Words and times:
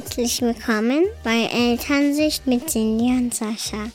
Herzlich 0.00 0.40
willkommen 0.42 1.06
bei 1.24 1.48
Elternsicht 1.52 2.46
mit 2.46 2.70
Cindy 2.70 3.06
und 3.06 3.34
Sascha. 3.34 3.90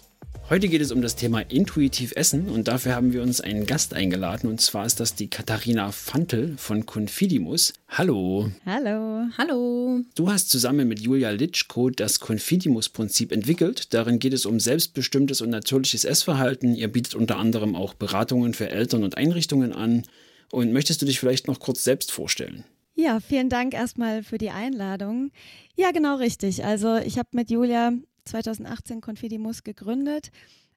Heute 0.49 0.67
geht 0.67 0.81
es 0.81 0.91
um 0.91 1.01
das 1.01 1.15
Thema 1.15 1.39
intuitiv 1.39 2.11
Essen 2.17 2.49
und 2.49 2.67
dafür 2.67 2.93
haben 2.93 3.13
wir 3.13 3.21
uns 3.21 3.39
einen 3.39 3.65
Gast 3.65 3.93
eingeladen 3.93 4.49
und 4.49 4.59
zwar 4.59 4.85
ist 4.85 4.99
das 4.99 5.15
die 5.15 5.29
Katharina 5.29 5.93
Fantel 5.93 6.55
von 6.57 6.85
Confidimus. 6.85 7.71
Hallo. 7.87 8.51
Hallo. 8.65 9.27
Hallo. 9.37 10.01
Du 10.15 10.29
hast 10.29 10.49
zusammen 10.49 10.89
mit 10.89 10.99
Julia 10.99 11.29
Litschko 11.29 11.89
das 11.89 12.19
Confidimus-Prinzip 12.19 13.31
entwickelt. 13.31 13.93
Darin 13.93 14.19
geht 14.19 14.33
es 14.33 14.45
um 14.45 14.59
selbstbestimmtes 14.59 15.39
und 15.39 15.51
natürliches 15.51 16.03
Essverhalten. 16.03 16.75
Ihr 16.75 16.89
bietet 16.89 17.15
unter 17.15 17.37
anderem 17.37 17.77
auch 17.77 17.93
Beratungen 17.93 18.53
für 18.53 18.69
Eltern 18.69 19.05
und 19.05 19.15
Einrichtungen 19.15 19.71
an. 19.71 20.03
Und 20.51 20.73
möchtest 20.73 21.01
du 21.01 21.05
dich 21.05 21.21
vielleicht 21.21 21.47
noch 21.47 21.61
kurz 21.61 21.85
selbst 21.85 22.11
vorstellen? 22.11 22.65
Ja, 22.95 23.19
vielen 23.19 23.49
Dank 23.49 23.73
erstmal 23.73 24.21
für 24.21 24.37
die 24.37 24.51
Einladung. 24.51 25.31
Ja, 25.75 25.91
genau 25.91 26.17
richtig. 26.17 26.63
Also 26.63 26.97
ich 26.97 27.17
habe 27.17 27.29
mit 27.31 27.49
Julia 27.49 27.91
2018 28.25 29.01
Confidimus 29.01 29.63
gegründet, 29.63 30.29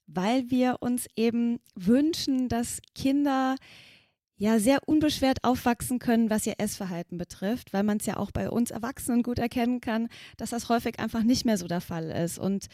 weil 0.07 0.51
wir 0.51 0.79
uns 0.81 1.07
eben 1.15 1.61
wünschen, 1.75 2.49
dass 2.49 2.81
Kinder 2.95 3.57
ja 4.39 4.59
sehr 4.59 4.81
unbeschwert 4.87 5.45
aufwachsen 5.45 5.99
können, 5.99 6.31
was 6.31 6.47
ihr 6.47 6.55
Essverhalten 6.59 7.19
betrifft, 7.19 7.73
weil 7.75 7.83
man 7.83 7.99
es 7.99 8.07
ja 8.07 8.17
auch 8.17 8.31
bei 8.31 8.51
uns 8.51 8.71
Erwachsenen 8.71 9.23
gut 9.23 9.39
erkennen 9.39 9.81
kann, 9.83 10.09
dass 10.39 10.51
das 10.51 10.71
häufig 10.71 10.99
einfach 10.99 11.23
nicht 11.23 11.45
mehr 11.45 11.59
so 11.59 11.67
der 11.67 11.81
Fall 11.83 12.11
ist. 12.11 12.39
Und 12.39 12.67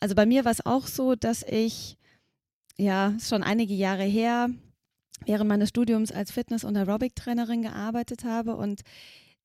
also 0.00 0.14
bei 0.14 0.24
mir 0.24 0.44
war 0.44 0.52
es 0.52 0.64
auch 0.64 0.86
so, 0.86 1.14
dass 1.14 1.42
ich 1.42 1.98
ja 2.78 3.14
schon 3.20 3.42
einige 3.42 3.74
Jahre 3.74 4.04
her 4.04 4.50
während 5.26 5.48
meines 5.48 5.70
Studiums 5.70 6.12
als 6.12 6.30
Fitness- 6.30 6.64
und 6.64 6.76
Aerobic-Trainerin 6.76 7.62
gearbeitet 7.62 8.24
habe 8.24 8.56
und 8.56 8.82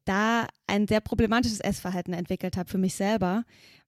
da 0.05 0.48
ein 0.68 0.88
sehr 0.88 1.02
problematisches 1.02 1.59
Essverhalten 1.59 2.14
entwickelt 2.14 2.58
habe 2.58 2.70
für 2.70 2.78
mich 2.78 2.95
selber, 2.95 3.44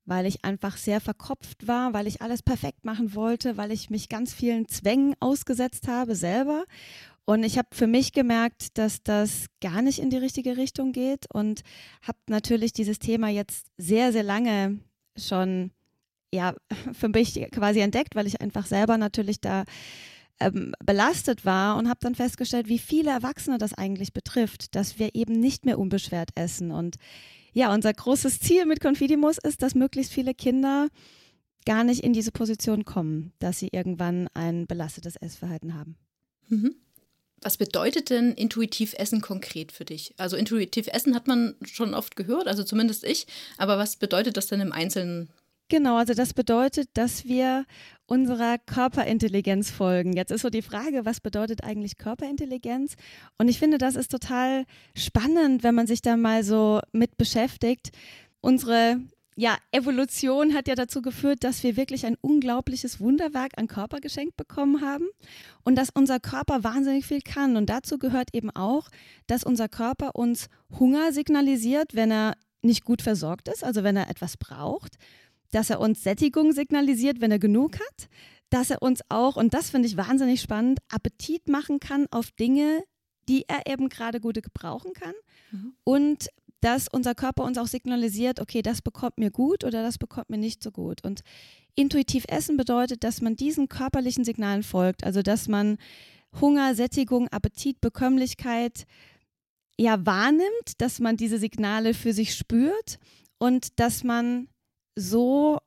weil 0.06 0.26
ich 0.26 0.46
einfach 0.46 0.78
sehr 0.78 1.02
verkopft 1.02 1.68
war, 1.68 1.94
weil 1.94 2.08
ich 2.08 2.22
alles 2.22 2.42
perfekt 2.42 2.86
machen 2.86 3.16
wollte, 3.16 3.58
weil 3.58 3.72
ich 3.72 3.90
mich 3.90 4.08
ganz 4.08 4.34
vielen 4.34 4.68
Zwängen 4.68 5.16
ausgesetzt 5.20 5.88
habe 5.88 6.16
selber. 6.16 6.66
Und 7.26 7.44
ich 7.44 7.58
habe 7.58 7.70
für 7.72 7.88
mich 7.88 8.14
gemerkt, 8.14 8.78
dass 8.78 9.02
das 9.02 9.48
gar 9.59 9.81
nicht 9.81 10.00
in 10.00 10.12
die 10.12 10.18
richtige 10.18 10.58
Richtung 10.58 10.92
geht 10.92 11.26
und 11.34 11.62
habe 12.04 12.20
natürlich 12.28 12.72
dieses 12.72 13.00
Thema 13.00 13.30
jetzt 13.30 13.68
sehr, 13.78 14.12
sehr 14.12 14.24
lange 14.24 14.80
schon 15.18 15.72
ja, 16.31 16.54
für 16.94 17.09
mich 17.09 17.34
quasi 17.52 17.80
entdeckt, 17.80 18.16
weil 18.16 18.28
ich 18.28 18.42
einfach 18.42 18.68
selber 18.68 18.98
natürlich 18.98 19.42
da 19.42 19.64
ähm, 20.39 20.73
belastet 20.83 21.45
war 21.45 21.78
und 21.78 21.88
habe 21.88 22.00
dann 22.02 22.16
festgestellt, 22.16 22.67
wie 22.67 22.80
viele 22.80 23.11
Erwachsene 23.11 23.58
das 23.58 23.73
eigentlich 23.73 24.14
betrifft, 24.14 24.75
dass 24.75 25.00
wir 25.00 25.16
eben 25.16 25.33
nicht 25.33 25.66
mehr 25.66 25.80
unbeschwert 25.80 26.30
essen. 26.36 26.72
Und 26.72 26.97
ja, 27.53 27.73
unser 27.73 27.94
großes 27.94 28.39
Ziel 28.39 28.66
mit 28.66 28.81
Confidimus 28.81 29.38
ist, 29.38 29.61
dass 29.61 29.75
möglichst 29.75 30.11
viele 30.11 30.33
Kinder 30.33 30.89
gar 31.66 31.83
nicht 31.83 32.03
in 32.03 32.13
diese 32.13 32.31
Position 32.31 32.86
kommen, 32.86 33.33
dass 33.39 33.59
sie 33.59 33.69
irgendwann 33.72 34.28
ein 34.33 34.67
belastetes 34.67 35.16
Essverhalten 35.16 35.73
haben. 35.73 35.95
Mhm. 36.47 36.75
Was 37.41 37.58
bedeutet 37.58 38.09
denn 38.09 38.33
intuitiv 38.33 38.94
Essen 38.97 39.22
konkret 39.22 39.72
für 39.72 39.86
dich? 39.86 40.13
Also 40.17 40.36
intuitiv 40.38 40.88
Essen 40.88 41.16
hat 41.16 41.28
man 41.28 41.56
schon 41.63 41.94
oft 41.94 42.16
gehört, 42.16 42.47
also 42.47 42.63
zumindest 42.63 43.03
ich, 43.03 43.28
aber 43.58 43.78
was 43.78 43.97
bedeutet 43.97 44.38
das 44.38 44.47
denn 44.47 44.61
im 44.61 44.72
Einzelnen 44.72 45.30
Genau, 45.68 45.98
also 45.98 46.14
das 46.14 46.36
bedeutet, 46.36 46.90
dass 46.94 47.26
wir 47.26 47.66
unserer 48.06 48.60
Körperintelligenz 48.60 49.72
folgen. 49.72 50.14
Jetzt 50.14 50.32
ist 50.32 50.42
so 50.42 50.52
die 50.52 50.62
Frage, 50.62 51.06
was 51.06 51.20
bedeutet 51.20 51.64
eigentlich 51.64 51.98
Körperintelligenz? 51.98 52.94
Und 53.40 53.48
ich 53.48 53.58
finde, 53.58 53.80
das 53.80 53.96
ist 53.96 54.12
total 54.12 54.66
spannend, 54.96 55.64
wenn 55.64 55.74
man 55.74 55.88
sich 55.88 56.04
da 56.04 56.18
mal 56.18 56.44
so 56.44 56.82
mit 56.92 57.18
beschäftigt. 57.18 57.90
Unsere 58.42 59.02
ja, 59.36 59.58
Evolution 59.72 60.54
hat 60.54 60.68
ja 60.68 60.76
dazu 60.76 61.02
geführt, 61.02 61.44
dass 61.44 61.64
wir 61.64 61.75
wirklich 61.75 62.06
ein 62.06 62.16
unglaubliches 62.22 63.00
Wunderwerk 63.00 63.54
an 63.58 63.68
Körper 63.68 64.00
geschenkt 64.02 64.38
bekommen 64.38 64.81
haben 64.81 65.08
und 65.64 65.75
dass 65.75 65.90
unser 65.90 66.20
Körper 66.20 66.64
wahnsinnig 66.64 67.08
viel 67.08 67.22
kann. 67.22 67.58
Und 67.58 67.72
dazu 67.72 67.98
gehört 67.98 68.30
eben 68.34 68.52
auch, 68.52 68.90
dass 69.25 69.44
unser 69.44 69.68
Körper 69.68 70.12
uns 70.14 70.48
Hunger 70.80 71.12
signalisiert, 71.12 71.96
wenn 71.96 72.12
er 72.12 72.36
nicht 72.62 72.86
gut 72.86 73.02
versorgt 73.02 73.48
ist, 73.48 73.64
also 73.64 73.84
wenn 73.84 73.98
er 73.98 74.09
etwas 74.09 74.38
braucht 74.38 74.96
dass 75.51 75.69
er 75.69 75.79
uns 75.79 76.03
Sättigung 76.03 76.51
signalisiert, 76.51 77.22
wenn 77.22 77.31
er 77.31 77.39
genug 77.39 77.75
hat, 77.75 78.09
dass 78.50 78.69
er 78.69 78.81
uns 78.81 79.01
auch, 79.09 79.35
und 79.35 79.53
das 79.53 79.69
finde 79.69 79.88
ich 79.88 79.97
wahnsinnig 79.97 80.41
spannend, 80.41 80.79
Appetit 80.89 81.47
machen 81.47 81.79
kann 81.79 82.07
auf 82.11 82.31
Dinge, 82.31 82.83
die 83.28 83.45
er 83.47 83.72
eben 83.72 83.89
gerade 83.89 84.19
gut 84.19 84.41
gebrauchen 84.41 84.94
kann. 84.94 85.13
Mhm. 85.51 85.73
Und 85.83 86.28
dass 86.61 86.88
unser 86.88 87.16
Körper 87.16 87.44
uns 87.44 87.57
auch 87.57 87.67
signalisiert, 87.67 88.39
okay, 88.39 88.61
das 88.61 88.81
bekommt 88.81 89.17
mir 89.17 89.31
gut 89.31 89.63
oder 89.63 89.83
das 89.83 89.97
bekommt 89.97 90.29
mir 90.29 90.38
nicht 90.38 90.63
so 90.63 90.72
gut. 90.72 91.03
Und 91.03 91.22
intuitiv 91.75 92.25
essen 92.27 92.57
bedeutet, 92.57 93.03
dass 93.03 93.22
man 93.22 93.35
diesen 93.35 93.69
körperlichen 93.69 94.23
Signalen 94.23 94.63
folgt, 94.63 95.03
also 95.03 95.22
dass 95.22 95.47
man 95.47 95.77
Hunger, 96.39 96.75
Sättigung, 96.75 97.27
Appetit, 97.29 97.81
Bekömmlichkeit 97.81 98.85
ja 99.77 100.06
wahrnimmt, 100.06 100.79
dass 100.79 101.00
man 101.00 101.17
diese 101.17 101.38
Signale 101.38 101.94
für 101.94 102.13
sich 102.13 102.33
spürt 102.33 102.97
und 103.38 103.79
dass 103.79 104.03
man 104.03 104.47
so 104.95 105.59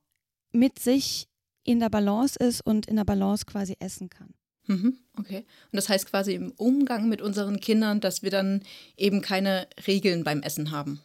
mit 0.53 0.79
sich 0.79 1.29
in 1.65 1.81
der 1.81 1.91
Balance 1.91 2.39
ist 2.39 2.61
und 2.63 2.87
in 2.87 2.97
der 2.97 3.05
Balance 3.05 3.45
quasi 3.45 3.77
essen 3.79 4.09
kann. 4.09 4.35
Mhm, 4.67 4.99
okay. 5.19 5.45
Und 5.73 5.77
das 5.77 5.89
heißt 5.89 6.07
quasi 6.07 6.35
im 6.35 6.53
Umgang 6.53 7.09
mit 7.09 7.23
unseren 7.23 7.61
Kindern, 7.61 8.01
dass 8.01 8.23
wir 8.23 8.31
dann 8.31 8.63
eben 8.97 9.23
keine 9.23 9.67
Regeln 9.87 10.25
beim 10.25 10.43
Essen 10.43 10.71
haben. 10.71 11.01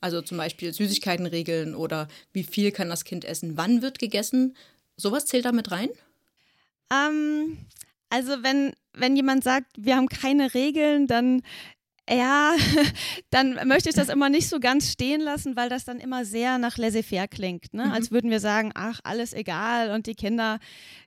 Also 0.00 0.22
zum 0.22 0.38
Beispiel 0.38 0.72
Süßigkeitenregeln 0.72 1.74
oder 1.74 2.08
wie 2.32 2.44
viel 2.44 2.70
kann 2.70 2.88
das 2.88 3.04
Kind 3.04 3.24
essen, 3.24 3.56
wann 3.56 3.82
wird 3.82 3.98
gegessen. 3.98 4.56
Sowas 4.96 5.26
zählt 5.26 5.44
da 5.44 5.52
mit 5.52 5.70
rein? 5.70 5.88
Ähm, 6.92 7.58
also 8.10 8.42
wenn, 8.42 8.72
wenn 8.92 9.16
jemand 9.16 9.42
sagt, 9.42 9.66
wir 9.76 9.96
haben 9.96 10.08
keine 10.08 10.54
Regeln, 10.54 11.06
dann 11.06 11.42
ja, 12.10 12.54
dann 13.30 13.58
möchte 13.66 13.88
ich 13.88 13.94
das 13.94 14.08
immer 14.08 14.28
nicht 14.28 14.48
so 14.48 14.60
ganz 14.60 14.90
stehen 14.90 15.20
lassen, 15.20 15.56
weil 15.56 15.68
das 15.68 15.84
dann 15.84 15.98
immer 15.98 16.24
sehr 16.24 16.58
nach 16.58 16.78
laissez-faire 16.78 17.28
klingt. 17.28 17.74
Ne? 17.74 17.86
Mhm. 17.86 17.92
Als 17.92 18.10
würden 18.10 18.30
wir 18.30 18.40
sagen, 18.40 18.72
ach, 18.74 19.00
alles 19.04 19.32
egal 19.32 19.90
und 19.90 20.06
die 20.06 20.14
Kinder 20.14 20.58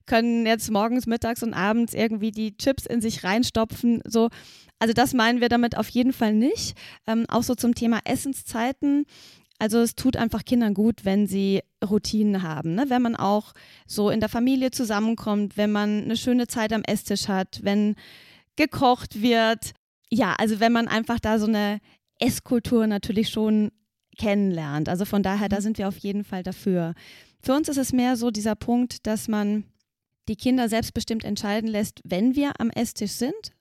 können 0.05 0.45
jetzt 0.45 0.69
morgens, 0.71 1.07
mittags 1.07 1.43
und 1.43 1.53
abends 1.53 1.93
irgendwie 1.93 2.31
die 2.31 2.55
Chips 2.57 2.85
in 2.85 3.01
sich 3.01 3.23
reinstopfen. 3.23 4.01
So. 4.05 4.29
Also 4.79 4.93
das 4.93 5.13
meinen 5.13 5.41
wir 5.41 5.49
damit 5.49 5.77
auf 5.77 5.89
jeden 5.89 6.13
Fall 6.13 6.33
nicht. 6.33 6.77
Ähm, 7.07 7.25
auch 7.29 7.43
so 7.43 7.55
zum 7.55 7.75
Thema 7.75 7.99
Essenszeiten. 8.03 9.05
Also 9.59 9.79
es 9.79 9.95
tut 9.95 10.17
einfach 10.17 10.43
Kindern 10.43 10.73
gut, 10.73 11.05
wenn 11.05 11.27
sie 11.27 11.61
Routinen 11.87 12.41
haben, 12.41 12.73
ne? 12.73 12.85
wenn 12.87 13.03
man 13.03 13.15
auch 13.15 13.53
so 13.85 14.09
in 14.09 14.19
der 14.19 14.29
Familie 14.29 14.71
zusammenkommt, 14.71 15.55
wenn 15.55 15.71
man 15.71 16.03
eine 16.03 16.17
schöne 16.17 16.47
Zeit 16.47 16.73
am 16.73 16.81
Esstisch 16.83 17.27
hat, 17.27 17.59
wenn 17.61 17.95
gekocht 18.55 19.21
wird, 19.21 19.73
ja, 20.11 20.35
also 20.37 20.59
wenn 20.59 20.71
man 20.71 20.87
einfach 20.87 21.19
da 21.19 21.39
so 21.39 21.47
eine 21.47 21.79
Esskultur 22.19 22.85
natürlich 22.87 23.29
schon 23.29 23.71
kennenlernt. 24.17 24.89
Also 24.89 25.05
von 25.05 25.23
daher, 25.23 25.49
da 25.49 25.57
mhm. 25.57 25.61
sind 25.61 25.77
wir 25.77 25.87
auf 25.87 25.97
jeden 25.97 26.23
Fall 26.23 26.43
dafür. 26.43 26.93
Für 27.41 27.53
uns 27.53 27.69
ist 27.69 27.77
es 27.77 27.93
mehr 27.93 28.17
so 28.17 28.29
dieser 28.29 28.55
Punkt, 28.55 29.07
dass 29.07 29.27
man 29.27 29.63
die 30.27 30.35
Kinder 30.35 30.69
selbstbestimmt 30.69 31.23
entscheiden 31.23 31.69
lässt, 31.69 32.01
wenn 32.03 32.35
wir 32.35 32.59
am 32.59 32.69
Esstisch 32.69 33.13
sind. 33.13 33.53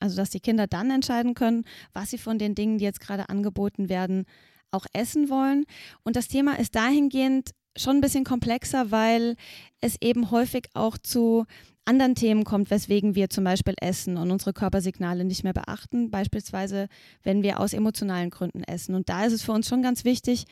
Also 0.00 0.16
dass 0.16 0.30
die 0.30 0.40
Kinder 0.40 0.66
dann 0.66 0.90
entscheiden 0.90 1.34
können, 1.34 1.64
was 1.92 2.10
sie 2.10 2.18
von 2.18 2.38
den 2.38 2.54
Dingen, 2.54 2.78
die 2.78 2.84
jetzt 2.84 3.00
gerade 3.00 3.28
angeboten 3.28 3.88
werden, 3.88 4.24
auch 4.70 4.86
essen 4.94 5.28
wollen. 5.28 5.64
Und 6.02 6.16
das 6.16 6.28
Thema 6.28 6.58
ist 6.58 6.74
dahingehend 6.74 7.50
schon 7.76 7.98
ein 7.98 8.00
bisschen 8.00 8.24
komplexer, 8.24 8.90
weil 8.90 9.36
es 9.80 9.96
eben 10.00 10.30
häufig 10.30 10.68
auch 10.74 10.96
zu 10.98 11.44
anderen 11.84 12.14
Themen 12.14 12.44
kommt, 12.44 12.70
weswegen 12.70 13.14
wir 13.14 13.30
zum 13.30 13.44
Beispiel 13.44 13.74
essen 13.80 14.16
und 14.16 14.30
unsere 14.30 14.52
Körpersignale 14.52 15.24
nicht 15.24 15.44
mehr 15.44 15.52
beachten, 15.52 16.10
beispielsweise 16.10 16.88
wenn 17.22 17.42
wir 17.42 17.60
aus 17.60 17.72
emotionalen 17.72 18.30
Gründen 18.30 18.62
essen. 18.64 18.94
Und 18.94 19.08
da 19.08 19.24
ist 19.24 19.32
es 19.32 19.42
für 19.42 19.52
uns 19.52 19.68
schon 19.68 19.82
ganz 19.82 20.04
wichtig, 20.04 20.44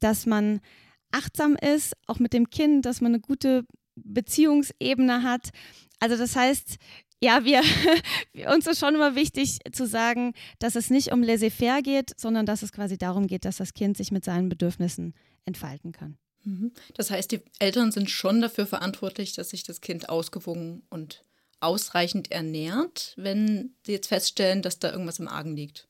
dass 0.00 0.26
man 0.26 0.60
achtsam 1.12 1.56
ist, 1.56 1.94
auch 2.06 2.18
mit 2.18 2.32
dem 2.32 2.50
Kind, 2.50 2.86
dass 2.86 3.00
man 3.00 3.12
eine 3.12 3.20
gute 3.20 3.64
Beziehungsebene 3.96 5.22
hat. 5.22 5.50
Also 5.98 6.16
das 6.16 6.34
heißt, 6.36 6.76
ja, 7.22 7.44
wir, 7.44 7.62
uns 8.54 8.66
ist 8.66 8.80
schon 8.80 8.94
immer 8.94 9.14
wichtig 9.14 9.58
zu 9.72 9.86
sagen, 9.86 10.32
dass 10.58 10.74
es 10.74 10.90
nicht 10.90 11.12
um 11.12 11.22
laissez-faire 11.22 11.82
geht, 11.82 12.18
sondern 12.18 12.46
dass 12.46 12.62
es 12.62 12.72
quasi 12.72 12.96
darum 12.96 13.26
geht, 13.26 13.44
dass 13.44 13.58
das 13.58 13.74
Kind 13.74 13.96
sich 13.96 14.10
mit 14.10 14.24
seinen 14.24 14.48
Bedürfnissen 14.48 15.14
entfalten 15.44 15.92
kann. 15.92 16.16
Mhm. 16.44 16.72
Das 16.94 17.10
heißt, 17.10 17.30
die 17.32 17.40
Eltern 17.58 17.92
sind 17.92 18.10
schon 18.10 18.40
dafür 18.40 18.66
verantwortlich, 18.66 19.32
dass 19.32 19.50
sich 19.50 19.62
das 19.62 19.80
Kind 19.80 20.08
ausgewogen 20.08 20.82
und 20.90 21.24
ausreichend 21.60 22.30
ernährt, 22.30 23.14
wenn 23.16 23.74
sie 23.84 23.92
jetzt 23.92 24.08
feststellen, 24.08 24.62
dass 24.62 24.78
da 24.78 24.90
irgendwas 24.90 25.18
im 25.18 25.28
Argen 25.28 25.56
liegt. 25.56 25.88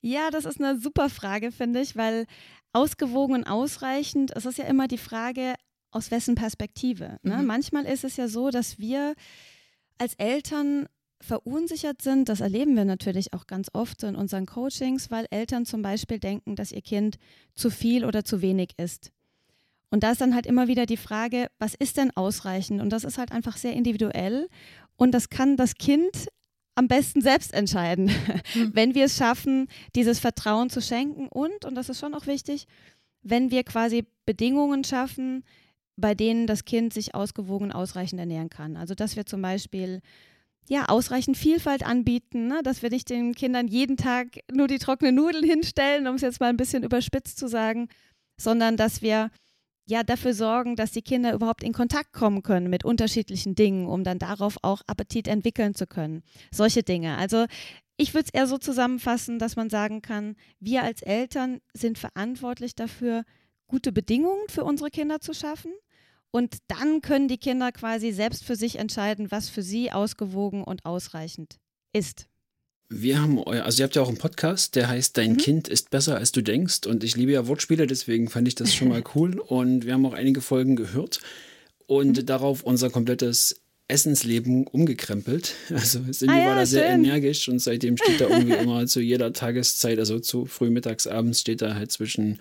Ja, 0.00 0.30
das 0.30 0.44
ist 0.44 0.60
eine 0.60 0.78
super 0.80 1.10
Frage, 1.10 1.52
finde 1.52 1.80
ich, 1.80 1.96
weil 1.96 2.26
ausgewogen 2.72 3.34
und 3.34 3.44
ausreichend, 3.44 4.34
es 4.34 4.46
ist 4.46 4.58
ja 4.58 4.64
immer 4.64 4.88
die 4.88 4.98
Frage, 4.98 5.54
aus 5.90 6.10
wessen 6.10 6.34
Perspektive. 6.34 7.18
Ne? 7.22 7.38
Mhm. 7.38 7.46
Manchmal 7.46 7.84
ist 7.84 8.04
es 8.04 8.16
ja 8.16 8.28
so, 8.28 8.50
dass 8.50 8.78
wir 8.78 9.14
als 9.98 10.14
Eltern 10.14 10.86
verunsichert 11.20 12.02
sind, 12.02 12.28
das 12.28 12.40
erleben 12.40 12.76
wir 12.76 12.84
natürlich 12.84 13.32
auch 13.32 13.46
ganz 13.46 13.68
oft 13.72 14.02
in 14.02 14.14
unseren 14.14 14.44
Coachings, 14.44 15.10
weil 15.10 15.26
Eltern 15.30 15.64
zum 15.64 15.80
Beispiel 15.80 16.18
denken, 16.18 16.56
dass 16.56 16.72
ihr 16.72 16.82
Kind 16.82 17.18
zu 17.54 17.70
viel 17.70 18.04
oder 18.04 18.24
zu 18.24 18.42
wenig 18.42 18.74
isst. 18.76 19.12
Und 19.90 20.02
da 20.02 20.12
ist 20.12 20.20
dann 20.20 20.34
halt 20.34 20.46
immer 20.46 20.68
wieder 20.68 20.86
die 20.86 20.96
Frage, 20.96 21.48
was 21.58 21.74
ist 21.74 21.96
denn 21.96 22.10
ausreichend? 22.16 22.80
Und 22.80 22.90
das 22.90 23.04
ist 23.04 23.18
halt 23.18 23.32
einfach 23.32 23.56
sehr 23.56 23.72
individuell. 23.72 24.48
Und 24.96 25.12
das 25.12 25.30
kann 25.30 25.56
das 25.56 25.76
Kind 25.76 26.28
am 26.74 26.88
besten 26.88 27.20
selbst 27.20 27.54
entscheiden, 27.54 28.10
mhm. 28.54 28.70
wenn 28.74 28.94
wir 28.94 29.06
es 29.06 29.16
schaffen, 29.16 29.68
dieses 29.94 30.18
Vertrauen 30.18 30.70
zu 30.70 30.80
schenken. 30.80 31.28
Und, 31.28 31.64
und 31.64 31.74
das 31.74 31.88
ist 31.88 32.00
schon 32.00 32.14
auch 32.14 32.26
wichtig, 32.26 32.66
wenn 33.22 33.50
wir 33.50 33.64
quasi 33.64 34.06
Bedingungen 34.24 34.84
schaffen, 34.84 35.44
bei 35.96 36.14
denen 36.14 36.46
das 36.46 36.64
Kind 36.64 36.92
sich 36.92 37.14
ausgewogen 37.14 37.72
ausreichend 37.72 38.20
ernähren 38.20 38.50
kann. 38.50 38.76
Also 38.76 38.94
dass 38.94 39.16
wir 39.16 39.24
zum 39.24 39.40
Beispiel 39.40 40.02
ja, 40.68 40.86
ausreichend 40.86 41.36
Vielfalt 41.36 41.84
anbieten, 41.84 42.48
ne? 42.48 42.60
dass 42.62 42.82
wir 42.82 42.90
nicht 42.90 43.08
den 43.08 43.34
Kindern 43.34 43.68
jeden 43.68 43.96
Tag 43.96 44.40
nur 44.52 44.66
die 44.66 44.78
trockenen 44.78 45.14
Nudeln 45.14 45.44
hinstellen, 45.44 46.06
um 46.06 46.16
es 46.16 46.22
jetzt 46.22 46.40
mal 46.40 46.48
ein 46.48 46.56
bisschen 46.56 46.82
überspitzt 46.82 47.38
zu 47.38 47.48
sagen, 47.48 47.88
sondern 48.36 48.76
dass 48.76 49.00
wir 49.00 49.30
ja 49.86 50.02
dafür 50.02 50.34
sorgen, 50.34 50.76
dass 50.76 50.90
die 50.90 51.02
Kinder 51.02 51.32
überhaupt 51.32 51.62
in 51.62 51.72
Kontakt 51.72 52.12
kommen 52.12 52.42
können 52.42 52.68
mit 52.68 52.84
unterschiedlichen 52.84 53.54
Dingen, 53.54 53.86
um 53.86 54.04
dann 54.04 54.18
darauf 54.18 54.58
auch 54.62 54.82
Appetit 54.86 55.28
entwickeln 55.28 55.74
zu 55.74 55.86
können. 55.86 56.22
Solche 56.52 56.82
Dinge. 56.82 57.16
Also 57.16 57.46
ich 57.96 58.12
würde 58.12 58.26
es 58.26 58.34
eher 58.34 58.46
so 58.46 58.58
zusammenfassen, 58.58 59.38
dass 59.38 59.56
man 59.56 59.70
sagen 59.70 60.02
kann, 60.02 60.36
wir 60.60 60.82
als 60.82 61.02
Eltern 61.02 61.60
sind 61.72 61.98
verantwortlich 61.98 62.74
dafür, 62.74 63.24
gute 63.68 63.92
Bedingungen 63.92 64.48
für 64.48 64.64
unsere 64.64 64.90
Kinder 64.90 65.20
zu 65.20 65.32
schaffen 65.32 65.72
und 66.30 66.58
dann 66.68 67.00
können 67.00 67.28
die 67.28 67.38
Kinder 67.38 67.72
quasi 67.72 68.12
selbst 68.12 68.44
für 68.44 68.56
sich 68.56 68.78
entscheiden, 68.78 69.30
was 69.30 69.48
für 69.48 69.62
sie 69.62 69.90
ausgewogen 69.92 70.62
und 70.62 70.84
ausreichend 70.84 71.58
ist. 71.92 72.28
Wir 72.88 73.20
haben 73.20 73.38
euer, 73.38 73.64
also 73.64 73.82
ihr 73.82 73.84
habt 73.84 73.96
ja 73.96 74.02
auch 74.02 74.08
einen 74.08 74.18
Podcast, 74.18 74.76
der 74.76 74.88
heißt 74.88 75.16
Dein 75.16 75.32
mhm. 75.32 75.38
Kind 75.38 75.68
ist 75.68 75.90
besser 75.90 76.16
als 76.16 76.32
du 76.32 76.42
denkst. 76.42 76.86
Und 76.86 77.02
ich 77.02 77.16
liebe 77.16 77.32
ja 77.32 77.46
Wortspiele, 77.48 77.86
deswegen 77.86 78.28
fand 78.28 78.46
ich 78.46 78.54
das 78.54 78.74
schon 78.74 78.88
mal 78.88 79.02
cool. 79.14 79.38
Und 79.40 79.84
wir 79.86 79.94
haben 79.94 80.06
auch 80.06 80.14
einige 80.14 80.40
Folgen 80.40 80.76
gehört 80.76 81.20
und 81.86 82.18
mhm. 82.18 82.26
darauf 82.26 82.62
unser 82.62 82.90
komplettes 82.90 83.60
Essensleben 83.88 84.66
umgekrempelt. 84.66 85.54
Also 85.70 86.00
Cindy 86.00 86.34
ah, 86.34 86.38
ja, 86.38 86.46
war 86.46 86.54
da 86.56 86.66
sehr 86.66 86.90
schön. 86.90 87.04
energisch 87.04 87.48
und 87.48 87.58
seitdem 87.58 87.96
steht 87.96 88.20
da 88.20 88.28
irgendwie 88.28 88.56
immer 88.62 88.86
zu 88.86 89.00
jeder 89.00 89.32
Tageszeit, 89.32 89.98
also 89.98 90.18
zu 90.18 90.46
früh 90.46 90.70
mittags, 90.70 91.06
abends 91.06 91.40
steht 91.40 91.62
da 91.62 91.74
halt 91.74 91.92
zwischen 91.92 92.38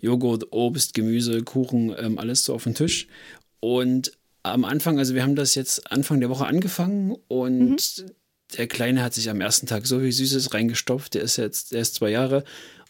Joghurt, 0.00 0.52
Obst, 0.52 0.94
Gemüse, 0.94 1.42
Kuchen, 1.42 1.94
ähm, 1.98 2.18
alles 2.18 2.44
so 2.44 2.54
auf 2.54 2.64
dem 2.64 2.74
Tisch. 2.74 3.06
Und 3.60 4.12
am 4.42 4.64
Anfang, 4.64 4.98
also 4.98 5.14
wir 5.14 5.22
haben 5.22 5.36
das 5.36 5.54
jetzt 5.54 5.90
Anfang 5.90 6.20
der 6.20 6.28
Woche 6.28 6.46
angefangen 6.46 7.16
und 7.28 7.98
mhm. 7.98 8.10
Der 8.56 8.66
Kleine 8.66 9.02
hat 9.02 9.14
sich 9.14 9.30
am 9.30 9.40
ersten 9.40 9.66
Tag 9.66 9.86
so 9.86 10.00
viel 10.00 10.12
Süßes 10.12 10.54
reingestopft. 10.54 11.14
Der 11.14 11.22
ist 11.22 11.36
jetzt, 11.36 11.72
der 11.72 11.80
ist 11.80 11.94
zwei 11.94 12.10
Jahre 12.10 12.44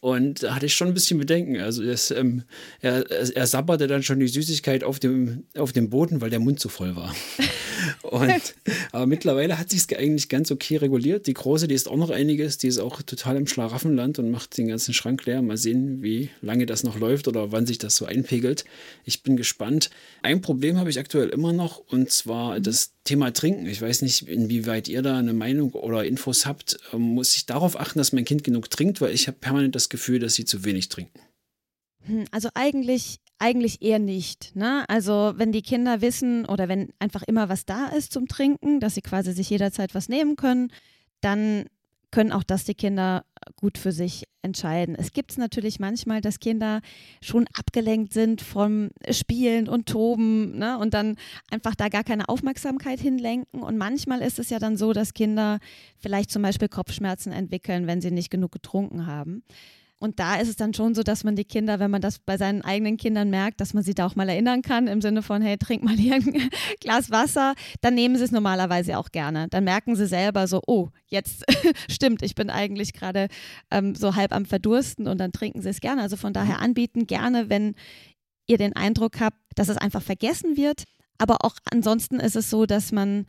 und 0.05 0.43
da 0.43 0.55
hatte 0.55 0.67
ich 0.67 0.75
schon 0.75 0.89
ein 0.89 0.95
bisschen 0.95 1.19
Bedenken. 1.19 1.61
Also 1.61 1.83
das, 1.83 2.11
ähm, 2.11 2.43
er, 2.83 3.11
er 3.11 3.47
sabberte 3.47 3.87
dann 3.87 4.03
schon 4.03 4.21
die 4.21 4.29
Süßigkeit 4.29 4.85
auf 4.85 4.99
dem, 4.99 5.45
auf 5.57 5.73
dem 5.73 5.89
Boden, 5.89 6.21
weil 6.21 6.29
der 6.29 6.41
Mund 6.41 6.61
zu 6.61 6.69
voll 6.69 6.95
war. 6.95 7.15
Und, 8.03 8.55
aber 8.93 9.07
mittlerweile 9.07 9.59
hat 9.59 9.71
sich 9.71 9.81
es 9.81 9.99
eigentlich 9.99 10.29
ganz 10.29 10.51
okay 10.51 10.77
reguliert. 10.77 11.27
Die 11.27 11.35
Große, 11.35 11.69
die 11.69 11.75
ist 11.75 11.89
auch 11.89 11.97
noch 11.97 12.11
einiges, 12.11 12.59
die 12.59 12.69
ist 12.69 12.79
auch 12.79 13.03
total 13.03 13.37
im 13.37 13.47
Schlaraffenland 13.47 14.19
und 14.19 14.31
macht 14.31 14.57
den 14.57 14.69
ganzen 14.69 14.95
Schrank 14.95 15.25
leer. 15.27 15.43
Mal 15.43 15.57
sehen, 15.57 16.03
wie 16.03 16.31
lange 16.41 16.67
das 16.67 16.85
noch 16.85 16.99
läuft 16.99 17.29
oder 17.29 17.53
wann 17.53 17.67
sich 17.67 17.79
das 17.79 17.97
so 17.97 18.05
einpegelt. 18.07 18.65
Ich 19.05 19.23
bin 19.23 19.37
gespannt. 19.37 19.91
Ein 20.23 20.41
Problem 20.41 20.79
habe 20.79 20.91
ich 20.91 20.99
aktuell 20.99 21.29
immer 21.29 21.53
noch 21.53 21.79
und 21.79 22.11
zwar 22.11 22.61
das 22.61 22.93
Thema 23.05 23.33
Trinken. 23.33 23.67
Ich 23.67 23.83
weiß 23.83 24.03
nicht, 24.03 24.29
inwieweit 24.29 24.89
ihr 24.89 25.03
da 25.03 25.19
eine 25.19 25.35
Meinung 25.35 25.73
oder 25.73 26.05
Infos 26.05 26.47
habt. 26.47 26.79
Ähm, 26.93 27.01
muss 27.01 27.37
ich 27.37 27.47
darauf 27.47 27.79
achten, 27.79 27.99
dass 27.99 28.13
mein 28.13 28.25
Kind 28.25 28.45
genug 28.45 28.71
trinkt, 28.71 29.01
weil 29.01 29.15
ich 29.15 29.27
habe 29.27 29.39
permanent 29.39 29.75
das 29.75 29.89
Gefühl, 29.89 30.19
dass 30.19 30.35
sie 30.35 30.45
zu 30.45 30.65
wenig 30.65 30.89
trinken. 30.89 31.21
Hm, 32.07 32.25
also 32.31 32.49
eigentlich, 32.55 33.19
eigentlich 33.39 33.83
eher 33.83 33.99
nicht. 33.99 34.55
Ne? 34.55 34.85
Also 34.89 35.35
wenn 35.37 35.53
die 35.53 35.63
Kinder 35.63 36.01
wissen 36.01 36.47
oder 36.47 36.69
wenn 36.69 36.93
einfach 36.99 37.23
immer 37.23 37.49
was 37.49 37.65
da 37.67 37.89
ist 37.89 38.13
zum 38.13 38.29
Trinken, 38.29 38.81
dass 38.81 38.95
sie 38.95 39.03
quasi 39.03 39.33
sich 39.33 39.51
jederzeit 39.51 39.95
was 39.95 40.09
nehmen 40.09 40.37
können, 40.37 40.71
dann 41.21 41.67
können 42.15 42.31
auch 42.31 42.45
das 42.45 42.63
die 42.63 42.77
Kinder 42.77 43.25
gut 43.57 43.77
für 43.77 43.91
sich 43.91 44.29
entscheiden. 44.41 44.95
Es 44.95 45.13
gibt 45.13 45.33
es 45.33 45.37
natürlich 45.37 45.81
manchmal, 45.81 46.21
dass 46.21 46.39
Kinder 46.39 46.81
schon 47.21 47.47
abgelenkt 47.59 48.13
sind 48.13 48.41
vom 48.41 48.91
Spielen 49.11 49.69
und 49.69 49.87
Toben 49.87 50.57
ne? 50.57 50.79
und 50.79 50.95
dann 50.95 51.17
einfach 51.51 51.75
da 51.75 51.89
gar 51.89 52.05
keine 52.05 52.29
Aufmerksamkeit 52.29 53.01
hinlenken. 53.01 53.65
Und 53.65 53.79
manchmal 53.79 54.21
ist 54.21 54.39
es 54.39 54.49
ja 54.49 54.61
dann 54.61 54.77
so, 54.77 54.93
dass 54.93 55.13
Kinder 55.13 55.59
vielleicht 55.99 56.31
zum 56.31 56.43
Beispiel 56.43 56.69
Kopfschmerzen 56.69 57.33
entwickeln, 57.33 57.89
wenn 57.89 58.01
sie 58.01 58.13
nicht 58.13 58.31
genug 58.31 58.53
getrunken 58.53 59.07
haben. 59.07 59.43
Und 60.05 60.21
da 60.21 60.37
ist 60.37 60.49
es 60.49 60.57
dann 60.57 60.75
schon 60.75 60.95
so, 60.95 61.03
dass 61.03 61.25
man 61.25 61.35
die 61.35 61.47
Kinder, 61.47 61.81
wenn 61.81 61.91
man 61.91 62.03
das 62.03 62.19
bei 62.19 62.37
seinen 62.37 62.61
eigenen 62.61 62.99
Kindern 62.99 63.31
merkt, 63.31 63.63
dass 63.63 63.73
man 63.73 63.83
sie 63.83 63.95
da 63.95 64.05
auch 64.05 64.17
mal 64.17 64.29
erinnern 64.29 64.61
kann, 64.61 64.87
im 64.87 65.01
Sinne 65.01 65.23
von, 65.23 65.41
hey, 65.41 65.57
trink 65.57 65.83
mal 65.83 65.97
hier 65.97 66.17
ein 66.17 66.51
Glas 66.81 67.11
Wasser, 67.11 67.55
dann 67.81 67.95
nehmen 67.95 68.15
sie 68.19 68.25
es 68.25 68.31
normalerweise 68.31 68.99
auch 68.99 69.13
gerne. 69.13 69.49
Dann 69.49 69.65
merken 69.65 69.97
sie 69.97 70.07
selber 70.07 70.47
so, 70.47 70.61
oh, 70.67 70.91
jetzt 71.07 71.47
stimmt, 71.91 72.21
ich 72.21 72.35
bin 72.35 72.51
eigentlich 72.51 72.93
gerade 72.93 73.29
ähm, 73.71 73.95
so 73.95 74.15
halb 74.15 74.35
am 74.35 74.45
Verdursten 74.45 75.09
und 75.09 75.17
dann 75.17 75.33
trinken 75.33 75.63
sie 75.63 75.71
es 75.71 75.81
gerne. 75.81 76.03
Also 76.03 76.19
von 76.19 76.35
daher 76.35 76.61
anbieten 76.61 77.07
gerne, 77.07 77.49
wenn 77.49 77.75
ihr 78.47 78.59
den 78.59 78.77
Eindruck 78.77 79.21
habt, 79.21 79.39
dass 79.55 79.71
es 79.71 79.79
einfach 79.79 80.03
vergessen 80.03 80.59
wird. 80.59 80.85
Aber 81.17 81.39
auch 81.47 81.57
ansonsten 81.73 82.21
ist 82.21 82.37
es 82.37 82.51
so, 82.51 82.67
dass 82.67 82.93
man 82.93 83.25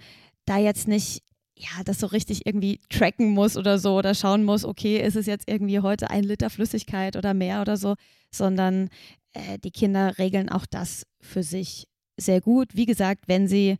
da 0.45 0.57
jetzt 0.57 0.89
nicht 0.89 1.23
ja, 1.57 1.83
das 1.85 1.99
so 1.99 2.07
richtig 2.07 2.45
irgendwie 2.45 2.79
tracken 2.89 3.29
muss 3.29 3.55
oder 3.55 3.79
so 3.79 3.97
oder 3.97 4.13
schauen 4.13 4.43
muss, 4.43 4.65
okay, 4.65 5.01
ist 5.01 5.15
es 5.15 5.25
jetzt 5.25 5.49
irgendwie 5.49 5.79
heute 5.79 6.09
ein 6.09 6.23
Liter 6.23 6.49
Flüssigkeit 6.49 7.15
oder 7.15 7.33
mehr 7.33 7.61
oder 7.61 7.77
so, 7.77 7.95
sondern 8.31 8.89
äh, 9.33 9.57
die 9.59 9.71
Kinder 9.71 10.17
regeln 10.17 10.49
auch 10.49 10.65
das 10.65 11.05
für 11.21 11.43
sich 11.43 11.87
sehr 12.17 12.41
gut. 12.41 12.75
Wie 12.75 12.85
gesagt, 12.85 13.27
wenn 13.27 13.47
sie 13.47 13.77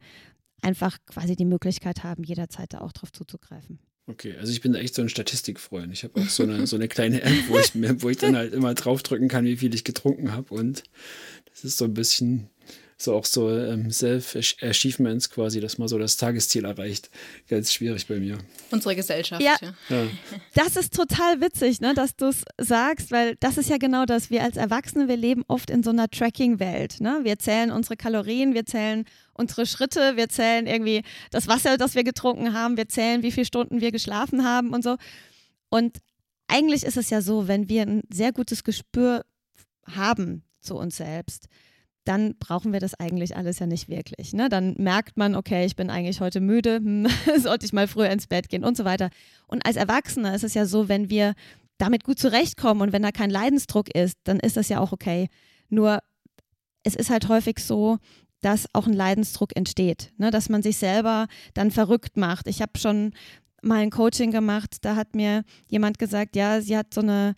einfach 0.62 0.98
quasi 1.06 1.36
die 1.36 1.46
Möglichkeit 1.46 2.04
haben, 2.04 2.24
jederzeit 2.24 2.74
da 2.74 2.80
auch 2.80 2.92
drauf 2.92 3.12
zuzugreifen. 3.12 3.80
Okay, 4.08 4.36
also 4.38 4.52
ich 4.52 4.62
bin 4.62 4.76
echt 4.76 4.94
so 4.94 5.02
ein 5.02 5.10
Statistikfreund. 5.10 5.92
Ich 5.92 6.04
habe 6.04 6.22
auch 6.22 6.30
so 6.30 6.44
eine, 6.44 6.68
so 6.68 6.76
eine 6.76 6.88
kleine 6.88 7.24
App, 7.24 7.50
wo 7.50 7.58
ich, 7.58 7.74
wo 8.02 8.10
ich 8.10 8.18
dann 8.18 8.36
halt 8.36 8.54
immer 8.54 8.74
draufdrücken 8.74 9.28
kann, 9.28 9.46
wie 9.46 9.58
viel 9.58 9.74
ich 9.74 9.84
getrunken 9.84 10.32
habe. 10.32 10.54
Und 10.54 10.84
das 11.50 11.64
ist 11.64 11.78
so 11.78 11.86
ein 11.86 11.94
bisschen 11.94 12.50
so 12.98 13.14
auch 13.16 13.26
so 13.26 13.50
ähm, 13.50 13.92
Self-Achievements 13.92 15.30
quasi, 15.30 15.60
dass 15.60 15.78
man 15.78 15.88
so 15.88 15.98
das 15.98 16.16
Tagesziel 16.16 16.64
erreicht. 16.64 17.10
Ganz 17.50 17.74
schwierig 17.74 18.08
bei 18.08 18.20
mir. 18.20 18.38
Unsere 18.72 18.96
Gesellschaft. 18.96 19.42
Ja, 19.42 19.56
ja. 19.90 20.08
das 20.54 20.78
ist 20.78 20.94
total 20.94 21.42
witzig, 21.42 21.82
ne, 21.82 21.94
dass 21.94 22.16
du 22.16 22.28
es 22.28 22.44
sagst, 22.58 23.12
weil 23.12 23.36
das 23.42 23.58
ist 23.58 23.70
ja 23.70 23.78
genau 23.78 24.06
das. 24.06 24.30
Wir 24.30 24.44
als 24.44 24.56
Erwachsene, 24.56 25.10
wir 25.10 25.18
leben 25.18 25.44
oft 25.48 25.70
in 25.70 25.84
so 25.84 25.90
einer 25.90 26.10
Tracking-Welt. 26.10 27.02
Ne? 27.02 27.20
Wir 27.24 27.38
zählen 27.38 27.72
unsere 27.72 27.98
Kalorien, 27.98 28.54
wir 28.54 28.66
zählen 28.66 29.04
unsere 29.34 29.66
Schritte, 29.66 30.16
wir 30.16 30.30
zählen 30.30 30.66
irgendwie 30.66 31.02
das 31.32 31.48
Wasser, 31.48 31.78
das 31.78 31.96
wir 31.96 32.06
getrunken 32.06 32.54
haben, 32.54 32.78
wir 32.78 32.88
zählen, 32.88 33.24
wie 33.24 33.32
viele 33.32 33.46
Stunden 33.46 33.82
wir 33.82 33.92
geschlafen 33.92 34.46
haben 34.46 34.74
und 34.74 34.84
so. 34.84 34.96
Und 35.70 35.98
eigentlich 36.48 36.84
ist 36.84 36.96
es 36.96 37.10
ja 37.10 37.22
so, 37.22 37.50
wenn 37.50 37.68
wir 37.68 37.82
ein 37.82 38.04
sehr 38.10 38.32
gutes 38.32 38.64
Gespür 38.64 39.26
haben 39.86 40.44
zu 40.62 40.76
uns 40.76 40.98
selbst, 40.98 41.48
dann 42.06 42.38
brauchen 42.38 42.72
wir 42.72 42.80
das 42.80 42.94
eigentlich 42.94 43.36
alles 43.36 43.60
ja 43.60 43.66
nicht 43.66 43.90
wirklich. 43.90 44.34
Ne? 44.34 44.48
Dann 44.48 44.76
merkt 44.78 45.18
man, 45.18 45.36
okay, 45.36 45.66
ich 45.66 45.76
bin 45.76 45.90
eigentlich 45.90 46.22
heute 46.22 46.40
müde, 46.40 46.78
hm, 46.78 47.08
sollte 47.38 47.66
ich 47.66 47.74
mal 47.74 47.88
früher 47.88 48.10
ins 48.10 48.28
Bett 48.28 48.48
gehen 48.48 48.64
und 48.64 48.78
so 48.78 48.86
weiter. 48.86 49.10
Und 49.48 49.66
als 49.66 49.76
Erwachsener 49.76 50.34
ist 50.36 50.44
es 50.44 50.54
ja 50.54 50.66
so, 50.66 50.88
wenn 50.88 51.10
wir 51.10 51.34
damit 51.78 52.04
gut 52.04 52.20
zurechtkommen 52.20 52.82
und 52.82 52.94
wenn 52.94 53.02
da 53.02 53.12
kein 53.12 53.30
Leidensdruck 53.30 53.94
ist, 53.94 54.18
dann 54.24 54.40
ist 54.40 54.56
das 54.56 54.70
ja 54.70 54.80
auch 54.80 54.92
okay. 54.92 55.28
Nur 55.70 56.00
es 56.84 56.96
ist 56.96 57.10
halt 57.10 57.28
häufig 57.28 57.60
so, 57.60 57.98
dass 58.42 58.68
auch 58.74 58.86
ein 58.86 58.94
Leidensdruck 58.94 59.56
entsteht, 59.56 60.14
ne? 60.18 60.30
dass 60.30 60.50
man 60.50 60.62
sich 60.62 60.78
selber 60.78 61.28
dann 61.56 61.72
verrückt 61.72 62.16
macht. 62.16 62.48
Ich 62.48 62.62
habe 62.62 62.78
schon 62.78 63.14
mal 63.64 63.80
ein 63.80 63.90
Coaching 63.90 64.30
gemacht, 64.30 64.78
da 64.82 64.96
hat 64.96 65.16
mir 65.16 65.44
jemand 65.68 65.98
gesagt, 65.98 66.36
ja, 66.36 66.62
sie 66.62 66.78
hat 66.78 66.94
so 66.94 67.02
eine 67.02 67.34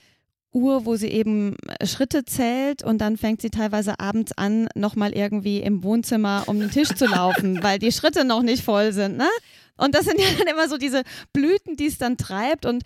Uhr, 0.54 0.86
wo 0.86 0.96
sie 0.96 1.10
eben 1.10 1.56
äh, 1.80 1.86
Schritte 1.86 2.26
zählt 2.26 2.84
und 2.84 3.00
dann 3.00 3.18
fängt 3.18 3.42
sie 3.42 3.50
teilweise 3.50 4.00
abends 4.00 4.32
an, 4.34 4.68
nochmal 4.76 5.14
irgendwie 5.14 5.60
im 5.60 5.84
Wohnzimmer 5.84 6.44
um 6.48 6.60
den 6.60 6.72
Tisch 6.72 6.90
zu 6.90 7.06
laufen, 7.06 7.62
weil 7.64 7.80
die 7.80 7.92
Schritte 7.92 8.26
noch 8.26 8.42
nicht 8.42 8.64
voll 8.64 8.94
sind. 8.94 9.18
Ne? 9.18 9.30
Und 9.78 9.96
das 9.96 10.06
sind 10.06 10.20
ja 10.20 10.28
dann 10.38 10.48
immer 10.48 10.68
so 10.68 10.78
diese 10.78 11.04
Blüten, 11.34 11.76
die 11.76 11.88
es 11.88 11.98
dann 11.98 12.18
treibt. 12.18 12.66
Und 12.66 12.84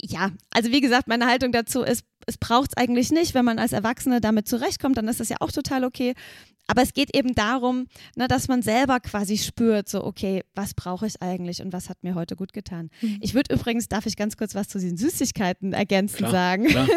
ja, 0.00 0.30
also 0.50 0.70
wie 0.70 0.80
gesagt, 0.80 1.08
meine 1.08 1.26
Haltung 1.26 1.52
dazu 1.52 1.82
ist, 1.82 2.04
es 2.26 2.38
braucht 2.38 2.70
es 2.70 2.76
eigentlich 2.76 3.10
nicht. 3.10 3.34
Wenn 3.34 3.44
man 3.44 3.58
als 3.58 3.72
Erwachsene 3.72 4.20
damit 4.20 4.48
zurechtkommt, 4.48 4.96
dann 4.96 5.08
ist 5.08 5.20
das 5.20 5.28
ja 5.28 5.36
auch 5.40 5.52
total 5.52 5.84
okay. 5.84 6.14
Aber 6.66 6.82
es 6.82 6.92
geht 6.92 7.14
eben 7.16 7.34
darum, 7.34 7.86
ne, 8.16 8.28
dass 8.28 8.48
man 8.48 8.62
selber 8.62 9.00
quasi 9.00 9.36
spürt, 9.36 9.88
so, 9.88 10.04
okay, 10.04 10.42
was 10.54 10.74
brauche 10.74 11.06
ich 11.06 11.20
eigentlich 11.20 11.60
und 11.60 11.72
was 11.72 11.88
hat 11.88 12.02
mir 12.02 12.14
heute 12.14 12.36
gut 12.36 12.52
getan. 12.52 12.88
Mhm. 13.00 13.18
Ich 13.20 13.34
würde 13.34 13.54
übrigens, 13.54 13.88
darf 13.88 14.06
ich 14.06 14.16
ganz 14.16 14.36
kurz 14.36 14.54
was 14.54 14.68
zu 14.68 14.78
den 14.78 14.96
Süßigkeiten 14.96 15.72
ergänzen 15.72 16.18
klar, 16.18 16.30
sagen? 16.30 16.66
Klar. 16.66 16.88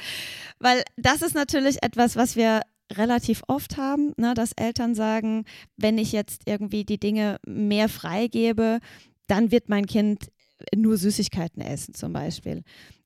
Weil 0.58 0.82
das 0.96 1.22
ist 1.22 1.34
natürlich 1.34 1.82
etwas, 1.82 2.16
was 2.16 2.36
wir 2.36 2.60
relativ 2.92 3.42
oft 3.48 3.76
haben, 3.78 4.12
ne, 4.16 4.34
dass 4.34 4.52
Eltern 4.52 4.94
sagen, 4.94 5.44
wenn 5.76 5.98
ich 5.98 6.12
jetzt 6.12 6.42
irgendwie 6.46 6.84
die 6.84 7.00
Dinge 7.00 7.38
mehr 7.46 7.88
freigebe, 7.88 8.80
dann 9.26 9.50
wird 9.50 9.68
mein 9.68 9.86
Kind 9.86 10.30
nur 10.74 10.96
Süßigkeiten 10.96 11.62
essen 11.62 11.94
zum 11.94 12.12
Beispiel. 12.12 12.62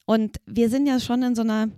Und 0.07 0.39
wir 0.47 0.69
sind 0.69 0.87
ja 0.87 1.01
schon 1.01 1.23
in 1.23 1.35
so 1.35 1.43
einer 1.43 1.69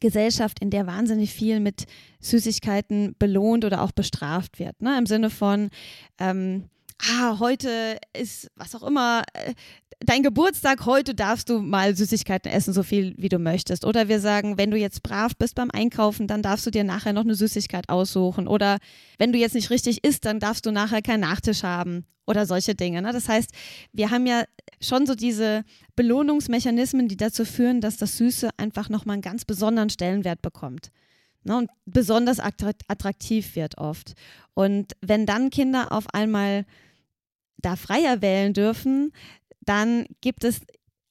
Gesellschaft, 0.00 0.58
in 0.60 0.70
der 0.70 0.86
wahnsinnig 0.86 1.32
viel 1.32 1.60
mit 1.60 1.86
Süßigkeiten 2.20 3.14
belohnt 3.18 3.64
oder 3.64 3.82
auch 3.82 3.92
bestraft 3.92 4.58
wird. 4.58 4.82
Ne? 4.82 4.98
Im 4.98 5.06
Sinne 5.06 5.30
von, 5.30 5.70
ähm, 6.18 6.68
ah, 6.98 7.38
heute 7.38 7.98
ist 8.12 8.50
was 8.56 8.74
auch 8.74 8.82
immer, 8.82 9.22
äh, 9.32 9.54
dein 10.00 10.22
Geburtstag, 10.22 10.86
heute 10.86 11.14
darfst 11.14 11.48
du 11.48 11.60
mal 11.60 11.96
Süßigkeiten 11.96 12.50
essen, 12.50 12.72
so 12.72 12.82
viel 12.82 13.14
wie 13.16 13.28
du 13.28 13.38
möchtest. 13.38 13.84
Oder 13.84 14.08
wir 14.08 14.20
sagen, 14.20 14.58
wenn 14.58 14.70
du 14.70 14.76
jetzt 14.76 15.02
brav 15.02 15.36
bist 15.36 15.54
beim 15.54 15.70
Einkaufen, 15.70 16.26
dann 16.26 16.42
darfst 16.42 16.66
du 16.66 16.70
dir 16.70 16.84
nachher 16.84 17.12
noch 17.12 17.22
eine 17.22 17.34
Süßigkeit 17.34 17.88
aussuchen. 17.88 18.48
Oder 18.48 18.78
wenn 19.18 19.32
du 19.32 19.38
jetzt 19.38 19.54
nicht 19.54 19.70
richtig 19.70 20.04
isst, 20.04 20.24
dann 20.24 20.40
darfst 20.40 20.66
du 20.66 20.72
nachher 20.72 21.02
keinen 21.02 21.20
Nachtisch 21.20 21.62
haben. 21.62 22.04
Oder 22.26 22.46
solche 22.46 22.74
Dinge. 22.74 23.02
Ne? 23.02 23.12
Das 23.12 23.28
heißt, 23.28 23.50
wir 23.92 24.10
haben 24.10 24.26
ja 24.26 24.44
schon 24.82 25.06
so 25.06 25.14
diese 25.14 25.64
Belohnungsmechanismen, 25.96 27.08
die 27.08 27.16
dazu 27.16 27.44
führen, 27.44 27.80
dass 27.80 27.96
das 27.96 28.16
Süße 28.18 28.50
einfach 28.56 28.88
nochmal 28.88 29.14
einen 29.14 29.22
ganz 29.22 29.44
besonderen 29.44 29.90
Stellenwert 29.90 30.42
bekommt. 30.42 30.90
Ne? 31.44 31.56
Und 31.56 31.70
besonders 31.86 32.40
attraktiv 32.40 33.56
wird 33.56 33.78
oft. 33.78 34.14
Und 34.54 34.92
wenn 35.00 35.26
dann 35.26 35.50
Kinder 35.50 35.92
auf 35.92 36.12
einmal 36.12 36.64
da 37.58 37.76
freier 37.76 38.22
wählen 38.22 38.52
dürfen, 38.52 39.12
dann 39.60 40.06
gibt 40.20 40.44
es 40.44 40.60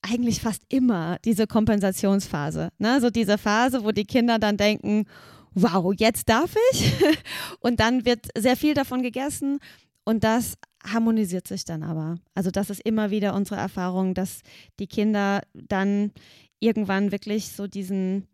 eigentlich 0.02 0.42
fast 0.42 0.64
immer 0.70 1.18
diese 1.24 1.48
Kompensationsphase. 1.48 2.70
Ne? 2.78 3.00
So 3.02 3.10
diese 3.10 3.38
Phase, 3.38 3.84
wo 3.84 3.92
die 3.92 4.06
Kinder 4.06 4.40
dann 4.40 4.58
denken, 4.58 5.06
wow, 5.54 5.94
jetzt 5.96 6.30
darf 6.30 6.56
ich. 6.72 6.94
Und 7.60 7.80
dann 7.80 8.06
wird 8.06 8.28
sehr 8.38 8.58
viel 8.58 8.74
davon 8.74 9.04
gegessen 9.04 9.60
und 10.04 10.24
das 10.24 10.56
harmonisiert 10.86 11.48
sich 11.48 11.66
dann 11.66 11.84
aber. 11.84 12.18
Also 12.36 12.52
das 12.52 12.70
ist 12.70 12.82
immer 12.82 13.12
wieder 13.12 13.34
unsere 13.34 13.60
Erfahrung, 13.60 14.14
dass 14.14 14.42
die 14.80 14.88
Kinder 14.88 15.42
dann 15.54 16.12
irgendwann 16.60 17.12
wirklich 17.12 17.50
so 17.50 17.68
diesen 17.68 18.28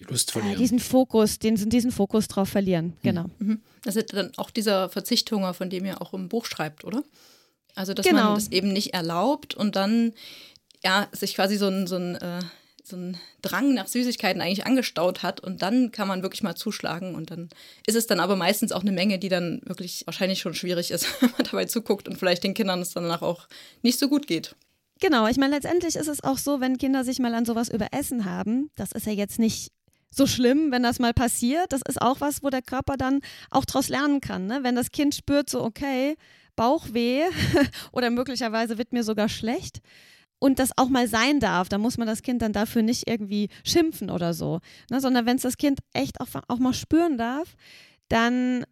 die 0.00 0.04
Lust 0.04 0.32
verlieren. 0.32 0.54
Äh, 0.54 0.58
diesen 0.58 0.80
Fokus, 0.80 1.38
den, 1.38 1.56
diesen 1.70 1.92
Fokus 1.92 2.28
drauf 2.28 2.48
verlieren, 2.48 2.86
mhm. 2.86 2.92
genau. 3.02 3.24
Mhm. 3.38 3.62
Das 3.82 3.96
ist 3.96 4.12
dann 4.12 4.32
auch 4.36 4.50
dieser 4.50 4.88
Verzichthunger, 4.88 5.54
von 5.54 5.70
dem 5.70 5.84
ihr 5.84 6.00
auch 6.02 6.14
im 6.14 6.28
Buch 6.28 6.46
schreibt, 6.46 6.84
oder? 6.84 7.02
Also, 7.74 7.94
dass 7.94 8.06
genau. 8.06 8.24
man 8.24 8.34
das 8.34 8.48
eben 8.48 8.72
nicht 8.72 8.94
erlaubt 8.94 9.54
und 9.54 9.76
dann 9.76 10.12
ja, 10.84 11.08
sich 11.12 11.34
quasi 11.34 11.56
so 11.56 11.66
ein, 11.66 11.86
so, 11.86 11.96
ein, 11.96 12.16
äh, 12.16 12.40
so 12.86 12.96
ein 12.96 13.16
Drang 13.40 13.72
nach 13.72 13.86
Süßigkeiten 13.86 14.42
eigentlich 14.42 14.66
angestaut 14.66 15.22
hat 15.22 15.40
und 15.40 15.62
dann 15.62 15.90
kann 15.90 16.06
man 16.06 16.22
wirklich 16.22 16.42
mal 16.42 16.54
zuschlagen 16.54 17.14
und 17.14 17.30
dann 17.30 17.48
ist 17.86 17.94
es 17.94 18.06
dann 18.06 18.20
aber 18.20 18.36
meistens 18.36 18.72
auch 18.72 18.82
eine 18.82 18.92
Menge, 18.92 19.18
die 19.18 19.30
dann 19.30 19.62
wirklich 19.64 20.02
wahrscheinlich 20.06 20.40
schon 20.40 20.54
schwierig 20.54 20.90
ist, 20.90 21.06
wenn 21.20 21.30
man 21.30 21.46
dabei 21.50 21.64
zuguckt 21.64 22.08
und 22.08 22.18
vielleicht 22.18 22.44
den 22.44 22.54
Kindern 22.54 22.82
es 22.82 22.90
danach 22.90 23.22
auch 23.22 23.48
nicht 23.82 23.98
so 23.98 24.08
gut 24.08 24.26
geht. 24.26 24.54
Genau, 25.00 25.26
ich 25.26 25.38
meine, 25.38 25.54
letztendlich 25.54 25.96
ist 25.96 26.08
es 26.08 26.22
auch 26.22 26.38
so, 26.38 26.60
wenn 26.60 26.78
Kinder 26.78 27.04
sich 27.04 27.18
mal 27.18 27.34
an 27.34 27.44
sowas 27.44 27.68
überessen 27.68 28.26
haben, 28.26 28.70
das 28.76 28.92
ist 28.92 29.06
ja 29.06 29.12
jetzt 29.12 29.38
nicht 29.38 29.72
so 30.10 30.26
schlimm, 30.26 30.70
wenn 30.70 30.82
das 30.82 31.00
mal 31.00 31.12
passiert. 31.12 31.72
Das 31.72 31.82
ist 31.88 32.00
auch 32.00 32.20
was, 32.20 32.42
wo 32.42 32.50
der 32.50 32.62
Körper 32.62 32.96
dann 32.96 33.20
auch 33.50 33.64
daraus 33.64 33.88
lernen 33.88 34.20
kann. 34.20 34.46
Ne? 34.46 34.60
Wenn 34.62 34.76
das 34.76 34.92
Kind 34.92 35.14
spürt, 35.14 35.50
so, 35.50 35.62
okay, 35.64 36.16
Bauchweh 36.54 37.24
oder 37.92 38.10
möglicherweise 38.10 38.78
wird 38.78 38.92
mir 38.92 39.02
sogar 39.02 39.28
schlecht 39.28 39.80
und 40.44 40.58
das 40.58 40.76
auch 40.76 40.90
mal 40.90 41.08
sein 41.08 41.40
darf, 41.40 41.70
dann 41.70 41.80
muss 41.80 41.96
man 41.96 42.06
das 42.06 42.20
Kind 42.20 42.42
dann 42.42 42.52
dafür 42.52 42.82
nicht 42.82 43.08
irgendwie 43.08 43.48
schimpfen 43.64 44.10
oder 44.10 44.34
so, 44.34 44.60
ne? 44.90 45.00
sondern 45.00 45.24
wenn 45.24 45.36
es 45.36 45.42
das 45.42 45.56
Kind 45.56 45.78
echt 45.94 46.20
auch, 46.20 46.26
auch 46.48 46.58
mal 46.58 46.74
spüren 46.74 47.16
darf, 47.16 47.56
dann, 48.08 48.66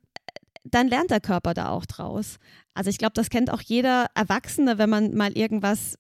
dann 0.64 0.88
lernt 0.88 1.10
der 1.10 1.22
Körper 1.22 1.54
da 1.54 1.70
auch 1.70 1.86
draus. 1.86 2.36
Also 2.74 2.90
ich 2.90 2.98
glaube, 2.98 3.14
das 3.14 3.30
kennt 3.30 3.50
auch 3.50 3.62
jeder 3.62 4.08
Erwachsene, 4.14 4.76
wenn 4.76 4.90
man 4.90 5.14
mal 5.14 5.32
irgendwas 5.32 5.96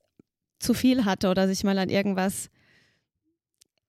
zu 0.58 0.74
viel 0.74 1.06
hatte 1.06 1.30
oder 1.30 1.48
sich 1.48 1.64
mal 1.64 1.78
an 1.78 1.88
irgendwas 1.88 2.50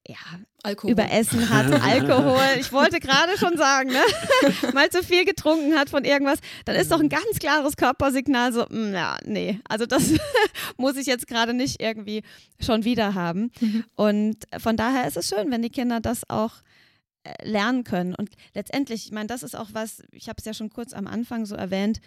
ja, 0.08 0.18
Alkohol. 0.64 0.92
überessen 0.92 1.50
hat, 1.50 1.72
Alkohol, 1.82 2.60
ich 2.60 2.72
wollte 2.74 3.00
gerade 3.00 3.38
schon 3.38 3.58
sagen, 3.58 3.90
ne? 3.90 4.02
mal 4.74 4.90
zu 4.90 5.02
viel 5.02 5.24
getrunken 5.24 5.76
hat 5.76 5.90
von 5.90 6.04
irgendwas, 6.04 6.40
dann 6.66 6.76
ist 6.76 6.92
doch 6.92 7.00
ein 7.00 7.10
ganz 7.10 7.40
klares 7.40 7.78
Körpersignal 7.78 8.52
so, 8.52 8.66
mh, 8.70 8.70
mm, 8.70 8.94
ja, 8.94 9.18
nee, 9.26 9.60
also 9.68 9.86
das 9.86 10.14
muss 10.78 10.98
ich 10.98 11.06
jetzt 11.06 11.28
gerade 11.28 11.54
nicht 11.54 11.82
irgendwie 11.82 12.24
schon 12.60 12.84
wieder 12.84 13.14
haben. 13.14 13.52
Mhm. 13.62 13.86
Und 13.96 14.38
von 14.58 14.76
daher 14.76 15.08
ist 15.08 15.18
es 15.18 15.30
schön, 15.30 15.50
wenn 15.52 15.62
die 15.62 15.70
Kinder 15.70 16.02
das 16.02 16.30
auch 16.30 16.52
äh, 17.24 17.48
lernen 17.48 17.86
können. 17.86 18.14
Und 18.14 18.32
letztendlich, 18.54 19.06
ich 19.06 19.12
meine, 19.14 19.28
das 19.28 19.44
ist 19.44 19.56
auch 19.56 19.70
was, 19.72 20.04
ich 20.12 20.28
habe 20.28 20.38
es 20.40 20.46
ja 20.46 20.54
schon 20.54 20.70
kurz 20.70 20.92
am 20.92 21.08
Anfang 21.08 21.46
so 21.46 21.56
erwähnt, 21.56 22.02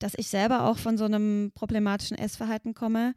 dass 0.00 0.14
ich 0.16 0.26
selber 0.26 0.64
auch 0.64 0.78
von 0.78 0.98
so 0.98 1.04
einem 1.04 1.52
problematischen 1.54 2.18
Essverhalten 2.18 2.74
komme. 2.74 3.14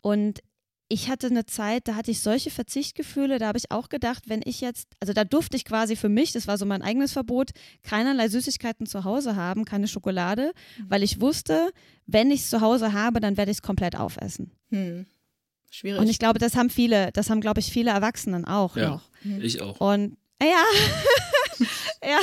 Und 0.00 0.40
ich 0.88 1.08
hatte 1.08 1.28
eine 1.28 1.46
Zeit, 1.46 1.88
da 1.88 1.94
hatte 1.94 2.10
ich 2.10 2.20
solche 2.20 2.50
Verzichtgefühle, 2.50 3.38
da 3.38 3.48
habe 3.48 3.58
ich 3.58 3.70
auch 3.70 3.88
gedacht, 3.88 4.24
wenn 4.28 4.42
ich 4.44 4.60
jetzt, 4.60 4.88
also 5.00 5.12
da 5.12 5.24
durfte 5.24 5.56
ich 5.56 5.64
quasi 5.64 5.96
für 5.96 6.08
mich, 6.08 6.32
das 6.32 6.46
war 6.46 6.58
so 6.58 6.66
mein 6.66 6.82
eigenes 6.82 7.12
Verbot, 7.12 7.50
keinerlei 7.82 8.28
Süßigkeiten 8.28 8.86
zu 8.86 9.04
Hause 9.04 9.36
haben, 9.36 9.64
keine 9.64 9.88
Schokolade, 9.88 10.52
mhm. 10.78 10.84
weil 10.88 11.02
ich 11.02 11.20
wusste, 11.20 11.70
wenn 12.06 12.30
ich 12.30 12.40
es 12.40 12.50
zu 12.50 12.60
Hause 12.60 12.92
habe, 12.92 13.20
dann 13.20 13.36
werde 13.36 13.50
ich 13.50 13.58
es 13.58 13.62
komplett 13.62 13.96
aufessen. 13.96 14.50
Hm. 14.70 15.06
Schwierig. 15.70 16.00
Und 16.00 16.08
ich 16.08 16.18
glaube, 16.18 16.38
das 16.38 16.54
haben 16.54 16.70
viele, 16.70 17.10
das 17.12 17.30
haben, 17.30 17.40
glaube 17.40 17.60
ich, 17.60 17.66
viele 17.66 17.90
Erwachsenen 17.90 18.44
auch 18.44 18.76
ja, 18.76 18.90
noch. 18.90 19.10
Ich 19.24 19.60
auch. 19.60 19.80
Und 19.80 20.16
ja, 20.40 20.62
ja. 22.08 22.18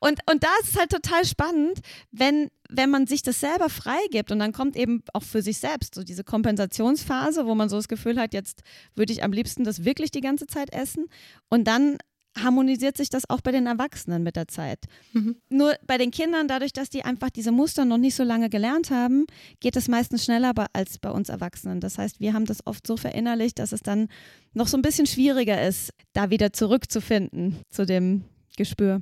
Und, 0.00 0.20
und 0.30 0.42
da 0.42 0.48
ist 0.62 0.70
es 0.70 0.78
halt 0.78 0.90
total 0.90 1.24
spannend, 1.24 1.80
wenn, 2.10 2.50
wenn 2.68 2.90
man 2.90 3.06
sich 3.06 3.22
das 3.22 3.40
selber 3.40 3.68
freigibt 3.68 4.30
und 4.30 4.38
dann 4.38 4.52
kommt 4.52 4.76
eben 4.76 5.02
auch 5.12 5.22
für 5.22 5.42
sich 5.42 5.58
selbst 5.58 5.94
so 5.94 6.04
diese 6.04 6.24
Kompensationsphase, 6.24 7.46
wo 7.46 7.54
man 7.54 7.68
so 7.68 7.76
das 7.76 7.88
Gefühl 7.88 8.18
hat, 8.18 8.32
jetzt 8.32 8.62
würde 8.94 9.12
ich 9.12 9.22
am 9.22 9.32
liebsten 9.32 9.64
das 9.64 9.84
wirklich 9.84 10.10
die 10.10 10.20
ganze 10.20 10.46
Zeit 10.46 10.72
essen. 10.72 11.06
Und 11.48 11.64
dann 11.64 11.98
harmonisiert 12.42 12.96
sich 12.96 13.10
das 13.10 13.28
auch 13.28 13.40
bei 13.40 13.52
den 13.52 13.66
Erwachsenen 13.66 14.22
mit 14.22 14.36
der 14.36 14.48
Zeit. 14.48 14.84
Mhm. 15.12 15.36
Nur 15.48 15.74
bei 15.86 15.98
den 15.98 16.10
Kindern, 16.10 16.48
dadurch, 16.48 16.72
dass 16.72 16.90
die 16.90 17.04
einfach 17.04 17.30
diese 17.30 17.52
Muster 17.52 17.84
noch 17.84 17.98
nicht 17.98 18.14
so 18.14 18.24
lange 18.24 18.48
gelernt 18.48 18.90
haben, 18.90 19.26
geht 19.60 19.76
es 19.76 19.88
meistens 19.88 20.24
schneller 20.24 20.52
als 20.72 20.98
bei 20.98 21.10
uns 21.10 21.28
Erwachsenen. 21.28 21.80
Das 21.80 21.98
heißt, 21.98 22.20
wir 22.20 22.32
haben 22.32 22.46
das 22.46 22.66
oft 22.66 22.86
so 22.86 22.96
verinnerlicht, 22.96 23.58
dass 23.58 23.72
es 23.72 23.82
dann 23.82 24.08
noch 24.54 24.68
so 24.68 24.76
ein 24.76 24.82
bisschen 24.82 25.06
schwieriger 25.06 25.66
ist, 25.66 25.92
da 26.12 26.30
wieder 26.30 26.52
zurückzufinden 26.52 27.58
zu 27.70 27.86
dem 27.86 28.24
Gespür. 28.58 29.00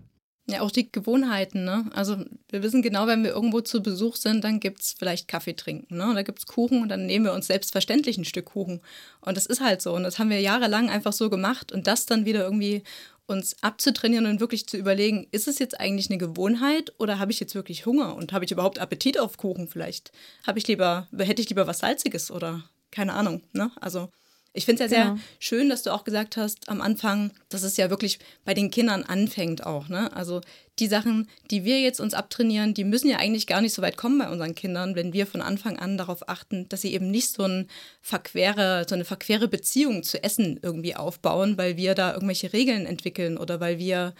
Ja, 0.48 0.60
auch 0.60 0.70
die 0.70 0.92
Gewohnheiten, 0.92 1.64
ne? 1.64 1.90
Also 1.92 2.18
wir 2.50 2.62
wissen 2.62 2.80
genau, 2.80 3.08
wenn 3.08 3.24
wir 3.24 3.30
irgendwo 3.30 3.62
zu 3.62 3.82
Besuch 3.82 4.14
sind, 4.14 4.44
dann 4.44 4.60
gibt 4.60 4.80
es 4.80 4.94
vielleicht 4.96 5.26
Kaffee 5.26 5.54
trinken, 5.54 5.96
ne? 5.96 6.12
Da 6.14 6.22
gibt 6.22 6.38
es 6.38 6.46
Kuchen 6.46 6.82
und 6.82 6.88
dann 6.88 7.06
nehmen 7.06 7.24
wir 7.24 7.32
uns 7.32 7.48
selbstverständlich 7.48 8.16
ein 8.16 8.24
Stück 8.24 8.44
Kuchen. 8.46 8.80
Und 9.20 9.36
das 9.36 9.46
ist 9.46 9.60
halt 9.60 9.82
so. 9.82 9.92
Und 9.92 10.04
das 10.04 10.20
haben 10.20 10.30
wir 10.30 10.40
jahrelang 10.40 10.88
einfach 10.88 11.12
so 11.12 11.30
gemacht. 11.30 11.72
Und 11.72 11.88
das 11.88 12.06
dann 12.06 12.26
wieder 12.26 12.44
irgendwie 12.44 12.84
uns 13.26 13.56
abzutrainieren 13.60 14.26
und 14.26 14.38
wirklich 14.38 14.68
zu 14.68 14.76
überlegen, 14.76 15.26
ist 15.32 15.48
es 15.48 15.58
jetzt 15.58 15.80
eigentlich 15.80 16.10
eine 16.10 16.18
Gewohnheit 16.18 16.92
oder 16.98 17.18
habe 17.18 17.32
ich 17.32 17.40
jetzt 17.40 17.56
wirklich 17.56 17.84
Hunger 17.84 18.14
und 18.14 18.32
habe 18.32 18.44
ich 18.44 18.52
überhaupt 18.52 18.78
Appetit 18.78 19.18
auf 19.18 19.38
Kuchen 19.38 19.66
vielleicht? 19.66 20.12
Habe 20.46 20.60
ich 20.60 20.68
lieber, 20.68 21.08
hätte 21.18 21.42
ich 21.42 21.48
lieber 21.48 21.66
was 21.66 21.80
Salziges 21.80 22.30
oder 22.30 22.62
keine 22.92 23.14
Ahnung, 23.14 23.42
ne? 23.52 23.72
Also 23.80 24.10
ich 24.56 24.64
finde 24.64 24.84
es 24.84 24.90
ja 24.90 25.02
genau. 25.02 25.14
sehr 25.14 25.24
schön, 25.38 25.68
dass 25.68 25.82
du 25.82 25.92
auch 25.92 26.04
gesagt 26.04 26.36
hast 26.36 26.68
am 26.68 26.80
Anfang, 26.80 27.30
dass 27.48 27.62
es 27.62 27.76
ja 27.76 27.90
wirklich 27.90 28.18
bei 28.44 28.54
den 28.54 28.70
Kindern 28.70 29.02
anfängt 29.02 29.64
auch. 29.66 29.88
Ne? 29.88 30.12
Also 30.14 30.40
die 30.78 30.86
Sachen, 30.86 31.28
die 31.50 31.64
wir 31.64 31.80
jetzt 31.80 32.00
uns 32.00 32.14
abtrainieren, 32.14 32.74
die 32.74 32.84
müssen 32.84 33.08
ja 33.08 33.18
eigentlich 33.18 33.46
gar 33.46 33.60
nicht 33.60 33.74
so 33.74 33.82
weit 33.82 33.96
kommen 33.96 34.18
bei 34.18 34.28
unseren 34.28 34.54
Kindern, 34.54 34.94
wenn 34.94 35.12
wir 35.12 35.26
von 35.26 35.42
Anfang 35.42 35.78
an 35.78 35.96
darauf 35.96 36.28
achten, 36.28 36.68
dass 36.68 36.80
sie 36.80 36.92
eben 36.92 37.10
nicht 37.10 37.30
so, 37.30 37.44
ein 37.44 37.68
verquere, 38.00 38.86
so 38.88 38.94
eine 38.94 39.04
verquere 39.04 39.48
Beziehung 39.48 40.02
zu 40.02 40.22
Essen 40.22 40.58
irgendwie 40.62 40.96
aufbauen, 40.96 41.56
weil 41.58 41.76
wir 41.76 41.94
da 41.94 42.12
irgendwelche 42.14 42.52
Regeln 42.52 42.86
entwickeln 42.86 43.38
oder 43.38 43.60
weil 43.60 43.78
wir 43.78 44.14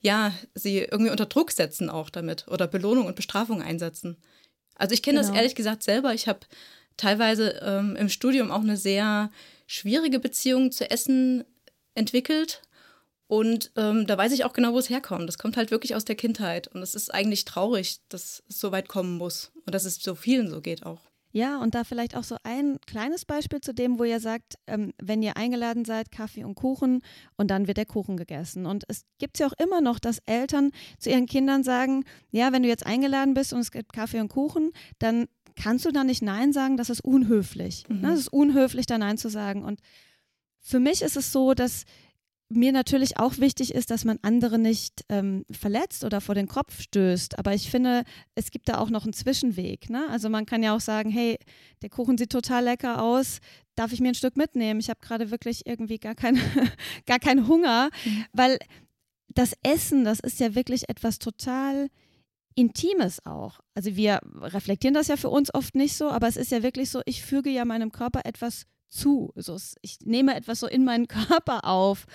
ja 0.00 0.32
sie 0.54 0.78
irgendwie 0.78 1.10
unter 1.10 1.26
Druck 1.26 1.52
setzen 1.52 1.88
auch 1.88 2.10
damit 2.10 2.48
oder 2.48 2.66
Belohnung 2.66 3.06
und 3.06 3.16
Bestrafung 3.16 3.62
einsetzen. 3.62 4.16
Also 4.74 4.94
ich 4.94 5.02
kenne 5.02 5.20
genau. 5.20 5.28
das 5.28 5.36
ehrlich 5.36 5.54
gesagt 5.54 5.82
selber. 5.82 6.12
Ich 6.12 6.28
habe 6.28 6.40
teilweise 6.96 7.60
ähm, 7.64 7.96
im 7.96 8.08
Studium 8.08 8.50
auch 8.50 8.60
eine 8.60 8.76
sehr 8.76 9.30
schwierige 9.72 10.18
Beziehung 10.18 10.70
zu 10.70 10.90
Essen 10.90 11.44
entwickelt. 11.94 12.62
Und 13.26 13.72
ähm, 13.76 14.06
da 14.06 14.18
weiß 14.18 14.32
ich 14.32 14.44
auch 14.44 14.52
genau, 14.52 14.74
wo 14.74 14.78
es 14.78 14.90
herkommt. 14.90 15.26
Das 15.26 15.38
kommt 15.38 15.56
halt 15.56 15.70
wirklich 15.70 15.94
aus 15.94 16.04
der 16.04 16.16
Kindheit. 16.16 16.68
Und 16.68 16.82
es 16.82 16.94
ist 16.94 17.12
eigentlich 17.12 17.46
traurig, 17.46 18.00
dass 18.10 18.42
es 18.48 18.60
so 18.60 18.72
weit 18.72 18.88
kommen 18.88 19.16
muss. 19.16 19.50
Und 19.64 19.74
dass 19.74 19.86
es 19.86 19.96
so 20.02 20.14
vielen 20.14 20.50
so 20.50 20.60
geht 20.60 20.84
auch. 20.84 21.00
Ja, 21.34 21.58
und 21.58 21.74
da 21.74 21.82
vielleicht 21.84 22.14
auch 22.14 22.24
so 22.24 22.36
ein 22.42 22.78
kleines 22.86 23.24
Beispiel 23.24 23.62
zu 23.62 23.72
dem, 23.72 23.98
wo 23.98 24.04
ihr 24.04 24.20
sagt, 24.20 24.56
ähm, 24.66 24.92
wenn 25.02 25.22
ihr 25.22 25.38
eingeladen 25.38 25.86
seid, 25.86 26.12
Kaffee 26.12 26.44
und 26.44 26.56
Kuchen 26.56 27.00
und 27.38 27.50
dann 27.50 27.66
wird 27.66 27.78
der 27.78 27.86
Kuchen 27.86 28.18
gegessen. 28.18 28.66
Und 28.66 28.84
es 28.88 29.06
gibt 29.16 29.38
ja 29.38 29.46
auch 29.46 29.54
immer 29.54 29.80
noch, 29.80 29.98
dass 29.98 30.18
Eltern 30.26 30.72
zu 30.98 31.08
ihren 31.08 31.24
Kindern 31.24 31.64
sagen, 31.64 32.04
ja, 32.30 32.52
wenn 32.52 32.62
du 32.62 32.68
jetzt 32.68 32.84
eingeladen 32.84 33.32
bist 33.32 33.54
und 33.54 33.60
es 33.60 33.70
gibt 33.70 33.94
Kaffee 33.94 34.20
und 34.20 34.28
Kuchen, 34.28 34.72
dann 34.98 35.26
kannst 35.56 35.84
du 35.84 35.90
da 35.90 36.04
nicht 36.04 36.22
Nein 36.22 36.52
sagen, 36.52 36.76
das 36.76 36.90
ist 36.90 37.04
unhöflich. 37.04 37.84
Mhm. 37.88 38.00
Ne? 38.00 38.12
Es 38.12 38.20
ist 38.20 38.32
unhöflich, 38.32 38.86
da 38.86 38.98
Nein 38.98 39.18
zu 39.18 39.28
sagen. 39.28 39.64
Und 39.64 39.80
für 40.60 40.80
mich 40.80 41.02
ist 41.02 41.16
es 41.16 41.32
so, 41.32 41.54
dass 41.54 41.84
mir 42.56 42.72
natürlich 42.72 43.18
auch 43.18 43.38
wichtig 43.38 43.74
ist, 43.74 43.90
dass 43.90 44.04
man 44.04 44.18
andere 44.22 44.58
nicht 44.58 45.04
ähm, 45.08 45.44
verletzt 45.50 46.04
oder 46.04 46.20
vor 46.20 46.34
den 46.34 46.48
Kopf 46.48 46.80
stößt. 46.80 47.38
Aber 47.38 47.54
ich 47.54 47.70
finde, 47.70 48.04
es 48.34 48.50
gibt 48.50 48.68
da 48.68 48.78
auch 48.78 48.90
noch 48.90 49.04
einen 49.04 49.12
Zwischenweg. 49.12 49.90
Ne? 49.90 50.06
Also 50.10 50.28
man 50.28 50.46
kann 50.46 50.62
ja 50.62 50.74
auch 50.74 50.80
sagen, 50.80 51.10
hey, 51.10 51.38
der 51.82 51.90
Kuchen 51.90 52.18
sieht 52.18 52.30
total 52.30 52.64
lecker 52.64 53.02
aus, 53.02 53.38
darf 53.74 53.92
ich 53.92 54.00
mir 54.00 54.08
ein 54.08 54.14
Stück 54.14 54.36
mitnehmen? 54.36 54.80
Ich 54.80 54.90
habe 54.90 55.00
gerade 55.00 55.30
wirklich 55.30 55.66
irgendwie 55.66 55.98
gar, 55.98 56.14
kein, 56.14 56.38
gar 57.06 57.18
keinen 57.18 57.48
Hunger, 57.48 57.90
mhm. 58.04 58.24
weil 58.32 58.58
das 59.28 59.54
Essen, 59.62 60.04
das 60.04 60.20
ist 60.20 60.40
ja 60.40 60.54
wirklich 60.54 60.88
etwas 60.88 61.18
total 61.18 61.88
Intimes 62.54 63.24
auch. 63.24 63.60
Also 63.74 63.96
wir 63.96 64.20
reflektieren 64.40 64.94
das 64.94 65.08
ja 65.08 65.16
für 65.16 65.30
uns 65.30 65.52
oft 65.54 65.74
nicht 65.74 65.96
so, 65.96 66.10
aber 66.10 66.28
es 66.28 66.36
ist 66.36 66.50
ja 66.50 66.62
wirklich 66.62 66.90
so, 66.90 67.00
ich 67.06 67.22
füge 67.22 67.50
ja 67.50 67.64
meinem 67.64 67.92
Körper 67.92 68.20
etwas 68.24 68.66
zu. 68.88 69.32
So, 69.36 69.56
ich 69.80 69.98
nehme 70.04 70.34
etwas 70.34 70.60
so 70.60 70.66
in 70.66 70.84
meinen 70.84 71.08
Körper 71.28 71.64
auf. 71.66 72.06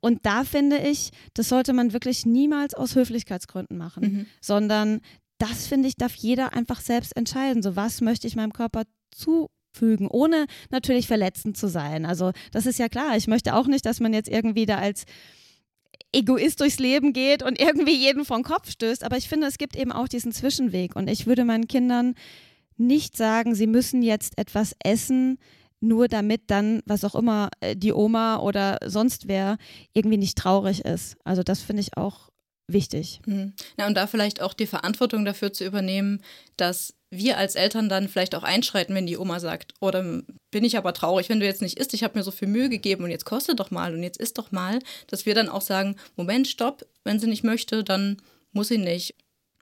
Und 0.00 0.26
da 0.26 0.44
finde 0.44 0.78
ich, 0.78 1.10
das 1.34 1.48
sollte 1.48 1.72
man 1.72 1.92
wirklich 1.92 2.26
niemals 2.26 2.74
aus 2.74 2.96
Höflichkeitsgründen 2.96 3.78
machen, 3.78 4.02
mhm. 4.02 4.26
sondern 4.40 5.00
das 5.38 5.66
finde 5.66 5.88
ich, 5.88 5.96
darf 5.96 6.14
jeder 6.14 6.54
einfach 6.54 6.80
selbst 6.80 7.16
entscheiden. 7.16 7.62
So, 7.62 7.76
was 7.76 8.00
möchte 8.00 8.26
ich 8.26 8.36
meinem 8.36 8.52
Körper 8.52 8.82
zufügen, 9.12 10.08
ohne 10.08 10.46
natürlich 10.70 11.06
verletzend 11.06 11.56
zu 11.56 11.68
sein. 11.68 12.04
Also, 12.04 12.32
das 12.50 12.66
ist 12.66 12.78
ja 12.78 12.88
klar. 12.88 13.16
Ich 13.16 13.26
möchte 13.26 13.54
auch 13.54 13.66
nicht, 13.66 13.86
dass 13.86 14.00
man 14.00 14.12
jetzt 14.12 14.28
irgendwie 14.28 14.66
da 14.66 14.78
als 14.78 15.04
Egoist 16.12 16.60
durchs 16.60 16.78
Leben 16.78 17.12
geht 17.12 17.42
und 17.42 17.58
irgendwie 17.60 17.96
jeden 17.96 18.24
vom 18.24 18.42
Kopf 18.42 18.70
stößt. 18.70 19.04
Aber 19.04 19.16
ich 19.16 19.28
finde, 19.28 19.46
es 19.46 19.58
gibt 19.58 19.76
eben 19.76 19.92
auch 19.92 20.08
diesen 20.08 20.32
Zwischenweg. 20.32 20.96
Und 20.96 21.08
ich 21.08 21.26
würde 21.26 21.44
meinen 21.44 21.68
Kindern 21.68 22.14
nicht 22.76 23.16
sagen, 23.16 23.54
sie 23.54 23.66
müssen 23.66 24.02
jetzt 24.02 24.38
etwas 24.38 24.74
essen, 24.82 25.38
nur 25.80 26.08
damit 26.08 26.42
dann, 26.46 26.80
was 26.86 27.04
auch 27.04 27.14
immer, 27.14 27.50
äh, 27.60 27.76
die 27.76 27.92
Oma 27.92 28.38
oder 28.38 28.78
sonst 28.84 29.26
wer 29.26 29.58
irgendwie 29.92 30.16
nicht 30.16 30.38
traurig 30.38 30.84
ist. 30.84 31.16
Also 31.24 31.42
das 31.42 31.60
finde 31.60 31.80
ich 31.82 31.96
auch 31.96 32.31
wichtig. 32.72 33.20
Mhm. 33.26 33.52
Ja, 33.78 33.86
und 33.86 33.94
da 33.94 34.06
vielleicht 34.06 34.40
auch 34.40 34.54
die 34.54 34.66
Verantwortung 34.66 35.24
dafür 35.24 35.52
zu 35.52 35.64
übernehmen, 35.64 36.22
dass 36.56 36.94
wir 37.10 37.36
als 37.36 37.54
Eltern 37.54 37.88
dann 37.88 38.08
vielleicht 38.08 38.34
auch 38.34 38.42
einschreiten, 38.42 38.94
wenn 38.94 39.06
die 39.06 39.18
Oma 39.18 39.38
sagt, 39.38 39.74
oder 39.80 40.02
oh, 40.02 40.32
bin 40.50 40.64
ich 40.64 40.78
aber 40.78 40.94
traurig, 40.94 41.28
wenn 41.28 41.40
du 41.40 41.46
jetzt 41.46 41.60
nicht 41.60 41.78
isst, 41.78 41.92
ich 41.92 42.04
habe 42.04 42.18
mir 42.18 42.24
so 42.24 42.30
viel 42.30 42.48
Mühe 42.48 42.70
gegeben 42.70 43.04
und 43.04 43.10
jetzt 43.10 43.26
kostet 43.26 43.60
doch 43.60 43.70
mal 43.70 43.94
und 43.94 44.02
jetzt 44.02 44.18
isst 44.18 44.38
doch 44.38 44.50
mal, 44.50 44.78
dass 45.08 45.26
wir 45.26 45.34
dann 45.34 45.50
auch 45.50 45.60
sagen, 45.60 45.96
Moment, 46.16 46.48
stopp, 46.48 46.86
wenn 47.04 47.20
sie 47.20 47.26
nicht 47.26 47.44
möchte, 47.44 47.84
dann 47.84 48.16
muss 48.52 48.68
sie 48.68 48.78
nicht. 48.78 49.14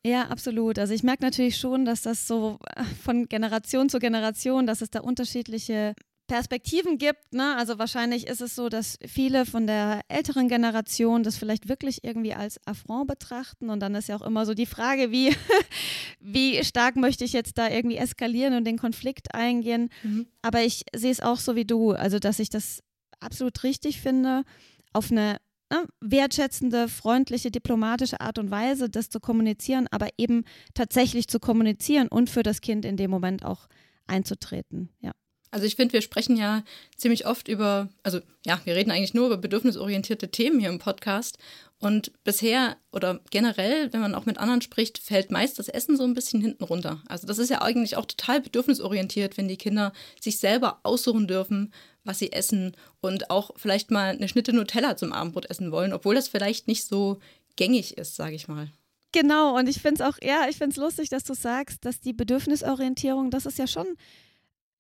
Ja, 0.04 0.28
absolut. 0.28 0.78
Also 0.78 0.94
ich 0.94 1.02
merke 1.02 1.22
natürlich 1.22 1.56
schon, 1.58 1.84
dass 1.84 2.02
das 2.02 2.26
so 2.26 2.58
von 3.04 3.28
Generation 3.28 3.88
zu 3.88 3.98
Generation, 3.98 4.66
dass 4.66 4.80
es 4.80 4.90
da 4.90 5.00
unterschiedliche 5.00 5.94
Perspektiven 6.30 6.96
gibt. 6.96 7.34
Ne? 7.34 7.56
Also 7.56 7.80
wahrscheinlich 7.80 8.28
ist 8.28 8.40
es 8.40 8.54
so, 8.54 8.68
dass 8.68 9.00
viele 9.04 9.44
von 9.44 9.66
der 9.66 10.02
älteren 10.06 10.46
Generation 10.46 11.24
das 11.24 11.36
vielleicht 11.36 11.68
wirklich 11.68 12.04
irgendwie 12.04 12.34
als 12.34 12.64
Affront 12.68 13.08
betrachten. 13.08 13.68
Und 13.68 13.80
dann 13.80 13.96
ist 13.96 14.08
ja 14.08 14.14
auch 14.14 14.22
immer 14.22 14.46
so 14.46 14.54
die 14.54 14.66
Frage, 14.66 15.10
wie, 15.10 15.34
wie 16.20 16.62
stark 16.62 16.94
möchte 16.94 17.24
ich 17.24 17.32
jetzt 17.32 17.58
da 17.58 17.68
irgendwie 17.68 17.96
eskalieren 17.96 18.54
und 18.54 18.64
den 18.64 18.78
Konflikt 18.78 19.34
eingehen. 19.34 19.88
Mhm. 20.04 20.28
Aber 20.40 20.62
ich 20.62 20.84
sehe 20.94 21.10
es 21.10 21.18
auch 21.18 21.38
so 21.38 21.56
wie 21.56 21.64
du, 21.64 21.90
also 21.94 22.20
dass 22.20 22.38
ich 22.38 22.48
das 22.48 22.84
absolut 23.18 23.64
richtig 23.64 24.00
finde, 24.00 24.44
auf 24.92 25.10
eine 25.10 25.38
ne, 25.68 25.84
wertschätzende, 26.00 26.86
freundliche, 26.86 27.50
diplomatische 27.50 28.20
Art 28.20 28.38
und 28.38 28.52
Weise 28.52 28.88
das 28.88 29.10
zu 29.10 29.18
kommunizieren, 29.18 29.88
aber 29.90 30.06
eben 30.16 30.44
tatsächlich 30.74 31.26
zu 31.26 31.40
kommunizieren 31.40 32.06
und 32.06 32.30
für 32.30 32.44
das 32.44 32.60
Kind 32.60 32.84
in 32.84 32.96
dem 32.96 33.10
Moment 33.10 33.44
auch 33.44 33.66
einzutreten. 34.06 34.90
Ja. 35.00 35.10
Also 35.50 35.66
ich 35.66 35.76
finde, 35.76 35.94
wir 35.94 36.02
sprechen 36.02 36.36
ja 36.36 36.62
ziemlich 36.96 37.26
oft 37.26 37.48
über, 37.48 37.88
also 38.02 38.20
ja, 38.46 38.60
wir 38.64 38.76
reden 38.76 38.90
eigentlich 38.90 39.14
nur 39.14 39.26
über 39.26 39.36
bedürfnisorientierte 39.36 40.30
Themen 40.30 40.60
hier 40.60 40.68
im 40.68 40.78
Podcast. 40.78 41.38
Und 41.80 42.12
bisher 42.24 42.76
oder 42.92 43.20
generell, 43.30 43.90
wenn 43.92 44.02
man 44.02 44.14
auch 44.14 44.26
mit 44.26 44.36
anderen 44.36 44.60
spricht, 44.60 44.98
fällt 44.98 45.30
meist 45.30 45.58
das 45.58 45.68
Essen 45.68 45.96
so 45.96 46.04
ein 46.04 46.12
bisschen 46.14 46.40
hinten 46.40 46.64
runter. 46.64 47.02
Also 47.08 47.26
das 47.26 47.38
ist 47.38 47.48
ja 47.48 47.62
eigentlich 47.62 47.96
auch 47.96 48.04
total 48.04 48.42
bedürfnisorientiert, 48.42 49.38
wenn 49.38 49.48
die 49.48 49.56
Kinder 49.56 49.92
sich 50.20 50.38
selber 50.38 50.80
aussuchen 50.82 51.26
dürfen, 51.26 51.72
was 52.04 52.18
sie 52.18 52.32
essen 52.32 52.76
und 53.00 53.30
auch 53.30 53.52
vielleicht 53.56 53.90
mal 53.90 54.10
eine 54.10 54.28
Schnitte 54.28 54.52
Nutella 54.52 54.96
zum 54.96 55.12
Abendbrot 55.12 55.48
essen 55.48 55.72
wollen, 55.72 55.94
obwohl 55.94 56.14
das 56.14 56.28
vielleicht 56.28 56.68
nicht 56.68 56.84
so 56.84 57.18
gängig 57.56 57.96
ist, 57.96 58.14
sage 58.14 58.34
ich 58.34 58.46
mal. 58.46 58.68
Genau, 59.12 59.56
und 59.56 59.68
ich 59.68 59.80
finde 59.80 60.02
es 60.02 60.08
auch, 60.08 60.18
ja, 60.22 60.46
ich 60.48 60.56
finde 60.56 60.72
es 60.72 60.76
lustig, 60.76 61.08
dass 61.08 61.24
du 61.24 61.34
sagst, 61.34 61.84
dass 61.84 62.00
die 62.00 62.12
Bedürfnisorientierung, 62.12 63.30
das 63.30 63.46
ist 63.46 63.58
ja 63.58 63.66
schon 63.66 63.86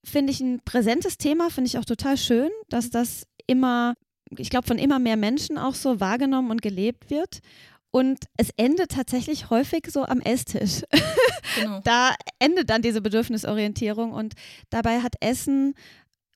finde 0.04 0.32
ich 0.32 0.40
ein 0.40 0.60
präsentes 0.64 1.18
Thema, 1.18 1.50
finde 1.50 1.68
ich 1.68 1.78
auch 1.78 1.84
total 1.84 2.16
schön, 2.16 2.50
dass 2.68 2.90
das 2.90 3.26
immer, 3.46 3.94
ich 4.36 4.50
glaube, 4.50 4.66
von 4.66 4.78
immer 4.78 4.98
mehr 4.98 5.16
Menschen 5.16 5.58
auch 5.58 5.74
so 5.74 6.00
wahrgenommen 6.00 6.50
und 6.50 6.62
gelebt 6.62 7.10
wird. 7.10 7.40
Und 7.92 8.18
es 8.36 8.50
endet 8.56 8.92
tatsächlich 8.92 9.50
häufig 9.50 9.88
so 9.90 10.04
am 10.04 10.20
Esstisch. 10.20 10.82
Genau. 11.56 11.80
da 11.82 12.14
endet 12.38 12.70
dann 12.70 12.80
diese 12.80 13.00
Bedürfnisorientierung 13.00 14.12
und 14.12 14.34
dabei 14.68 15.00
hat 15.00 15.14
Essen 15.20 15.74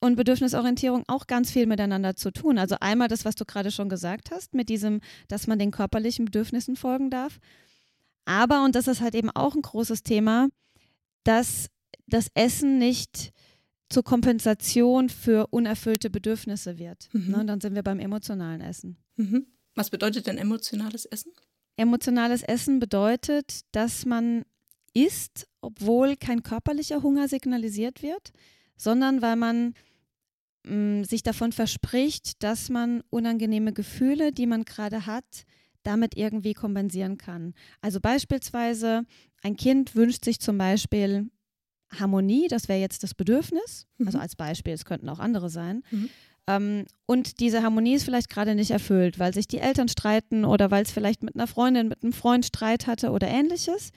und 0.00 0.16
Bedürfnisorientierung 0.16 1.04
auch 1.06 1.28
ganz 1.28 1.52
viel 1.52 1.66
miteinander 1.66 2.16
zu 2.16 2.32
tun. 2.32 2.58
Also 2.58 2.76
einmal 2.80 3.06
das, 3.06 3.24
was 3.24 3.36
du 3.36 3.44
gerade 3.44 3.70
schon 3.70 3.88
gesagt 3.88 4.32
hast, 4.32 4.54
mit 4.54 4.68
diesem, 4.68 5.00
dass 5.28 5.46
man 5.46 5.58
den 5.58 5.70
körperlichen 5.70 6.24
Bedürfnissen 6.24 6.74
folgen 6.74 7.10
darf. 7.10 7.38
Aber, 8.24 8.64
und 8.64 8.74
das 8.74 8.88
ist 8.88 9.00
halt 9.00 9.14
eben 9.14 9.30
auch 9.30 9.54
ein 9.54 9.62
großes 9.62 10.02
Thema, 10.02 10.48
dass 11.22 11.68
das 12.06 12.28
Essen 12.34 12.78
nicht 12.78 13.30
zur 13.94 14.02
Kompensation 14.02 15.08
für 15.08 15.46
unerfüllte 15.50 16.10
Bedürfnisse 16.10 16.78
wird. 16.78 17.08
Mhm. 17.12 17.30
Ne, 17.30 17.44
dann 17.46 17.60
sind 17.60 17.76
wir 17.76 17.84
beim 17.84 18.00
emotionalen 18.00 18.60
Essen. 18.60 18.96
Mhm. 19.14 19.46
Was 19.76 19.88
bedeutet 19.88 20.26
denn 20.26 20.36
emotionales 20.36 21.04
Essen? 21.04 21.32
Emotionales 21.76 22.42
Essen 22.42 22.80
bedeutet, 22.80 23.60
dass 23.70 24.04
man 24.04 24.44
isst, 24.94 25.46
obwohl 25.60 26.16
kein 26.16 26.42
körperlicher 26.42 27.04
Hunger 27.04 27.28
signalisiert 27.28 28.02
wird, 28.02 28.32
sondern 28.76 29.22
weil 29.22 29.36
man 29.36 29.74
mh, 30.66 30.74
mm, 30.74 31.04
sich 31.04 31.22
davon 31.22 31.52
verspricht, 31.52 32.42
dass 32.42 32.70
man 32.70 33.00
unangenehme 33.10 33.72
Gefühle, 33.72 34.32
die 34.32 34.46
man 34.46 34.64
gerade 34.64 35.06
hat, 35.06 35.44
damit 35.84 36.16
irgendwie 36.16 36.54
kompensieren 36.54 37.16
kann. 37.16 37.54
Also 37.80 38.00
beispielsweise, 38.00 39.04
ein 39.42 39.56
Kind 39.56 39.94
wünscht 39.94 40.24
sich 40.24 40.40
zum 40.40 40.58
Beispiel 40.58 41.30
Harmonie, 41.98 42.48
das 42.48 42.68
wäre 42.68 42.80
jetzt 42.80 43.02
das 43.02 43.14
Bedürfnis, 43.14 43.86
mhm. 43.98 44.06
also 44.06 44.18
als 44.18 44.36
Beispiel, 44.36 44.72
es 44.72 44.84
könnten 44.84 45.08
auch 45.08 45.18
andere 45.18 45.50
sein. 45.50 45.82
Mhm. 45.90 46.10
Ähm, 46.46 46.84
und 47.06 47.40
diese 47.40 47.62
Harmonie 47.62 47.94
ist 47.94 48.04
vielleicht 48.04 48.28
gerade 48.30 48.54
nicht 48.54 48.70
erfüllt, 48.70 49.18
weil 49.18 49.32
sich 49.32 49.48
die 49.48 49.58
Eltern 49.58 49.88
streiten 49.88 50.44
oder 50.44 50.70
weil 50.70 50.82
es 50.82 50.90
vielleicht 50.90 51.22
mit 51.22 51.34
einer 51.34 51.46
Freundin, 51.46 51.88
mit 51.88 52.02
einem 52.02 52.12
Freund 52.12 52.44
Streit 52.44 52.86
hatte 52.86 53.10
oder 53.10 53.28
ähnliches. 53.28 53.90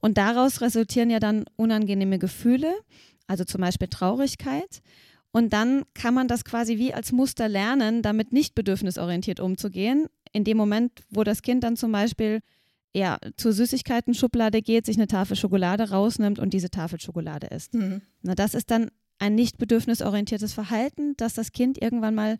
Und 0.00 0.18
daraus 0.18 0.60
resultieren 0.60 1.10
ja 1.10 1.20
dann 1.20 1.44
unangenehme 1.56 2.18
Gefühle, 2.18 2.74
also 3.28 3.44
zum 3.44 3.60
Beispiel 3.60 3.88
Traurigkeit. 3.88 4.82
Und 5.30 5.52
dann 5.52 5.84
kann 5.94 6.12
man 6.12 6.28
das 6.28 6.44
quasi 6.44 6.76
wie 6.76 6.92
als 6.92 7.12
Muster 7.12 7.48
lernen, 7.48 8.02
damit 8.02 8.32
nicht 8.32 8.54
bedürfnisorientiert 8.54 9.40
umzugehen. 9.40 10.06
In 10.32 10.44
dem 10.44 10.56
Moment, 10.56 10.92
wo 11.08 11.24
das 11.24 11.42
Kind 11.42 11.64
dann 11.64 11.76
zum 11.76 11.92
Beispiel 11.92 12.40
ja, 12.94 13.18
zur 13.36 13.52
Süßigkeiten-Schublade 13.52 14.60
geht, 14.62 14.86
sich 14.86 14.96
eine 14.96 15.06
Tafel 15.06 15.36
Schokolade 15.36 15.90
rausnimmt 15.90 16.38
und 16.38 16.52
diese 16.52 16.70
Tafel 16.70 17.00
Schokolade 17.00 17.46
isst. 17.48 17.74
Mhm. 17.74 18.02
Na, 18.22 18.34
das 18.34 18.54
ist 18.54 18.70
dann 18.70 18.90
ein 19.18 19.34
nicht 19.34 19.58
bedürfnisorientiertes 19.58 20.52
Verhalten, 20.52 21.14
das 21.16 21.34
das 21.34 21.52
Kind 21.52 21.80
irgendwann 21.80 22.14
mal 22.14 22.38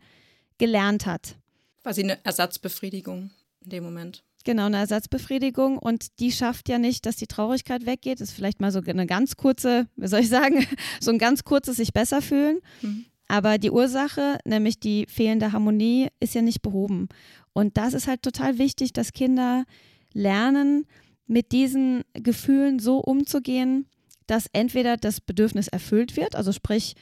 gelernt 0.58 1.06
hat. 1.06 1.36
Quasi 1.82 2.02
eine 2.02 2.24
Ersatzbefriedigung 2.24 3.30
in 3.64 3.70
dem 3.70 3.84
Moment. 3.84 4.24
Genau, 4.44 4.66
eine 4.66 4.78
Ersatzbefriedigung 4.78 5.78
und 5.78 6.18
die 6.18 6.32
schafft 6.32 6.68
ja 6.68 6.78
nicht, 6.78 7.06
dass 7.06 7.16
die 7.16 7.28
Traurigkeit 7.28 7.86
weggeht. 7.86 8.20
Das 8.20 8.30
ist 8.30 8.34
vielleicht 8.34 8.60
mal 8.60 8.72
so 8.72 8.80
eine 8.80 9.06
ganz 9.06 9.36
kurze, 9.36 9.86
wie 9.96 10.08
soll 10.08 10.20
ich 10.20 10.28
sagen, 10.28 10.66
so 11.00 11.12
ein 11.12 11.18
ganz 11.18 11.44
kurzes 11.44 11.76
sich 11.76 11.92
besser 11.92 12.20
fühlen. 12.20 12.58
Mhm. 12.82 13.06
Aber 13.28 13.58
die 13.58 13.70
Ursache, 13.70 14.38
nämlich 14.44 14.80
die 14.80 15.06
fehlende 15.08 15.52
Harmonie, 15.52 16.08
ist 16.20 16.34
ja 16.34 16.42
nicht 16.42 16.60
behoben. 16.60 17.08
Und 17.52 17.76
das 17.76 17.94
ist 17.94 18.08
halt 18.08 18.22
total 18.22 18.58
wichtig, 18.58 18.92
dass 18.92 19.12
Kinder 19.12 19.64
lernen, 20.14 20.86
mit 21.26 21.52
diesen 21.52 22.02
Gefühlen 22.14 22.78
so 22.78 22.98
umzugehen, 22.98 23.86
dass 24.26 24.46
entweder 24.52 24.96
das 24.96 25.20
Bedürfnis 25.20 25.68
erfüllt 25.68 26.16
wird, 26.16 26.36
also 26.36 26.52
sprich 26.52 26.94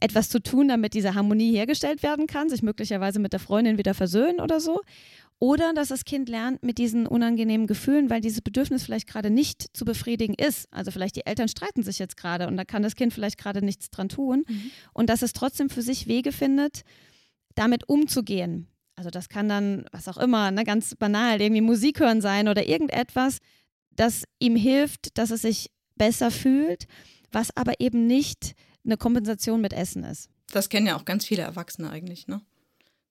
etwas 0.00 0.28
zu 0.30 0.42
tun, 0.42 0.68
damit 0.68 0.94
diese 0.94 1.14
Harmonie 1.14 1.54
hergestellt 1.54 2.02
werden 2.02 2.26
kann, 2.26 2.48
sich 2.48 2.62
möglicherweise 2.62 3.20
mit 3.20 3.32
der 3.32 3.40
Freundin 3.40 3.78
wieder 3.78 3.94
versöhnen 3.94 4.40
oder 4.40 4.60
so, 4.60 4.80
oder 5.38 5.72
dass 5.72 5.88
das 5.88 6.04
Kind 6.04 6.28
lernt 6.28 6.62
mit 6.62 6.76
diesen 6.76 7.06
unangenehmen 7.06 7.66
Gefühlen, 7.66 8.10
weil 8.10 8.20
dieses 8.20 8.42
Bedürfnis 8.42 8.84
vielleicht 8.84 9.08
gerade 9.08 9.30
nicht 9.30 9.74
zu 9.74 9.86
befriedigen 9.86 10.34
ist. 10.34 10.68
Also 10.70 10.90
vielleicht 10.90 11.16
die 11.16 11.24
Eltern 11.24 11.48
streiten 11.48 11.82
sich 11.82 11.98
jetzt 11.98 12.18
gerade 12.18 12.46
und 12.46 12.58
da 12.58 12.64
kann 12.64 12.82
das 12.82 12.94
Kind 12.94 13.14
vielleicht 13.14 13.38
gerade 13.38 13.64
nichts 13.64 13.88
dran 13.88 14.10
tun. 14.10 14.44
Mhm. 14.46 14.70
Und 14.92 15.08
dass 15.08 15.22
es 15.22 15.32
trotzdem 15.32 15.70
für 15.70 15.80
sich 15.80 16.06
Wege 16.06 16.32
findet, 16.32 16.82
damit 17.54 17.88
umzugehen. 17.88 18.66
Also 19.00 19.08
das 19.08 19.30
kann 19.30 19.48
dann, 19.48 19.86
was 19.92 20.08
auch 20.08 20.18
immer, 20.18 20.50
ne, 20.50 20.62
ganz 20.62 20.94
banal, 20.94 21.40
irgendwie 21.40 21.62
Musik 21.62 22.00
hören 22.00 22.20
sein 22.20 22.48
oder 22.48 22.68
irgendetwas, 22.68 23.38
das 23.96 24.24
ihm 24.38 24.56
hilft, 24.56 25.16
dass 25.16 25.30
es 25.30 25.40
sich 25.40 25.70
besser 25.96 26.30
fühlt, 26.30 26.86
was 27.32 27.48
aber 27.56 27.80
eben 27.80 28.06
nicht 28.06 28.52
eine 28.84 28.98
Kompensation 28.98 29.62
mit 29.62 29.72
Essen 29.72 30.04
ist. 30.04 30.28
Das 30.52 30.68
kennen 30.68 30.86
ja 30.86 30.96
auch 30.96 31.06
ganz 31.06 31.24
viele 31.24 31.40
Erwachsene 31.40 31.88
eigentlich, 31.88 32.28
ne? 32.28 32.42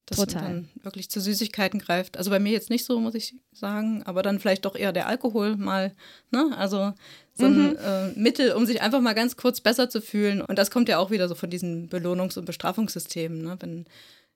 dass 0.05 0.17
Total. 0.17 0.41
man 0.41 0.51
dann 0.51 0.83
wirklich 0.83 1.09
zu 1.09 1.21
Süßigkeiten 1.21 1.79
greift. 1.79 2.17
Also 2.17 2.29
bei 2.29 2.39
mir 2.39 2.51
jetzt 2.51 2.69
nicht 2.69 2.85
so, 2.85 2.99
muss 2.99 3.15
ich 3.15 3.35
sagen, 3.51 4.03
aber 4.03 4.23
dann 4.23 4.39
vielleicht 4.39 4.65
doch 4.65 4.75
eher 4.75 4.91
der 4.91 5.07
Alkohol 5.07 5.55
mal, 5.55 5.93
ne? 6.31 6.51
Also 6.57 6.93
so 7.35 7.45
ein 7.45 7.77
äh, 7.77 8.09
Mittel, 8.15 8.51
um 8.53 8.65
sich 8.65 8.81
einfach 8.81 9.01
mal 9.01 9.13
ganz 9.13 9.37
kurz 9.37 9.61
besser 9.61 9.89
zu 9.89 10.01
fühlen. 10.01 10.41
Und 10.41 10.57
das 10.57 10.71
kommt 10.71 10.89
ja 10.89 10.97
auch 10.97 11.11
wieder 11.11 11.27
so 11.27 11.35
von 11.35 11.49
diesen 11.49 11.89
Belohnungs- 11.89 12.37
und 12.37 12.45
Bestrafungssystemen, 12.45 13.41
ne? 13.41 13.57
Wenn 13.59 13.85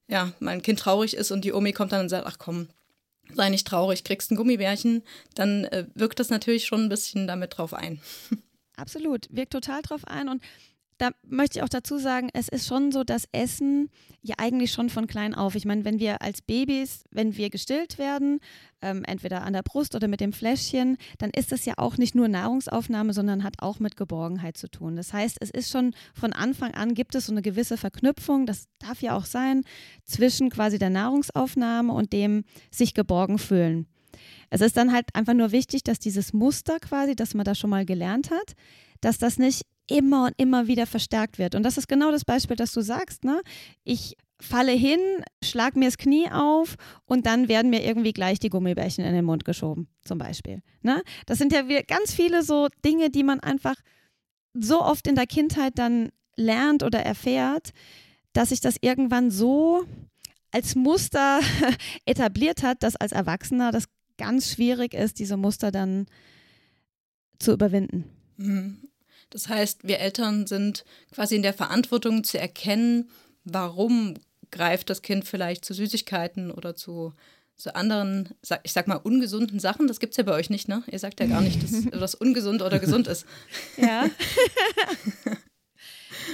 ja, 0.08 0.32
mein 0.40 0.62
Kind 0.62 0.80
traurig 0.80 1.16
ist 1.16 1.32
und 1.32 1.46
die 1.46 1.54
Omi 1.54 1.74
kommt 1.74 1.92
dann 1.92 2.02
und 2.02 2.10
sagt, 2.10 2.28
ach 2.28 2.38
komm, 2.38 2.68
sei 3.34 3.50
nicht 3.50 3.68
traurig, 3.68 4.04
kriegst 4.04 4.32
ein 4.32 4.36
Gummibärchen, 4.36 5.04
dann 5.36 5.66
äh, 5.66 5.88
wirkt 5.96 6.20
das 6.20 6.30
natürlich 6.30 6.66
schon 6.66 6.84
ein 6.84 6.90
bisschen 6.90 7.28
damit 7.28 7.58
drauf 7.58 7.74
ein. 7.74 8.02
Absolut, 8.76 9.28
wirkt 9.30 9.54
total 9.54 9.82
drauf 9.82 10.02
ein 10.06 10.30
und 10.30 10.42
da 10.98 11.12
möchte 11.28 11.60
ich 11.60 11.64
auch 11.64 11.70
dazu 11.70 11.98
sagen, 11.98 12.30
es 12.34 12.48
ist 12.48 12.68
schon 12.68 12.92
so, 12.92 13.04
dass 13.04 13.28
Essen 13.32 13.90
ja 14.22 14.36
eigentlich 14.38 14.72
schon 14.72 14.90
von 14.90 15.08
klein 15.08 15.34
auf. 15.34 15.56
Ich 15.56 15.66
meine, 15.66 15.86
wenn 15.86 16.00
wir 16.00 16.22
als 16.22 16.42
Babys, 16.42 17.04
wenn 17.12 17.36
wir 17.36 17.50
gestillt 17.50 17.98
werden, 17.98 18.40
ähm, 18.82 19.04
entweder 19.06 19.44
an 19.44 19.54
der 19.54 19.64
Brust 19.64 19.96
oder 19.96 20.08
mit 20.08 20.22
dem 20.22 20.34
Fläschchen, 20.34 20.98
dann 21.18 21.30
ist 21.32 21.52
das 21.52 21.66
ja 21.66 21.74
auch 21.78 21.98
nicht 21.98 22.16
nur 22.16 22.28
Nahrungsaufnahme, 22.28 23.14
sondern 23.14 23.44
hat 23.44 23.56
auch 23.60 23.80
mit 23.80 23.98
Geborgenheit 23.98 24.58
zu 24.58 24.70
tun. 24.70 24.96
Das 24.96 25.14
heißt, 25.14 25.38
es 25.42 25.50
ist 25.50 25.72
schon 25.72 25.94
von 26.14 26.34
Anfang 26.34 26.74
an 26.74 26.94
gibt 26.94 27.16
es 27.16 27.28
so 27.28 27.34
eine 27.34 27.42
gewisse 27.42 27.78
Verknüpfung, 27.78 28.46
das 28.46 28.68
darf 28.80 29.02
ja 29.02 29.16
auch 29.16 29.26
sein, 29.26 29.64
zwischen 30.06 30.50
quasi 30.50 30.80
der 30.80 30.90
Nahrungsaufnahme 30.90 31.94
und 31.94 32.14
dem 32.14 32.44
sich 32.72 32.94
geborgen 32.94 33.40
fühlen. 33.40 33.88
Es 34.50 34.62
ist 34.62 34.78
dann 34.78 34.94
halt 34.94 35.08
einfach 35.16 35.34
nur 35.34 35.52
wichtig, 35.52 35.84
dass 35.84 36.00
dieses 36.00 36.34
Muster 36.34 36.80
quasi, 36.80 37.16
das 37.16 37.34
man 37.34 37.46
da 37.46 37.56
schon 37.56 37.72
mal 37.72 37.86
gelernt 37.86 38.30
hat, 38.30 38.54
dass 39.02 39.18
das 39.18 39.38
nicht 39.38 39.66
immer 39.90 40.28
und 40.28 40.34
immer 40.38 40.68
wieder 40.68 40.86
verstärkt 40.86 41.40
wird. 41.40 41.56
Und 41.56 41.64
das 41.64 41.78
ist 41.78 41.88
genau 41.88 42.12
das 42.12 42.26
Beispiel, 42.26 42.56
das 42.56 42.72
du 42.72 42.82
sagst. 42.82 43.24
Ne? 43.24 43.42
Ich 43.84 44.16
falle 44.40 44.72
hin, 44.72 45.00
schlag 45.44 45.76
mir 45.76 45.86
das 45.86 45.98
Knie 45.98 46.30
auf 46.32 46.76
und 47.06 47.26
dann 47.26 47.48
werden 47.48 47.70
mir 47.70 47.84
irgendwie 47.84 48.14
gleich 48.14 48.40
die 48.40 48.50
Gummibärchen 48.50 49.06
in 49.06 49.14
den 49.14 49.26
Mund 49.26 49.46
geschoben, 49.46 49.88
zum 50.04 50.18
Beispiel. 50.18 50.62
Ne? 50.82 51.02
Das 51.26 51.38
sind 51.38 51.54
ja 51.54 51.62
ganz 51.88 52.14
viele 52.14 52.44
so 52.44 52.68
Dinge, 52.84 53.10
die 53.10 53.24
man 53.24 53.40
einfach 53.40 53.76
so 54.54 54.82
oft 54.82 55.08
in 55.08 55.16
der 55.16 55.28
Kindheit 55.28 55.74
dann 55.76 56.10
lernt 56.36 56.84
oder 56.84 57.00
erfährt, 57.00 57.72
dass 58.34 58.50
sich 58.50 58.62
das 58.62 58.78
irgendwann 58.82 59.32
so 59.32 59.86
als 60.52 60.76
Muster 60.76 61.40
etabliert 62.06 62.64
hat, 62.64 62.84
dass 62.84 62.96
als 62.96 63.12
Erwachsener 63.12 63.72
das 63.72 63.86
ganz 64.18 64.52
schwierig 64.52 64.94
ist, 64.94 65.20
diese 65.20 65.38
Muster 65.38 65.72
dann 65.72 66.06
zu 67.40 67.52
überwinden. 67.54 68.06
Das 69.34 69.50
heißt, 69.50 69.80
wir 69.84 70.00
Eltern 70.00 70.46
sind 70.46 70.86
quasi 71.12 71.36
in 71.36 71.42
der 71.42 71.56
Verantwortung 71.56 72.24
zu 72.24 72.40
erkennen, 72.40 73.10
warum 73.44 74.14
greift 74.52 74.92
das 74.92 75.02
Kind 75.02 75.26
vielleicht 75.26 75.66
zu 75.66 75.74
Süßigkeiten 75.74 76.52
oder 76.52 76.76
zu, 76.76 77.14
zu 77.56 77.76
anderen, 77.76 78.30
ich 78.62 78.74
sag 78.74 78.88
mal, 78.88 78.98
ungesunden 78.98 79.60
Sachen. 79.60 79.88
Das 79.88 80.00
gibt 80.00 80.14
es 80.14 80.18
ja 80.18 80.24
bei 80.24 80.34
euch 80.34 80.52
nicht, 80.52 80.68
ne? 80.68 80.84
Ihr 80.92 81.00
sagt 81.00 81.20
ja 81.20 81.26
gar 81.26 81.42
nicht, 81.42 81.64
dass 81.64 81.72
was 82.00 82.14
ungesund 82.14 82.62
oder 82.62 82.78
gesund 82.78 83.08
ist. 83.08 83.26
Ja. 83.76 84.06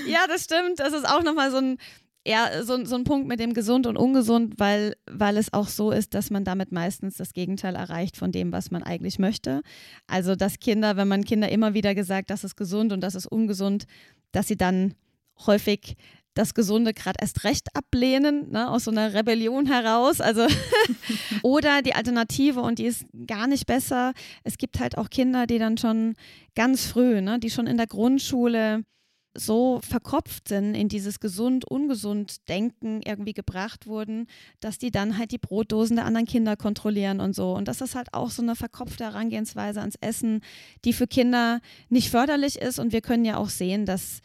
ja, 0.06 0.28
das 0.28 0.44
stimmt. 0.44 0.82
Das 0.82 0.92
ist 0.92 1.08
auch 1.08 1.24
nochmal 1.24 1.52
so 1.52 1.58
ein, 1.58 1.78
ja, 2.27 2.63
so, 2.63 2.84
so 2.86 2.95
ein 2.95 3.05
Punkt 3.05 3.27
mit 3.27 3.39
dem 3.39 3.53
gesund 3.53 3.88
und 3.88 3.97
ungesund, 3.97 4.55
weil, 4.58 4.95
weil 5.10 5.38
es 5.38 5.53
auch 5.53 5.67
so 5.67 5.91
ist, 5.91 6.13
dass 6.13 6.29
man 6.29 6.43
damit 6.43 6.71
meistens 6.71 7.17
das 7.17 7.34
Gegenteil 7.34 7.75
erreicht 7.75 8.17
von 8.17 8.32
dem, 8.32 8.51
was 8.51 8.71
man 8.71 8.84
eigentlich 8.84 9.19
möchte. 9.19 9.62
Also, 10.08 10.36
dass 10.36 10.60
Kinder, 10.60 10.97
wenn 10.97 11.08
man 11.08 11.23
Kinder 11.23 11.49
immer 11.49 11.73
wieder 11.73 11.95
gesagt, 11.95 12.29
das 12.29 12.43
ist 12.43 12.55
gesund 12.55 12.91
und 12.91 13.01
das 13.01 13.15
ist 13.15 13.25
ungesund, 13.25 13.86
dass 14.32 14.47
sie 14.47 14.58
dann 14.58 14.95
häufig 15.45 15.95
das 16.34 16.53
Gesunde 16.53 16.93
gerade 16.93 17.17
erst 17.19 17.43
recht 17.43 17.67
ablehnen, 17.75 18.51
ne, 18.51 18.69
aus 18.69 18.86
so 18.86 18.91
einer 18.91 19.13
Rebellion 19.13 19.65
heraus. 19.65 20.21
Also 20.21 20.45
oder 21.43 21.82
die 21.82 21.95
Alternative 21.95 22.62
und 22.62 22.79
die 22.79 22.86
ist 22.86 23.05
gar 23.27 23.47
nicht 23.47 23.65
besser. 23.65 24.13
Es 24.43 24.58
gibt 24.58 24.79
halt 24.79 24.97
auch 24.97 25.10
Kinder, 25.10 25.47
die 25.47 25.60
dann 25.60 25.77
schon 25.77 26.15
ganz 26.55 26.86
früh, 26.86 27.21
ne, 27.21 27.39
die 27.39 27.49
schon 27.49 27.67
in 27.67 27.77
der 27.77 27.88
Grundschule 27.88 28.84
so 29.34 29.80
verkopft 29.88 30.48
sind 30.48 30.76
in 30.76 30.89
dieses 30.89 31.20
gesund-ungesund-Denken 31.20 33.02
irgendwie 33.04 33.34
gebracht 33.34 33.88
wurden, 33.88 34.28
dass 34.60 34.78
die 34.78 34.92
dann 34.92 35.18
halt 35.18 35.32
die 35.32 35.38
Brotdosen 35.38 35.98
der 35.98 36.06
anderen 36.06 36.26
Kinder 36.26 36.56
kontrollieren 36.56 37.20
und 37.20 37.36
so. 37.36 37.54
Und 37.54 37.68
das 37.68 37.82
ist 37.82 37.96
halt 37.96 38.13
auch 38.13 38.32
so 38.32 38.42
eine 38.42 38.56
verkopfte 38.56 39.04
Herangehensweise 39.06 39.80
ans 39.82 39.98
Essen, 40.02 40.42
die 40.84 40.94
für 40.94 41.08
Kinder 41.08 41.62
nicht 41.89 42.10
förderlich 42.10 42.58
ist. 42.58 42.80
Und 42.80 42.92
wir 42.92 43.02
können 43.02 43.26
ja 43.26 43.38
auch 43.38 43.50
sehen, 43.50 43.86
dass 43.86 44.22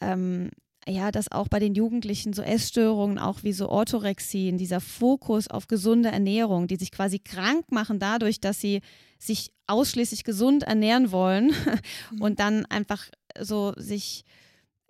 ähm, 0.00 0.50
ja, 0.88 1.10
dass 1.10 1.32
auch 1.32 1.48
bei 1.48 1.58
den 1.58 1.74
Jugendlichen 1.74 2.32
so 2.32 2.42
Essstörungen, 2.42 3.18
auch 3.18 3.42
wie 3.42 3.52
so 3.52 3.68
Orthorexien, 3.68 4.56
dieser 4.56 4.80
Fokus 4.80 5.48
auf 5.48 5.66
gesunde 5.66 6.10
Ernährung, 6.10 6.68
die 6.68 6.76
sich 6.76 6.92
quasi 6.92 7.18
krank 7.18 7.72
machen 7.72 7.98
dadurch, 7.98 8.40
dass 8.40 8.60
sie 8.60 8.80
sich 9.18 9.50
ausschließlich 9.66 10.22
gesund 10.22 10.62
ernähren 10.62 11.10
wollen 11.10 11.52
und 12.20 12.38
dann 12.38 12.66
einfach 12.66 13.04
so 13.40 13.72
sich 13.76 14.24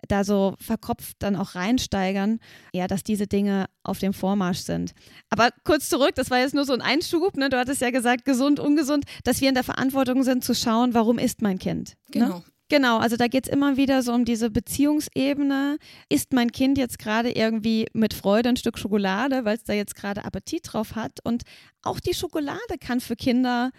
da 0.07 0.23
so 0.23 0.55
verkopft 0.59 1.17
dann 1.19 1.35
auch 1.35 1.55
reinsteigern, 1.55 2.39
ja, 2.73 2.87
dass 2.87 3.03
diese 3.03 3.27
Dinge 3.27 3.65
auf 3.83 3.99
dem 3.99 4.13
Vormarsch 4.13 4.59
sind. 4.59 4.93
Aber 5.29 5.49
kurz 5.63 5.89
zurück, 5.89 6.13
das 6.15 6.29
war 6.29 6.39
jetzt 6.39 6.53
nur 6.53 6.65
so 6.65 6.73
ein 6.73 6.81
Einschub, 6.81 7.35
ne? 7.35 7.49
du 7.49 7.57
hattest 7.57 7.81
ja 7.81 7.89
gesagt, 7.89 8.23
gesund, 8.23 8.59
ungesund, 8.59 9.05
dass 9.23 9.41
wir 9.41 9.49
in 9.49 9.55
der 9.55 9.63
Verantwortung 9.63 10.23
sind 10.23 10.43
zu 10.43 10.53
schauen, 10.53 10.93
warum 10.93 11.17
ist 11.17 11.41
mein 11.41 11.57
Kind. 11.57 11.89
Ne? 11.89 11.95
Genau. 12.11 12.37
Ne? 12.37 12.43
Genau, 12.69 12.97
also 12.97 13.15
da 13.15 13.27
geht 13.27 13.47
es 13.47 13.53
immer 13.53 13.77
wieder 13.77 14.01
so 14.03 14.11
um 14.11 14.25
diese 14.25 14.49
Beziehungsebene. 14.49 15.77
Isst 16.09 16.33
mein 16.33 16.51
Kind 16.51 16.77
jetzt 16.77 16.99
gerade 16.99 17.31
irgendwie 17.31 17.87
mit 17.93 18.13
Freude 18.13 18.49
ein 18.49 18.57
Stück 18.57 18.77
Schokolade, 18.77 19.45
weil 19.45 19.55
es 19.55 19.63
da 19.63 19.73
jetzt 19.73 19.95
gerade 19.95 20.25
Appetit 20.25 20.73
drauf 20.73 20.95
hat? 20.95 21.19
Und 21.23 21.43
auch 21.81 22.01
die 22.01 22.13
Schokolade 22.13 22.77
kann 22.79 22.99
für 22.99 23.15
Kinder 23.15 23.71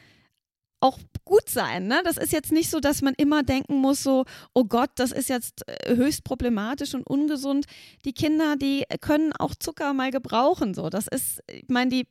auch 0.81 0.99
gut 1.25 1.49
sein. 1.49 1.89
Ne? 1.89 2.01
Das 2.05 2.17
ist 2.17 2.33
jetzt 2.33 2.53
nicht 2.53 2.71
so, 2.71 2.81
dass 2.81 3.03
man 3.03 3.15
immer 3.17 3.43
denken 3.43 3.77
muss, 3.77 4.03
so, 4.03 4.25
oh 4.55 4.65
Gott, 4.65 4.91
das 4.97 5.13
ist 5.13 5.29
jetzt 5.29 5.63
äh, 5.67 5.97
höchst 5.97 6.25
problematisch 6.25 6.95
und 6.95 7.07
ungesund. 7.07 7.67
Die 8.05 8.13
Kinder, 8.13 8.57
die 8.57 8.85
können 9.01 9.33
auch 9.33 9.55
Zucker 9.55 9.93
mal 9.93 10.11
gebrauchen. 10.11 10.75
So. 10.75 10.89
Das 10.89 11.07
ist, 11.09 11.43
ich 11.53 11.69
meine, 11.69 11.91
die, 11.91 12.07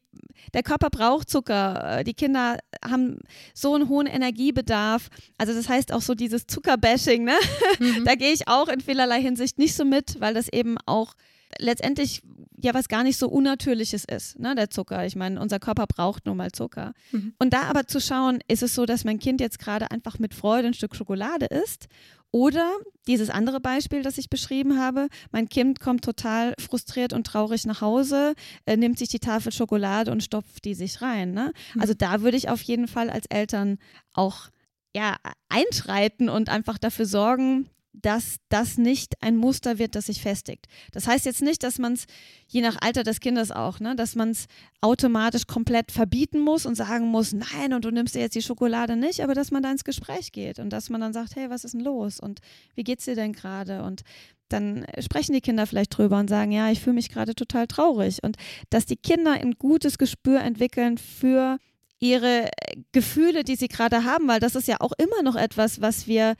der 0.54 0.64
Körper 0.64 0.90
braucht 0.90 1.30
Zucker. 1.30 2.04
Die 2.06 2.14
Kinder 2.14 2.60
haben 2.84 3.20
so 3.54 3.74
einen 3.74 3.90
hohen 3.90 4.08
Energiebedarf. 4.08 5.10
Also 5.38 5.54
das 5.54 5.70
heißt 5.70 5.94
auch 5.94 6.02
so 6.02 6.14
dieses 6.14 6.48
Zuckerbashing, 6.48 7.24
ne? 7.24 7.36
Mhm. 7.80 8.06
da 8.06 8.16
gehe 8.16 8.32
ich 8.32 8.48
auch 8.48 8.68
in 8.70 8.82
vielerlei 8.82 9.22
Hinsicht 9.22 9.60
nicht 9.60 9.76
so 9.76 9.86
mit, 9.86 10.20
weil 10.20 10.34
das 10.34 10.48
eben 10.52 10.78
auch 10.86 11.14
letztendlich 11.60 12.22
ja 12.60 12.74
was 12.74 12.88
gar 12.88 13.04
nicht 13.04 13.18
so 13.18 13.30
Unnatürliches 13.30 14.04
ist, 14.04 14.40
ne, 14.40 14.56
der 14.56 14.70
Zucker. 14.70 15.06
Ich 15.06 15.16
meine, 15.16 15.40
unser 15.40 15.60
Körper 15.60 15.86
braucht 15.88 16.26
nun 16.26 16.38
mal 16.38 16.52
Zucker. 16.52 16.94
Mhm. 17.12 17.34
Und 17.38 17.54
da 17.54 17.64
aber 17.64 17.86
zu 17.86 18.02
schauen, 18.02 18.40
ist 18.48 18.64
es 18.64 18.74
so, 18.74 18.86
dass 18.86 19.04
mein 19.04 19.20
Kind 19.20 19.40
jetzt 19.40 19.60
gerade 19.60 19.92
einfach 19.92 20.20
mit 20.20 20.34
Freude 20.34 20.68
ein 20.68 20.74
Stück 20.74 20.96
Schokolade 20.96 21.46
isst 21.46 21.88
oder 22.32 22.76
dieses 23.08 23.30
andere 23.30 23.62
Beispiel, 23.62 24.02
das 24.02 24.18
ich 24.18 24.30
beschrieben 24.30 24.80
habe, 24.80 25.08
mein 25.32 25.48
Kind 25.48 25.80
kommt 25.80 26.04
total 26.04 26.54
frustriert 26.60 27.14
und 27.14 27.26
traurig 27.26 27.66
nach 27.66 27.82
Hause, 27.82 28.34
äh, 28.66 28.76
nimmt 28.76 28.98
sich 28.98 29.10
die 29.10 29.20
Tafel 29.20 29.52
Schokolade 29.52 30.12
und 30.12 30.24
stopft 30.24 30.66
die 30.66 30.74
sich 30.74 31.02
rein. 31.02 31.32
Ne? 31.32 31.54
Mhm. 31.74 31.82
Also 31.82 31.94
da 31.94 32.22
würde 32.22 32.38
ich 32.38 32.50
auf 32.50 32.62
jeden 32.62 32.88
Fall 32.88 33.10
als 33.10 33.28
Eltern 33.28 33.78
auch 34.14 34.50
ja, 34.96 35.16
einschreiten 35.48 36.28
und 36.28 36.50
einfach 36.50 36.78
dafür 36.78 37.06
sorgen, 37.06 37.70
dass 38.02 38.38
das 38.50 38.78
nicht 38.78 39.22
ein 39.22 39.38
Muster 39.38 39.80
wird, 39.80 39.96
das 39.96 40.08
sich 40.08 40.22
festigt. 40.22 40.68
Das 40.92 41.08
heißt 41.08 41.26
jetzt 41.26 41.42
nicht, 41.42 41.64
dass 41.64 41.80
man 41.80 41.94
es, 41.94 42.06
je 42.48 42.62
nach 42.62 42.78
Alter 42.82 43.04
des 43.04 43.20
Kindes 43.20 43.52
auch, 43.52 43.80
ne, 43.80 43.96
dass 43.96 44.16
man 44.16 44.30
es 44.30 44.46
automatisch 44.82 45.48
komplett 45.48 45.92
verbieten 45.92 46.40
muss 46.40 46.66
und 46.66 46.76
sagen 46.76 47.08
muss, 47.08 47.34
nein, 47.34 47.74
und 47.74 47.86
du 47.86 47.92
nimmst 47.92 48.16
dir 48.16 48.20
jetzt 48.20 48.36
die 48.36 48.42
Schokolade 48.42 48.96
nicht, 48.96 49.22
aber 49.22 49.34
dass 49.34 49.52
man 49.52 49.64
da 49.64 49.72
ins 49.72 49.84
Gespräch 49.84 50.32
geht 50.32 50.60
und 50.60 50.72
dass 50.72 50.90
man 50.90 51.02
dann 51.02 51.14
sagt, 51.14 51.36
hey, 51.36 51.50
was 51.50 51.64
ist 51.64 51.74
denn 51.74 51.82
los 51.82 52.20
und 52.20 52.40
wie 52.76 52.84
geht's 52.84 53.06
dir 53.06 53.16
denn 53.16 53.34
gerade? 53.34 53.84
Und 53.84 54.02
dann 54.50 54.86
sprechen 55.00 55.34
die 55.34 55.42
Kinder 55.42 55.68
vielleicht 55.68 55.98
drüber 55.98 56.20
und 56.20 56.30
sagen, 56.30 56.52
ja, 56.52 56.72
ich 56.72 56.80
fühle 56.80 56.96
mich 56.96 57.10
gerade 57.10 57.36
total 57.36 57.68
traurig. 57.68 58.20
Und 58.24 58.38
dass 58.70 58.86
die 58.86 58.96
Kinder 58.96 59.34
ein 59.34 59.54
gutes 59.54 59.98
Gespür 59.98 60.40
entwickeln 60.40 60.98
für 60.98 61.58
ihre 62.00 62.50
Gefühle, 62.92 63.44
die 63.44 63.56
sie 63.56 63.68
gerade 63.68 64.04
haben, 64.04 64.28
weil 64.28 64.40
das 64.40 64.56
ist 64.56 64.68
ja 64.68 64.78
auch 64.80 64.94
immer 64.98 65.24
noch 65.24 65.36
etwas, 65.36 65.82
was 65.82 66.08
wir 66.08 66.36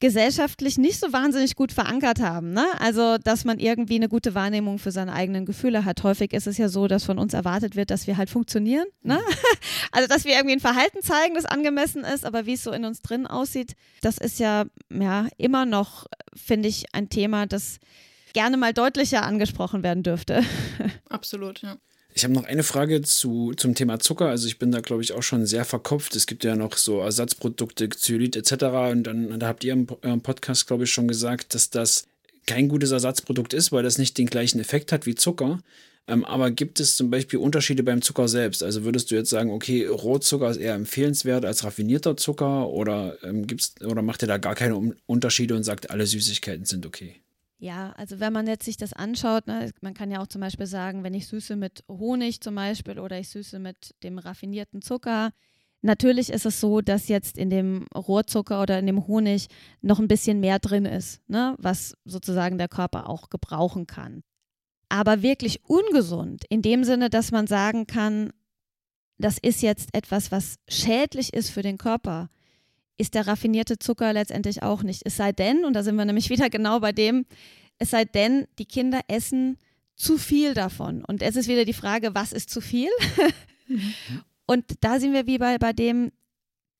gesellschaftlich 0.00 0.76
nicht 0.76 1.00
so 1.00 1.12
wahnsinnig 1.12 1.56
gut 1.56 1.72
verankert 1.72 2.20
haben. 2.20 2.52
Ne? 2.52 2.66
Also, 2.78 3.16
dass 3.18 3.44
man 3.44 3.58
irgendwie 3.58 3.96
eine 3.96 4.08
gute 4.08 4.34
Wahrnehmung 4.34 4.78
für 4.78 4.90
seine 4.90 5.12
eigenen 5.12 5.46
Gefühle 5.46 5.84
hat. 5.84 6.02
Häufig 6.02 6.32
ist 6.32 6.46
es 6.46 6.58
ja 6.58 6.68
so, 6.68 6.86
dass 6.86 7.04
von 7.04 7.18
uns 7.18 7.32
erwartet 7.32 7.76
wird, 7.76 7.90
dass 7.90 8.06
wir 8.06 8.16
halt 8.16 8.30
funktionieren. 8.30 8.86
Ne? 9.02 9.16
Mhm. 9.16 9.34
Also, 9.92 10.08
dass 10.08 10.24
wir 10.24 10.34
irgendwie 10.34 10.56
ein 10.56 10.60
Verhalten 10.60 11.00
zeigen, 11.00 11.34
das 11.34 11.46
angemessen 11.46 12.04
ist, 12.04 12.26
aber 12.26 12.44
wie 12.44 12.54
es 12.54 12.62
so 12.62 12.72
in 12.72 12.84
uns 12.84 13.00
drin 13.00 13.26
aussieht, 13.26 13.76
das 14.02 14.18
ist 14.18 14.38
ja, 14.38 14.66
ja 14.90 15.28
immer 15.38 15.64
noch, 15.64 16.06
finde 16.34 16.68
ich, 16.68 16.84
ein 16.92 17.08
Thema, 17.08 17.46
das 17.46 17.78
gerne 18.34 18.58
mal 18.58 18.74
deutlicher 18.74 19.22
angesprochen 19.22 19.82
werden 19.82 20.02
dürfte. 20.02 20.42
Absolut, 21.08 21.62
ja. 21.62 21.78
Ich 22.16 22.24
habe 22.24 22.32
noch 22.32 22.44
eine 22.44 22.62
Frage 22.62 23.02
zu, 23.02 23.52
zum 23.58 23.74
Thema 23.74 23.98
Zucker. 23.98 24.28
Also 24.28 24.46
ich 24.46 24.58
bin 24.58 24.72
da, 24.72 24.80
glaube 24.80 25.02
ich, 25.02 25.12
auch 25.12 25.22
schon 25.22 25.44
sehr 25.44 25.66
verkopft. 25.66 26.16
Es 26.16 26.26
gibt 26.26 26.44
ja 26.44 26.56
noch 26.56 26.78
so 26.78 27.00
Ersatzprodukte, 27.00 27.90
Xylit 27.90 28.36
etc. 28.36 28.52
Und 28.90 29.02
dann 29.02 29.38
da 29.38 29.46
habt 29.46 29.64
ihr 29.64 29.74
im, 29.74 29.86
im 30.00 30.22
Podcast, 30.22 30.66
glaube 30.66 30.84
ich, 30.84 30.90
schon 30.90 31.08
gesagt, 31.08 31.54
dass 31.54 31.68
das 31.68 32.06
kein 32.46 32.68
gutes 32.68 32.90
Ersatzprodukt 32.90 33.52
ist, 33.52 33.70
weil 33.70 33.82
das 33.82 33.98
nicht 33.98 34.16
den 34.16 34.28
gleichen 34.28 34.58
Effekt 34.60 34.92
hat 34.92 35.04
wie 35.04 35.14
Zucker. 35.14 35.60
Ähm, 36.08 36.24
aber 36.24 36.50
gibt 36.50 36.80
es 36.80 36.96
zum 36.96 37.10
Beispiel 37.10 37.38
Unterschiede 37.38 37.82
beim 37.82 38.00
Zucker 38.00 38.28
selbst? 38.28 38.62
Also 38.62 38.84
würdest 38.84 39.10
du 39.10 39.14
jetzt 39.14 39.28
sagen, 39.28 39.50
okay, 39.50 39.84
Rohzucker 39.86 40.50
ist 40.50 40.56
eher 40.56 40.74
empfehlenswert 40.74 41.44
als 41.44 41.64
raffinierter 41.64 42.16
Zucker 42.16 42.70
oder 42.70 43.18
ähm, 43.24 43.46
gibt's 43.46 43.74
oder 43.84 44.00
macht 44.00 44.22
ihr 44.22 44.28
da 44.28 44.38
gar 44.38 44.54
keine 44.54 44.94
Unterschiede 45.04 45.54
und 45.54 45.64
sagt, 45.64 45.90
alle 45.90 46.06
Süßigkeiten 46.06 46.64
sind 46.64 46.86
okay? 46.86 47.16
Ja, 47.58 47.92
also 47.92 48.20
wenn 48.20 48.32
man 48.32 48.46
jetzt 48.46 48.66
sich 48.66 48.76
das 48.76 48.92
anschaut, 48.92 49.46
ne, 49.46 49.70
man 49.80 49.94
kann 49.94 50.10
ja 50.10 50.20
auch 50.20 50.26
zum 50.26 50.42
Beispiel 50.42 50.66
sagen, 50.66 51.04
wenn 51.04 51.14
ich 51.14 51.26
süße 51.26 51.56
mit 51.56 51.84
Honig 51.88 52.40
zum 52.42 52.54
Beispiel 52.54 52.98
oder 52.98 53.18
ich 53.18 53.30
süße 53.30 53.58
mit 53.58 53.94
dem 54.02 54.18
raffinierten 54.18 54.82
Zucker, 54.82 55.32
Natürlich 55.82 56.30
ist 56.30 56.46
es 56.46 56.60
so, 56.60 56.80
dass 56.80 57.06
jetzt 57.06 57.38
in 57.38 57.48
dem 57.48 57.86
Rohrzucker 57.94 58.60
oder 58.60 58.78
in 58.78 58.86
dem 58.86 59.06
Honig 59.06 59.46
noch 59.82 60.00
ein 60.00 60.08
bisschen 60.08 60.40
mehr 60.40 60.58
drin 60.58 60.84
ist, 60.84 61.20
ne, 61.28 61.54
was 61.58 61.94
sozusagen 62.04 62.58
der 62.58 62.66
Körper 62.66 63.08
auch 63.08 63.28
gebrauchen 63.30 63.86
kann. 63.86 64.24
Aber 64.88 65.22
wirklich 65.22 65.64
ungesund 65.64 66.44
in 66.48 66.60
dem 66.60 66.82
Sinne, 66.82 67.08
dass 67.08 67.30
man 67.30 67.46
sagen 67.46 67.86
kann, 67.86 68.32
das 69.18 69.38
ist 69.38 69.62
jetzt 69.62 69.94
etwas, 69.94 70.32
was 70.32 70.56
schädlich 70.68 71.32
ist 71.32 71.50
für 71.50 71.62
den 71.62 71.78
Körper, 71.78 72.30
ist 72.98 73.14
der 73.14 73.26
raffinierte 73.26 73.78
Zucker 73.78 74.12
letztendlich 74.12 74.62
auch 74.62 74.82
nicht. 74.82 75.02
Es 75.04 75.16
sei 75.16 75.32
denn, 75.32 75.64
und 75.64 75.74
da 75.74 75.82
sind 75.82 75.96
wir 75.96 76.04
nämlich 76.04 76.30
wieder 76.30 76.50
genau 76.50 76.80
bei 76.80 76.92
dem, 76.92 77.26
es 77.78 77.90
sei 77.90 78.04
denn, 78.04 78.46
die 78.58 78.64
Kinder 78.64 79.00
essen 79.08 79.58
zu 79.94 80.18
viel 80.18 80.54
davon. 80.54 81.04
Und 81.04 81.22
es 81.22 81.36
ist 81.36 81.48
wieder 81.48 81.64
die 81.64 81.72
Frage, 81.72 82.14
was 82.14 82.32
ist 82.32 82.50
zu 82.50 82.60
viel? 82.60 82.90
Und 84.46 84.64
da 84.80 85.00
sind 85.00 85.12
wir 85.12 85.26
wie 85.26 85.38
bei, 85.38 85.58
bei 85.58 85.72
dem, 85.72 86.12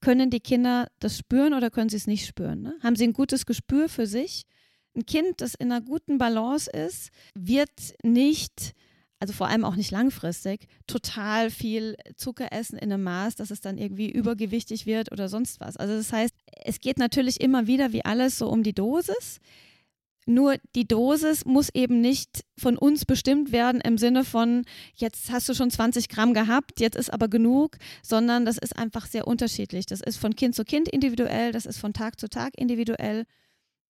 können 0.00 0.30
die 0.30 0.40
Kinder 0.40 0.88
das 1.00 1.18
spüren 1.18 1.54
oder 1.54 1.70
können 1.70 1.88
sie 1.88 1.96
es 1.96 2.06
nicht 2.06 2.26
spüren? 2.26 2.62
Ne? 2.62 2.76
Haben 2.82 2.96
sie 2.96 3.04
ein 3.04 3.12
gutes 3.12 3.46
Gespür 3.46 3.88
für 3.88 4.06
sich? 4.06 4.44
Ein 4.94 5.04
Kind, 5.04 5.40
das 5.40 5.54
in 5.54 5.72
einer 5.72 5.84
guten 5.84 6.18
Balance 6.18 6.70
ist, 6.70 7.10
wird 7.34 7.70
nicht, 8.02 8.72
also 9.18 9.32
vor 9.32 9.48
allem 9.48 9.64
auch 9.64 9.76
nicht 9.76 9.90
langfristig, 9.90 10.66
total 10.86 11.50
viel 11.50 11.96
Zucker 12.16 12.52
essen 12.52 12.78
in 12.78 12.92
einem 12.92 13.02
Maß, 13.02 13.36
dass 13.36 13.50
es 13.50 13.60
dann 13.60 13.78
irgendwie 13.78 14.10
übergewichtig 14.10 14.84
wird 14.86 15.10
oder 15.10 15.28
sonst 15.28 15.60
was. 15.60 15.76
Also 15.76 15.96
das 15.96 16.12
heißt, 16.12 16.34
es 16.64 16.80
geht 16.80 16.98
natürlich 16.98 17.40
immer 17.40 17.66
wieder 17.66 17.92
wie 17.92 18.04
alles 18.04 18.38
so 18.38 18.48
um 18.48 18.62
die 18.62 18.74
Dosis. 18.74 19.38
Nur 20.28 20.56
die 20.74 20.88
Dosis 20.88 21.44
muss 21.44 21.70
eben 21.72 22.00
nicht 22.00 22.44
von 22.58 22.76
uns 22.76 23.04
bestimmt 23.04 23.52
werden 23.52 23.80
im 23.80 23.96
Sinne 23.96 24.24
von, 24.24 24.64
jetzt 24.94 25.30
hast 25.30 25.48
du 25.48 25.54
schon 25.54 25.70
20 25.70 26.08
Gramm 26.08 26.34
gehabt, 26.34 26.80
jetzt 26.80 26.96
ist 26.96 27.12
aber 27.12 27.28
genug, 27.28 27.78
sondern 28.02 28.44
das 28.44 28.58
ist 28.58 28.76
einfach 28.76 29.06
sehr 29.06 29.28
unterschiedlich. 29.28 29.86
Das 29.86 30.00
ist 30.00 30.16
von 30.16 30.34
Kind 30.34 30.56
zu 30.56 30.64
Kind 30.64 30.88
individuell, 30.88 31.52
das 31.52 31.64
ist 31.64 31.78
von 31.78 31.92
Tag 31.92 32.18
zu 32.18 32.28
Tag 32.28 32.58
individuell. 32.58 33.24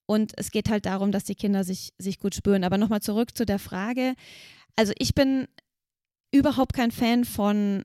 Und 0.04 0.32
es 0.36 0.50
geht 0.50 0.68
halt 0.68 0.86
darum, 0.86 1.10
dass 1.10 1.24
die 1.24 1.34
Kinder 1.34 1.64
sich, 1.64 1.92
sich 1.98 2.20
gut 2.20 2.34
spüren. 2.34 2.64
Aber 2.64 2.78
nochmal 2.78 3.02
zurück 3.02 3.36
zu 3.36 3.44
der 3.44 3.58
Frage. 3.58 4.14
Also 4.76 4.92
ich 4.98 5.14
bin 5.14 5.48
überhaupt 6.30 6.74
kein 6.74 6.90
Fan 6.90 7.24
von 7.24 7.84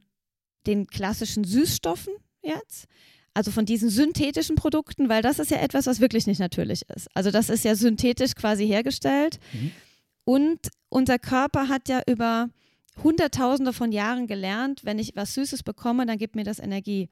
den 0.68 0.88
klassischen 0.88 1.44
Süßstoffen 1.44 2.14
jetzt 2.44 2.88
also 3.34 3.52
von 3.52 3.66
diesen 3.66 3.90
synthetischen 3.90 4.56
Produkten, 4.56 5.10
weil 5.10 5.22
das 5.22 5.40
ist 5.40 5.52
ja 5.52 5.58
etwas, 5.58 5.88
was 5.88 6.02
wirklich 6.02 6.28
nicht 6.28 6.40
natürlich 6.40 6.84
ist. 6.90 7.08
Also 7.14 7.32
das 7.32 7.50
ist 7.50 7.64
ja 7.64 7.76
synthetisch 7.76 8.36
quasi 8.36 8.68
hergestellt. 8.68 9.40
Mhm. 9.54 9.72
Und 10.26 10.60
unser 10.90 11.18
Körper 11.18 11.68
hat 11.68 11.88
ja 11.88 12.02
über 12.08 12.50
Hunderttausende 13.02 13.72
von 13.72 13.92
Jahren 13.92 14.28
gelernt, 14.28 14.84
wenn 14.84 15.00
ich 15.00 15.16
was 15.16 15.34
Süßes 15.34 15.64
bekomme, 15.64 16.06
dann 16.06 16.18
gibt 16.18 16.36
mir 16.36 16.44
das 16.44 16.60
Energie. 16.60 17.10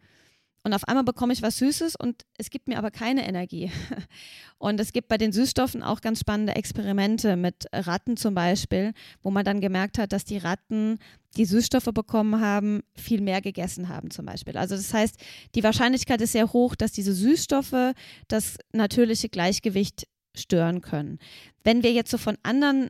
Und 0.63 0.73
auf 0.73 0.87
einmal 0.87 1.03
bekomme 1.03 1.33
ich 1.33 1.41
was 1.41 1.57
Süßes 1.57 1.95
und 1.95 2.25
es 2.37 2.49
gibt 2.49 2.67
mir 2.67 2.77
aber 2.77 2.91
keine 2.91 3.27
Energie. 3.27 3.71
Und 4.61 4.77
es 4.81 4.91
gibt 4.91 5.07
bei 5.07 5.17
den 5.17 5.31
Süßstoffen 5.31 5.83
auch 5.83 6.01
ganz 6.01 6.19
spannende 6.19 6.53
Experimente 6.53 7.37
mit 7.37 7.67
Ratten 7.71 8.17
zum 8.17 8.35
Beispiel, 8.35 8.91
wo 9.21 9.31
man 9.31 9.45
dann 9.45 9.61
gemerkt 9.61 9.97
hat, 9.97 10.11
dass 10.11 10.25
die 10.25 10.37
Ratten, 10.37 10.99
die 11.37 11.45
Süßstoffe 11.45 11.93
bekommen 11.93 12.41
haben, 12.41 12.81
viel 12.93 13.21
mehr 13.21 13.39
gegessen 13.39 13.87
haben 13.87 14.11
zum 14.11 14.25
Beispiel. 14.25 14.57
Also 14.57 14.75
das 14.75 14.93
heißt, 14.93 15.15
die 15.55 15.63
Wahrscheinlichkeit 15.63 16.19
ist 16.19 16.33
sehr 16.33 16.51
hoch, 16.51 16.75
dass 16.75 16.91
diese 16.91 17.13
Süßstoffe 17.13 17.93
das 18.27 18.57
natürliche 18.73 19.29
Gleichgewicht 19.29 20.07
stören 20.35 20.81
können. 20.81 21.19
Wenn 21.63 21.81
wir 21.81 21.93
jetzt 21.93 22.11
so 22.11 22.17
von 22.17 22.37
anderen 22.43 22.89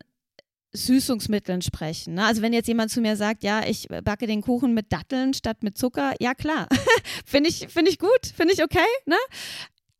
Süßungsmitteln 0.73 1.62
sprechen. 1.62 2.15
Ne? 2.15 2.25
Also 2.25 2.41
wenn 2.41 2.53
jetzt 2.53 2.67
jemand 2.67 2.91
zu 2.91 3.01
mir 3.01 3.15
sagt, 3.15 3.43
ja, 3.43 3.65
ich 3.65 3.88
backe 4.03 4.27
den 4.27 4.41
Kuchen 4.41 4.73
mit 4.73 4.91
Datteln 4.91 5.34
statt 5.34 5.63
mit 5.63 5.77
Zucker, 5.77 6.13
ja 6.19 6.34
klar, 6.34 6.67
finde 7.25 7.49
ich, 7.49 7.67
find 7.69 7.89
ich 7.89 7.97
gut, 7.97 8.34
finde 8.36 8.53
ich 8.53 8.63
okay. 8.63 8.79
Ne? 9.05 9.17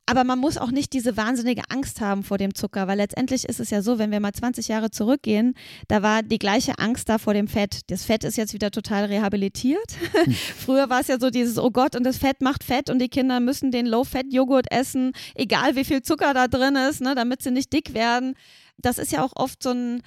Aber 0.10 0.24
man 0.24 0.40
muss 0.40 0.58
auch 0.58 0.72
nicht 0.72 0.94
diese 0.94 1.18
wahnsinnige 1.18 1.62
Angst 1.70 2.02
haben 2.02 2.24
vor 2.24 2.40
dem 2.40 2.56
Zucker, 2.56 2.88
weil 2.88 2.98
letztendlich 2.98 3.46
ist 3.46 3.60
es 3.60 3.70
ja 3.70 3.84
so, 3.84 4.00
wenn 4.00 4.10
wir 4.10 4.20
mal 4.20 4.34
20 4.34 4.68
Jahre 4.68 4.90
zurückgehen, 4.90 5.54
da 5.88 6.02
war 6.02 6.24
die 6.24 6.40
gleiche 6.40 6.80
Angst 6.80 7.10
da 7.10 7.20
vor 7.20 7.36
dem 7.36 7.48
Fett. 7.48 7.82
Das 7.92 8.06
Fett 8.06 8.24
ist 8.24 8.36
jetzt 8.36 8.56
wieder 8.56 8.72
total 8.72 9.06
rehabilitiert. 9.06 9.98
Hm. 10.14 10.34
Früher 10.58 10.90
war 10.90 11.02
es 11.02 11.10
ja 11.10 11.20
so 11.20 11.30
dieses, 11.30 11.60
oh 11.60 11.70
Gott, 11.70 11.96
und 11.96 12.04
das 12.06 12.18
Fett 12.18 12.42
macht 12.42 12.64
Fett 12.64 12.90
und 12.90 12.98
die 12.98 13.10
Kinder 13.10 13.40
müssen 13.40 13.70
den 13.70 13.86
Low-Fat-Joghurt 13.86 14.72
essen, 14.72 15.12
egal 15.36 15.76
wie 15.76 15.86
viel 15.86 16.02
Zucker 16.02 16.34
da 16.34 16.48
drin 16.48 16.76
ist, 16.76 17.02
ne, 17.02 17.14
damit 17.14 17.44
sie 17.44 17.52
nicht 17.52 17.72
dick 17.72 17.94
werden. 17.94 18.34
Das 18.80 18.98
ist 18.98 19.12
ja 19.12 19.24
auch 19.24 19.34
oft 19.36 19.62
so 19.62 19.70
ein 19.70 20.02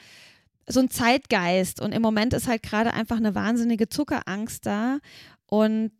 so 0.68 0.81
ein 0.81 0.90
Zeitgeist 0.90 1.81
und 1.81 1.92
im 1.92 2.03
Moment 2.03 2.35
ist 2.35 2.48
halt 2.48 2.62
gerade 2.62 2.94
einfach 2.94 3.16
eine 3.16 3.35
wahnsinnige 3.35 3.88
Zuckerangst 3.88 4.66
da 4.66 4.98
und 5.46 5.92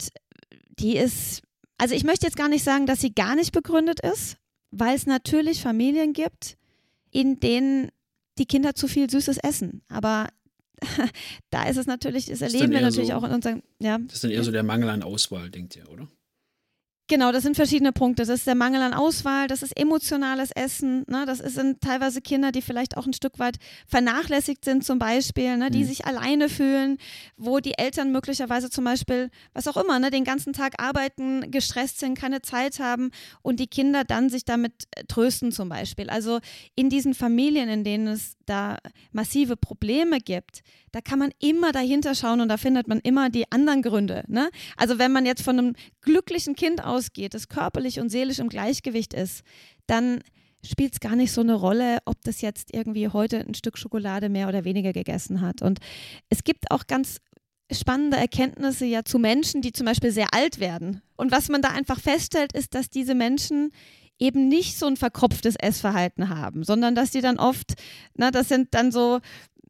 die 0.79 0.96
ist, 0.96 1.42
also 1.79 1.94
ich 1.94 2.05
möchte 2.05 2.27
jetzt 2.27 2.37
gar 2.37 2.48
nicht 2.48 2.64
sagen, 2.64 2.87
dass 2.87 3.01
sie 3.01 3.14
gar 3.14 3.35
nicht 3.35 3.53
begründet 3.53 4.01
ist, 4.01 4.37
weil 4.70 4.94
es 4.94 5.07
natürlich 5.07 5.62
Familien 5.62 6.12
gibt, 6.12 6.57
in 7.11 7.40
denen 7.40 7.90
die 8.38 8.46
Kinder 8.46 8.75
zu 8.75 8.88
viel 8.88 9.11
Süßes 9.11 9.38
essen, 9.38 9.83
aber 9.88 10.29
da 11.51 11.68
ist 11.68 11.77
es 11.77 11.87
natürlich, 11.87 12.27
das 12.27 12.40
erleben 12.40 12.72
wir 12.72 12.81
natürlich 12.81 13.11
so, 13.11 13.14
auch 13.14 13.25
in 13.25 13.33
unseren, 13.33 13.62
ja. 13.79 13.98
Das 13.98 14.14
ist 14.14 14.25
dann 14.25 14.31
eher 14.31 14.44
so 14.44 14.51
der 14.51 14.62
Mangel 14.62 14.88
an 14.88 15.03
Auswahl, 15.03 15.51
denkt 15.51 15.77
ihr, 15.77 15.88
oder? 15.90 16.09
Genau, 17.12 17.31
das 17.31 17.42
sind 17.42 17.57
verschiedene 17.57 17.92
Punkte. 17.92 18.22
Das 18.22 18.31
ist 18.31 18.46
der 18.46 18.55
Mangel 18.55 18.81
an 18.81 18.94
Auswahl, 18.94 19.46
das 19.46 19.62
ist 19.62 19.79
emotionales 19.79 20.51
Essen, 20.51 21.05
ne? 21.09 21.25
das 21.27 21.40
sind 21.40 21.83
teilweise 21.83 22.22
Kinder, 22.22 22.53
die 22.53 22.62
vielleicht 22.62 22.96
auch 22.96 23.05
ein 23.05 23.12
Stück 23.12 23.38
weit 23.38 23.59
vernachlässigt 23.87 24.64
sind 24.64 24.83
zum 24.83 24.98
Beispiel, 24.98 25.59
ne? 25.59 25.70
die 25.70 25.81
mhm. 25.81 25.88
sich 25.88 26.07
alleine 26.07 26.48
fühlen, 26.48 26.96
wo 27.37 27.59
die 27.61 27.77
Eltern 27.77 28.12
möglicherweise 28.12 28.70
zum 28.70 28.85
Beispiel, 28.85 29.29
was 29.53 29.68
auch 29.68 29.77
immer, 29.77 29.98
ne? 29.98 30.09
den 30.09 30.25
ganzen 30.25 30.55
Tag 30.55 30.83
arbeiten, 30.83 31.51
gestresst 31.51 31.98
sind, 31.98 32.16
keine 32.16 32.40
Zeit 32.40 32.79
haben 32.79 33.11
und 33.42 33.61
die 33.61 33.66
Kinder 33.66 34.05
dann 34.05 34.31
sich 34.31 34.46
damit 34.46 34.72
äh, 34.96 35.05
trösten 35.05 35.53
zum 35.53 35.68
Beispiel. 35.68 36.09
Also 36.09 36.40
in 36.77 36.88
diesen 36.88 37.12
Familien, 37.12 37.68
in 37.68 37.85
denen 37.85 38.07
es 38.07 38.38
da 38.46 38.79
massive 39.12 39.59
Probleme 39.59 40.18
gibt, 40.18 40.62
da 40.92 41.01
kann 41.01 41.18
man 41.18 41.33
immer 41.40 41.72
dahinter 41.72 42.14
schauen 42.14 42.40
und 42.40 42.48
da 42.48 42.59
findet 42.59 42.87
man 42.87 43.01
immer 43.01 43.31
die 43.31 43.51
anderen 43.51 43.83
Gründe. 43.83 44.25
Ne? 44.29 44.51
Also 44.77 44.98
wenn 44.98 45.12
man 45.12 45.27
jetzt 45.27 45.42
von 45.42 45.59
einem 45.59 45.75
glücklichen 46.03 46.55
Kind 46.55 46.85
ausgeht, 46.85 47.35
das 47.35 47.49
körperlich 47.49 48.01
und 48.01 48.11
seelisch 48.11 48.38
im 48.38 48.49
Gleichgewicht 48.49 49.15
ist, 49.15 49.43
dann 49.87 50.21
spielt 50.65 50.93
es 50.93 51.01
gar 51.01 51.17
nicht 51.17 51.33
so 51.33 51.41
eine 51.41 51.55
Rolle, 51.55 51.99
ob 52.05 52.23
das 52.23 52.41
jetzt 52.41 52.73
irgendwie 52.73 53.09
heute 53.09 53.38
ein 53.38 53.55
Stück 53.55 53.79
Schokolade 53.79 54.29
mehr 54.29 54.49
oder 54.49 54.65
weniger 54.65 54.93
gegessen 54.93 55.41
hat. 55.41 55.62
Und 55.62 55.81
es 56.29 56.45
gibt 56.45 56.71
auch 56.71 56.87
ganz 56.87 57.19
spannende 57.71 58.17
Erkenntnisse 58.17 58.85
ja 58.85 59.05
zu 59.05 59.19
Menschen, 59.19 59.62
die 59.62 59.73
zum 59.73 59.87
Beispiel 59.87 60.12
sehr 60.12 60.35
alt 60.35 60.61
werden. 60.61 61.03
Und 61.17 61.33
was 61.33 61.49
man 61.49 61.62
da 61.62 61.71
einfach 61.71 62.01
feststellt, 62.01 62.53
ist, 62.53 62.75
dass 62.75 62.91
diese 62.91 63.15
Menschen 63.15 63.71
eben 64.19 64.49
nicht 64.49 64.79
so 64.79 64.87
ein 64.87 64.97
verkopftes 64.97 65.57
Essverhalten 65.57 66.29
haben, 66.29 66.65
sondern 66.65 66.95
dass 66.95 67.11
die 67.11 67.21
dann 67.21 67.38
oft, 67.38 67.75
na, 68.15 68.31
das 68.31 68.49
sind 68.49 68.75
dann 68.75 68.93
so, 68.93 69.21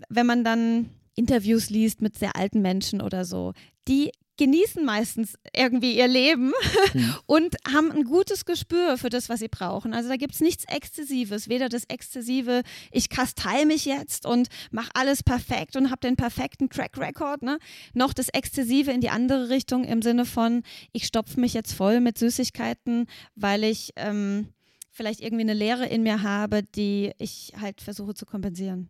wenn 0.09 0.27
man 0.27 0.45
dann 0.45 0.91
Interviews 1.15 1.71
liest 1.71 2.03
mit 2.03 2.19
sehr 2.19 2.37
alten 2.37 2.61
Menschen 2.61 3.01
oder 3.01 3.25
so, 3.25 3.53
die 3.89 4.11
genießen 4.39 4.85
meistens 4.85 5.35
irgendwie 5.55 5.97
ihr 5.97 6.09
Leben 6.09 6.53
mhm. 6.95 7.15
und 7.27 7.57
haben 7.73 7.91
ein 7.93 8.05
gutes 8.05 8.45
Gespür 8.45 8.97
für 8.97 9.11
das, 9.11 9.29
was 9.29 9.41
sie 9.41 9.49
brauchen. 9.49 9.93
Also 9.95 10.09
da 10.09 10.17
gibt 10.17 10.35
es 10.35 10.41
nichts 10.41 10.65
Exzessives, 10.65 11.49
weder 11.49 11.69
das 11.69 11.85
Exzessive, 11.85 12.63
ich 12.91 13.09
kastei 13.09 13.65
mich 13.65 13.85
jetzt 13.85 14.27
und 14.27 14.49
mache 14.71 14.91
alles 14.95 15.23
perfekt 15.23 15.77
und 15.77 15.91
habe 15.91 16.01
den 16.01 16.17
perfekten 16.17 16.71
Track 16.71 16.97
Record, 16.99 17.43
ne? 17.43 17.59
noch 17.95 18.13
das 18.13 18.29
Exzessive 18.31 18.91
in 18.91 19.01
die 19.01 19.11
andere 19.11 19.49
Richtung 19.49 19.85
im 19.85 20.03
Sinne 20.03 20.25
von, 20.25 20.63
ich 20.93 21.07
stopfe 21.07 21.39
mich 21.39 21.55
jetzt 21.55 21.73
voll 21.73 22.01
mit 22.01 22.19
Süßigkeiten, 22.19 23.07
weil 23.35 23.65
ich 23.65 23.93
ähm, 23.97 24.49
vielleicht 24.91 25.21
irgendwie 25.21 25.43
eine 25.43 25.55
Leere 25.55 25.87
in 25.87 26.03
mir 26.03 26.23
habe, 26.23 26.63
die 26.63 27.13
ich 27.19 27.53
halt 27.61 27.81
versuche 27.81 28.15
zu 28.15 28.27
kompensieren. 28.27 28.89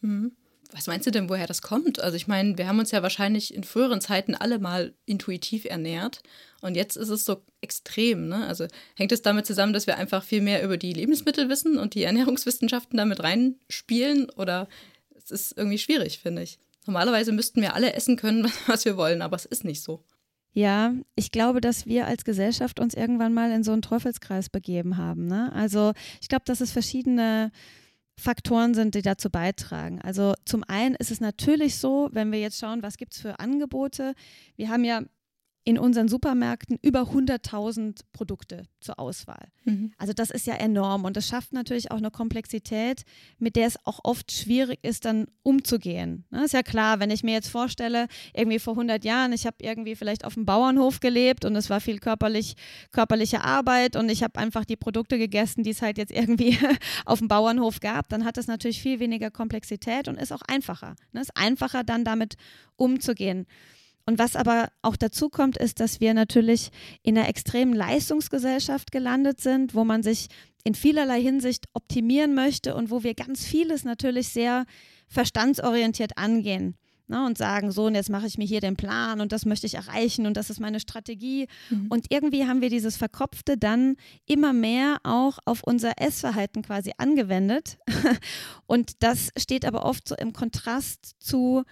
Mhm. 0.00 0.36
Was 0.72 0.86
meinst 0.86 1.06
du 1.06 1.10
denn, 1.10 1.28
woher 1.28 1.46
das 1.46 1.60
kommt? 1.60 2.00
Also 2.00 2.16
ich 2.16 2.26
meine, 2.26 2.56
wir 2.56 2.66
haben 2.66 2.78
uns 2.78 2.90
ja 2.90 3.02
wahrscheinlich 3.02 3.54
in 3.54 3.64
früheren 3.64 4.00
Zeiten 4.00 4.34
alle 4.34 4.58
mal 4.58 4.94
intuitiv 5.04 5.66
ernährt 5.66 6.22
und 6.62 6.76
jetzt 6.76 6.96
ist 6.96 7.10
es 7.10 7.24
so 7.24 7.42
extrem. 7.60 8.28
Ne? 8.28 8.46
Also 8.46 8.66
hängt 8.96 9.12
es 9.12 9.22
damit 9.22 9.46
zusammen, 9.46 9.72
dass 9.72 9.86
wir 9.86 9.98
einfach 9.98 10.24
viel 10.24 10.40
mehr 10.40 10.62
über 10.62 10.78
die 10.78 10.92
Lebensmittel 10.92 11.48
wissen 11.48 11.78
und 11.78 11.94
die 11.94 12.02
Ernährungswissenschaften 12.04 12.96
damit 12.96 13.22
reinspielen 13.22 14.30
oder 14.30 14.68
es 15.14 15.30
ist 15.30 15.56
irgendwie 15.56 15.78
schwierig, 15.78 16.18
finde 16.18 16.42
ich. 16.42 16.58
Normalerweise 16.86 17.32
müssten 17.32 17.60
wir 17.60 17.74
alle 17.74 17.92
essen 17.92 18.16
können, 18.16 18.50
was 18.66 18.84
wir 18.84 18.96
wollen, 18.96 19.22
aber 19.22 19.36
es 19.36 19.44
ist 19.44 19.64
nicht 19.64 19.82
so. 19.82 20.02
Ja, 20.54 20.92
ich 21.14 21.32
glaube, 21.32 21.62
dass 21.62 21.86
wir 21.86 22.06
als 22.06 22.24
Gesellschaft 22.24 22.78
uns 22.78 22.92
irgendwann 22.92 23.32
mal 23.32 23.50
in 23.52 23.64
so 23.64 23.72
einen 23.72 23.80
Teufelskreis 23.80 24.50
begeben 24.50 24.98
haben. 24.98 25.26
Ne? 25.26 25.50
Also 25.54 25.92
ich 26.20 26.28
glaube, 26.28 26.44
dass 26.44 26.60
es 26.60 26.72
verschiedene 26.72 27.50
Faktoren 28.18 28.74
sind, 28.74 28.94
die 28.94 29.02
dazu 29.02 29.30
beitragen. 29.30 30.00
Also 30.02 30.34
zum 30.44 30.64
einen 30.64 30.94
ist 30.94 31.10
es 31.10 31.20
natürlich 31.20 31.76
so, 31.76 32.08
wenn 32.12 32.30
wir 32.30 32.40
jetzt 32.40 32.58
schauen, 32.58 32.82
was 32.82 32.96
gibt 32.96 33.14
es 33.14 33.20
für 33.20 33.38
Angebote. 33.38 34.14
Wir 34.56 34.68
haben 34.68 34.84
ja 34.84 35.02
in 35.64 35.78
unseren 35.78 36.08
Supermärkten 36.08 36.78
über 36.82 37.02
100.000 37.02 38.00
Produkte 38.12 38.64
zur 38.80 38.98
Auswahl. 38.98 39.48
Mhm. 39.64 39.92
Also 39.96 40.12
das 40.12 40.30
ist 40.30 40.46
ja 40.46 40.54
enorm 40.54 41.04
und 41.04 41.16
das 41.16 41.28
schafft 41.28 41.52
natürlich 41.52 41.92
auch 41.92 41.98
eine 41.98 42.10
Komplexität, 42.10 43.04
mit 43.38 43.54
der 43.54 43.68
es 43.68 43.76
auch 43.84 44.00
oft 44.02 44.32
schwierig 44.32 44.80
ist, 44.82 45.04
dann 45.04 45.26
umzugehen. 45.44 46.24
Ne, 46.30 46.44
ist 46.44 46.54
ja 46.54 46.62
klar, 46.62 46.98
wenn 46.98 47.10
ich 47.10 47.22
mir 47.22 47.32
jetzt 47.32 47.48
vorstelle, 47.48 48.08
irgendwie 48.34 48.58
vor 48.58 48.74
100 48.74 49.04
Jahren, 49.04 49.32
ich 49.32 49.46
habe 49.46 49.56
irgendwie 49.60 49.94
vielleicht 49.94 50.24
auf 50.24 50.34
dem 50.34 50.46
Bauernhof 50.46 50.98
gelebt 50.98 51.44
und 51.44 51.54
es 51.54 51.70
war 51.70 51.80
viel 51.80 52.00
körperlich, 52.00 52.54
körperliche 52.90 53.42
Arbeit 53.44 53.94
und 53.94 54.08
ich 54.08 54.24
habe 54.24 54.40
einfach 54.40 54.64
die 54.64 54.76
Produkte 54.76 55.16
gegessen, 55.16 55.62
die 55.62 55.70
es 55.70 55.82
halt 55.82 55.96
jetzt 55.96 56.12
irgendwie 56.12 56.58
auf 57.06 57.20
dem 57.20 57.28
Bauernhof 57.28 57.78
gab, 57.78 58.08
dann 58.08 58.24
hat 58.24 58.36
es 58.36 58.48
natürlich 58.48 58.82
viel 58.82 58.98
weniger 58.98 59.30
Komplexität 59.30 60.08
und 60.08 60.18
ist 60.18 60.32
auch 60.32 60.42
einfacher. 60.48 60.96
Ne? 61.12 61.20
Ist 61.20 61.36
einfacher 61.36 61.84
dann 61.84 62.04
damit 62.04 62.34
umzugehen. 62.76 63.46
Und 64.04 64.18
was 64.18 64.36
aber 64.36 64.68
auch 64.82 64.96
dazu 64.96 65.28
kommt, 65.28 65.56
ist, 65.56 65.80
dass 65.80 66.00
wir 66.00 66.14
natürlich 66.14 66.70
in 67.02 67.16
einer 67.16 67.28
extremen 67.28 67.72
Leistungsgesellschaft 67.72 68.90
gelandet 68.90 69.40
sind, 69.40 69.74
wo 69.74 69.84
man 69.84 70.02
sich 70.02 70.28
in 70.64 70.74
vielerlei 70.74 71.20
Hinsicht 71.20 71.66
optimieren 71.72 72.34
möchte 72.34 72.74
und 72.74 72.90
wo 72.90 73.02
wir 73.02 73.14
ganz 73.14 73.44
vieles 73.44 73.84
natürlich 73.84 74.28
sehr 74.28 74.64
verstandsorientiert 75.08 76.18
angehen. 76.18 76.76
Ne, 77.08 77.26
und 77.26 77.36
sagen, 77.36 77.72
so, 77.72 77.86
und 77.86 77.96
jetzt 77.96 78.10
mache 78.10 78.26
ich 78.26 78.38
mir 78.38 78.46
hier 78.46 78.60
den 78.60 78.76
Plan 78.76 79.20
und 79.20 79.32
das 79.32 79.44
möchte 79.44 79.66
ich 79.66 79.74
erreichen 79.74 80.24
und 80.24 80.36
das 80.36 80.50
ist 80.50 80.60
meine 80.60 80.78
Strategie. 80.78 81.46
Mhm. 81.68 81.88
Und 81.90 82.06
irgendwie 82.10 82.46
haben 82.46 82.62
wir 82.62 82.70
dieses 82.70 82.96
Verkopfte 82.96 83.58
dann 83.58 83.96
immer 84.24 84.52
mehr 84.52 84.98
auch 85.02 85.38
auf 85.44 85.62
unser 85.64 86.00
Essverhalten 86.00 86.62
quasi 86.62 86.92
angewendet. 86.96 87.76
und 88.66 89.02
das 89.02 89.30
steht 89.36 89.66
aber 89.66 89.84
oft 89.84 90.08
so 90.08 90.14
im 90.14 90.32
Kontrast 90.32 91.16
zu, 91.18 91.64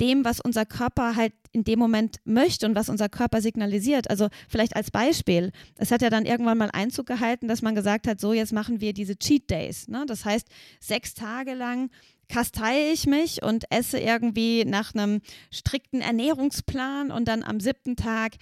dem, 0.00 0.24
was 0.24 0.40
unser 0.40 0.64
Körper 0.64 1.16
halt 1.16 1.32
in 1.52 1.64
dem 1.64 1.78
Moment 1.78 2.16
möchte 2.24 2.66
und 2.66 2.74
was 2.74 2.88
unser 2.88 3.08
Körper 3.08 3.40
signalisiert. 3.40 4.10
Also 4.10 4.28
vielleicht 4.48 4.76
als 4.76 4.90
Beispiel, 4.90 5.52
es 5.76 5.90
hat 5.90 6.02
ja 6.02 6.10
dann 6.10 6.26
irgendwann 6.26 6.58
mal 6.58 6.70
Einzug 6.72 7.06
gehalten, 7.06 7.48
dass 7.48 7.62
man 7.62 7.74
gesagt 7.74 8.06
hat, 8.06 8.20
so 8.20 8.32
jetzt 8.32 8.52
machen 8.52 8.80
wir 8.80 8.92
diese 8.92 9.16
Cheat 9.16 9.50
Days. 9.50 9.88
Ne? 9.88 10.04
Das 10.06 10.24
heißt, 10.24 10.48
sechs 10.80 11.14
Tage 11.14 11.54
lang 11.54 11.90
kastei 12.28 12.92
ich 12.92 13.06
mich 13.06 13.42
und 13.42 13.64
esse 13.70 13.98
irgendwie 13.98 14.64
nach 14.64 14.94
einem 14.94 15.20
strikten 15.50 16.00
Ernährungsplan 16.00 17.10
und 17.10 17.26
dann 17.26 17.42
am 17.42 17.58
siebten 17.58 17.96
Tag 17.96 18.34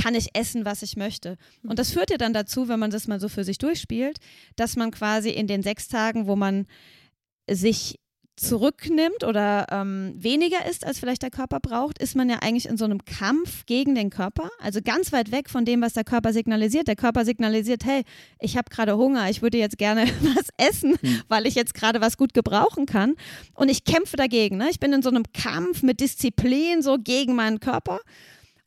kann 0.00 0.14
ich 0.14 0.34
essen, 0.34 0.64
was 0.64 0.82
ich 0.82 0.96
möchte. 0.96 1.36
Und 1.62 1.78
das 1.78 1.90
führt 1.90 2.10
ja 2.10 2.16
dann 2.16 2.32
dazu, 2.32 2.68
wenn 2.68 2.80
man 2.80 2.90
das 2.90 3.08
mal 3.08 3.20
so 3.20 3.28
für 3.28 3.44
sich 3.44 3.58
durchspielt, 3.58 4.18
dass 4.56 4.76
man 4.76 4.90
quasi 4.90 5.30
in 5.30 5.46
den 5.46 5.62
sechs 5.62 5.88
Tagen, 5.88 6.26
wo 6.26 6.36
man 6.36 6.66
sich 7.50 7.98
zurücknimmt 8.36 9.24
oder 9.24 9.66
ähm, 9.70 10.14
weniger 10.16 10.66
isst, 10.66 10.86
als 10.86 10.98
vielleicht 10.98 11.22
der 11.22 11.30
Körper 11.30 11.60
braucht, 11.60 11.98
ist 11.98 12.16
man 12.16 12.30
ja 12.30 12.38
eigentlich 12.40 12.66
in 12.66 12.76
so 12.76 12.84
einem 12.84 13.04
Kampf 13.04 13.66
gegen 13.66 13.94
den 13.94 14.10
Körper. 14.10 14.48
Also 14.58 14.80
ganz 14.82 15.12
weit 15.12 15.30
weg 15.32 15.50
von 15.50 15.64
dem, 15.64 15.82
was 15.82 15.92
der 15.92 16.04
Körper 16.04 16.32
signalisiert. 16.32 16.88
Der 16.88 16.96
Körper 16.96 17.24
signalisiert, 17.24 17.84
hey, 17.84 18.02
ich 18.40 18.56
habe 18.56 18.70
gerade 18.70 18.96
Hunger, 18.96 19.28
ich 19.28 19.42
würde 19.42 19.58
jetzt 19.58 19.78
gerne 19.78 20.06
was 20.34 20.48
essen, 20.56 20.96
hm. 21.00 21.22
weil 21.28 21.46
ich 21.46 21.54
jetzt 21.54 21.74
gerade 21.74 22.00
was 22.00 22.16
gut 22.16 22.32
gebrauchen 22.32 22.86
kann. 22.86 23.14
Und 23.54 23.68
ich 23.68 23.84
kämpfe 23.84 24.16
dagegen. 24.16 24.56
Ne? 24.56 24.68
Ich 24.70 24.80
bin 24.80 24.92
in 24.92 25.02
so 25.02 25.10
einem 25.10 25.24
Kampf 25.34 25.82
mit 25.82 26.00
Disziplin 26.00 26.82
so 26.82 26.96
gegen 26.98 27.34
meinen 27.34 27.60
Körper. 27.60 28.00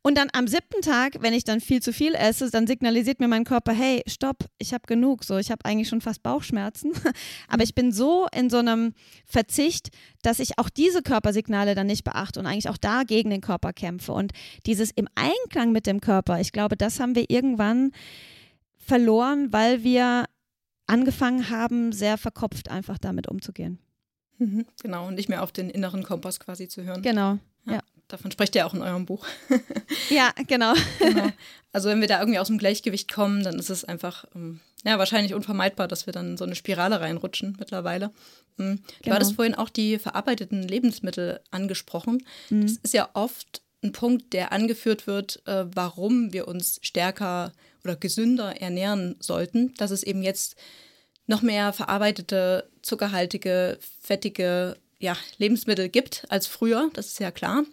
Und 0.05 0.19
dann 0.19 0.27
am 0.33 0.47
siebten 0.47 0.81
Tag, 0.81 1.17
wenn 1.21 1.33
ich 1.33 1.45
dann 1.45 1.59
viel 1.59 1.81
zu 1.81 1.91
viel 1.91 2.13
esse, 2.13 2.51
dann 2.51 2.67
signalisiert 2.67 3.19
mir 3.19 3.27
mein 3.27 3.43
Körper, 3.43 3.73
hey, 3.73 4.03
stopp, 4.05 4.45
ich 4.59 4.71
habe 4.71 4.83
genug. 4.85 5.23
So, 5.23 5.37
ich 5.37 5.49
habe 5.49 5.65
eigentlich 5.65 5.89
schon 5.89 5.99
fast 5.99 6.21
Bauchschmerzen. 6.21 6.91
Aber 7.47 7.63
ich 7.63 7.73
bin 7.73 7.91
so 7.91 8.27
in 8.31 8.51
so 8.51 8.57
einem 8.57 8.93
Verzicht, 9.25 9.89
dass 10.21 10.37
ich 10.37 10.59
auch 10.59 10.69
diese 10.69 11.01
Körpersignale 11.01 11.73
dann 11.73 11.87
nicht 11.87 12.03
beachte 12.03 12.39
und 12.39 12.45
eigentlich 12.45 12.69
auch 12.69 12.77
da 12.77 13.01
gegen 13.01 13.31
den 13.31 13.41
Körper 13.41 13.73
kämpfe. 13.73 14.11
Und 14.11 14.31
dieses 14.67 14.91
im 14.91 15.07
Einklang 15.15 15.71
mit 15.71 15.87
dem 15.87 16.01
Körper, 16.01 16.39
ich 16.39 16.51
glaube, 16.51 16.77
das 16.77 16.99
haben 16.99 17.15
wir 17.15 17.31
irgendwann 17.31 17.91
verloren, 18.77 19.51
weil 19.53 19.83
wir 19.83 20.25
angefangen 20.85 21.49
haben, 21.49 21.91
sehr 21.93 22.19
verkopft 22.19 22.69
einfach 22.69 22.99
damit 22.99 23.27
umzugehen. 23.27 23.79
Mhm, 24.37 24.67
genau, 24.83 25.07
und 25.07 25.15
nicht 25.15 25.29
mehr 25.29 25.41
auf 25.41 25.51
den 25.51 25.71
inneren 25.71 26.03
Kompass 26.03 26.39
quasi 26.39 26.67
zu 26.67 26.83
hören. 26.83 27.01
Genau, 27.01 27.39
davon 28.07 28.31
sprecht 28.31 28.55
ihr 28.55 28.65
auch 28.65 28.73
in 28.73 28.81
eurem 28.81 29.05
Buch. 29.05 29.25
ja, 30.09 30.31
genau. 30.47 30.73
genau. 30.99 31.29
Also 31.71 31.89
wenn 31.89 32.01
wir 32.01 32.07
da 32.07 32.19
irgendwie 32.19 32.39
aus 32.39 32.47
dem 32.47 32.57
Gleichgewicht 32.57 33.11
kommen, 33.11 33.43
dann 33.43 33.59
ist 33.59 33.69
es 33.69 33.83
einfach 33.83 34.25
ähm, 34.35 34.61
ja, 34.85 34.99
wahrscheinlich 34.99 35.33
unvermeidbar, 35.33 35.87
dass 35.87 36.05
wir 36.05 36.13
dann 36.13 36.31
in 36.31 36.37
so 36.37 36.45
eine 36.45 36.55
Spirale 36.55 37.01
reinrutschen 37.01 37.57
mittlerweile. 37.59 38.11
Mhm. 38.57 38.77
Du 38.77 38.93
genau. 39.03 39.15
hattest 39.15 39.35
vorhin 39.35 39.55
auch 39.55 39.69
die 39.69 39.99
verarbeiteten 39.99 40.63
Lebensmittel 40.63 41.41
angesprochen. 41.51 42.25
Mhm. 42.49 42.61
Das 42.61 42.77
ist 42.77 42.93
ja 42.93 43.09
oft 43.13 43.61
ein 43.83 43.91
Punkt, 43.91 44.33
der 44.33 44.51
angeführt 44.51 45.07
wird, 45.07 45.45
äh, 45.47 45.65
warum 45.73 46.33
wir 46.33 46.47
uns 46.47 46.79
stärker 46.81 47.51
oder 47.83 47.95
gesünder 47.95 48.61
ernähren 48.61 49.15
sollten, 49.19 49.73
dass 49.75 49.91
es 49.91 50.03
eben 50.03 50.23
jetzt 50.23 50.55
noch 51.27 51.41
mehr 51.41 51.73
verarbeitete, 51.73 52.69
zuckerhaltige, 52.81 53.79
fettige 54.01 54.77
ja, 54.99 55.17
Lebensmittel 55.37 55.89
gibt 55.89 56.25
als 56.29 56.47
früher, 56.47 56.89
das 56.93 57.07
ist 57.07 57.19
ja 57.19 57.31
klar. 57.31 57.63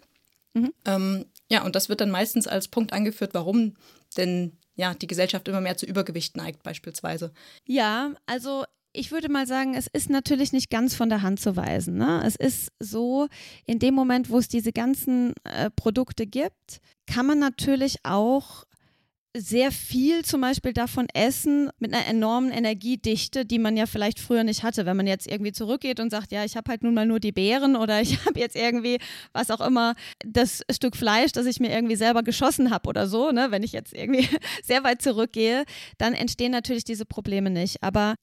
Mhm. 0.53 0.73
Ähm, 0.85 1.25
ja, 1.49 1.63
und 1.63 1.75
das 1.75 1.89
wird 1.89 2.01
dann 2.01 2.11
meistens 2.11 2.47
als 2.47 2.67
Punkt 2.67 2.93
angeführt, 2.93 3.33
warum 3.33 3.75
denn 4.17 4.57
ja 4.75 4.93
die 4.93 5.07
Gesellschaft 5.07 5.47
immer 5.47 5.61
mehr 5.61 5.77
zu 5.77 5.85
Übergewicht 5.85 6.37
neigt, 6.37 6.63
beispielsweise. 6.63 7.31
Ja, 7.65 8.13
also 8.25 8.65
ich 8.93 9.11
würde 9.11 9.29
mal 9.29 9.47
sagen, 9.47 9.73
es 9.73 9.87
ist 9.87 10.09
natürlich 10.09 10.53
nicht 10.53 10.69
ganz 10.69 10.95
von 10.95 11.09
der 11.09 11.23
Hand 11.23 11.39
zu 11.39 11.55
weisen. 11.55 11.97
Ne? 11.97 12.21
Es 12.25 12.35
ist 12.35 12.71
so, 12.79 13.27
in 13.65 13.79
dem 13.79 13.95
Moment, 13.95 14.29
wo 14.29 14.37
es 14.37 14.47
diese 14.47 14.71
ganzen 14.71 15.33
äh, 15.43 15.71
Produkte 15.71 16.27
gibt, 16.27 16.79
kann 17.07 17.25
man 17.25 17.39
natürlich 17.39 17.97
auch 18.03 18.65
sehr 19.35 19.71
viel 19.71 20.23
zum 20.23 20.41
Beispiel 20.41 20.73
davon 20.73 21.07
essen 21.13 21.69
mit 21.79 21.93
einer 21.93 22.05
enormen 22.05 22.51
Energiedichte, 22.51 23.45
die 23.45 23.57
man 23.57 23.75
ja 23.75 23.87
vielleicht 23.87 24.19
früher 24.19 24.43
nicht 24.43 24.63
hatte. 24.63 24.85
Wenn 24.85 24.97
man 24.97 25.07
jetzt 25.07 25.25
irgendwie 25.27 25.51
zurückgeht 25.51 25.99
und 25.99 26.11
sagt, 26.11 26.31
ja, 26.31 26.45
ich 26.45 26.55
habe 26.55 26.69
halt 26.69 26.83
nun 26.83 26.93
mal 26.93 27.07
nur 27.07 27.19
die 27.19 27.31
Beeren 27.31 27.75
oder 27.75 27.99
ich 28.01 28.23
habe 28.25 28.39
jetzt 28.39 28.55
irgendwie, 28.55 28.99
was 29.33 29.49
auch 29.49 29.65
immer, 29.65 29.95
das 30.23 30.63
Stück 30.69 30.95
Fleisch, 30.95 31.31
das 31.31 31.47
ich 31.47 31.59
mir 31.59 31.71
irgendwie 31.71 31.95
selber 31.95 32.21
geschossen 32.21 32.69
habe 32.69 32.87
oder 32.87 33.07
so, 33.07 33.31
ne? 33.31 33.47
wenn 33.49 33.63
ich 33.63 33.71
jetzt 33.71 33.93
irgendwie 33.93 34.27
sehr 34.63 34.83
weit 34.83 35.01
zurückgehe, 35.01 35.65
dann 35.97 36.13
entstehen 36.13 36.51
natürlich 36.51 36.83
diese 36.83 37.05
Probleme 37.05 37.49
nicht. 37.49 37.81
Aber 37.81 38.15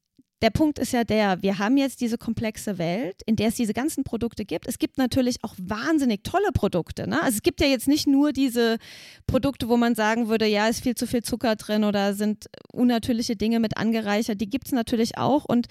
der 0.43 0.51
Punkt 0.51 0.79
ist 0.79 0.93
ja 0.93 1.05
der, 1.05 1.43
wir 1.43 1.59
haben 1.59 1.77
jetzt 1.77 2.01
diese 2.01 2.17
komplexe 2.17 2.79
Welt, 2.79 3.21
in 3.27 3.37
der 3.37 3.49
es 3.49 3.57
diese 3.57 3.75
ganzen 3.75 4.05
Produkte 4.05 4.45
gibt. 4.45 4.67
Es 4.67 4.79
gibt 4.79 4.97
natürlich 4.97 5.37
auch 5.43 5.55
wahnsinnig 5.59 6.25
tolle 6.25 6.51
Produkte. 6.53 7.07
Ne? 7.07 7.23
Also 7.23 7.37
es 7.37 7.43
gibt 7.43 7.61
ja 7.61 7.67
jetzt 7.67 7.89
nicht 7.89 8.07
nur 8.07 8.33
diese 8.33 8.79
Produkte, 9.27 9.69
wo 9.69 9.77
man 9.77 9.95
sagen 9.95 10.29
würde, 10.29 10.47
ja, 10.47 10.69
ist 10.69 10.83
viel 10.83 10.95
zu 10.95 11.07
viel 11.07 11.23
Zucker 11.23 11.57
drin 11.57 11.85
oder 11.85 12.15
sind 12.15 12.47
unnatürliche 12.73 13.37
Dinge 13.37 13.61
mit 13.61 13.77
angereichert. 13.77 14.41
Die 14.41 14.49
gibt 14.49 14.67
es 14.67 14.73
natürlich 14.73 15.19
auch 15.19 15.45
und 15.45 15.67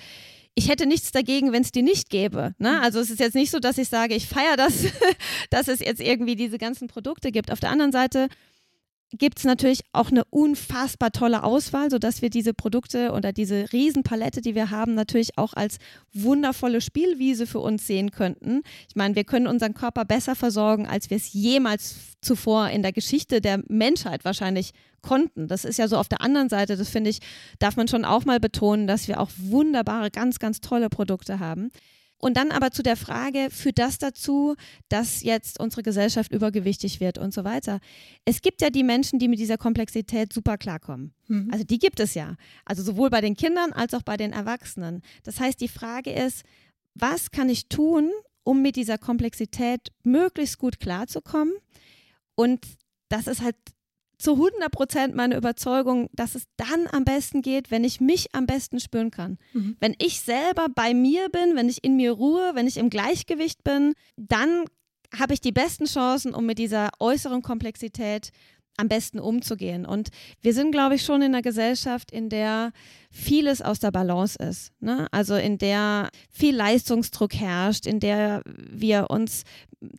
ich 0.53 0.69
hätte 0.69 0.85
nichts 0.85 1.11
dagegen, 1.11 1.51
wenn 1.51 1.63
es 1.63 1.71
die 1.71 1.81
nicht 1.81 2.09
gäbe. 2.09 2.53
Ne? 2.59 2.81
Also 2.81 2.99
es 2.99 3.09
ist 3.09 3.19
jetzt 3.19 3.35
nicht 3.35 3.49
so, 3.49 3.59
dass 3.59 3.77
ich 3.77 3.87
sage, 3.87 4.13
ich 4.13 4.27
feiere 4.27 4.57
das, 4.57 4.85
dass 5.49 5.67
es 5.67 5.79
jetzt 5.79 6.01
irgendwie 6.01 6.35
diese 6.35 6.57
ganzen 6.57 6.87
Produkte 6.87 7.31
gibt. 7.31 7.51
Auf 7.51 7.59
der 7.59 7.71
anderen 7.71 7.91
Seite 7.91 8.27
gibt 9.11 9.39
es 9.39 9.45
natürlich 9.45 9.81
auch 9.91 10.11
eine 10.11 10.23
unfassbar 10.25 11.11
tolle 11.11 11.43
Auswahl, 11.43 11.89
sodass 11.89 12.21
wir 12.21 12.29
diese 12.29 12.53
Produkte 12.53 13.11
oder 13.11 13.33
diese 13.33 13.71
Riesenpalette, 13.73 14.41
die 14.41 14.55
wir 14.55 14.69
haben, 14.69 14.93
natürlich 14.93 15.37
auch 15.37 15.53
als 15.53 15.77
wundervolle 16.13 16.81
Spielwiese 16.81 17.47
für 17.47 17.59
uns 17.59 17.87
sehen 17.87 18.11
könnten. 18.11 18.61
Ich 18.87 18.95
meine, 18.95 19.15
wir 19.15 19.23
können 19.23 19.47
unseren 19.47 19.73
Körper 19.73 20.05
besser 20.05 20.35
versorgen, 20.35 20.85
als 20.85 21.09
wir 21.09 21.17
es 21.17 21.33
jemals 21.33 21.95
zuvor 22.21 22.69
in 22.69 22.83
der 22.83 22.91
Geschichte 22.91 23.41
der 23.41 23.63
Menschheit 23.67 24.25
wahrscheinlich 24.25 24.71
konnten. 25.01 25.47
Das 25.47 25.65
ist 25.65 25.77
ja 25.77 25.87
so 25.87 25.97
auf 25.97 26.09
der 26.09 26.21
anderen 26.21 26.49
Seite, 26.49 26.77
das 26.77 26.89
finde 26.89 27.09
ich, 27.09 27.19
darf 27.57 27.77
man 27.77 27.87
schon 27.87 28.05
auch 28.05 28.25
mal 28.25 28.39
betonen, 28.39 28.85
dass 28.85 29.07
wir 29.07 29.19
auch 29.19 29.29
wunderbare, 29.37 30.11
ganz, 30.11 30.39
ganz 30.39 30.61
tolle 30.61 30.89
Produkte 30.89 31.39
haben. 31.39 31.71
Und 32.21 32.35
dann 32.35 32.51
aber 32.51 32.71
zu 32.71 32.83
der 32.83 32.97
Frage, 32.97 33.47
führt 33.49 33.79
das 33.79 33.97
dazu, 33.97 34.55
dass 34.89 35.23
jetzt 35.23 35.59
unsere 35.59 35.83
Gesellschaft 35.83 36.33
übergewichtig 36.33 36.99
wird 36.99 37.17
und 37.17 37.33
so 37.33 37.45
weiter? 37.45 37.79
Es 38.25 38.41
gibt 38.41 38.61
ja 38.61 38.69
die 38.69 38.83
Menschen, 38.83 39.19
die 39.19 39.29
mit 39.29 39.39
dieser 39.39 39.57
Komplexität 39.57 40.33
super 40.33 40.57
klarkommen. 40.57 41.13
Mhm. 41.27 41.49
Also 41.51 41.63
die 41.63 41.79
gibt 41.79 42.01
es 42.01 42.13
ja. 42.15 42.35
Also 42.65 42.83
sowohl 42.83 43.09
bei 43.09 43.21
den 43.21 43.35
Kindern 43.35 43.71
als 43.71 43.93
auch 43.93 44.03
bei 44.03 44.17
den 44.17 44.33
Erwachsenen. 44.33 45.01
Das 45.23 45.39
heißt, 45.39 45.61
die 45.61 45.69
Frage 45.69 46.11
ist, 46.11 46.43
was 46.93 47.31
kann 47.31 47.47
ich 47.47 47.69
tun, 47.69 48.11
um 48.43 48.61
mit 48.61 48.75
dieser 48.75 48.97
Komplexität 48.97 49.87
möglichst 50.03 50.57
gut 50.57 50.81
klarzukommen? 50.81 51.53
Und 52.35 52.65
das 53.07 53.27
ist 53.27 53.41
halt 53.41 53.55
zu 54.19 54.33
100 54.33 54.69
Prozent 54.71 55.15
meine 55.15 55.37
Überzeugung, 55.37 56.09
dass 56.11 56.35
es 56.35 56.43
dann 56.57 56.87
am 56.91 57.05
besten 57.05 57.41
geht, 57.41 57.71
wenn 57.71 57.83
ich 57.83 58.01
mich 58.01 58.35
am 58.35 58.45
besten 58.45 58.79
spüren 58.79 59.11
kann. 59.11 59.37
Mhm. 59.53 59.77
Wenn 59.79 59.95
ich 59.97 60.21
selber 60.21 60.67
bei 60.73 60.93
mir 60.93 61.29
bin, 61.29 61.55
wenn 61.55 61.69
ich 61.69 61.83
in 61.83 61.95
mir 61.95 62.11
ruhe, 62.11 62.51
wenn 62.53 62.67
ich 62.67 62.77
im 62.77 62.89
Gleichgewicht 62.89 63.63
bin, 63.63 63.93
dann 64.17 64.65
habe 65.17 65.33
ich 65.33 65.41
die 65.41 65.53
besten 65.53 65.85
Chancen, 65.85 66.35
um 66.35 66.45
mit 66.45 66.59
dieser 66.59 66.89
äußeren 66.99 67.41
Komplexität 67.41 68.31
am 68.77 68.87
besten 68.87 69.19
umzugehen. 69.19 69.85
Und 69.85 70.09
wir 70.41 70.53
sind, 70.53 70.71
glaube 70.71 70.95
ich, 70.95 71.03
schon 71.03 71.21
in 71.21 71.33
einer 71.33 71.41
Gesellschaft, 71.41 72.11
in 72.11 72.29
der 72.29 72.71
vieles 73.11 73.61
aus 73.61 73.79
der 73.79 73.91
Balance 73.91 74.37
ist. 74.37 74.71
Ne? 74.79 75.07
Also 75.11 75.35
in 75.35 75.57
der 75.57 76.09
viel 76.29 76.55
Leistungsdruck 76.55 77.33
herrscht, 77.33 77.85
in 77.87 77.99
der 77.99 78.41
wir 78.45 79.09
uns 79.09 79.43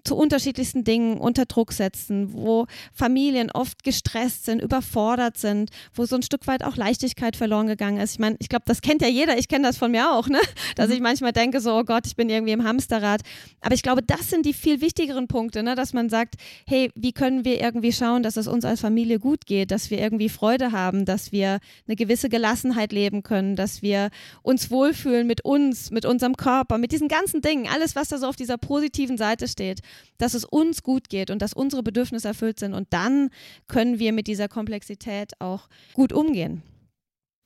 zu 0.05 0.15
unterschiedlichsten 0.15 0.85
Dingen 0.85 1.17
unter 1.17 1.47
Druck 1.47 1.73
setzen, 1.73 2.35
wo 2.35 2.67
Familien 2.93 3.51
oft 3.51 3.83
gestresst 3.83 4.45
sind, 4.45 4.61
überfordert 4.61 5.39
sind, 5.39 5.71
wo 5.95 6.05
so 6.05 6.17
ein 6.17 6.23
Stück 6.23 6.47
weit 6.47 6.63
auch 6.65 6.77
Leichtigkeit 6.77 7.35
verloren 7.35 7.67
gegangen 7.67 7.99
ist. 7.99 8.13
Ich 8.13 8.19
meine, 8.19 8.37
ich 8.41 8.51
glaube, 8.51 8.65
das 8.67 8.83
kennt 8.83 9.01
ja 9.01 9.09
jeder, 9.09 9.39
ich 9.39 9.49
kenne 9.49 9.67
das 9.67 9.79
von 9.79 9.91
mir 9.91 10.13
auch, 10.13 10.29
ne? 10.29 10.39
dass 10.77 10.89
mhm. 10.89 10.95
ich 10.95 11.01
manchmal 11.01 11.33
denke, 11.33 11.61
so, 11.61 11.79
oh 11.79 11.85
Gott, 11.85 12.07
ich 12.07 12.15
bin 12.15 12.29
irgendwie 12.29 12.53
im 12.53 12.65
Hamsterrad. 12.65 13.23
Aber 13.63 13.75
ich 13.75 13.83
glaube, 13.83 14.03
das 14.03 14.29
sind 14.29 14.45
die 14.45 14.53
viel 14.53 14.83
wichtigeren 14.83 15.29
Punkte, 15.29 15.63
ne? 15.63 15.75
dass 15.75 15.95
man 15.95 16.11
sagt, 16.11 16.35
hey, 16.67 16.91
wie 16.95 17.13
können 17.13 17.47
wir 17.47 17.61
irgendwie 17.61 17.93
schauen, 17.93 18.23
dass 18.23 18.37
es 18.37 18.49
uns 18.49 18.67
als 18.67 18.81
Familie 18.81 19.19
gut 19.19 19.47
geht, 19.47 19.71
dass 19.71 19.91
wir 19.91 19.99
irgendwie 19.99 20.29
Freude 20.29 20.73
haben, 20.73 21.07
dass 21.07 21.33
wir 21.33 21.59
eine 21.87 21.97
gewisse 21.97 22.29
Gelassenheit 22.29 22.93
leben 22.93 23.00
können, 23.23 23.57
dass 23.57 23.83
wir 23.83 24.11
uns 24.43 24.71
wohlfühlen 24.71 25.27
mit 25.27 25.45
uns, 25.45 25.91
mit 25.91 26.05
unserem 26.05 26.37
Körper, 26.37 26.77
mit 26.77 26.93
diesen 26.93 27.09
ganzen 27.09 27.41
Dingen, 27.41 27.67
alles, 27.67 27.97
was 27.97 28.09
da 28.09 28.19
so 28.19 28.27
auf 28.27 28.37
dieser 28.37 28.59
positiven 28.59 29.17
Seite 29.17 29.49
steht 29.49 29.61
steht, 29.61 29.81
dass 30.19 30.35
es 30.35 30.45
uns 30.45 30.83
gut 30.83 31.09
geht 31.09 31.31
und 31.31 31.41
dass 31.43 31.53
unsere 31.53 31.83
Bedürfnisse 31.83 32.29
erfüllt 32.29 32.59
sind. 32.59 32.75
Und 32.75 32.93
dann 32.93 33.31
können 33.69 33.99
wir 33.99 34.13
mit 34.13 34.27
dieser 34.27 34.49
Komplexität 34.49 35.33
auch 35.39 35.69
gut 35.93 36.13
umgehen. 36.13 36.63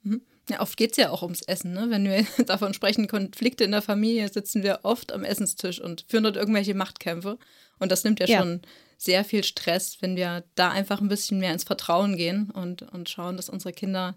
Mhm. 0.03 0.23
Ja, 0.51 0.61
oft 0.61 0.77
geht 0.77 0.91
es 0.91 0.99
ja 0.99 1.09
auch 1.09 1.23
ums 1.23 1.41
Essen. 1.41 1.73
Ne? 1.73 1.87
Wenn 1.89 2.05
wir 2.05 2.27
davon 2.47 2.75
sprechen, 2.75 3.09
Konflikte 3.09 3.65
in 3.65 3.71
der 3.71 3.83
Familie, 3.83 4.29
sitzen 4.29 4.63
wir 4.63 4.81
oft 4.83 5.13
am 5.13 5.25
Essenstisch 5.25 5.81
und 5.81 6.05
führen 6.09 6.25
dort 6.25 6.37
irgendwelche 6.37 6.75
Machtkämpfe. 6.75 7.39
Und 7.79 7.91
das 7.91 8.05
nimmt 8.05 8.21
ja, 8.21 8.27
ja. 8.27 8.39
schon 8.41 8.61
sehr 8.99 9.25
viel 9.25 9.43
Stress, 9.43 9.99
wenn 10.01 10.17
wir 10.17 10.45
da 10.55 10.71
einfach 10.71 11.01
ein 11.01 11.09
bisschen 11.09 11.39
mehr 11.39 11.53
ins 11.53 11.65
Vertrauen 11.65 12.17
gehen 12.17 12.51
und, 12.51 12.83
und 12.83 13.09
schauen, 13.09 13.37
dass 13.37 13.49
unsere 13.49 13.73
Kinder 13.73 14.17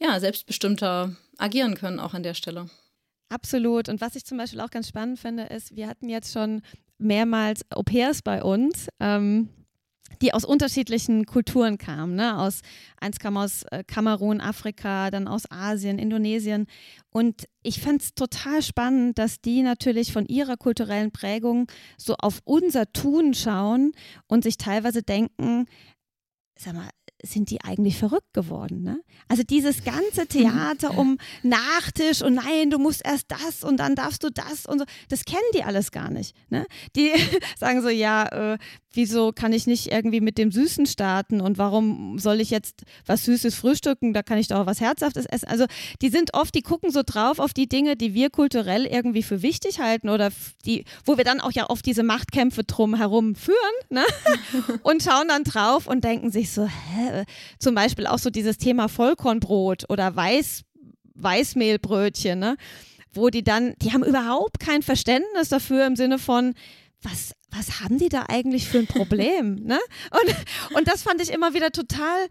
ja 0.00 0.18
selbstbestimmter 0.18 1.16
agieren 1.38 1.74
können, 1.74 2.00
auch 2.00 2.14
an 2.14 2.22
der 2.22 2.34
Stelle. 2.34 2.68
Absolut. 3.28 3.88
Und 3.88 4.00
was 4.00 4.16
ich 4.16 4.24
zum 4.24 4.38
Beispiel 4.38 4.60
auch 4.60 4.70
ganz 4.70 4.88
spannend 4.88 5.18
finde, 5.18 5.44
ist, 5.44 5.76
wir 5.76 5.86
hatten 5.86 6.08
jetzt 6.08 6.32
schon 6.32 6.62
mehrmals 6.98 7.64
Au 7.70 7.82
pairs 7.82 8.22
bei 8.22 8.42
uns. 8.42 8.88
Ähm, 8.98 9.48
die 10.20 10.34
aus 10.34 10.44
unterschiedlichen 10.44 11.24
Kulturen 11.24 11.78
kamen. 11.78 12.14
Ne? 12.14 12.38
Aus, 12.38 12.60
eins 13.00 13.18
kam 13.18 13.36
aus 13.36 13.62
äh, 13.70 13.84
Kamerun, 13.84 14.40
Afrika, 14.40 15.10
dann 15.10 15.28
aus 15.28 15.50
Asien, 15.50 15.98
Indonesien. 15.98 16.66
Und 17.10 17.46
ich 17.62 17.80
fand 17.80 18.02
es 18.02 18.14
total 18.14 18.62
spannend, 18.62 19.18
dass 19.18 19.40
die 19.40 19.62
natürlich 19.62 20.12
von 20.12 20.26
ihrer 20.26 20.56
kulturellen 20.56 21.10
Prägung 21.10 21.70
so 21.96 22.16
auf 22.16 22.40
unser 22.44 22.92
Tun 22.92 23.34
schauen 23.34 23.92
und 24.26 24.44
sich 24.44 24.58
teilweise 24.58 25.02
denken, 25.02 25.66
sag 26.58 26.74
mal, 26.74 26.90
sind 27.22 27.50
die 27.50 27.62
eigentlich 27.62 27.96
verrückt 27.96 28.32
geworden. 28.32 28.82
Ne? 28.82 29.00
Also 29.28 29.42
dieses 29.42 29.84
ganze 29.84 30.26
Theater 30.26 30.96
um 30.96 31.18
Nachtisch 31.42 32.22
und 32.22 32.34
nein, 32.34 32.70
du 32.70 32.78
musst 32.78 33.04
erst 33.04 33.30
das 33.30 33.64
und 33.64 33.78
dann 33.78 33.94
darfst 33.94 34.24
du 34.24 34.30
das 34.30 34.66
und 34.66 34.78
so, 34.78 34.84
das 35.08 35.24
kennen 35.24 35.40
die 35.54 35.62
alles 35.62 35.90
gar 35.90 36.10
nicht. 36.10 36.34
Ne? 36.50 36.66
Die 36.96 37.12
sagen 37.58 37.82
so, 37.82 37.88
ja, 37.88 38.52
äh, 38.52 38.58
wieso 38.92 39.32
kann 39.32 39.52
ich 39.52 39.66
nicht 39.66 39.92
irgendwie 39.92 40.20
mit 40.20 40.38
dem 40.38 40.50
Süßen 40.50 40.86
starten 40.86 41.40
und 41.40 41.58
warum 41.58 42.18
soll 42.18 42.40
ich 42.40 42.50
jetzt 42.50 42.82
was 43.06 43.24
Süßes 43.24 43.54
frühstücken, 43.54 44.12
da 44.12 44.22
kann 44.22 44.38
ich 44.38 44.48
doch 44.48 44.60
auch 44.60 44.66
was 44.66 44.80
Herzhaftes 44.80 45.26
essen. 45.26 45.48
Also 45.48 45.66
die 46.02 46.08
sind 46.08 46.34
oft, 46.34 46.54
die 46.54 46.62
gucken 46.62 46.90
so 46.90 47.02
drauf 47.04 47.38
auf 47.38 47.52
die 47.52 47.68
Dinge, 47.68 47.96
die 47.96 48.14
wir 48.14 48.30
kulturell 48.30 48.86
irgendwie 48.86 49.22
für 49.22 49.42
wichtig 49.42 49.80
halten 49.80 50.08
oder 50.08 50.30
die, 50.64 50.84
wo 51.04 51.16
wir 51.16 51.24
dann 51.24 51.40
auch 51.40 51.52
ja 51.52 51.70
oft 51.70 51.86
diese 51.86 52.02
Machtkämpfe 52.02 52.64
drum 52.64 52.96
herum 52.96 53.34
führen 53.34 53.56
ne? 53.90 54.04
und 54.82 55.02
schauen 55.02 55.28
dann 55.28 55.44
drauf 55.44 55.86
und 55.86 56.02
denken 56.04 56.30
sich 56.30 56.50
so, 56.50 56.66
hä? 56.66 57.09
Zum 57.58 57.74
Beispiel 57.74 58.06
auch 58.06 58.18
so 58.18 58.30
dieses 58.30 58.58
Thema 58.58 58.88
Vollkornbrot 58.88 59.84
oder 59.88 60.14
Weiß, 60.16 60.62
Weißmehlbrötchen, 61.14 62.38
ne? 62.38 62.56
wo 63.12 63.28
die 63.28 63.42
dann, 63.42 63.74
die 63.82 63.92
haben 63.92 64.04
überhaupt 64.04 64.60
kein 64.60 64.82
Verständnis 64.82 65.48
dafür 65.48 65.86
im 65.86 65.96
Sinne 65.96 66.18
von, 66.18 66.54
was, 67.02 67.32
was 67.50 67.80
haben 67.80 67.98
die 67.98 68.08
da 68.08 68.26
eigentlich 68.28 68.68
für 68.68 68.78
ein 68.78 68.86
Problem? 68.86 69.54
ne? 69.64 69.78
und, 70.12 70.76
und 70.76 70.88
das 70.88 71.02
fand 71.02 71.20
ich 71.20 71.32
immer 71.32 71.54
wieder 71.54 71.72
total 71.72 72.28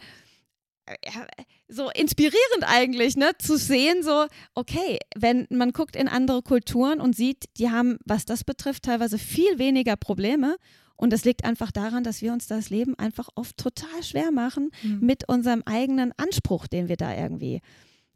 so 1.68 1.90
inspirierend 1.90 2.64
eigentlich, 2.66 3.16
ne, 3.16 3.32
zu 3.38 3.58
sehen, 3.58 4.04
so, 4.04 4.26
okay, 4.56 4.98
wenn 5.16 5.46
man 5.50 5.72
guckt 5.72 5.96
in 5.96 6.08
andere 6.08 6.42
Kulturen 6.42 7.00
und 7.00 7.16
sieht, 7.16 7.46
die 7.58 7.70
haben, 7.70 8.00
was 8.06 8.26
das 8.26 8.44
betrifft, 8.44 8.84
teilweise 8.84 9.20
viel 9.20 9.60
weniger 9.60 9.96
Probleme. 9.96 10.58
Und 11.00 11.14
das 11.14 11.24
liegt 11.24 11.46
einfach 11.46 11.72
daran, 11.72 12.04
dass 12.04 12.22
wir 12.22 12.34
uns 12.34 12.48
das 12.48 12.70
Leben 12.70 12.94
einfach 13.00 13.30
oft 13.36 13.56
total 13.56 14.04
schwer 14.04 14.32
machen 14.32 14.70
mhm. 14.84 15.00
mit 15.00 15.30
unserem 15.30 15.64
eigenen 15.66 16.12
Anspruch, 16.18 16.68
den 16.68 16.90
wir 16.90 16.98
da 16.98 17.16
irgendwie 17.16 17.62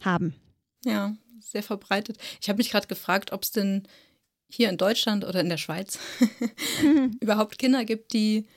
haben. 0.02 0.36
Ja, 0.84 1.16
sehr 1.40 1.64
verbreitet. 1.64 2.18
Ich 2.42 2.50
habe 2.50 2.58
mich 2.58 2.72
gerade 2.72 2.88
gefragt, 2.88 3.32
ob 3.32 3.44
es 3.44 3.52
denn 3.52 3.88
hier 4.50 4.70
in 4.70 4.76
Deutschland 4.76 5.24
oder 5.24 5.40
in 5.40 5.48
der 5.48 5.58
Schweiz 5.58 5.98
überhaupt 7.22 7.58
Kinder 7.58 7.86
gibt, 7.86 8.12
die 8.12 8.48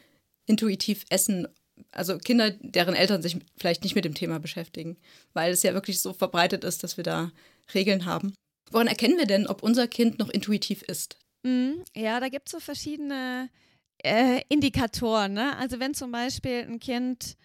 intuitiv 0.47 1.05
essen. 1.09 1.47
Also 1.93 2.19
Kinder, 2.19 2.51
deren 2.51 2.97
Eltern 2.97 3.23
sich 3.23 3.37
vielleicht 3.57 3.85
nicht 3.85 3.95
mit 3.95 4.05
dem 4.05 4.15
Thema 4.15 4.41
beschäftigen, 4.41 4.97
weil 5.35 5.53
es 5.53 5.63
ja 5.63 5.73
wirklich 5.73 6.01
so 6.01 6.13
verbreitet 6.13 6.65
ist, 6.65 6.83
dass 6.83 6.97
wir 6.97 7.05
da 7.05 7.31
Regeln 7.75 8.07
haben. 8.07 8.35
Woran 8.73 8.89
erkennen 8.89 9.19
wir 9.19 9.27
denn, 9.27 9.47
ob 9.47 9.63
unser 9.63 9.87
Kind 9.87 10.19
noch 10.19 10.31
intuitiv 10.31 10.83
ist? 10.83 11.17
Mhm. 11.45 11.85
Ja, 11.95 12.19
da 12.19 12.29
gibt 12.29 12.49
es 12.49 12.53
so 12.53 12.59
verschiedene 12.59 13.49
äh, 13.53 13.66
Indikatoren. 14.49 15.33
Ne? 15.33 15.57
Also 15.59 15.81
wenn 15.81 15.95
zum 15.95 16.13
Beispiel 16.13 16.65
ein 16.69 16.81
Kind 16.81 17.37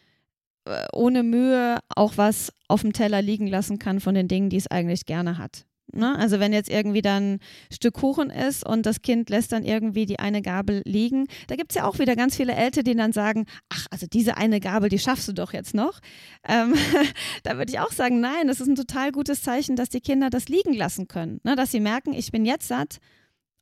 äh, 0.66 0.86
ohne 0.94 1.24
Mühe 1.24 1.80
auch 1.96 2.18
was 2.18 2.54
auf 2.68 2.82
dem 2.82 2.94
Teller 2.94 3.22
liegen 3.22 3.48
lassen 3.48 3.80
kann 3.80 4.00
von 4.00 4.16
den 4.16 4.28
Dingen, 4.28 4.50
die 4.50 4.58
es 4.58 4.68
eigentlich 4.68 5.06
gerne 5.06 5.38
hat. 5.38 5.66
Ne? 5.94 6.18
Also 6.18 6.40
wenn 6.40 6.54
jetzt 6.54 6.70
irgendwie 6.70 7.02
dann 7.02 7.34
ein 7.34 7.40
Stück 7.72 7.96
Kuchen 7.96 8.30
ist 8.30 8.66
und 8.66 8.86
das 8.86 9.02
Kind 9.02 9.30
lässt 9.30 9.52
dann 9.52 9.64
irgendwie 9.64 10.06
die 10.06 10.20
eine 10.20 10.42
Gabel 10.42 10.82
liegen, 10.86 11.28
da 11.48 11.56
gibt 11.56 11.72
es 11.72 11.76
ja 11.76 11.86
auch 11.86 12.00
wieder 12.00 12.16
ganz 12.16 12.36
viele 12.38 12.54
Eltern, 12.54 12.84
die 12.84 12.96
dann 12.96 13.12
sagen, 13.12 13.46
ach, 13.70 13.88
also 13.92 14.08
diese 14.08 14.38
eine 14.38 14.60
Gabel, 14.60 14.90
die 14.90 15.00
schaffst 15.00 15.28
du 15.28 15.34
doch 15.34 15.54
jetzt 15.54 15.74
noch. 15.74 16.00
Ähm, 16.48 16.74
da 17.44 17.58
würde 17.58 17.72
ich 17.72 17.80
auch 17.80 17.92
sagen, 17.92 18.22
nein, 18.22 18.48
das 18.48 18.62
ist 18.62 18.68
ein 18.68 18.76
total 18.76 19.12
gutes 19.12 19.42
Zeichen, 19.42 19.76
dass 19.76 19.90
die 19.90 20.02
Kinder 20.02 20.30
das 20.30 20.48
liegen 20.48 20.74
lassen 20.74 21.08
können. 21.08 21.42
Ne? 21.44 21.56
Dass 21.56 21.72
sie 21.72 21.80
merken, 21.80 22.14
ich 22.14 22.32
bin 22.32 22.46
jetzt 22.46 22.68
satt 22.68 23.00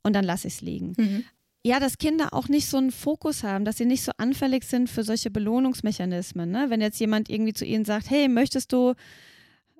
und 0.03 0.13
dann 0.13 0.23
lasse 0.23 0.47
ich 0.47 0.55
es 0.55 0.61
liegen. 0.61 0.93
Mhm. 0.97 1.23
Ja, 1.65 1.79
dass 1.79 1.97
Kinder 1.97 2.33
auch 2.33 2.47
nicht 2.47 2.67
so 2.67 2.77
einen 2.77 2.91
Fokus 2.91 3.43
haben, 3.43 3.65
dass 3.65 3.77
sie 3.77 3.85
nicht 3.85 4.03
so 4.03 4.13
anfällig 4.17 4.63
sind 4.63 4.89
für 4.89 5.03
solche 5.03 5.29
Belohnungsmechanismen. 5.29 6.49
Ne? 6.49 6.69
Wenn 6.69 6.79
jetzt 6.79 6.99
jemand 6.99 7.29
irgendwie 7.29 7.53
zu 7.53 7.65
ihnen 7.65 7.83
sagt, 7.83 8.09
hey, 8.09 8.29
möchtest 8.29 8.71
du 8.71 8.93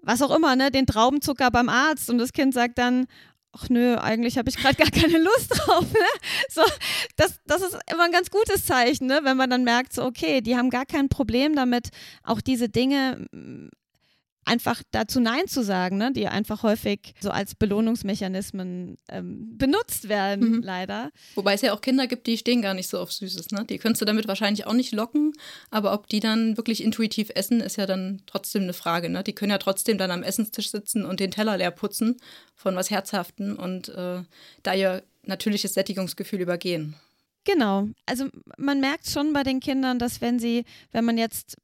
was 0.02 0.22
auch 0.22 0.36
immer, 0.36 0.56
ne, 0.56 0.72
den 0.72 0.86
Traubenzucker 0.86 1.52
beim 1.52 1.70
Arzt 1.70 2.10
und 2.10 2.18
das 2.18 2.34
Kind 2.34 2.54
sagt 2.54 2.78
dann, 2.78 3.06
ach 3.52 3.70
nö, 3.70 3.96
eigentlich 3.98 4.38
habe 4.38 4.50
ich 4.50 4.58
gerade 4.58 4.76
gar 4.76 4.88
keine 4.92 5.20
Lust 5.20 5.52
drauf. 5.52 5.86
Ne? 5.92 6.00
So, 6.50 6.62
das, 7.16 7.40
das 7.46 7.62
ist 7.62 7.78
immer 7.92 8.04
ein 8.04 8.12
ganz 8.12 8.30
gutes 8.30 8.66
Zeichen, 8.66 9.08
ne? 9.08 9.22
wenn 9.24 9.38
man 9.38 9.50
dann 9.50 9.64
merkt, 9.64 9.94
so, 9.94 10.04
okay, 10.04 10.42
die 10.42 10.58
haben 10.58 10.70
gar 10.70 10.86
kein 10.86 11.10
Problem 11.10 11.56
damit, 11.56 11.90
auch 12.24 12.42
diese 12.42 12.70
Dinge 12.70 13.28
einfach 14.50 14.82
dazu 14.92 15.20
Nein 15.20 15.48
zu 15.48 15.64
sagen, 15.64 15.98
ne? 15.98 16.12
die 16.12 16.28
einfach 16.28 16.64
häufig 16.64 17.14
so 17.20 17.30
als 17.30 17.56
Belohnungsmechanismen 17.56 18.98
ähm, 19.08 19.58
benutzt 19.58 20.10
werden, 20.10 20.58
mhm. 20.58 20.62
leider. 20.64 21.12
Wobei 21.36 21.54
es 21.54 21.62
ja 21.62 21.74
auch 21.74 21.82
Kinder 21.82 22.08
gibt, 22.08 22.28
die 22.28 22.38
stehen 22.38 22.62
gar 22.62 22.74
nicht 22.74 22.90
so 22.90 23.00
auf 23.00 23.12
Süßes. 23.12 23.52
Ne? 23.52 23.66
Die 23.70 23.78
könntest 23.78 24.02
du 24.02 24.06
damit 24.06 24.28
wahrscheinlich 24.28 24.66
auch 24.66 24.74
nicht 24.74 24.92
locken, 24.92 25.34
aber 25.70 25.94
ob 25.94 26.08
die 26.08 26.20
dann 26.20 26.58
wirklich 26.58 26.84
intuitiv 26.84 27.30
essen, 27.36 27.62
ist 27.62 27.78
ja 27.78 27.86
dann 27.86 28.24
trotzdem 28.26 28.64
eine 28.64 28.74
Frage. 28.74 29.10
Ne? 29.10 29.24
Die 29.24 29.34
können 29.34 29.52
ja 29.52 29.60
trotzdem 29.60 29.98
dann 29.98 30.12
am 30.12 30.24
Essenstisch 30.24 30.72
sitzen 30.72 31.06
und 31.06 31.20
den 31.20 31.32
Teller 31.32 31.58
leer 31.58 31.72
putzen 31.72 32.18
von 32.56 32.76
was 32.76 32.90
Herzhaften 32.90 33.56
und 33.56 33.90
äh, 33.90 34.24
da 34.64 34.74
ihr 34.74 35.04
natürliches 35.24 35.76
Sättigungsgefühl 35.76 36.42
übergehen. 36.42 36.96
Genau. 37.46 37.88
Also 38.06 38.28
man 38.58 38.80
merkt 38.80 39.10
schon 39.10 39.34
bei 39.34 39.44
den 39.44 39.60
Kindern, 39.60 40.00
dass 40.00 40.22
wenn 40.22 40.40
sie, 40.40 40.66
wenn 40.92 41.06
man 41.06 41.18
jetzt 41.18 41.58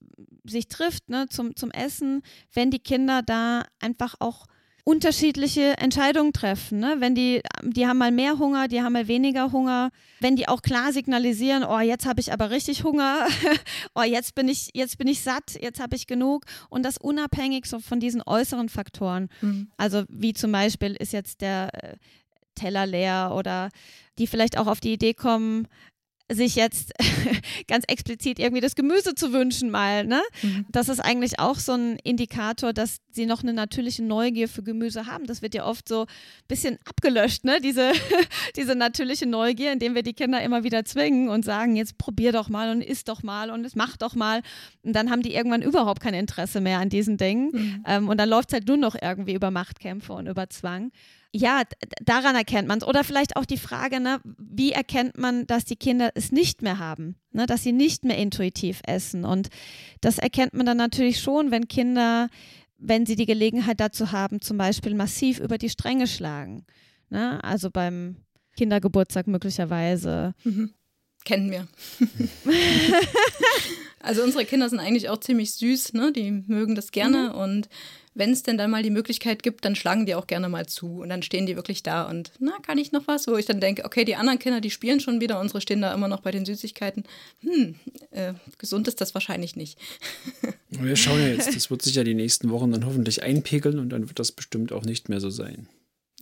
sich 0.44 0.68
trifft 0.68 1.10
ne, 1.10 1.28
zum, 1.30 1.56
zum 1.56 1.72
Essen, 1.72 2.24
wenn 2.54 2.72
die 2.72 2.80
Kinder 2.80 3.22
da 3.22 3.66
einfach 3.80 4.16
auch 4.20 4.46
unterschiedliche 4.86 5.78
Entscheidungen 5.80 6.32
treffen. 6.32 6.80
Ne? 6.80 6.98
Wenn 7.00 7.16
die, 7.16 7.42
die 7.64 7.88
haben 7.88 7.98
mal 7.98 8.12
mehr 8.12 8.38
Hunger, 8.38 8.68
die 8.68 8.84
haben 8.84 8.94
mal 8.94 9.08
weniger 9.08 9.52
Hunger. 9.52 9.90
Wenn 10.20 10.36
die 10.36 10.48
auch 10.48 10.62
klar 10.62 10.94
signalisieren, 10.94 11.64
oh, 11.64 11.80
jetzt 11.80 12.06
habe 12.06 12.22
ich 12.22 12.32
aber 12.32 12.52
richtig 12.52 12.84
Hunger, 12.84 13.26
oh, 13.96 14.04
jetzt 14.04 14.36
bin 14.36 14.48
ich, 14.48 14.70
jetzt 14.74 15.00
bin 15.00 15.08
ich 15.08 15.22
satt, 15.22 15.58
jetzt 15.60 15.80
habe 15.80 15.96
ich 15.96 16.06
genug. 16.06 16.46
Und 16.70 16.84
das 16.84 17.00
unabhängig 17.00 17.66
so 17.66 17.80
von 17.80 18.00
diesen 18.00 18.22
äußeren 18.22 18.70
Faktoren. 18.70 19.30
Mhm. 19.42 19.72
Also 19.76 20.04
wie 20.08 20.34
zum 20.34 20.52
Beispiel 20.52 20.96
ist 20.96 21.14
jetzt 21.14 21.42
der 21.42 21.72
Teller 22.56 22.86
leer 22.86 23.34
oder 23.36 23.70
die 24.18 24.28
vielleicht 24.28 24.58
auch 24.58 24.68
auf 24.68 24.80
die 24.80 24.94
Idee 24.94 25.14
kommen, 25.14 25.68
sich 26.32 26.56
jetzt 26.56 26.92
ganz 27.68 27.86
explizit 27.88 28.40
irgendwie 28.40 28.62
das 28.62 28.76
Gemüse 28.76 29.14
zu 29.14 29.32
wünschen 29.32 29.70
mal, 29.70 30.06
ne? 30.06 30.22
Mhm. 30.42 30.66
Das 30.70 30.90
ist 30.90 31.00
eigentlich 31.00 31.40
auch 31.40 31.58
so 31.58 31.74
ein 31.74 31.98
Indikator, 32.04 32.74
dass 32.74 32.98
sie 33.12 33.28
noch 33.28 33.44
eine 33.44 33.54
natürliche 33.54 34.04
Neugier 34.04 34.50
für 34.50 34.64
Gemüse 34.64 35.06
haben. 35.06 35.28
Das 35.28 35.44
wird 35.44 35.54
ja 35.54 35.66
oft 35.66 35.88
so 35.88 36.02
ein 36.02 36.08
bisschen 36.48 36.80
abgelöscht, 36.86 37.46
ne? 37.46 37.60
Diese, 37.62 37.92
diese 38.56 38.76
natürliche 38.76 39.28
Neugier, 39.28 39.72
indem 39.72 39.94
wir 39.94 40.02
die 40.02 40.14
Kinder 40.14 40.42
immer 40.42 40.64
wieder 40.64 40.84
zwingen 40.84 41.30
und 41.30 41.46
sagen, 41.46 41.76
jetzt 41.76 42.00
probier 42.00 42.32
doch 42.32 42.50
mal 42.50 42.72
und 42.72 42.82
isst 42.82 43.08
doch 43.08 43.22
mal 43.22 43.52
und 43.52 43.64
es 43.64 43.76
macht 43.76 44.02
doch 44.02 44.16
mal. 44.16 44.42
Und 44.82 44.94
dann 44.94 45.12
haben 45.12 45.22
die 45.22 45.36
irgendwann 45.36 45.62
überhaupt 45.62 46.02
kein 46.02 46.16
Interesse 46.16 46.60
mehr 46.60 46.80
an 46.80 46.90
diesen 46.90 47.18
Dingen. 47.18 47.52
Mhm. 47.52 47.84
Ähm, 47.86 48.10
und 48.10 48.18
dann 48.18 48.30
läuft 48.30 48.50
es 48.50 48.54
halt 48.54 48.68
nur 48.68 48.78
noch 48.78 48.96
irgendwie 49.00 49.34
über 49.34 49.52
Machtkämpfe 49.52 50.14
und 50.14 50.26
über 50.26 50.50
Zwang 50.50 50.92
ja, 51.36 51.64
daran 52.02 52.36
erkennt 52.36 52.68
man 52.68 52.78
es. 52.78 52.88
Oder 52.88 53.04
vielleicht 53.04 53.36
auch 53.36 53.46
die 53.46 53.58
Frage, 53.58 54.00
ne, 54.00 54.22
wie 54.24 54.72
erkennt 54.72 55.18
man, 55.18 55.46
dass 55.48 55.66
die 55.66 55.76
Kinder 55.76 56.12
es 56.16 56.32
nicht 56.32 56.62
mehr 56.62 56.80
haben, 56.80 57.16
ne, 57.32 57.46
dass 57.46 57.64
sie 57.64 57.74
nicht 57.74 58.06
mehr 58.06 58.18
intuitiv 58.18 58.82
essen. 58.88 59.26
Und 59.26 59.50
das 60.00 60.18
erkennt 60.18 60.54
man 60.54 60.66
dann 60.66 60.78
natürlich 60.78 61.20
schon, 61.20 61.52
wenn 61.52 61.68
Kinder, 61.68 62.30
wenn 62.78 63.06
sie 63.06 63.18
die 63.18 63.26
Gelegenheit 63.26 63.82
dazu 63.82 64.14
haben, 64.14 64.40
zum 64.40 64.58
Beispiel 64.58 64.96
massiv 64.96 65.40
über 65.40 65.58
die 65.58 65.70
Stränge 65.70 66.08
schlagen. 66.08 66.66
Ne? 67.10 67.44
Also 67.44 67.70
beim 67.70 68.16
Kindergeburtstag 68.56 69.28
möglicherweise. 69.28 70.34
Mhm. 70.46 70.74
Kennen 71.26 71.52
wir. 71.52 71.68
also 74.00 74.24
unsere 74.24 74.46
Kinder 74.46 74.70
sind 74.70 74.80
eigentlich 74.80 75.10
auch 75.10 75.20
ziemlich 75.20 75.54
süß, 75.54 75.94
ne? 75.94 76.14
Die 76.14 76.32
mögen 76.32 76.76
das 76.76 76.92
gerne 76.92 77.30
mhm. 77.34 77.36
und 77.36 77.70
wenn 78.16 78.32
es 78.32 78.44
denn 78.44 78.58
dann 78.58 78.72
mal 78.72 78.82
die 78.82 78.92
Möglichkeit 78.92 79.44
gibt, 79.44 79.66
dann 79.66 79.76
schlagen 79.76 80.06
die 80.06 80.16
auch 80.16 80.26
gerne 80.26 80.48
mal 80.48 80.66
zu 80.66 81.02
und 81.02 81.10
dann 81.10 81.22
stehen 81.22 81.46
die 81.46 81.58
wirklich 81.58 81.84
da 81.84 82.04
und 82.10 82.32
na, 82.40 82.54
kann 82.62 82.78
ich 82.78 82.94
noch 82.94 83.08
was? 83.08 83.28
Wo 83.28 83.36
ich 83.36 83.46
dann 83.46 83.60
denke, 83.60 83.84
okay, 83.84 84.06
die 84.06 84.16
anderen 84.16 84.40
Kinder, 84.40 84.62
die 84.62 84.72
spielen 84.72 85.02
schon 85.02 85.20
wieder, 85.20 85.40
unsere 85.40 85.60
stehen 85.60 85.82
da 85.82 85.94
immer 85.94 86.08
noch 86.08 86.22
bei 86.22 86.32
den 86.32 86.46
Süßigkeiten. 86.46 87.04
Hm, 87.42 87.76
äh, 88.12 88.34
gesund 88.58 88.88
ist 88.88 89.02
das 89.02 89.14
wahrscheinlich 89.14 89.58
nicht. 89.58 89.78
Wir 90.70 90.96
schauen 90.96 91.20
ja 91.20 91.28
jetzt, 91.28 91.54
das 91.56 91.70
wird 91.70 91.82
sich 91.82 91.96
ja 91.96 92.06
die 92.06 92.16
nächsten 92.16 92.50
Wochen 92.50 92.72
dann 92.72 92.86
hoffentlich 92.86 93.22
einpegeln 93.22 93.80
und 93.80 93.90
dann 93.90 94.08
wird 94.08 94.18
das 94.18 94.32
bestimmt 94.32 94.72
auch 94.72 94.84
nicht 94.84 95.10
mehr 95.10 95.20
so 95.20 95.30
sein. 95.30 95.68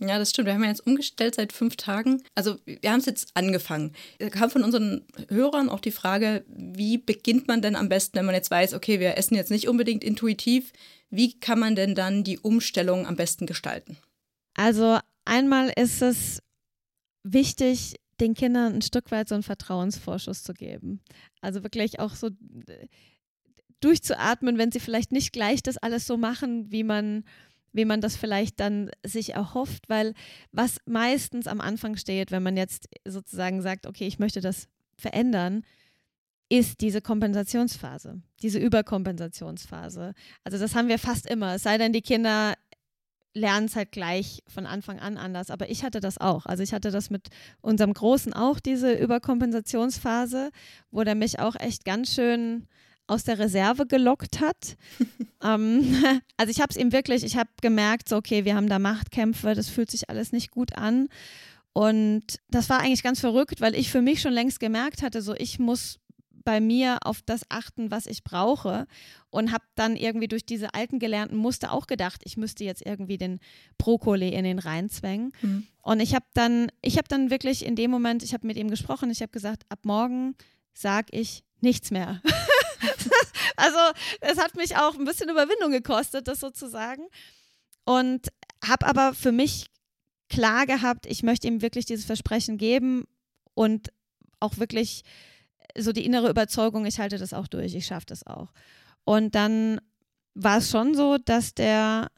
Ja, 0.08 0.18
das 0.18 0.30
stimmt. 0.30 0.46
Wir 0.46 0.54
haben 0.54 0.62
ja 0.62 0.68
jetzt 0.68 0.86
umgestellt 0.86 1.34
seit 1.34 1.52
fünf 1.52 1.76
Tagen. 1.76 2.22
Also 2.34 2.56
wir 2.64 2.90
haben 2.90 3.00
es 3.00 3.06
jetzt 3.06 3.30
angefangen. 3.34 3.92
Es 4.18 4.30
kam 4.30 4.50
von 4.50 4.62
unseren 4.62 5.04
Hörern 5.28 5.68
auch 5.68 5.80
die 5.80 5.90
Frage, 5.90 6.44
wie 6.48 6.98
beginnt 6.98 7.48
man 7.48 7.62
denn 7.62 7.76
am 7.76 7.88
besten, 7.88 8.18
wenn 8.18 8.26
man 8.26 8.34
jetzt 8.34 8.50
weiß, 8.50 8.74
okay, 8.74 9.00
wir 9.00 9.16
essen 9.16 9.34
jetzt 9.34 9.50
nicht 9.50 9.68
unbedingt 9.68 10.04
intuitiv. 10.04 10.72
Wie 11.10 11.38
kann 11.38 11.58
man 11.58 11.76
denn 11.76 11.94
dann 11.94 12.24
die 12.24 12.38
Umstellung 12.38 13.06
am 13.06 13.16
besten 13.16 13.46
gestalten? 13.46 13.96
Also 14.54 14.98
einmal 15.24 15.72
ist 15.76 16.02
es 16.02 16.40
wichtig, 17.22 17.96
den 18.20 18.34
Kindern 18.34 18.74
ein 18.74 18.82
Stück 18.82 19.10
weit 19.10 19.28
so 19.28 19.34
einen 19.34 19.42
Vertrauensvorschuss 19.42 20.42
zu 20.42 20.54
geben. 20.54 21.00
Also 21.40 21.62
wirklich 21.62 22.00
auch 22.00 22.14
so 22.14 22.28
äh, 22.28 22.86
durchzuatmen, 23.80 24.58
wenn 24.58 24.72
sie 24.72 24.80
vielleicht 24.80 25.12
nicht 25.12 25.32
gleich 25.32 25.62
das 25.62 25.76
alles 25.78 26.06
so 26.06 26.16
machen, 26.16 26.70
wie 26.70 26.84
man 26.84 27.24
wie 27.74 27.84
man 27.84 28.00
das 28.00 28.16
vielleicht 28.16 28.60
dann 28.60 28.90
sich 29.04 29.34
erhofft, 29.34 29.88
weil 29.88 30.14
was 30.52 30.78
meistens 30.86 31.46
am 31.46 31.60
Anfang 31.60 31.96
steht, 31.96 32.30
wenn 32.30 32.42
man 32.42 32.56
jetzt 32.56 32.88
sozusagen 33.04 33.60
sagt, 33.60 33.86
okay, 33.86 34.06
ich 34.06 34.18
möchte 34.18 34.40
das 34.40 34.68
verändern, 34.96 35.62
ist 36.48 36.80
diese 36.80 37.02
Kompensationsphase, 37.02 38.22
diese 38.42 38.60
Überkompensationsphase. 38.60 40.14
Also 40.44 40.58
das 40.58 40.74
haben 40.74 40.88
wir 40.88 40.98
fast 40.98 41.26
immer, 41.26 41.56
es 41.56 41.64
sei 41.64 41.76
denn, 41.76 41.92
die 41.92 42.02
Kinder 42.02 42.54
lernen 43.34 43.66
es 43.66 43.74
halt 43.74 43.90
gleich 43.90 44.44
von 44.46 44.64
Anfang 44.64 45.00
an 45.00 45.18
anders. 45.18 45.50
Aber 45.50 45.68
ich 45.68 45.82
hatte 45.82 45.98
das 45.98 46.18
auch. 46.18 46.46
Also 46.46 46.62
ich 46.62 46.72
hatte 46.72 46.92
das 46.92 47.10
mit 47.10 47.28
unserem 47.60 47.92
Großen 47.92 48.32
auch, 48.32 48.60
diese 48.60 48.92
Überkompensationsphase, 48.92 50.50
wo 50.92 51.02
der 51.02 51.16
mich 51.16 51.40
auch 51.40 51.56
echt 51.56 51.84
ganz 51.84 52.14
schön 52.14 52.68
aus 53.06 53.24
der 53.24 53.38
Reserve 53.38 53.86
gelockt 53.86 54.40
hat. 54.40 54.76
ähm, 55.42 56.02
also 56.36 56.50
ich 56.50 56.60
habe 56.60 56.70
es 56.70 56.76
ihm 56.76 56.92
wirklich, 56.92 57.24
ich 57.24 57.36
habe 57.36 57.50
gemerkt, 57.60 58.08
so 58.08 58.16
okay, 58.16 58.44
wir 58.44 58.54
haben 58.54 58.68
da 58.68 58.78
Machtkämpfe, 58.78 59.54
das 59.54 59.68
fühlt 59.68 59.90
sich 59.90 60.08
alles 60.10 60.32
nicht 60.32 60.50
gut 60.50 60.76
an. 60.76 61.08
Und 61.72 62.38
das 62.48 62.70
war 62.70 62.80
eigentlich 62.80 63.02
ganz 63.02 63.18
verrückt, 63.18 63.60
weil 63.60 63.74
ich 63.74 63.90
für 63.90 64.00
mich 64.00 64.20
schon 64.20 64.32
längst 64.32 64.60
gemerkt 64.60 65.02
hatte, 65.02 65.22
so 65.22 65.34
ich 65.34 65.58
muss 65.58 65.98
bei 66.44 66.60
mir 66.60 66.98
auf 67.04 67.22
das 67.22 67.42
achten, 67.48 67.90
was 67.90 68.06
ich 68.06 68.22
brauche 68.22 68.86
und 69.30 69.50
habe 69.50 69.64
dann 69.74 69.96
irgendwie 69.96 70.28
durch 70.28 70.46
diese 70.46 70.74
alten 70.74 70.98
gelernten 70.98 71.36
Muster 71.36 71.72
auch 71.72 71.86
gedacht, 71.86 72.20
ich 72.24 72.36
müsste 72.36 72.64
jetzt 72.64 72.84
irgendwie 72.84 73.18
den 73.18 73.40
Brokkoli 73.78 74.28
in 74.28 74.44
den 74.44 74.58
reinzwängen. 74.58 75.32
Mhm. 75.40 75.66
Und 75.82 76.00
ich 76.00 76.14
habe 76.14 76.26
dann, 76.34 76.68
ich 76.82 76.98
habe 76.98 77.08
dann 77.08 77.30
wirklich 77.30 77.64
in 77.64 77.76
dem 77.76 77.90
Moment, 77.90 78.22
ich 78.22 78.34
habe 78.34 78.46
mit 78.46 78.56
ihm 78.56 78.70
gesprochen, 78.70 79.10
ich 79.10 79.22
habe 79.22 79.32
gesagt, 79.32 79.64
ab 79.68 79.80
morgen 79.84 80.36
sage 80.74 81.08
ich 81.10 81.44
nichts 81.60 81.90
mehr. 81.90 82.20
also 83.56 83.78
es 84.20 84.38
hat 84.38 84.54
mich 84.56 84.76
auch 84.76 84.94
ein 84.94 85.04
bisschen 85.04 85.30
Überwindung 85.30 85.70
gekostet, 85.70 86.28
das 86.28 86.40
sozusagen. 86.40 87.06
Und 87.84 88.28
habe 88.66 88.86
aber 88.86 89.14
für 89.14 89.32
mich 89.32 89.66
klar 90.28 90.66
gehabt, 90.66 91.06
ich 91.06 91.22
möchte 91.22 91.46
ihm 91.46 91.62
wirklich 91.62 91.84
dieses 91.84 92.04
Versprechen 92.04 92.56
geben 92.58 93.04
und 93.54 93.92
auch 94.40 94.58
wirklich 94.58 95.02
so 95.76 95.92
die 95.92 96.04
innere 96.04 96.30
Überzeugung, 96.30 96.86
ich 96.86 96.98
halte 96.98 97.18
das 97.18 97.32
auch 97.32 97.46
durch, 97.46 97.74
ich 97.74 97.86
schaffe 97.86 98.06
das 98.06 98.26
auch. 98.26 98.52
Und 99.04 99.34
dann 99.34 99.80
war 100.34 100.58
es 100.58 100.70
schon 100.70 100.94
so, 100.94 101.18
dass 101.18 101.54
der 101.54 102.10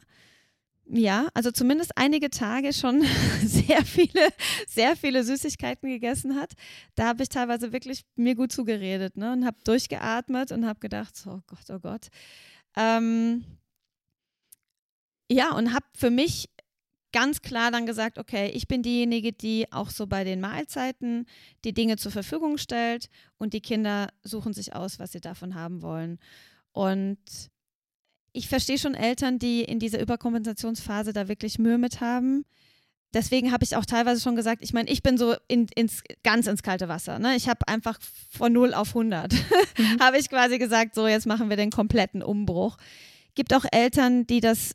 ja, 0.89 1.27
also 1.33 1.51
zumindest 1.51 1.91
einige 1.97 2.29
Tage 2.29 2.71
schon 2.73 3.01
sehr 3.45 3.83
viele, 3.83 4.29
sehr 4.67 4.95
viele 4.95 5.23
Süßigkeiten 5.23 5.89
gegessen 5.89 6.35
hat. 6.35 6.53
Da 6.95 7.07
habe 7.07 7.23
ich 7.23 7.29
teilweise 7.29 7.73
wirklich 7.73 8.05
mir 8.15 8.35
gut 8.35 8.51
zugeredet 8.51 9.17
ne? 9.17 9.33
und 9.33 9.45
habe 9.45 9.57
durchgeatmet 9.63 10.51
und 10.51 10.65
habe 10.65 10.79
gedacht, 10.79 11.13
oh 11.25 11.41
Gott, 11.47 11.69
oh 11.69 11.79
Gott. 11.79 12.07
Ähm, 12.75 13.43
ja, 15.29 15.51
und 15.53 15.73
habe 15.73 15.85
für 15.93 16.09
mich 16.09 16.49
ganz 17.11 17.41
klar 17.41 17.71
dann 17.71 17.85
gesagt, 17.85 18.17
okay, 18.17 18.49
ich 18.53 18.67
bin 18.67 18.83
diejenige, 18.83 19.33
die 19.33 19.71
auch 19.71 19.89
so 19.89 20.07
bei 20.07 20.23
den 20.23 20.39
Mahlzeiten 20.39 21.25
die 21.65 21.73
Dinge 21.73 21.97
zur 21.97 22.11
Verfügung 22.11 22.57
stellt 22.57 23.09
und 23.37 23.53
die 23.53 23.61
Kinder 23.61 24.09
suchen 24.23 24.53
sich 24.53 24.75
aus, 24.75 24.99
was 24.99 25.11
sie 25.11 25.21
davon 25.21 25.55
haben 25.55 25.81
wollen. 25.81 26.19
Und 26.71 27.19
ich 28.33 28.47
verstehe 28.47 28.77
schon 28.77 28.95
Eltern, 28.95 29.39
die 29.39 29.61
in 29.63 29.79
dieser 29.79 29.99
Überkompensationsphase 29.99 31.13
da 31.13 31.27
wirklich 31.27 31.59
Mühe 31.59 31.77
mit 31.77 32.01
haben. 32.01 32.45
Deswegen 33.13 33.51
habe 33.51 33.63
ich 33.63 33.75
auch 33.75 33.85
teilweise 33.85 34.21
schon 34.21 34.35
gesagt, 34.35 34.61
ich 34.61 34.73
meine, 34.73 34.89
ich 34.89 35.01
bin 35.01 35.17
so 35.17 35.35
in, 35.47 35.67
ins, 35.75 36.03
ganz 36.23 36.45
ins 36.45 36.61
kalte 36.61 36.87
Wasser. 36.87 37.19
Ne? 37.19 37.35
Ich 37.35 37.47
habe 37.47 37.67
einfach 37.67 37.99
von 38.29 38.51
0 38.51 38.73
auf 38.73 38.89
100, 38.89 39.33
mhm. 39.77 39.99
habe 39.99 40.17
ich 40.17 40.29
quasi 40.29 40.57
gesagt, 40.57 40.93
so 40.93 41.07
jetzt 41.07 41.25
machen 41.25 41.49
wir 41.49 41.57
den 41.57 41.71
kompletten 41.71 42.21
Umbruch. 42.21 42.77
Gibt 43.33 43.53
auch 43.53 43.65
Eltern, 43.71 44.27
die 44.27 44.41
das 44.41 44.73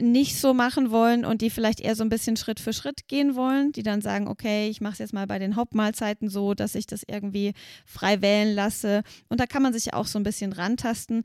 nicht 0.00 0.38
so 0.38 0.54
machen 0.54 0.90
wollen 0.90 1.24
und 1.24 1.42
die 1.42 1.50
vielleicht 1.50 1.80
eher 1.80 1.96
so 1.96 2.04
ein 2.04 2.08
bisschen 2.08 2.36
Schritt 2.36 2.60
für 2.60 2.72
Schritt 2.72 3.08
gehen 3.08 3.34
wollen, 3.34 3.72
die 3.72 3.82
dann 3.82 4.00
sagen, 4.00 4.28
okay, 4.28 4.68
ich 4.68 4.80
mache 4.80 4.94
es 4.94 4.98
jetzt 4.98 5.12
mal 5.12 5.26
bei 5.26 5.38
den 5.38 5.56
Hauptmahlzeiten 5.56 6.28
so, 6.28 6.54
dass 6.54 6.74
ich 6.74 6.86
das 6.86 7.02
irgendwie 7.06 7.52
frei 7.84 8.22
wählen 8.22 8.54
lasse. 8.54 9.02
Und 9.28 9.40
da 9.40 9.46
kann 9.46 9.62
man 9.62 9.72
sich 9.72 9.94
auch 9.94 10.06
so 10.06 10.18
ein 10.18 10.24
bisschen 10.24 10.52
rantasten 10.52 11.24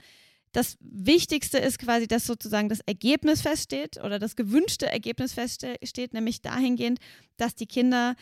das 0.52 0.78
Wichtigste 0.80 1.58
ist 1.58 1.80
quasi, 1.80 2.08
dass 2.08 2.26
sozusagen 2.26 2.70
das 2.70 2.80
Ergebnis 2.82 3.41
feststeht 3.41 3.98
oder 4.04 4.20
das 4.20 4.36
gewünschte 4.36 4.88
Ergebnis 4.91 5.34
feststeht, 5.34 6.14
nämlich 6.14 6.41
dahingehend, 6.41 7.00
dass 7.38 7.56
die 7.56 7.68
Kinder 7.68 8.16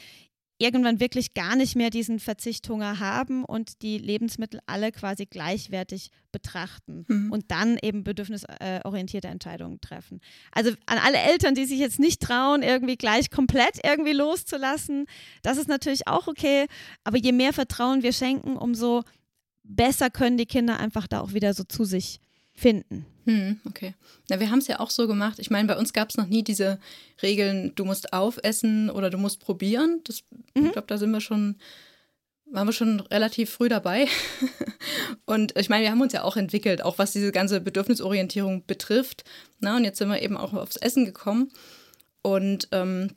irgendwann 0.58 1.00
wirklich 1.00 1.34
gar 1.34 1.56
nicht 1.56 1.76
mehr 1.76 1.90
diesen 1.90 2.20
Verzichthunger 2.20 3.00
haben 3.00 3.44
und 3.44 3.82
die 3.82 3.98
Lebensmittel 3.98 4.62
alle 4.68 4.92
quasi 4.92 5.26
gleichwertig 5.26 6.12
betrachten 6.32 7.06
mhm. 7.08 7.32
und 7.32 7.52
dann 7.52 7.78
eben 7.82 8.04
bedürfnisorientierte 8.04 9.28
Entscheidungen 9.28 9.82
treffen. 9.82 10.22
Also 10.52 10.72
an 10.86 10.98
alle 10.98 11.18
Eltern, 11.18 11.56
die 11.56 11.66
sich 11.66 11.80
jetzt 11.80 12.00
nicht 12.00 12.22
trauen, 12.22 12.64
irgendwie 12.64 12.96
gleich 12.96 13.30
komplett 13.30 13.80
irgendwie 13.84 14.14
loszulassen, 14.14 15.08
das 15.42 15.58
ist 15.58 15.68
natürlich 15.68 16.08
auch 16.08 16.28
okay, 16.28 16.68
aber 17.04 17.18
je 17.18 17.34
mehr 17.34 17.52
Vertrauen 17.52 18.02
wir 18.02 18.14
schenken, 18.14 18.56
umso 18.56 19.04
besser 19.68 20.10
können 20.10 20.38
die 20.38 20.46
Kinder 20.46 20.80
einfach 20.80 21.08
da 21.08 21.22
auch 21.22 21.34
wieder 21.34 21.54
so 21.54 21.64
zu 21.64 21.86
sich 21.86 22.20
finden. 22.54 23.06
Hm, 23.26 23.60
okay. 23.66 23.96
Na, 24.30 24.40
wir 24.40 24.52
haben 24.52 24.60
es 24.60 24.68
ja 24.68 24.80
auch 24.80 24.90
so 24.90 25.08
gemacht. 25.08 25.40
Ich 25.40 25.50
meine, 25.50 25.68
bei 25.68 25.78
uns 25.78 25.94
gab 25.94 26.10
es 26.10 26.18
noch 26.18 26.28
nie 26.28 26.44
diese 26.44 26.80
Regeln, 27.22 27.74
du 27.76 27.84
musst 27.84 28.14
aufessen 28.14 28.90
oder 28.90 29.10
du 29.10 29.18
musst 29.18 29.40
probieren. 29.40 30.02
Das, 30.04 30.24
mhm. 30.54 30.68
Ich 30.68 30.72
glaube, 30.74 30.88
da 30.88 30.98
sind 30.98 31.12
wir 31.12 31.22
schon, 31.22 31.56
waren 32.46 32.68
wir 32.68 32.74
schon 32.74 33.00
relativ 33.00 33.50
früh 33.50 33.68
dabei. 33.68 34.08
und 35.26 35.58
ich 35.58 35.70
meine, 35.70 35.84
wir 35.84 35.92
haben 35.92 36.02
uns 36.02 36.14
ja 36.14 36.24
auch 36.24 36.38
entwickelt, 36.38 36.84
auch 36.84 37.00
was 37.00 37.14
diese 37.14 37.32
ganze 37.32 37.62
Bedürfnisorientierung 37.62 38.64
betrifft. 38.66 39.24
Na, 39.60 39.76
und 39.76 39.84
jetzt 39.84 39.98
sind 39.98 40.10
wir 40.10 40.22
eben 40.22 40.38
auch 40.38 40.54
aufs 40.54 40.78
Essen 40.78 41.06
gekommen. 41.06 41.52
Und 42.22 42.68
ähm, 42.72 43.12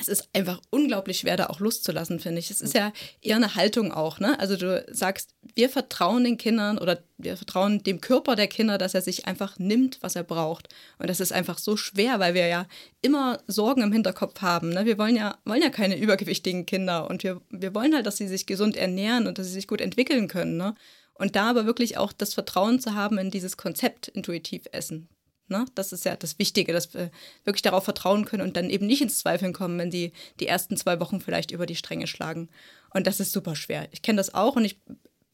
es 0.00 0.08
ist 0.08 0.28
einfach 0.32 0.60
unglaublich 0.70 1.18
schwer, 1.18 1.36
da 1.36 1.46
auch 1.46 1.60
Lust 1.60 1.84
zu 1.84 1.92
lassen, 1.92 2.20
finde 2.20 2.38
ich. 2.38 2.50
Es 2.50 2.60
ist 2.60 2.74
ja 2.74 2.92
eher 3.20 3.36
eine 3.36 3.54
Haltung 3.54 3.92
auch, 3.92 4.20
ne? 4.20 4.38
Also 4.38 4.56
du 4.56 4.84
sagst, 4.90 5.34
wir 5.54 5.68
vertrauen 5.68 6.24
den 6.24 6.38
Kindern 6.38 6.78
oder 6.78 7.02
wir 7.18 7.36
vertrauen 7.36 7.82
dem 7.82 8.00
Körper 8.00 8.36
der 8.36 8.46
Kinder, 8.46 8.78
dass 8.78 8.94
er 8.94 9.02
sich 9.02 9.26
einfach 9.26 9.58
nimmt, 9.58 9.98
was 10.02 10.16
er 10.16 10.24
braucht. 10.24 10.68
Und 10.98 11.08
das 11.08 11.20
ist 11.20 11.32
einfach 11.32 11.58
so 11.58 11.76
schwer, 11.76 12.20
weil 12.20 12.34
wir 12.34 12.46
ja 12.46 12.66
immer 13.02 13.38
Sorgen 13.46 13.82
im 13.82 13.92
Hinterkopf 13.92 14.40
haben. 14.42 14.70
Ne? 14.70 14.84
Wir 14.84 14.98
wollen 14.98 15.16
ja, 15.16 15.38
wollen 15.44 15.62
ja 15.62 15.70
keine 15.70 15.98
übergewichtigen 15.98 16.66
Kinder 16.66 17.08
und 17.08 17.22
wir, 17.22 17.40
wir 17.50 17.74
wollen 17.74 17.94
halt, 17.94 18.06
dass 18.06 18.16
sie 18.16 18.28
sich 18.28 18.46
gesund 18.46 18.76
ernähren 18.76 19.26
und 19.26 19.38
dass 19.38 19.46
sie 19.46 19.52
sich 19.52 19.68
gut 19.68 19.80
entwickeln 19.80 20.28
können. 20.28 20.56
Ne? 20.56 20.74
Und 21.14 21.36
da 21.36 21.50
aber 21.50 21.66
wirklich 21.66 21.96
auch 21.96 22.12
das 22.12 22.34
Vertrauen 22.34 22.80
zu 22.80 22.94
haben 22.94 23.18
in 23.18 23.30
dieses 23.30 23.56
Konzept 23.56 24.08
intuitiv 24.08 24.62
essen. 24.72 25.08
Ne? 25.48 25.64
Das 25.74 25.92
ist 25.92 26.04
ja 26.04 26.16
das 26.16 26.38
Wichtige, 26.38 26.72
dass 26.72 26.92
wir 26.94 27.10
wirklich 27.44 27.62
darauf 27.62 27.84
vertrauen 27.84 28.24
können 28.24 28.42
und 28.42 28.56
dann 28.56 28.70
eben 28.70 28.86
nicht 28.86 29.02
ins 29.02 29.18
Zweifeln 29.18 29.52
kommen, 29.52 29.78
wenn 29.78 29.90
die 29.90 30.12
die 30.40 30.46
ersten 30.46 30.76
zwei 30.76 30.98
Wochen 31.00 31.20
vielleicht 31.20 31.50
über 31.50 31.66
die 31.66 31.76
Stränge 31.76 32.06
schlagen. 32.06 32.48
Und 32.90 33.06
das 33.06 33.20
ist 33.20 33.32
super 33.32 33.54
schwer. 33.54 33.88
Ich 33.92 34.02
kenne 34.02 34.16
das 34.16 34.34
auch 34.34 34.56
und 34.56 34.64
ich 34.64 34.80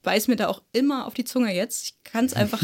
beiß 0.03 0.29
mir 0.29 0.37
da 0.37 0.49
auch 0.49 0.63
immer 0.73 1.07
auf 1.07 1.15
die 1.15 1.25
Zunge 1.25 1.55
jetzt. 1.55 1.85
Ich 1.85 2.03
kann 2.05 2.25
es 2.27 2.35
einfach. 2.35 2.63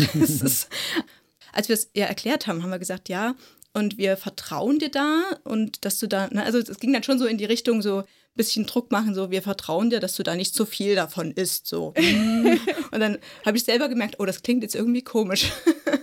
als 1.53 1.69
wir 1.69 1.75
es 1.75 1.91
ihr 1.95 2.05
erklärt 2.05 2.47
haben, 2.47 2.63
haben 2.63 2.71
wir 2.71 2.79
gesagt, 2.79 3.09
ja, 3.09 3.35
und 3.79 3.97
wir 3.97 4.17
vertrauen 4.17 4.79
dir 4.79 4.91
da 4.91 5.23
und 5.45 5.85
dass 5.85 5.99
du 5.99 6.07
da, 6.07 6.29
ne, 6.29 6.43
also 6.43 6.59
es 6.59 6.79
ging 6.79 6.93
dann 6.93 7.03
schon 7.03 7.19
so 7.19 7.27
in 7.27 7.39
die 7.39 7.45
Richtung 7.45 7.81
so, 7.81 8.05
bisschen 8.39 8.65
Druck 8.65 8.91
machen, 8.91 9.15
so 9.15 9.31
wir 9.31 9.43
vertrauen 9.43 9.91
dir, 9.91 10.01
dass 10.01 10.15
du 10.15 10.23
da 10.23 10.35
nicht 10.35 10.55
zu 10.55 10.65
viel 10.65 10.95
davon 10.95 11.33
isst. 11.33 11.67
So. 11.67 11.93
und 12.91 13.01
dann 13.01 13.19
habe 13.45 13.59
ich 13.59 13.65
selber 13.65 13.91
gemerkt, 13.91 14.15
oh, 14.19 14.25
das 14.25 14.43
klingt 14.43 14.63
jetzt 14.63 14.75
irgendwie 14.75 15.03
komisch. 15.03 15.53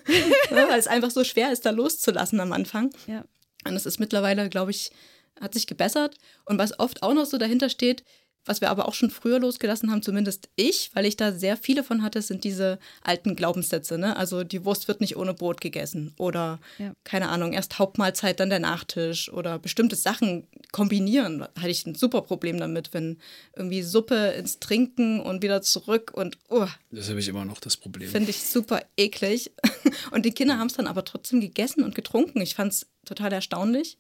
weil 0.52 0.78
es 0.78 0.86
einfach 0.86 1.10
so 1.10 1.24
schwer 1.24 1.52
ist, 1.52 1.66
da 1.66 1.72
loszulassen 1.72 2.40
am 2.40 2.52
Anfang. 2.52 2.92
Ja. 3.08 3.24
Und 3.66 3.76
es 3.76 3.88
ist 3.88 4.00
mittlerweile, 4.00 4.50
glaube 4.50 4.72
ich, 4.72 4.92
hat 5.40 5.54
sich 5.54 5.66
gebessert. 5.66 6.18
Und 6.46 6.60
was 6.60 6.78
oft 6.78 7.02
auch 7.02 7.14
noch 7.14 7.26
so 7.26 7.38
dahinter 7.38 7.70
steht, 7.70 8.04
was 8.46 8.62
wir 8.62 8.70
aber 8.70 8.88
auch 8.88 8.94
schon 8.94 9.10
früher 9.10 9.40
losgelassen 9.40 9.92
haben, 9.92 10.02
zumindest 10.02 10.50
ich, 10.56 10.92
weil 10.94 11.06
ich 11.06 11.18
da 11.18 11.32
sehr 11.32 11.58
viele 11.58 11.84
von 11.84 12.02
hatte, 12.02 12.22
sind 12.22 12.44
diese 12.44 12.80
alten 13.02 13.36
Glaubenssätze. 13.36 13.98
Ne? 13.98 14.16
Also 14.16 14.44
die 14.44 14.66
Wurst 14.66 14.88
wird 14.88 15.02
nicht 15.02 15.18
ohne 15.18 15.34
Brot 15.34 15.62
gegessen 15.62 16.14
oder 16.18 16.60
ja. 16.78 16.94
keine 17.04 17.30
Ahnung, 17.30 17.54
erst 17.54 17.80
Hauptmahlzeit, 17.80 18.40
dann 18.40 18.50
der 18.50 18.60
Nachtisch 18.60 19.32
oder 19.32 19.60
bestimmte 19.60 19.96
Sachen 19.96 20.48
kombinieren. 20.72 21.40
Da 21.40 21.50
hatte 21.58 21.70
ich 21.70 21.86
ein 21.86 21.96
super 21.96 22.22
Problem 22.22 22.60
damit, 22.60 22.94
wenn 22.94 23.18
irgendwie 23.56 23.82
Suppe 23.82 24.34
ins 24.38 24.60
Trinken 24.60 25.20
und 25.20 25.42
wieder 25.42 25.62
zurück 25.62 26.12
und 26.14 26.38
oh, 26.50 26.68
Das 26.92 27.10
habe 27.10 27.20
ich 27.20 27.28
immer 27.28 27.46
noch 27.46 27.60
das 27.60 27.78
Problem. 27.78 28.10
Finde 28.10 28.30
ich 28.30 28.44
super 28.44 28.82
eklig. 28.98 29.52
Und 30.12 30.26
die 30.26 30.32
Kinder 30.32 30.58
haben 30.58 30.68
es 30.68 30.74
dann 30.74 30.88
aber 30.88 31.06
trotzdem 31.06 31.42
gegessen 31.42 31.84
und 31.84 31.96
getrunken. 31.96 32.42
Ich 32.42 32.56
fand 32.56 32.74
es 32.74 32.88
total 33.06 33.32
erstaunlich. 33.34 33.98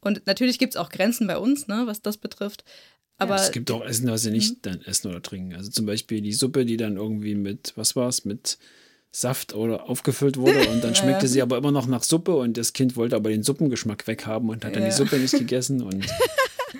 Und 0.00 0.26
natürlich 0.26 0.58
gibt 0.58 0.74
es 0.74 0.76
auch 0.76 0.88
Grenzen 0.88 1.26
bei 1.26 1.36
uns, 1.36 1.66
ne, 1.68 1.82
was 1.86 2.00
das 2.02 2.16
betrifft. 2.16 2.64
Aber 3.20 3.36
es 3.36 3.52
gibt 3.52 3.70
auch 3.70 3.84
Essen, 3.84 4.08
was 4.10 4.22
sie 4.22 4.30
nicht 4.30 4.56
mhm. 4.56 4.58
dann 4.62 4.80
essen 4.82 5.08
oder 5.08 5.20
trinken. 5.20 5.54
Also 5.54 5.70
zum 5.70 5.84
Beispiel 5.86 6.22
die 6.22 6.32
Suppe, 6.32 6.64
die 6.64 6.78
dann 6.78 6.96
irgendwie 6.96 7.34
mit, 7.34 7.74
was 7.76 7.94
war 7.94 8.08
es, 8.08 8.24
mit 8.24 8.58
Saft 9.12 9.54
oder 9.54 9.88
aufgefüllt 9.88 10.38
wurde 10.38 10.68
und 10.72 10.82
dann 10.82 10.94
schmeckte 10.94 11.26
ja. 11.26 11.32
sie 11.32 11.42
aber 11.42 11.58
immer 11.58 11.70
noch 11.70 11.86
nach 11.86 12.02
Suppe 12.02 12.34
und 12.34 12.56
das 12.56 12.72
Kind 12.72 12.96
wollte 12.96 13.16
aber 13.16 13.30
den 13.30 13.42
Suppengeschmack 13.42 14.06
weghaben 14.06 14.48
und 14.48 14.64
hat 14.64 14.74
dann 14.74 14.82
ja. 14.82 14.88
die 14.88 14.94
Suppe 14.94 15.18
nicht 15.18 15.32
gegessen 15.38 15.82
und 15.82 16.06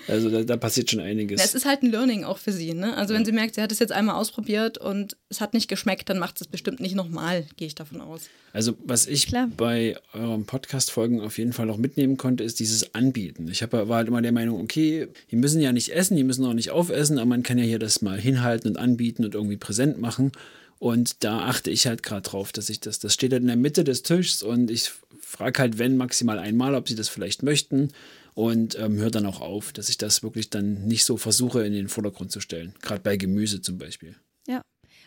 Also 0.07 0.29
da, 0.29 0.43
da, 0.43 0.57
passiert 0.57 0.89
schon 0.89 0.99
einiges. 0.99 1.43
Es 1.43 1.55
ist 1.55 1.65
halt 1.65 1.83
ein 1.83 1.91
Learning 1.91 2.23
auch 2.23 2.37
für 2.37 2.51
sie. 2.51 2.73
Ne? 2.73 2.95
Also 2.95 3.13
wenn 3.13 3.25
sie 3.25 3.31
merkt, 3.31 3.55
sie 3.55 3.61
hat 3.61 3.71
es 3.71 3.79
jetzt 3.79 3.91
einmal 3.91 4.15
ausprobiert 4.15 4.77
und 4.77 5.17
es 5.29 5.41
hat 5.41 5.53
nicht 5.53 5.67
geschmeckt, 5.67 6.09
dann 6.09 6.19
macht 6.19 6.37
sie 6.37 6.45
es 6.45 6.47
bestimmt 6.47 6.79
nicht 6.79 6.95
nochmal, 6.95 7.45
gehe 7.57 7.67
ich 7.67 7.75
davon 7.75 8.01
aus. 8.01 8.29
Also 8.53 8.73
was 8.83 9.07
ich 9.07 9.27
Klar. 9.27 9.49
bei 9.55 9.97
euren 10.13 10.45
Podcast-Folgen 10.45 11.21
auf 11.21 11.37
jeden 11.37 11.53
Fall 11.53 11.69
auch 11.69 11.77
mitnehmen 11.77 12.17
konnte, 12.17 12.43
ist 12.43 12.59
dieses 12.59 12.93
Anbieten. 12.93 13.47
Ich 13.49 13.63
hab, 13.63 13.73
war 13.73 13.87
halt 13.89 14.07
immer 14.07 14.21
der 14.21 14.31
Meinung, 14.31 14.61
okay, 14.61 15.07
die 15.31 15.35
müssen 15.35 15.61
ja 15.61 15.71
nicht 15.71 15.93
essen, 15.93 16.17
die 16.17 16.23
müssen 16.23 16.45
auch 16.45 16.53
nicht 16.53 16.71
aufessen, 16.71 17.17
aber 17.17 17.27
man 17.27 17.43
kann 17.43 17.57
ja 17.57 17.63
hier 17.63 17.79
das 17.79 18.01
mal 18.01 18.19
hinhalten 18.19 18.71
und 18.71 18.77
anbieten 18.77 19.23
und 19.23 19.35
irgendwie 19.35 19.57
präsent 19.57 19.99
machen. 19.99 20.31
Und 20.79 21.23
da 21.23 21.41
achte 21.41 21.69
ich 21.69 21.85
halt 21.85 22.01
gerade 22.01 22.23
drauf, 22.23 22.51
dass 22.51 22.69
ich 22.69 22.79
das, 22.79 22.97
das 22.97 23.13
steht 23.13 23.31
halt 23.31 23.43
in 23.43 23.47
der 23.47 23.55
Mitte 23.55 23.83
des 23.83 24.01
Tischs 24.01 24.41
und 24.41 24.71
ich 24.71 24.91
frage 25.21 25.59
halt, 25.61 25.77
wenn 25.77 25.95
maximal 25.95 26.39
einmal, 26.39 26.75
ob 26.75 26.89
sie 26.89 26.95
das 26.95 27.07
vielleicht 27.07 27.43
möchten 27.43 27.89
und 28.33 28.77
ähm, 28.79 28.97
höre 28.97 29.11
dann 29.11 29.25
auch 29.25 29.41
auf, 29.41 29.73
dass 29.73 29.89
ich 29.89 29.97
das 29.97 30.23
wirklich 30.23 30.49
dann 30.49 30.85
nicht 30.85 31.03
so 31.03 31.17
versuche 31.17 31.65
in 31.65 31.73
den 31.73 31.89
Vordergrund 31.89 32.31
zu 32.31 32.39
stellen. 32.39 32.73
Gerade 32.81 33.01
bei 33.01 33.17
Gemüse 33.17 33.61
zum 33.61 33.77
Beispiel. 33.77 34.15
Ja. 34.47 34.61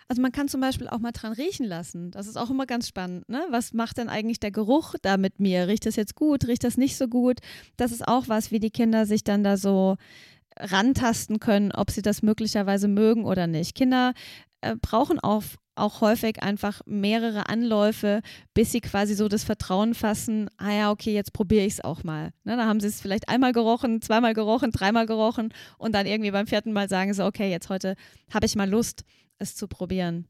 Also 0.07 0.21
man 0.21 0.33
kann 0.33 0.49
zum 0.49 0.61
Beispiel 0.61 0.89
auch 0.89 0.99
mal 0.99 1.13
dran 1.13 1.33
riechen 1.33 1.65
lassen. 1.65 2.11
Das 2.11 2.27
ist 2.27 2.37
auch 2.37 2.51
immer 2.51 2.67
ganz 2.67 2.89
spannend. 2.89 3.27
Ne? 3.29 3.43
Was 3.51 3.73
macht 3.73 3.97
denn 3.97 4.11
eigentlich 4.11 4.39
der 4.39 4.51
Geruch 4.51 4.95
da 5.01 5.17
mit 5.17 5.41
mir? 5.41 5.67
Riecht 5.67 5.87
das 5.87 5.97
jetzt 5.97 6.15
gut? 6.15 6.47
Riecht 6.47 6.65
das 6.65 6.77
nicht 6.77 6.97
so 6.97 7.09
gut? 7.09 7.39
Das 7.77 7.91
ist 7.91 8.07
auch 8.07 8.29
was, 8.29 8.51
wie 8.51 8.61
die 8.61 8.71
Kinder 8.71 9.07
sich 9.07 9.25
dann 9.25 9.43
da 9.43 9.57
so 9.57 9.97
rantasten 10.59 11.41
können, 11.41 11.73
ob 11.73 11.91
sie 11.91 12.03
das 12.03 12.23
möglicherweise 12.23 12.87
mögen 12.87 13.25
oder 13.25 13.47
nicht. 13.47 13.75
Kinder 13.75 14.13
äh, 14.61 14.77
brauchen 14.77 15.19
auch 15.19 15.43
auch 15.77 16.01
häufig 16.01 16.43
einfach 16.43 16.81
mehrere 16.87 17.49
Anläufe, 17.49 18.21
bis 18.55 18.73
sie 18.73 18.81
quasi 18.81 19.15
so 19.15 19.29
das 19.29 19.45
Vertrauen 19.45 19.95
fassen, 19.95 20.49
ah 20.57 20.73
ja, 20.73 20.91
okay, 20.91 21.13
jetzt 21.13 21.33
probiere 21.33 21.65
ich 21.65 21.75
es 21.75 21.85
auch 21.85 22.05
mal. 22.05 22.33
Ne, 22.45 22.57
da 22.57 22.67
haben 22.67 22.81
sie 22.81 22.89
es 22.89 23.01
vielleicht 23.01 23.29
einmal 23.29 23.53
gerochen, 23.53 24.01
zweimal 24.03 24.35
gerochen, 24.35 24.71
dreimal 24.71 25.07
gerochen 25.07 25.53
und 25.79 25.95
dann 25.95 26.07
irgendwie 26.07 26.31
beim 26.31 26.47
vierten 26.47 26.73
Mal 26.73 26.89
sagen 26.89 27.13
sie, 27.13 27.25
okay, 27.25 27.51
jetzt 27.51 27.69
heute 27.69 27.97
habe 28.33 28.47
ich 28.47 28.57
mal 28.57 28.69
Lust, 28.69 29.05
es 29.39 29.57
zu 29.57 29.69
probieren. 29.69 30.29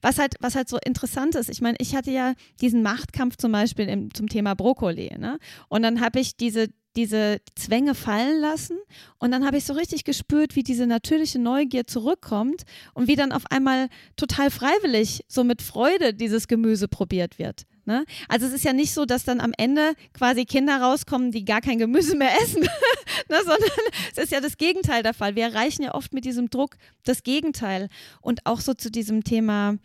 Was 0.00 0.18
halt, 0.18 0.34
was 0.40 0.54
halt 0.54 0.68
so 0.68 0.78
interessant 0.84 1.34
ist, 1.34 1.50
ich 1.50 1.60
meine, 1.60 1.76
ich 1.80 1.94
hatte 1.94 2.10
ja 2.10 2.34
diesen 2.60 2.82
Machtkampf 2.82 3.36
zum 3.36 3.52
Beispiel 3.52 3.88
im, 3.88 4.14
zum 4.14 4.28
Thema 4.28 4.54
Brokkoli, 4.54 5.14
ne? 5.18 5.38
Und 5.68 5.82
dann 5.82 6.00
habe 6.00 6.20
ich 6.20 6.36
diese, 6.36 6.68
diese 6.96 7.40
Zwänge 7.54 7.94
fallen 7.94 8.40
lassen 8.40 8.78
und 9.18 9.30
dann 9.30 9.44
habe 9.46 9.58
ich 9.58 9.64
so 9.64 9.74
richtig 9.74 10.04
gespürt, 10.04 10.56
wie 10.56 10.62
diese 10.62 10.86
natürliche 10.86 11.38
Neugier 11.38 11.86
zurückkommt 11.86 12.62
und 12.94 13.08
wie 13.08 13.16
dann 13.16 13.32
auf 13.32 13.44
einmal 13.50 13.88
total 14.16 14.50
freiwillig, 14.50 15.24
so 15.28 15.44
mit 15.44 15.62
Freude 15.62 16.14
dieses 16.14 16.48
Gemüse 16.48 16.88
probiert 16.88 17.38
wird. 17.38 17.66
Ne? 17.86 18.04
Also 18.28 18.46
es 18.46 18.52
ist 18.52 18.64
ja 18.64 18.72
nicht 18.72 18.92
so, 18.92 19.04
dass 19.04 19.24
dann 19.24 19.40
am 19.40 19.52
Ende 19.56 19.92
quasi 20.12 20.44
Kinder 20.44 20.80
rauskommen, 20.80 21.30
die 21.30 21.44
gar 21.44 21.60
kein 21.60 21.78
Gemüse 21.78 22.16
mehr 22.16 22.32
essen, 22.42 22.62
ne? 23.28 23.36
sondern 23.44 23.70
es 24.10 24.24
ist 24.24 24.32
ja 24.32 24.40
das 24.40 24.56
Gegenteil 24.56 25.04
der 25.04 25.14
Fall. 25.14 25.36
Wir 25.36 25.44
erreichen 25.44 25.82
ja 25.82 25.94
oft 25.94 26.12
mit 26.12 26.24
diesem 26.24 26.50
Druck 26.50 26.76
das 27.04 27.22
Gegenteil 27.22 27.88
und 28.20 28.44
auch 28.44 28.60
so 28.60 28.74
zu 28.74 28.90
diesem 28.90 29.22
Thema 29.22 29.76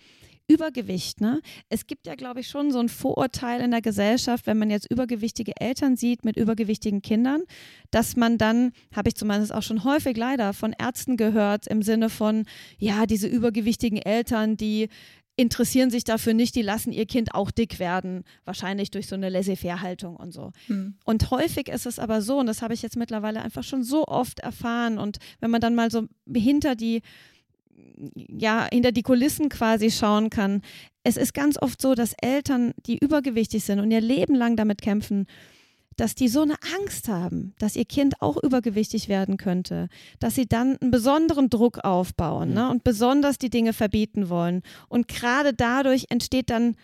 Übergewicht, 0.52 1.22
ne? 1.22 1.42
Es 1.70 1.88
gibt 1.88 2.08
ja, 2.08 2.16
glaube 2.16 2.42
ich, 2.42 2.48
schon 2.48 2.72
so 2.72 2.80
ein 2.80 2.90
Vorurteil 2.90 3.62
in 3.62 3.72
der 3.72 3.82
Gesellschaft, 3.82 4.48
wenn 4.48 4.58
man 4.58 4.70
jetzt 4.70 4.90
übergewichtige 4.92 5.54
Eltern 5.60 5.96
sieht 5.96 6.26
mit 6.26 6.36
übergewichtigen 6.36 7.02
Kindern, 7.02 7.44
dass 7.90 8.16
man 8.18 8.38
dann, 8.38 8.74
habe 8.94 9.10
ich 9.10 9.16
zumindest 9.16 9.54
auch 9.54 9.64
schon 9.64 9.84
häufig 9.84 10.18
leider 10.18 10.54
von 10.54 10.74
Ärzten 10.78 11.16
gehört, 11.16 11.68
im 11.68 11.82
Sinne 11.82 12.10
von, 12.10 12.46
ja, 12.78 13.06
diese 13.06 13.28
übergewichtigen 13.28 13.98
Eltern, 13.98 14.58
die 14.58 14.90
interessieren 15.38 15.90
sich 15.90 16.04
dafür 16.04 16.34
nicht, 16.34 16.56
die 16.56 16.62
lassen 16.62 16.92
ihr 16.92 17.06
Kind 17.06 17.34
auch 17.34 17.52
dick 17.52 17.80
werden, 17.80 18.24
wahrscheinlich 18.44 18.92
durch 18.92 19.08
so 19.08 19.16
eine 19.16 19.30
Laissez-faire-Haltung 19.30 20.18
und 20.18 20.34
so. 20.34 20.52
Hm. 20.68 20.96
Und 21.06 21.32
häufig 21.32 21.70
ist 21.70 21.86
es 21.86 22.00
aber 22.00 22.22
so, 22.22 22.38
und 22.40 22.48
das 22.48 22.62
habe 22.62 22.74
ich 22.74 22.82
jetzt 22.82 22.98
mittlerweile 22.98 23.42
einfach 23.42 23.64
schon 23.64 23.84
so 23.84 24.06
oft 24.06 24.40
erfahren, 24.40 24.98
und 24.98 25.18
wenn 25.40 25.50
man 25.50 25.62
dann 25.62 25.74
mal 25.74 25.90
so 25.90 26.08
hinter 26.32 26.76
die 26.76 27.02
ja, 28.16 28.68
hinter 28.72 28.92
die 28.92 29.04
Kulissen 29.04 29.50
quasi 29.50 29.92
schauen 29.92 30.30
kann. 30.30 30.62
Es 31.04 31.18
ist 31.18 31.34
ganz 31.34 31.62
oft 31.62 31.82
so, 31.82 31.96
dass 31.96 32.14
Eltern, 32.22 32.74
die 32.86 32.98
übergewichtig 32.98 33.64
sind 33.64 33.80
und 33.80 33.92
ihr 33.92 34.02
Leben 34.02 34.36
lang 34.36 34.56
damit 34.56 34.82
kämpfen, 34.82 35.28
dass 35.98 36.16
die 36.16 36.30
so 36.30 36.42
eine 36.42 36.56
Angst 36.80 37.10
haben, 37.10 37.54
dass 37.60 37.76
ihr 37.76 37.86
Kind 37.86 38.22
auch 38.22 38.42
übergewichtig 38.42 39.10
werden 39.10 39.38
könnte, 39.38 39.88
dass 40.20 40.36
sie 40.36 40.48
dann 40.48 40.78
einen 40.78 40.92
besonderen 40.92 41.50
Druck 41.50 41.80
aufbauen 41.84 42.50
mhm. 42.50 42.56
ne, 42.56 42.70
und 42.70 42.84
besonders 42.84 43.38
die 43.38 43.50
Dinge 43.50 43.74
verbieten 43.74 44.30
wollen. 44.30 44.62
Und 44.88 45.08
gerade 45.08 45.54
dadurch 45.54 46.06
entsteht 46.10 46.50
dann 46.50 46.76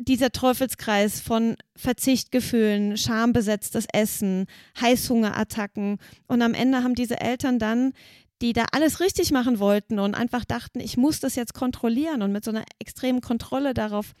dieser 0.00 0.30
Teufelskreis 0.30 1.20
von 1.20 1.56
Verzichtgefühlen, 1.76 2.96
schambesetztes 2.96 3.86
Essen, 3.92 4.46
Heißhungerattacken. 4.80 5.98
Und 6.26 6.42
am 6.42 6.54
Ende 6.54 6.82
haben 6.82 6.94
diese 6.94 7.20
Eltern 7.20 7.58
dann 7.58 7.92
die 8.40 8.52
da 8.52 8.66
alles 8.72 9.00
richtig 9.00 9.32
machen 9.32 9.58
wollten 9.58 9.98
und 9.98 10.14
einfach 10.14 10.44
dachten, 10.44 10.80
ich 10.80 10.96
muss 10.96 11.20
das 11.20 11.34
jetzt 11.34 11.54
kontrollieren 11.54 12.22
und 12.22 12.32
mit 12.32 12.44
so 12.44 12.50
einer 12.50 12.64
extremen 12.78 13.20
Kontrolle 13.20 13.74
darauf 13.74 14.14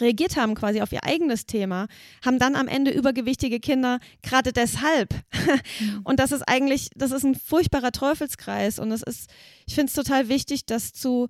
reagiert 0.00 0.36
haben, 0.36 0.54
quasi 0.54 0.80
auf 0.80 0.92
ihr 0.92 1.04
eigenes 1.04 1.46
Thema, 1.46 1.86
haben 2.24 2.38
dann 2.38 2.56
am 2.56 2.68
Ende 2.68 2.90
übergewichtige 2.90 3.60
Kinder, 3.60 4.00
gerade 4.22 4.52
deshalb. 4.52 5.14
Mhm. 5.80 6.00
Und 6.04 6.20
das 6.20 6.32
ist 6.32 6.42
eigentlich, 6.42 6.88
das 6.94 7.12
ist 7.12 7.24
ein 7.24 7.34
furchtbarer 7.34 7.92
Teufelskreis 7.92 8.78
und 8.78 8.90
es 8.92 9.02
ist, 9.02 9.30
ich 9.66 9.74
finde 9.74 9.90
es 9.90 9.94
total 9.94 10.28
wichtig, 10.28 10.66
das 10.66 10.92
zu 10.92 11.28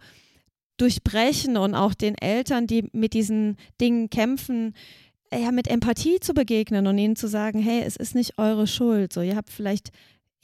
durchbrechen 0.76 1.56
und 1.56 1.74
auch 1.74 1.94
den 1.94 2.16
Eltern, 2.16 2.66
die 2.66 2.88
mit 2.92 3.14
diesen 3.14 3.56
Dingen 3.80 4.10
kämpfen, 4.10 4.74
ja, 5.32 5.50
mit 5.50 5.68
Empathie 5.68 6.20
zu 6.20 6.34
begegnen 6.34 6.86
und 6.86 6.98
ihnen 6.98 7.16
zu 7.16 7.28
sagen, 7.28 7.60
hey, 7.60 7.82
es 7.84 7.96
ist 7.96 8.14
nicht 8.14 8.38
eure 8.38 8.66
Schuld. 8.66 9.12
So, 9.12 9.20
ihr 9.20 9.36
habt 9.36 9.50
vielleicht 9.50 9.90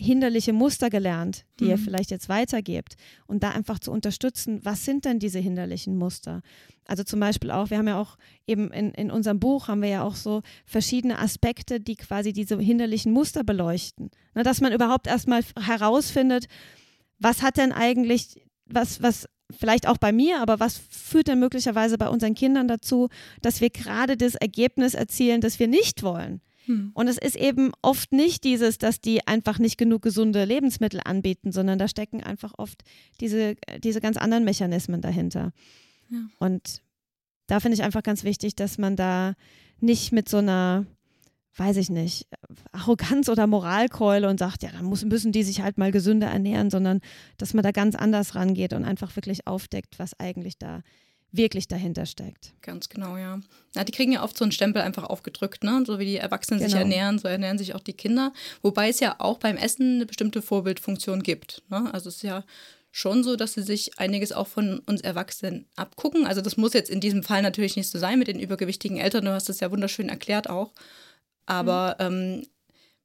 hinderliche 0.01 0.53
Muster 0.53 0.89
gelernt, 0.91 1.45
die 1.59 1.65
Mhm. 1.65 1.71
ihr 1.71 1.79
vielleicht 1.79 2.11
jetzt 2.11 2.29
weitergebt 2.29 2.95
und 3.27 3.43
da 3.43 3.51
einfach 3.51 3.79
zu 3.79 3.93
unterstützen, 3.93 4.61
was 4.65 4.85
sind 4.85 5.05
denn 5.05 5.19
diese 5.19 5.39
hinderlichen 5.39 5.97
Muster? 5.97 6.43
Also 6.87 7.05
zum 7.05 7.21
Beispiel 7.21 7.51
auch, 7.51 7.71
wir 7.71 7.79
haben 7.79 7.87
ja 7.87 8.01
auch 8.01 8.17
eben 8.47 8.73
in, 8.73 8.93
in 8.93 9.11
unserem 9.11 9.39
Buch 9.39 9.69
haben 9.69 9.83
wir 9.83 9.91
ja 9.91 10.03
auch 10.03 10.17
so 10.17 10.43
verschiedene 10.65 11.19
Aspekte, 11.19 11.81
die 11.81 11.97
quasi 11.97 12.33
diese 12.33 12.59
hinderlichen 12.59 13.13
Muster 13.13 13.45
beleuchten. 13.45 14.11
Ne, 14.35 14.43
dass 14.43 14.61
man 14.61 14.73
überhaupt 14.73 15.07
erstmal 15.07 15.43
herausfindet, 15.61 16.47
was 17.19 17.43
hat 17.43 17.59
denn 17.59 17.73
eigentlich, 17.73 18.43
was, 18.67 19.03
was 19.03 19.29
vielleicht 19.51 19.87
auch 19.87 19.99
bei 19.99 20.13
mir, 20.13 20.41
aber 20.41 20.61
was 20.61 20.81
führt 20.91 21.29
denn 21.29 21.39
möglicherweise 21.39 21.99
bei 21.99 22.09
unseren 22.09 22.35
Kindern 22.35 22.69
dazu, 22.69 23.09
dass 23.43 23.61
wir 23.61 23.71
gerade 23.71 24.17
das 24.17 24.35
Ergebnis 24.35 24.95
erzielen, 24.95 25.41
das 25.41 25.59
wir 25.59 25.69
nicht 25.69 26.03
wollen? 26.03 26.41
Hm. 26.71 26.93
Und 26.95 27.09
es 27.09 27.19
ist 27.19 27.37
eben 27.37 27.73
oft 27.83 28.13
nicht 28.13 28.45
dieses, 28.45 28.79
dass 28.79 29.01
die 29.01 29.27
einfach 29.27 29.59
nicht 29.59 29.77
genug 29.77 30.03
gesunde 30.03 30.45
Lebensmittel 30.45 31.01
anbieten, 31.05 31.51
sondern 31.51 31.79
da 31.79 31.89
stecken 31.89 32.23
einfach 32.23 32.53
oft 32.57 32.83
diese, 33.21 33.57
diese 33.83 34.01
ganz 34.01 34.17
anderen 34.17 34.45
Mechanismen 34.45 35.01
dahinter. 35.01 35.53
Ja. 36.11 36.19
Und 36.39 36.83
da 37.49 37.59
finde 37.59 37.75
ich 37.75 37.83
einfach 37.83 38.05
ganz 38.05 38.23
wichtig, 38.23 38.55
dass 38.55 38.79
man 38.79 38.95
da 38.95 39.35
nicht 39.81 40.13
mit 40.13 40.29
so 40.29 40.37
einer, 40.37 40.87
weiß 41.57 41.77
ich 41.79 41.91
nicht, 41.91 42.29
Arroganz 42.71 43.29
oder 43.29 43.49
Moralkeule 43.49 44.29
und 44.29 44.39
sagt, 44.39 44.63
ja, 44.63 44.71
dann 44.71 44.85
muss, 44.85 45.05
müssen 45.05 45.33
die 45.33 45.43
sich 45.43 45.63
halt 45.63 45.77
mal 45.77 45.91
gesünder 45.91 46.29
ernähren, 46.29 46.71
sondern 46.71 47.01
dass 47.37 47.53
man 47.53 47.65
da 47.65 47.73
ganz 47.73 47.97
anders 47.97 48.37
rangeht 48.37 48.73
und 48.75 48.85
einfach 48.85 49.17
wirklich 49.17 49.49
aufdeckt, 49.49 49.99
was 49.99 50.19
eigentlich 50.21 50.57
da 50.59 50.83
wirklich 51.33 51.69
dahinter 51.69 52.07
steckt. 52.07 52.53
Ganz 52.63 52.89
genau, 52.89 53.17
ja. 53.17 53.41
Na, 53.75 53.85
die 53.85 53.93
kriegen 53.93 54.13
ja 54.13 54.23
oft 54.25 54.37
so 54.37 54.45
einen 54.45 54.53
Stempel 54.53 54.83
einfach 54.83 55.05
aufgedrückt, 55.05 55.63
ne? 55.65 55.83
So 55.87 55.99
wie 55.99 56.05
die 56.05 56.17
Erwachsenen 56.17 56.61
sich 56.61 56.69
Genau. 56.73 56.81
ernähren, 56.81 57.19
so 57.19 57.29
ernähren 57.29 57.59
sich 57.59 57.75
auch 57.75 57.81
die 57.81 57.93
Kinder. 57.93 58.33
Wobei 58.63 58.89
es 58.89 59.01
ja 59.01 59.17
auch 59.19 59.39
beim 59.39 59.57
Essen 59.57 59.97
eine 59.97 60.07
bestimmte 60.07 60.43
Vorbildfunktion 60.43 61.23
gibt. 61.23 61.63
Ne? 61.69 61.89
Also 61.93 62.09
es 62.09 62.17
ist 62.17 62.23
ja 62.23 62.45
schon 62.93 63.23
so, 63.23 63.37
dass 63.37 63.53
sie 63.53 63.63
sich 63.63 63.99
einiges 64.01 64.33
auch 64.33 64.49
von 64.49 64.81
uns 64.81 65.01
Erwachsenen 65.01 65.67
abgucken. 65.77 66.27
Also 66.27 66.41
das 66.41 66.57
muss 66.57 66.73
jetzt 66.73 66.91
in 66.91 67.01
diesem 67.01 67.23
Fall 67.23 67.43
natürlich 67.43 67.77
nicht 67.77 67.89
so 67.89 67.99
sein 68.01 68.19
mit 68.19 68.27
den 68.27 68.41
übergewichtigen 68.41 68.99
Eltern. 68.99 69.25
Du 69.25 69.31
hast 69.33 69.49
das 69.49 69.61
ja 69.61 69.71
wunderschön 69.71 70.09
erklärt 70.09 70.51
auch. 70.51 70.73
Aber 71.47 71.97
ähm, 72.01 72.45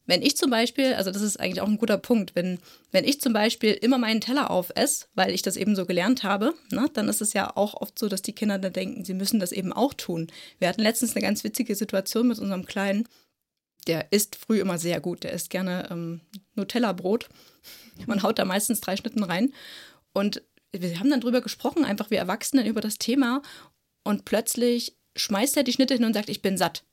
wenn 0.05 0.21
ich 0.21 0.37
zum 0.37 0.49
Beispiel, 0.49 0.93
also 0.93 1.11
das 1.11 1.21
ist 1.21 1.39
eigentlich 1.39 1.61
auch 1.61 1.67
ein 1.67 1.77
guter 1.77 1.97
Punkt, 1.97 2.35
wenn, 2.35 2.59
wenn 2.91 3.05
ich 3.05 3.21
zum 3.21 3.33
Beispiel 3.33 3.71
immer 3.71 3.97
meinen 3.97 4.21
Teller 4.21 4.51
aufesse, 4.51 5.07
weil 5.15 5.33
ich 5.33 5.41
das 5.41 5.57
eben 5.57 5.75
so 5.75 5.85
gelernt 5.85 6.23
habe, 6.23 6.53
ne, 6.71 6.89
dann 6.93 7.09
ist 7.09 7.21
es 7.21 7.33
ja 7.33 7.55
auch 7.55 7.73
oft 7.73 7.97
so, 7.97 8.07
dass 8.07 8.21
die 8.21 8.33
Kinder 8.33 8.59
dann 8.59 8.73
denken, 8.73 9.03
sie 9.03 9.13
müssen 9.13 9.39
das 9.39 9.51
eben 9.51 9.73
auch 9.73 9.93
tun. 9.93 10.27
Wir 10.59 10.67
hatten 10.67 10.81
letztens 10.81 11.15
eine 11.15 11.25
ganz 11.25 11.43
witzige 11.43 11.75
Situation 11.75 12.27
mit 12.27 12.39
unserem 12.39 12.65
Kleinen, 12.65 13.07
der 13.87 14.11
isst 14.11 14.35
früh 14.35 14.59
immer 14.59 14.77
sehr 14.77 14.99
gut, 14.99 15.23
der 15.23 15.33
isst 15.33 15.49
gerne 15.49 15.87
ähm, 15.91 16.21
Nutella-Brot. 16.55 17.29
Man 18.07 18.23
haut 18.23 18.39
da 18.39 18.45
meistens 18.45 18.81
drei 18.81 18.97
Schnitten 18.97 19.23
rein. 19.23 19.53
Und 20.13 20.41
wir 20.71 20.99
haben 20.99 21.09
dann 21.09 21.21
drüber 21.21 21.41
gesprochen, 21.41 21.85
einfach 21.85 22.09
wir 22.09 22.17
Erwachsenen 22.17 22.65
über 22.65 22.81
das 22.81 22.97
Thema. 22.97 23.41
Und 24.03 24.25
plötzlich 24.25 24.97
schmeißt 25.15 25.57
er 25.57 25.63
die 25.63 25.73
Schnitte 25.73 25.93
hin 25.93 26.03
und 26.03 26.13
sagt, 26.13 26.29
ich 26.29 26.41
bin 26.41 26.57
satt. 26.57 26.83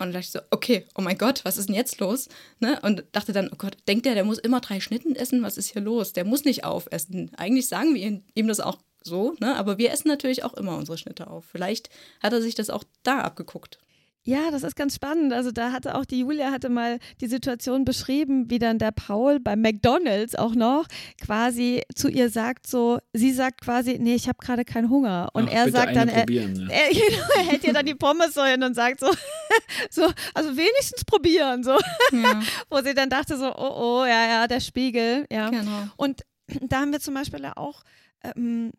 Und 0.00 0.12
dachte 0.12 0.30
so, 0.30 0.40
okay, 0.50 0.86
oh 0.96 1.02
mein 1.02 1.18
Gott, 1.18 1.44
was 1.44 1.56
ist 1.56 1.68
denn 1.68 1.74
jetzt 1.74 2.00
los? 2.00 2.28
Ne? 2.60 2.78
Und 2.82 3.04
dachte 3.12 3.32
dann, 3.32 3.50
oh 3.52 3.56
Gott, 3.56 3.76
denkt 3.86 4.06
der, 4.06 4.14
der 4.14 4.24
muss 4.24 4.38
immer 4.38 4.60
drei 4.60 4.80
Schnitten 4.80 5.16
essen? 5.16 5.42
Was 5.42 5.58
ist 5.58 5.72
hier 5.72 5.82
los? 5.82 6.12
Der 6.12 6.24
muss 6.24 6.44
nicht 6.44 6.64
aufessen. 6.64 7.30
Eigentlich 7.36 7.68
sagen 7.68 7.94
wir 7.94 8.22
ihm 8.34 8.48
das 8.48 8.60
auch 8.60 8.78
so, 9.02 9.34
ne? 9.40 9.56
aber 9.56 9.78
wir 9.78 9.90
essen 9.92 10.08
natürlich 10.08 10.44
auch 10.44 10.54
immer 10.54 10.76
unsere 10.76 10.98
Schnitte 10.98 11.28
auf. 11.28 11.44
Vielleicht 11.44 11.90
hat 12.20 12.32
er 12.32 12.42
sich 12.42 12.54
das 12.54 12.70
auch 12.70 12.84
da 13.02 13.20
abgeguckt. 13.20 13.78
Ja, 14.24 14.50
das 14.50 14.62
ist 14.62 14.76
ganz 14.76 14.94
spannend. 14.94 15.32
Also 15.32 15.52
da 15.52 15.72
hatte 15.72 15.94
auch 15.94 16.04
die 16.04 16.20
Julia 16.20 16.50
hatte 16.50 16.68
mal 16.68 16.98
die 17.20 17.28
Situation 17.28 17.84
beschrieben, 17.84 18.50
wie 18.50 18.58
dann 18.58 18.78
der 18.78 18.90
Paul 18.90 19.40
beim 19.40 19.62
McDonald's 19.62 20.34
auch 20.34 20.54
noch 20.54 20.86
quasi 21.20 21.82
zu 21.94 22.08
ihr 22.08 22.28
sagt 22.28 22.66
so, 22.66 22.98
sie 23.14 23.32
sagt 23.32 23.62
quasi, 23.62 23.98
nee, 23.98 24.14
ich 24.14 24.28
habe 24.28 24.38
gerade 24.38 24.64
keinen 24.66 24.90
Hunger. 24.90 25.30
Und 25.32 25.48
Ach, 25.48 25.52
er 25.54 25.70
sagt 25.70 25.96
dann, 25.96 26.08
er, 26.08 26.26
ne? 26.26 26.68
er, 26.70 26.88
genau, 26.92 27.26
er 27.36 27.42
hält 27.42 27.64
ihr 27.64 27.72
dann 27.72 27.86
die 27.86 27.94
Pommes 27.94 28.34
so 28.34 28.44
hin 28.44 28.62
und 28.62 28.74
sagt 28.74 29.00
so, 29.00 29.06
so, 29.90 30.10
also 30.34 30.56
wenigstens 30.56 31.04
probieren, 31.04 31.64
so, 31.64 31.78
Ja, 32.12 32.42
wo 32.70 32.82
sie 32.82 32.94
dann 32.94 33.08
dachte 33.08 33.38
so, 33.38 33.54
oh, 33.56 34.02
oh, 34.02 34.04
ja, 34.04 34.26
ja, 34.28 34.46
der 34.46 34.60
Spiegel, 34.60 35.26
ja. 35.32 35.48
genau. 35.48 35.88
Und 35.96 36.22
da 36.68 36.80
haben 36.80 36.92
wir 36.92 37.00
zum 37.00 37.14
Beispiel 37.14 37.40
ja 37.40 37.56
auch 37.56 37.82
ähm, 38.22 38.72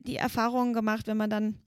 die 0.00 0.16
Erfahrungen 0.16 0.72
gemacht, 0.72 1.06
wenn 1.06 1.16
man 1.16 1.30
dann 1.30 1.58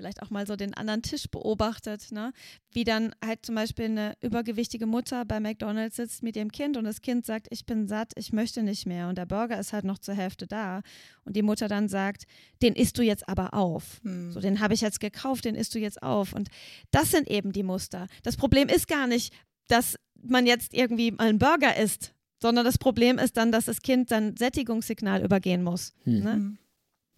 vielleicht 0.00 0.22
auch 0.22 0.30
mal 0.30 0.46
so 0.46 0.56
den 0.56 0.72
anderen 0.74 1.02
Tisch 1.02 1.28
beobachtet, 1.30 2.10
ne? 2.10 2.32
wie 2.72 2.84
dann 2.84 3.14
halt 3.24 3.44
zum 3.44 3.54
Beispiel 3.54 3.84
eine 3.84 4.14
übergewichtige 4.22 4.86
Mutter 4.86 5.24
bei 5.26 5.40
McDonald's 5.40 5.96
sitzt 5.96 6.22
mit 6.22 6.36
ihrem 6.36 6.50
Kind 6.50 6.76
und 6.78 6.84
das 6.84 7.02
Kind 7.02 7.26
sagt, 7.26 7.48
ich 7.50 7.66
bin 7.66 7.86
satt, 7.86 8.12
ich 8.16 8.32
möchte 8.32 8.62
nicht 8.62 8.86
mehr 8.86 9.08
und 9.08 9.18
der 9.18 9.26
Burger 9.26 9.60
ist 9.60 9.72
halt 9.72 9.84
noch 9.84 9.98
zur 9.98 10.14
Hälfte 10.14 10.46
da 10.46 10.80
und 11.24 11.36
die 11.36 11.42
Mutter 11.42 11.68
dann 11.68 11.88
sagt, 11.88 12.24
den 12.62 12.74
isst 12.74 12.96
du 12.96 13.02
jetzt 13.02 13.28
aber 13.28 13.52
auf. 13.52 14.00
Hm. 14.02 14.32
So, 14.32 14.40
den 14.40 14.60
habe 14.60 14.72
ich 14.72 14.80
jetzt 14.80 15.00
gekauft, 15.00 15.44
den 15.44 15.54
isst 15.54 15.74
du 15.74 15.78
jetzt 15.78 16.02
auf. 16.02 16.32
Und 16.32 16.48
das 16.90 17.10
sind 17.10 17.28
eben 17.28 17.52
die 17.52 17.62
Muster. 17.62 18.06
Das 18.22 18.36
Problem 18.36 18.68
ist 18.68 18.88
gar 18.88 19.06
nicht, 19.06 19.34
dass 19.68 19.96
man 20.22 20.46
jetzt 20.46 20.72
irgendwie 20.72 21.10
mal 21.10 21.28
einen 21.28 21.38
Burger 21.38 21.76
isst, 21.76 22.14
sondern 22.40 22.64
das 22.64 22.78
Problem 22.78 23.18
ist 23.18 23.36
dann, 23.36 23.52
dass 23.52 23.66
das 23.66 23.82
Kind 23.82 24.10
dann 24.10 24.36
Sättigungssignal 24.36 25.22
übergehen 25.22 25.62
muss. 25.62 25.92
Hm. 26.04 26.22
Ne? 26.22 26.56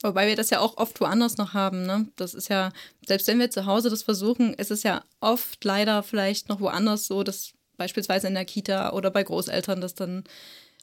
Wobei 0.03 0.26
wir 0.26 0.36
das 0.36 0.50
ja 0.50 0.61
auch 0.61 0.76
oft 0.76 1.00
woanders 1.00 1.36
noch 1.36 1.55
haben. 1.55 1.86
Ne? 1.86 2.09
Das 2.16 2.34
ist 2.34 2.48
ja, 2.48 2.72
selbst 3.07 3.28
wenn 3.28 3.38
wir 3.38 3.50
zu 3.50 3.66
Hause 3.66 3.88
das 3.88 4.03
versuchen, 4.03 4.55
ist 4.55 4.70
es 4.70 4.82
ja 4.82 5.05
oft 5.20 5.64
leider 5.64 6.03
vielleicht 6.03 6.48
noch 6.48 6.61
woanders 6.61 7.07
so, 7.07 7.22
dass 7.22 7.53
beispielsweise 7.76 8.26
in 8.28 8.34
der 8.34 8.44
Kita 8.44 8.92
oder 8.92 9.11
bei 9.11 9.22
Großeltern 9.22 9.80
das 9.80 9.94
dann 9.94 10.24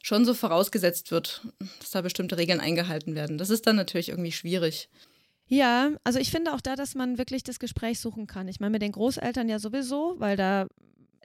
schon 0.02 0.26
so 0.26 0.34
vorausgesetzt 0.34 1.12
wird, 1.12 1.42
dass 1.80 1.92
da 1.92 2.02
bestimmte 2.02 2.38
Regeln 2.38 2.60
eingehalten 2.60 3.16
werden. 3.16 3.38
Das 3.38 3.50
ist 3.50 3.68
dann 3.68 3.76
natürlich 3.76 4.10
irgendwie 4.10 4.32
schwierig. 4.32 4.90
Ja, 5.48 5.92
also 6.04 6.20
ich 6.20 6.32
finde 6.32 6.54
auch 6.54 6.62
da, 6.62 6.76
dass 6.76 6.96
man 6.96 7.18
wirklich 7.18 7.44
das 7.44 7.60
Gespräch 7.60 8.00
suchen 8.00 8.28
kann. 8.28 8.48
Ich 8.48 8.60
meine, 8.60 8.72
mit 8.72 8.82
den 8.82 8.92
Großeltern 8.92 9.50
ja 9.50 9.60
sowieso, 9.60 10.16
weil 10.18 10.38
da 10.38 10.68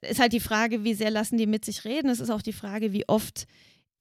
ist 0.01 0.19
halt 0.19 0.33
die 0.33 0.41
Frage, 0.41 0.83
wie 0.83 0.95
sehr 0.95 1.11
lassen 1.11 1.37
die 1.37 1.47
mit 1.47 1.65
sich 1.65 1.85
reden. 1.85 2.09
Es 2.09 2.21
ist 2.21 2.31
auch 2.31 2.43
die 2.43 2.53
Frage, 2.53 2.93
wie 2.93 3.09
oft 3.09 3.47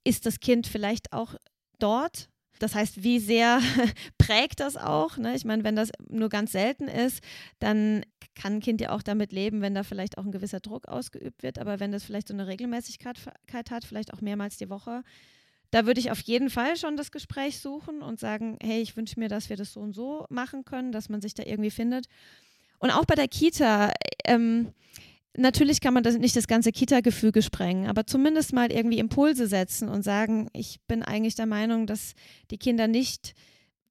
ist 0.04 0.26
das 0.26 0.40
Kind 0.40 0.66
vielleicht 0.66 1.12
auch 1.14 1.36
dort. 1.80 2.30
Das 2.60 2.76
heißt, 2.76 3.04
wie 3.04 3.20
sehr 3.20 3.60
prägt 4.18 4.60
das 4.60 4.78
auch? 4.78 5.18
Ne? 5.18 5.36
Ich 5.36 5.46
meine, 5.46 5.64
wenn 5.64 5.76
das 5.76 5.92
nur 6.10 6.30
ganz 6.30 6.52
selten 6.52 6.88
ist, 6.88 7.24
dann 7.60 8.06
kann 8.36 8.54
ein 8.54 8.60
Kind 8.62 8.82
ja 8.82 8.92
auch 8.92 9.04
damit 9.04 9.32
leben, 9.32 9.62
wenn 9.62 9.76
da 9.76 9.84
vielleicht 9.84 10.18
auch 10.18 10.26
ein 10.26 10.32
gewisser 10.32 10.60
Druck 10.60 10.88
ausgeübt 10.88 11.44
wird. 11.44 11.60
Aber 11.60 11.80
wenn 11.80 11.92
das 11.92 12.04
vielleicht 12.04 12.28
so 12.28 12.34
eine 12.34 12.48
Regelmäßigkeit 12.48 13.18
hat, 13.70 13.86
vielleicht 13.86 14.14
auch 14.14 14.22
mehrmals 14.22 14.58
die 14.58 14.70
Woche, 14.70 15.04
da 15.72 15.88
würde 15.88 16.00
ich 16.00 16.12
auf 16.12 16.20
jeden 16.20 16.52
Fall 16.52 16.78
schon 16.78 16.98
das 16.98 17.12
Gespräch 17.12 17.60
suchen 17.60 18.02
und 18.04 18.20
sagen, 18.20 18.60
hey, 18.62 18.82
ich 18.82 18.96
wünsche 18.96 19.20
mir, 19.20 19.28
dass 19.28 19.50
wir 19.50 19.58
das 19.58 19.74
so 19.74 19.80
und 19.80 19.94
so 19.94 20.26
machen 20.30 20.66
können, 20.66 20.92
dass 20.92 21.10
man 21.10 21.20
sich 21.20 21.34
da 21.34 21.44
irgendwie 21.44 21.72
findet. 21.72 22.06
Und 22.78 22.92
auch 22.92 23.06
bei 23.06 23.16
der 23.16 23.28
Kita, 23.28 23.92
ähm, 24.26 24.72
natürlich 25.38 25.82
kann 25.82 25.94
man 25.94 26.04
das 26.04 26.18
nicht 26.18 26.36
das 26.36 26.48
ganze 26.48 26.72
Kita-Gefüge 26.72 27.42
sprengen, 27.42 27.88
aber 27.88 28.06
zumindest 28.06 28.54
mal 28.54 28.72
irgendwie 28.72 29.00
Impulse 29.00 29.48
setzen 29.48 29.90
und 29.90 30.04
sagen, 30.04 30.50
ich 30.54 30.80
bin 30.88 31.04
eigentlich 31.04 31.36
der 31.36 31.46
Meinung, 31.46 31.88
dass 31.88 32.14
die 32.52 32.58
Kinder 32.58 32.88
nicht 32.88 33.34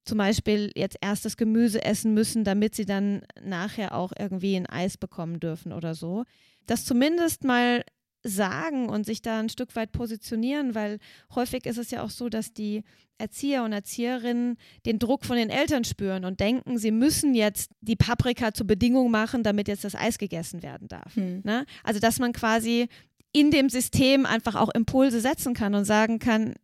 zum 0.05 0.19
Beispiel 0.19 0.73
jetzt 0.75 0.97
erst 1.01 1.25
das 1.25 1.37
Gemüse 1.37 1.85
essen 1.85 2.13
müssen, 2.15 2.45
damit 2.45 2.75
sie 2.75 2.87
dann 2.87 3.23
nachher 3.43 3.95
auch 3.95 4.13
irgendwie 4.19 4.57
ein 4.57 4.67
Eis 4.67 4.97
bekommen 4.97 5.39
dürfen 5.39 5.73
oder 5.73 5.95
so. 5.95 6.25
Das 6.67 6.85
zumindest 6.85 7.45
mal 7.45 7.85
sagen 8.23 8.89
und 8.89 9.05
sich 9.05 9.23
da 9.23 9.41
ein 9.41 9.49
Stück 9.49 9.75
weit 9.77 9.93
positionieren, 9.93 10.75
weil 10.75 10.99
häufig 11.35 11.67
ist 11.67 11.79
es 11.79 11.91
ja 11.91 12.03
auch 12.03 12.11
so, 12.11 12.29
dass 12.29 12.53
die 12.53 12.85
Erzieher 13.19 13.63
und 13.65 13.73
Erzieherinnen 13.73 14.57
den 14.87 14.99
Druck 14.99 15.25
von 15.25 15.37
den 15.37 15.51
Eltern 15.51 15.85
spüren 15.85 16.25
und 16.25 16.41
denken, 16.41 16.79
sie 16.79 16.91
müssen 16.91 17.35
jetzt 17.35 17.71
die 17.81 17.97
Paprika 17.97 18.53
zur 18.53 18.67
Bedingung 18.67 19.11
machen, 19.11 19.43
damit 19.43 19.69
jetzt 19.69 19.85
das 19.85 19.95
Eis 19.95 20.19
gegessen 20.19 20.63
werden 20.63 20.89
darf. 20.89 21.15
Hm. 21.15 21.43
Ne? 21.45 21.67
Also 21.85 22.01
dass 22.01 22.19
man 22.19 22.33
quasi 22.33 22.89
in 23.33 23.51
dem 23.51 23.69
System 23.69 24.27
einfach 24.27 24.57
auch 24.57 24.71
Impulse 24.75 25.21
setzen 25.21 25.55
kann 25.55 25.75
und 25.75 25.85
sagen 25.85 26.19
kann, 26.19 26.55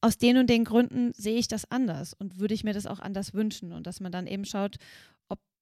aus 0.00 0.18
den 0.18 0.36
und 0.36 0.48
den 0.48 0.64
Gründen 0.64 1.12
sehe 1.14 1.38
ich 1.38 1.48
das 1.48 1.70
anders 1.70 2.14
und 2.14 2.38
würde 2.38 2.54
ich 2.54 2.62
mir 2.62 2.74
das 2.74 2.86
auch 2.86 3.00
anders 3.00 3.34
wünschen 3.34 3.72
und 3.72 3.86
dass 3.86 4.00
man 4.00 4.12
dann 4.12 4.26
eben 4.26 4.44
schaut, 4.44 4.76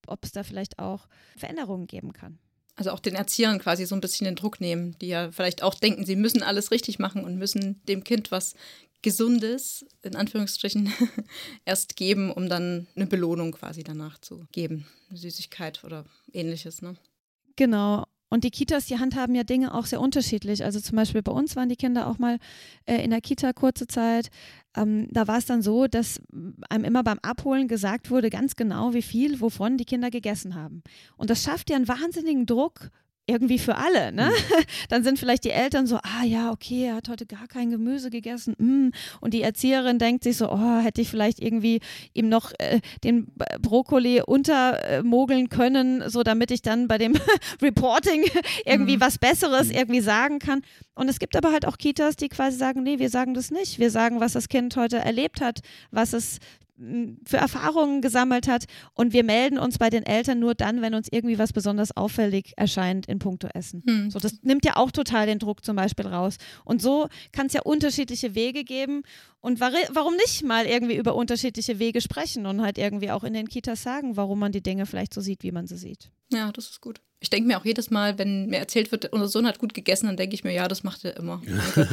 ob 0.07 0.25
es 0.25 0.33
da 0.33 0.43
vielleicht 0.43 0.79
auch 0.79 1.09
Veränderungen 1.37 1.87
geben 1.87 2.13
kann. 2.13 2.39
Also 2.77 2.91
auch 2.91 3.01
den 3.01 3.15
Erziehern 3.15 3.59
quasi 3.59 3.87
so 3.87 3.95
ein 3.95 4.01
bisschen 4.01 4.25
den 4.25 4.35
Druck 4.35 4.61
nehmen, 4.61 4.99
die 4.99 5.09
ja 5.09 5.31
vielleicht 5.31 5.63
auch 5.63 5.75
denken, 5.75 6.05
sie 6.05 6.17
müssen 6.17 6.43
alles 6.43 6.71
richtig 6.71 6.99
machen 6.99 7.25
und 7.25 7.37
müssen 7.37 7.81
dem 7.87 8.03
Kind 8.03 8.31
was 8.31 8.55
Gesundes, 9.03 9.85
in 10.03 10.17
Anführungsstrichen, 10.17 10.93
erst 11.67 11.95
geben, 11.95 12.33
um 12.33 12.49
dann 12.49 12.87
eine 12.97 13.07
Belohnung 13.07 13.53
quasi 13.53 13.85
danach 13.85 14.19
zu 14.19 14.47
geben. 14.51 14.87
Eine 15.11 15.19
Süßigkeit 15.19 15.85
oder 15.85 16.07
ähnliches, 16.33 16.81
ne? 16.81 16.97
Genau. 17.57 18.07
Und 18.29 18.45
die 18.45 18.51
Kitas, 18.51 18.87
die 18.87 18.99
handhaben 18.99 19.35
ja 19.35 19.45
Dinge 19.45 19.75
auch 19.75 19.87
sehr 19.87 20.01
unterschiedlich. 20.01 20.65
Also 20.65 20.81
zum 20.81 20.97
Beispiel 20.97 21.23
bei 21.23 21.33
uns 21.33 21.57
waren 21.57 21.69
die 21.69 21.77
Kinder 21.77 22.07
auch 22.09 22.19
mal 22.19 22.39
äh, 22.87 22.97
in 23.05 23.11
der 23.11 23.21
Kita 23.21 23.53
kurze 23.53 23.87
Zeit. 23.87 24.29
Ähm, 24.77 25.09
da 25.11 25.29
war 25.29 25.39
es 25.39 25.47
dann 25.47 25.63
so, 25.63 25.87
dass 25.87 26.21
einem 26.69 26.85
immer 26.85 27.05
beim 27.05 27.19
Abholen 27.21 27.69
gesagt 27.69 28.11
wurde, 28.11 28.31
ganz 28.31 28.57
genau, 28.57 28.93
wie 28.93 29.03
viel, 29.03 29.41
wovon 29.41 29.77
die 29.77 29.85
Kinder 29.85 30.11
gegessen 30.11 30.55
haben. 30.55 30.83
Und 31.17 31.31
das 31.31 31.43
schafft 31.43 31.71
ja 31.71 31.77
einen 31.77 31.89
wahnsinnigen 31.89 32.47
Druck 32.47 32.91
irgendwie 33.27 33.59
für 33.59 33.77
alle, 33.77 34.13
ne? 34.13 34.31
Mhm. 34.31 34.65
Dann 34.89 35.05
sind 35.05 35.19
vielleicht 35.19 35.45
die 35.45 35.51
Eltern 35.51 35.87
so, 35.87 35.97
ah 35.97 36.25
ja, 36.25 36.51
okay, 36.51 36.87
er 36.87 36.97
hat 36.97 37.09
heute 37.09 37.27
gar 37.27 37.47
kein 37.47 37.71
Gemüse 37.71 38.11
gegessen. 38.11 38.55
Mm. 38.59 38.91
Und 39.21 39.35
die 39.35 39.43
Erzieherin 39.43 39.99
denkt 39.99 40.25
sich 40.25 40.37
so, 40.37 40.51
oh, 40.51 40.79
hätte 40.79 41.01
ich 41.01 41.09
vielleicht 41.09 41.41
irgendwie 41.41 41.81
ihm 42.13 42.29
noch 42.29 42.53
äh, 42.59 42.81
den 43.03 43.27
Brokkoli 43.61 44.23
untermogeln 44.23 45.49
können, 45.49 46.03
so 46.09 46.23
damit 46.23 46.51
ich 46.51 46.63
dann 46.63 46.89
bei 46.89 46.99
dem 46.99 47.15
Reporting 47.63 48.25
irgendwie 48.67 48.97
Mhm. 48.97 49.01
was 49.01 49.19
Besseres 49.19 49.71
irgendwie 49.71 50.01
sagen 50.01 50.39
kann. 50.39 50.63
Und 50.95 51.09
es 51.09 51.19
gibt 51.19 51.37
aber 51.37 51.53
halt 51.53 51.67
auch 51.67 51.79
Kitas, 51.79 52.17
die 52.17 52.29
quasi 52.29 52.57
sagen, 52.57 52.83
nee, 52.83 52.99
wir 52.99 53.11
sagen 53.11 53.35
das 53.35 53.51
nicht. 53.51 53.79
Wir 53.79 53.91
sagen, 53.91 54.21
was 54.21 54.35
das 54.35 54.49
Kind 54.49 54.77
heute 54.77 54.99
erlebt 54.99 55.41
hat, 55.41 55.61
was 55.91 56.13
es 56.13 56.39
für 57.25 57.37
Erfahrungen 57.37 58.03
gesammelt 58.03 58.49
hat 58.49 58.65
und 58.95 59.13
wir 59.13 59.23
melden 59.23 59.59
uns 59.59 59.79
bei 59.79 59.91
den 59.91 60.03
Eltern 60.03 60.41
nur 60.41 60.55
dann, 60.55 60.83
wenn 60.83 60.95
uns 60.95 61.09
irgendwie 61.11 61.39
was 61.39 61.53
besonders 61.53 61.97
auffällig 61.97 62.53
erscheint 62.57 63.07
in 63.07 63.21
puncto 63.21 63.49
Essen. 63.55 63.83
Hm. 63.87 64.11
So, 64.11 64.19
das 64.19 64.43
nimmt 64.43 64.65
ja 64.65 64.77
auch 64.77 64.91
total 64.91 65.27
den 65.27 65.39
Druck 65.39 65.65
zum 65.65 65.77
Beispiel 65.77 66.07
raus. 66.07 66.37
Und 66.65 66.83
so 66.83 67.09
kann 67.31 67.47
es 67.47 67.53
ja 67.53 67.63
unterschiedliche 67.63 68.35
Wege 68.35 68.65
geben. 68.65 69.03
Und 69.41 69.61
warum 69.61 70.17
nicht 70.17 70.43
mal 70.43 70.67
irgendwie 70.67 70.97
über 70.97 71.15
unterschiedliche 71.15 71.79
Wege 71.79 72.01
sprechen 72.01 72.47
und 72.47 72.63
halt 72.63 72.79
irgendwie 72.79 73.11
auch 73.11 73.25
in 73.25 73.35
den 73.35 73.49
Kitas 73.49 73.83
sagen, 73.83 74.17
warum 74.17 74.39
man 74.39 74.53
die 74.53 74.63
Dinge 74.63 74.87
vielleicht 74.87 75.15
so 75.15 75.21
sieht, 75.21 75.43
wie 75.43 75.53
man 75.53 75.67
sie 75.67 75.77
sieht. 75.77 76.11
Ja, 76.35 76.53
das 76.53 76.71
ist 76.71 76.81
gut. 76.81 77.01
Ich 77.21 77.31
denke 77.31 77.49
mir 77.49 77.59
auch 77.59 77.65
jedes 77.65 77.91
Mal, 77.91 78.19
wenn 78.19 78.49
mir 78.49 78.59
erzählt 78.59 78.93
wird, 78.93 79.11
unser 79.11 79.29
Sohn 79.29 79.47
hat 79.47 79.59
gut 79.59 79.73
gegessen, 79.73 80.07
dann 80.09 80.19
denke 80.19 80.35
ich 80.35 80.45
mir, 80.45 80.53
ja, 80.53 80.69
das 80.69 80.83
macht 80.83 81.07
er 81.07 81.17
immer. 81.17 81.41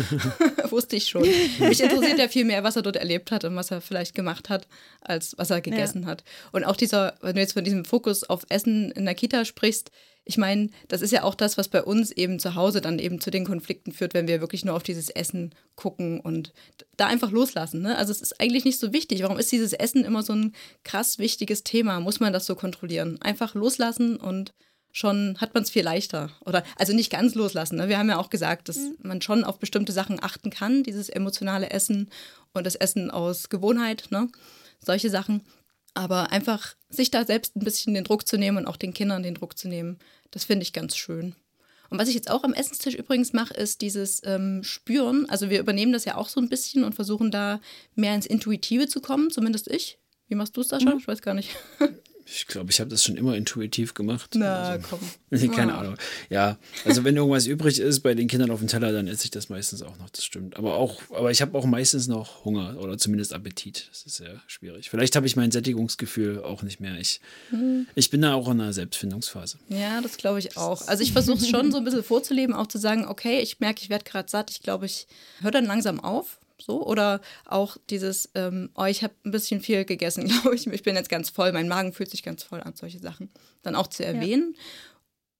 Wusste 0.69 0.97
ich 0.97 1.07
schon. 1.07 1.21
Mich 1.21 1.79
interessiert 1.79 2.19
ja 2.19 2.27
viel 2.27 2.43
mehr, 2.43 2.65
was 2.65 2.75
er 2.75 2.81
dort 2.81 2.97
erlebt 2.97 3.31
hat 3.31 3.45
und 3.45 3.55
was 3.55 3.71
er 3.71 3.79
vielleicht 3.79 4.13
gemacht 4.13 4.49
hat, 4.49 4.67
als 4.99 5.33
was 5.37 5.49
er 5.49 5.61
gegessen 5.61 6.05
hat. 6.05 6.25
Und 6.51 6.65
auch 6.65 6.75
dieser, 6.75 7.15
wenn 7.21 7.35
du 7.35 7.41
jetzt 7.41 7.53
von 7.53 7.63
diesem 7.63 7.85
Fokus 7.85 8.25
auf 8.25 8.45
Essen 8.49 8.91
in 8.91 9.05
der 9.05 9.15
Kita 9.15 9.45
sprichst, 9.45 9.91
ich 10.23 10.37
meine, 10.37 10.69
das 10.87 11.01
ist 11.01 11.11
ja 11.11 11.23
auch 11.23 11.35
das, 11.35 11.57
was 11.57 11.67
bei 11.67 11.81
uns 11.81 12.11
eben 12.11 12.39
zu 12.39 12.55
Hause 12.55 12.79
dann 12.79 12.99
eben 12.99 13.19
zu 13.19 13.31
den 13.31 13.45
Konflikten 13.45 13.91
führt, 13.91 14.13
wenn 14.13 14.27
wir 14.27 14.39
wirklich 14.39 14.63
nur 14.63 14.75
auf 14.75 14.83
dieses 14.83 15.09
Essen 15.09 15.53
gucken 15.75 16.19
und 16.19 16.53
da 16.95 17.07
einfach 17.07 17.31
loslassen. 17.31 17.81
Ne? 17.81 17.97
Also 17.97 18.11
es 18.11 18.21
ist 18.21 18.39
eigentlich 18.39 18.65
nicht 18.65 18.79
so 18.79 18.93
wichtig. 18.93 19.23
Warum 19.23 19.39
ist 19.39 19.51
dieses 19.51 19.73
Essen 19.73 20.05
immer 20.05 20.21
so 20.21 20.33
ein 20.33 20.53
krass 20.83 21.17
wichtiges 21.17 21.63
Thema? 21.63 21.99
Muss 21.99 22.19
man 22.19 22.33
das 22.33 22.45
so 22.45 22.55
kontrollieren? 22.55 23.19
Einfach 23.21 23.55
loslassen 23.55 24.17
und 24.17 24.53
schon 24.91 25.37
hat 25.39 25.53
man 25.53 25.63
es 25.63 25.71
viel 25.71 25.83
leichter. 25.83 26.29
Oder 26.45 26.63
also 26.75 26.93
nicht 26.93 27.11
ganz 27.11 27.33
loslassen. 27.33 27.77
Ne? 27.77 27.89
Wir 27.89 27.97
haben 27.97 28.09
ja 28.09 28.19
auch 28.19 28.29
gesagt, 28.29 28.69
dass 28.69 28.77
man 29.01 29.21
schon 29.21 29.43
auf 29.43 29.57
bestimmte 29.57 29.91
Sachen 29.91 30.21
achten 30.21 30.51
kann, 30.51 30.83
dieses 30.83 31.09
emotionale 31.09 31.71
Essen 31.71 32.09
und 32.53 32.65
das 32.65 32.75
Essen 32.75 33.09
aus 33.09 33.49
Gewohnheit, 33.49 34.07
ne? 34.11 34.27
Solche 34.83 35.09
Sachen. 35.09 35.41
Aber 35.93 36.31
einfach 36.31 36.75
sich 36.89 37.11
da 37.11 37.25
selbst 37.25 37.55
ein 37.55 37.63
bisschen 37.63 37.93
den 37.93 38.03
Druck 38.03 38.27
zu 38.27 38.37
nehmen 38.37 38.57
und 38.57 38.67
auch 38.67 38.77
den 38.77 38.93
Kindern 38.93 39.23
den 39.23 39.35
Druck 39.35 39.57
zu 39.57 39.67
nehmen, 39.67 39.99
das 40.31 40.45
finde 40.45 40.63
ich 40.63 40.73
ganz 40.73 40.95
schön. 40.95 41.35
Und 41.89 41.99
was 41.99 42.07
ich 42.07 42.15
jetzt 42.15 42.31
auch 42.31 42.45
am 42.45 42.53
Essenstisch 42.53 42.95
übrigens 42.95 43.33
mache, 43.33 43.53
ist 43.53 43.81
dieses 43.81 44.21
ähm, 44.23 44.63
Spüren. 44.63 45.29
Also 45.29 45.49
wir 45.49 45.59
übernehmen 45.59 45.91
das 45.91 46.05
ja 46.05 46.15
auch 46.15 46.29
so 46.29 46.39
ein 46.39 46.47
bisschen 46.47 46.85
und 46.85 46.95
versuchen 46.95 47.31
da 47.31 47.59
mehr 47.95 48.15
ins 48.15 48.25
Intuitive 48.25 48.87
zu 48.87 49.01
kommen, 49.01 49.29
zumindest 49.29 49.67
ich. 49.67 49.99
Wie 50.29 50.35
machst 50.35 50.55
du 50.55 50.61
es, 50.61 50.69
Sascha? 50.69 50.95
Ich 50.97 51.07
weiß 51.07 51.21
gar 51.21 51.33
nicht. 51.33 51.49
Ich 52.33 52.47
glaube, 52.47 52.71
ich 52.71 52.79
habe 52.79 52.89
das 52.89 53.03
schon 53.03 53.17
immer 53.17 53.35
intuitiv 53.35 53.93
gemacht. 53.93 54.31
Na, 54.35 54.61
Also, 54.69 54.87
komm. 54.89 55.51
Keine 55.55 55.73
Ah. 55.75 55.79
Ahnung. 55.81 55.95
Ja, 56.29 56.57
also 56.85 57.03
wenn 57.03 57.15
irgendwas 57.17 57.45
übrig 57.45 57.79
ist 57.79 57.99
bei 58.01 58.13
den 58.13 58.27
Kindern 58.27 58.51
auf 58.51 58.59
dem 58.59 58.67
Teller, 58.67 58.91
dann 58.93 59.07
esse 59.07 59.25
ich 59.25 59.31
das 59.31 59.49
meistens 59.49 59.81
auch 59.81 59.97
noch, 59.97 60.09
das 60.09 60.23
stimmt. 60.25 60.55
Aber 60.57 60.75
auch, 60.75 61.01
aber 61.13 61.31
ich 61.31 61.41
habe 61.41 61.57
auch 61.57 61.65
meistens 61.65 62.07
noch 62.07 62.45
Hunger 62.45 62.77
oder 62.79 62.97
zumindest 62.97 63.33
Appetit. 63.33 63.87
Das 63.89 64.03
ist 64.03 64.15
sehr 64.15 64.41
schwierig. 64.47 64.89
Vielleicht 64.89 65.15
habe 65.15 65.25
ich 65.27 65.35
mein 65.35 65.51
Sättigungsgefühl 65.51 66.43
auch 66.43 66.63
nicht 66.63 66.79
mehr. 66.79 66.97
Ich, 66.99 67.21
Hm. 67.49 67.87
ich 67.95 68.09
bin 68.09 68.21
da 68.21 68.33
auch 68.33 68.47
in 68.49 68.59
einer 68.61 68.73
Selbstfindungsphase. 68.73 69.57
Ja, 69.69 70.01
das 70.01 70.17
glaube 70.17 70.39
ich 70.39 70.57
auch. 70.57 70.87
Also 70.87 71.03
ich 71.03 71.11
versuche 71.13 71.37
es 71.37 71.47
schon 71.49 71.71
so 71.71 71.77
ein 71.79 71.83
bisschen 71.83 72.03
vorzuleben, 72.03 72.55
auch 72.55 72.67
zu 72.67 72.77
sagen, 72.77 73.05
okay, 73.07 73.39
ich 73.39 73.59
merke, 73.59 73.81
ich 73.81 73.89
werde 73.89 74.03
gerade 74.05 74.29
satt. 74.29 74.51
Ich 74.51 74.61
glaube, 74.61 74.85
ich 74.85 75.07
höre 75.41 75.51
dann 75.51 75.65
langsam 75.65 75.99
auf. 75.99 76.37
So, 76.63 76.85
oder 76.85 77.21
auch 77.45 77.77
dieses, 77.89 78.29
ähm, 78.35 78.69
oh, 78.75 78.85
ich 78.85 79.03
habe 79.03 79.13
ein 79.25 79.31
bisschen 79.31 79.61
viel 79.61 79.85
gegessen, 79.85 80.27
glaube 80.41 80.55
ich. 80.55 80.67
Ich 80.67 80.83
bin 80.83 80.95
jetzt 80.95 81.09
ganz 81.09 81.29
voll, 81.29 81.51
mein 81.51 81.67
Magen 81.67 81.93
fühlt 81.93 82.11
sich 82.11 82.23
ganz 82.23 82.43
voll 82.43 82.61
an, 82.61 82.75
solche 82.75 82.99
Sachen. 82.99 83.29
Dann 83.63 83.75
auch 83.75 83.87
zu 83.87 84.05
erwähnen. 84.05 84.55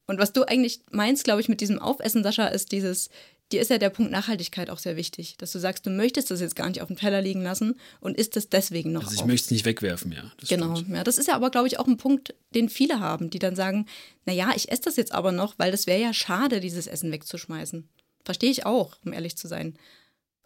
Und 0.08 0.20
was 0.20 0.34
du 0.34 0.44
eigentlich 0.44 0.82
meinst, 0.92 1.24
glaube 1.24 1.42
ich, 1.42 1.48
mit 1.48 1.62
diesem 1.62 1.80
Aufessen, 1.80 2.24
Sascha, 2.24 2.48
ist 2.48 2.72
dieses, 2.72 3.10
dir 3.52 3.62
ist 3.62 3.70
ja 3.70 3.78
der 3.78 3.90
Punkt 3.90 4.12
Nachhaltigkeit 4.12 4.70
auch 4.70 4.80
sehr 4.80 4.98
wichtig, 4.98 5.38
dass 5.38 5.52
du 5.52 5.60
sagst, 5.60 5.86
du 5.86 5.90
möchtest 5.90 6.32
das 6.32 6.42
jetzt 6.42 6.56
gar 6.56 6.68
nicht 6.68 6.82
auf 6.82 6.88
dem 6.88 6.98
Teller 6.98 7.22
liegen 7.22 7.44
lassen 7.44 7.80
und 8.00 8.18
isst 8.18 8.36
es 8.36 8.50
deswegen 8.50 8.92
noch 8.92 9.04
Also 9.04 9.16
ich 9.16 9.22
auf. 9.22 9.28
möchte 9.28 9.46
es 9.46 9.52
nicht 9.52 9.66
wegwerfen, 9.66 10.12
ja. 10.12 10.24
Genau, 10.50 10.76
stimmt. 10.76 10.96
ja, 10.96 11.04
das 11.04 11.18
ist 11.18 11.28
ja 11.28 11.36
aber, 11.36 11.50
glaube 11.50 11.68
ich, 11.68 11.80
auch 11.80 11.88
ein 11.88 11.98
Punkt, 11.98 12.34
den 12.56 12.68
viele 12.70 13.00
haben, 13.00 13.30
die 13.30 13.40
dann 13.40 13.56
sagen, 13.56 13.86
naja, 14.26 14.52
ich 14.56 14.72
esse 14.72 14.82
das 14.84 14.96
jetzt 14.98 15.14
aber 15.14 15.32
noch, 15.32 15.54
weil 15.58 15.72
das 15.72 15.88
wäre 15.88 16.02
ja 16.02 16.14
schade, 16.14 16.60
dieses 16.60 16.88
Essen 16.88 17.12
wegzuschmeißen. 17.12 17.88
Verstehe 18.26 18.52
ich 18.52 18.66
auch, 18.66 18.98
um 19.06 19.14
ehrlich 19.14 19.38
zu 19.38 19.48
sein. 19.48 19.76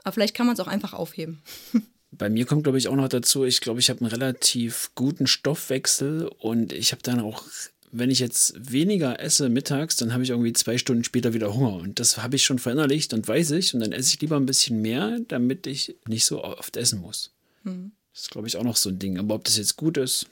Aber 0.05 0.13
vielleicht 0.13 0.35
kann 0.35 0.45
man 0.45 0.53
es 0.53 0.59
auch 0.61 0.67
einfach 0.67 0.93
aufheben. 0.93 1.41
Bei 2.11 2.29
mir 2.29 2.45
kommt, 2.45 2.63
glaube 2.63 2.77
ich, 2.77 2.87
auch 2.87 2.95
noch 2.95 3.09
dazu, 3.09 3.43
ich 3.43 3.59
glaube, 3.59 3.81
ich 3.81 3.89
habe 3.89 3.99
einen 3.99 4.09
relativ 4.09 4.91
guten 4.95 5.27
Stoffwechsel 5.27 6.27
und 6.39 6.71
ich 6.71 6.93
habe 6.93 7.01
dann 7.03 7.19
auch, 7.19 7.43
wenn 7.91 8.09
ich 8.09 8.19
jetzt 8.19 8.53
weniger 8.71 9.19
esse 9.19 9.49
mittags, 9.49 9.97
dann 9.97 10.13
habe 10.13 10.23
ich 10.23 10.29
irgendwie 10.29 10.53
zwei 10.53 10.77
Stunden 10.77 11.03
später 11.03 11.33
wieder 11.33 11.53
Hunger. 11.53 11.73
Und 11.75 11.99
das 11.99 12.17
habe 12.19 12.37
ich 12.37 12.45
schon 12.45 12.59
verinnerlicht 12.59 13.13
und 13.13 13.27
weiß 13.27 13.51
ich. 13.51 13.73
Und 13.73 13.81
dann 13.81 13.91
esse 13.91 14.13
ich 14.13 14.21
lieber 14.21 14.37
ein 14.37 14.45
bisschen 14.45 14.81
mehr, 14.81 15.19
damit 15.27 15.67
ich 15.67 15.95
nicht 16.07 16.23
so 16.25 16.41
oft 16.43 16.77
essen 16.77 17.01
muss. 17.01 17.33
Hm. 17.63 17.91
Das 18.13 18.21
ist, 18.23 18.31
glaube 18.31 18.47
ich, 18.47 18.55
auch 18.55 18.63
noch 18.63 18.77
so 18.77 18.89
ein 18.89 18.99
Ding. 18.99 19.17
Aber 19.19 19.35
ob 19.35 19.43
das 19.43 19.57
jetzt 19.57 19.75
gut 19.75 19.97
ist, 19.97 20.27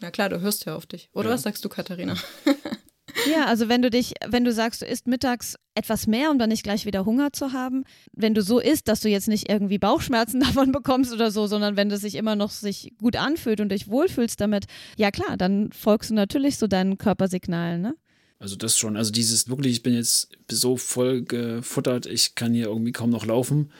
Na 0.00 0.10
klar, 0.10 0.30
du 0.30 0.40
hörst 0.40 0.64
ja 0.64 0.74
auf 0.76 0.86
dich. 0.86 1.10
Oder 1.12 1.28
Ja. 1.28 1.34
was 1.34 1.42
sagst 1.42 1.62
du, 1.64 1.68
Katharina? 1.68 2.16
Ja, 3.28 3.46
also 3.46 3.68
wenn 3.68 3.82
du 3.82 3.90
dich, 3.90 4.14
wenn 4.26 4.44
du 4.44 4.52
sagst, 4.52 4.82
du 4.82 4.86
isst 4.86 5.06
mittags 5.06 5.56
etwas 5.74 6.06
mehr, 6.06 6.30
um 6.30 6.38
dann 6.38 6.50
nicht 6.50 6.62
gleich 6.62 6.86
wieder 6.86 7.04
Hunger 7.04 7.32
zu 7.32 7.52
haben, 7.52 7.84
wenn 8.12 8.34
du 8.34 8.42
so 8.42 8.60
isst, 8.60 8.88
dass 8.88 9.00
du 9.00 9.08
jetzt 9.08 9.28
nicht 9.28 9.48
irgendwie 9.48 9.78
Bauchschmerzen 9.78 10.40
davon 10.40 10.72
bekommst 10.72 11.12
oder 11.12 11.30
so, 11.30 11.46
sondern 11.46 11.76
wenn 11.76 11.88
das 11.88 12.00
sich 12.02 12.14
immer 12.14 12.36
noch 12.36 12.50
sich 12.50 12.94
gut 12.98 13.16
anfühlt 13.16 13.60
und 13.60 13.70
dich 13.70 13.88
wohlfühlst 13.88 14.40
damit, 14.40 14.66
ja 14.96 15.10
klar, 15.10 15.36
dann 15.36 15.72
folgst 15.72 16.10
du 16.10 16.14
natürlich 16.14 16.58
so 16.58 16.66
deinen 16.66 16.98
Körpersignalen, 16.98 17.82
ne? 17.82 17.94
also 18.40 18.56
das 18.56 18.76
schon. 18.78 18.96
Also 18.96 19.12
dieses 19.12 19.48
wirklich, 19.48 19.74
ich 19.74 19.82
bin 19.82 19.94
jetzt 19.94 20.30
so 20.50 20.76
voll 20.76 21.22
gefuttert, 21.22 22.06
ich 22.06 22.34
kann 22.34 22.54
hier 22.54 22.66
irgendwie 22.66 22.92
kaum 22.92 23.10
noch 23.10 23.26
laufen. 23.26 23.70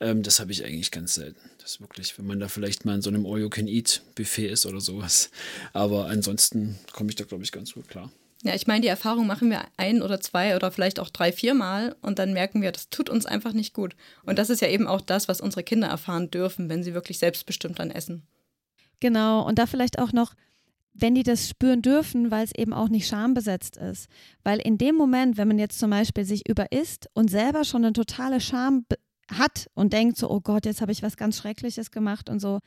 Ähm, 0.00 0.22
das 0.22 0.40
habe 0.40 0.50
ich 0.50 0.64
eigentlich 0.64 0.90
ganz 0.90 1.14
selten. 1.14 1.38
Das 1.60 1.80
wirklich, 1.80 2.18
wenn 2.18 2.26
man 2.26 2.40
da 2.40 2.48
vielleicht 2.48 2.84
mal 2.84 2.94
in 2.94 3.02
so 3.02 3.10
einem 3.10 3.26
All-You-Can-Eat-Buffet 3.26 4.48
ist 4.48 4.64
oder 4.64 4.80
sowas. 4.80 5.30
Aber 5.72 6.06
ansonsten 6.06 6.78
komme 6.92 7.10
ich 7.10 7.16
da, 7.16 7.24
glaube 7.24 7.44
ich, 7.44 7.52
ganz 7.52 7.74
gut 7.74 7.88
klar. 7.88 8.10
Ja, 8.44 8.54
ich 8.54 8.68
meine, 8.68 8.82
die 8.82 8.88
Erfahrung 8.88 9.26
machen 9.26 9.50
wir 9.50 9.62
ein 9.76 10.00
oder 10.00 10.20
zwei 10.20 10.54
oder 10.54 10.70
vielleicht 10.70 11.00
auch 11.00 11.10
drei, 11.10 11.32
viermal 11.32 11.96
und 12.02 12.20
dann 12.20 12.32
merken 12.32 12.62
wir, 12.62 12.70
das 12.70 12.88
tut 12.88 13.10
uns 13.10 13.26
einfach 13.26 13.52
nicht 13.52 13.74
gut. 13.74 13.96
Und 14.24 14.38
das 14.38 14.48
ist 14.48 14.60
ja 14.60 14.68
eben 14.68 14.86
auch 14.86 15.00
das, 15.00 15.26
was 15.26 15.40
unsere 15.40 15.64
Kinder 15.64 15.88
erfahren 15.88 16.30
dürfen, 16.30 16.68
wenn 16.68 16.84
sie 16.84 16.94
wirklich 16.94 17.18
selbstbestimmt 17.18 17.80
dann 17.80 17.90
essen. 17.90 18.22
Genau, 19.00 19.44
und 19.44 19.58
da 19.58 19.66
vielleicht 19.66 19.98
auch 19.98 20.12
noch, 20.12 20.34
wenn 20.92 21.16
die 21.16 21.24
das 21.24 21.48
spüren 21.48 21.82
dürfen, 21.82 22.30
weil 22.30 22.44
es 22.44 22.54
eben 22.54 22.72
auch 22.72 22.88
nicht 22.88 23.08
schambesetzt 23.08 23.76
ist. 23.76 24.08
Weil 24.44 24.60
in 24.60 24.78
dem 24.78 24.94
Moment, 24.94 25.36
wenn 25.36 25.48
man 25.48 25.58
jetzt 25.58 25.78
zum 25.78 25.90
Beispiel 25.90 26.24
sich 26.24 26.48
überisst 26.48 27.08
und 27.14 27.30
selber 27.30 27.64
schon 27.64 27.84
eine 27.84 27.92
totale 27.92 28.40
Scham 28.40 28.86
hat 29.32 29.68
und 29.74 29.92
denkt 29.92 30.16
so, 30.16 30.30
oh 30.30 30.40
Gott, 30.40 30.64
jetzt 30.64 30.80
habe 30.80 30.92
ich 30.92 31.02
was 31.02 31.16
ganz 31.16 31.38
Schreckliches 31.38 31.90
gemacht 31.90 32.30
und 32.30 32.40
so, 32.40 32.60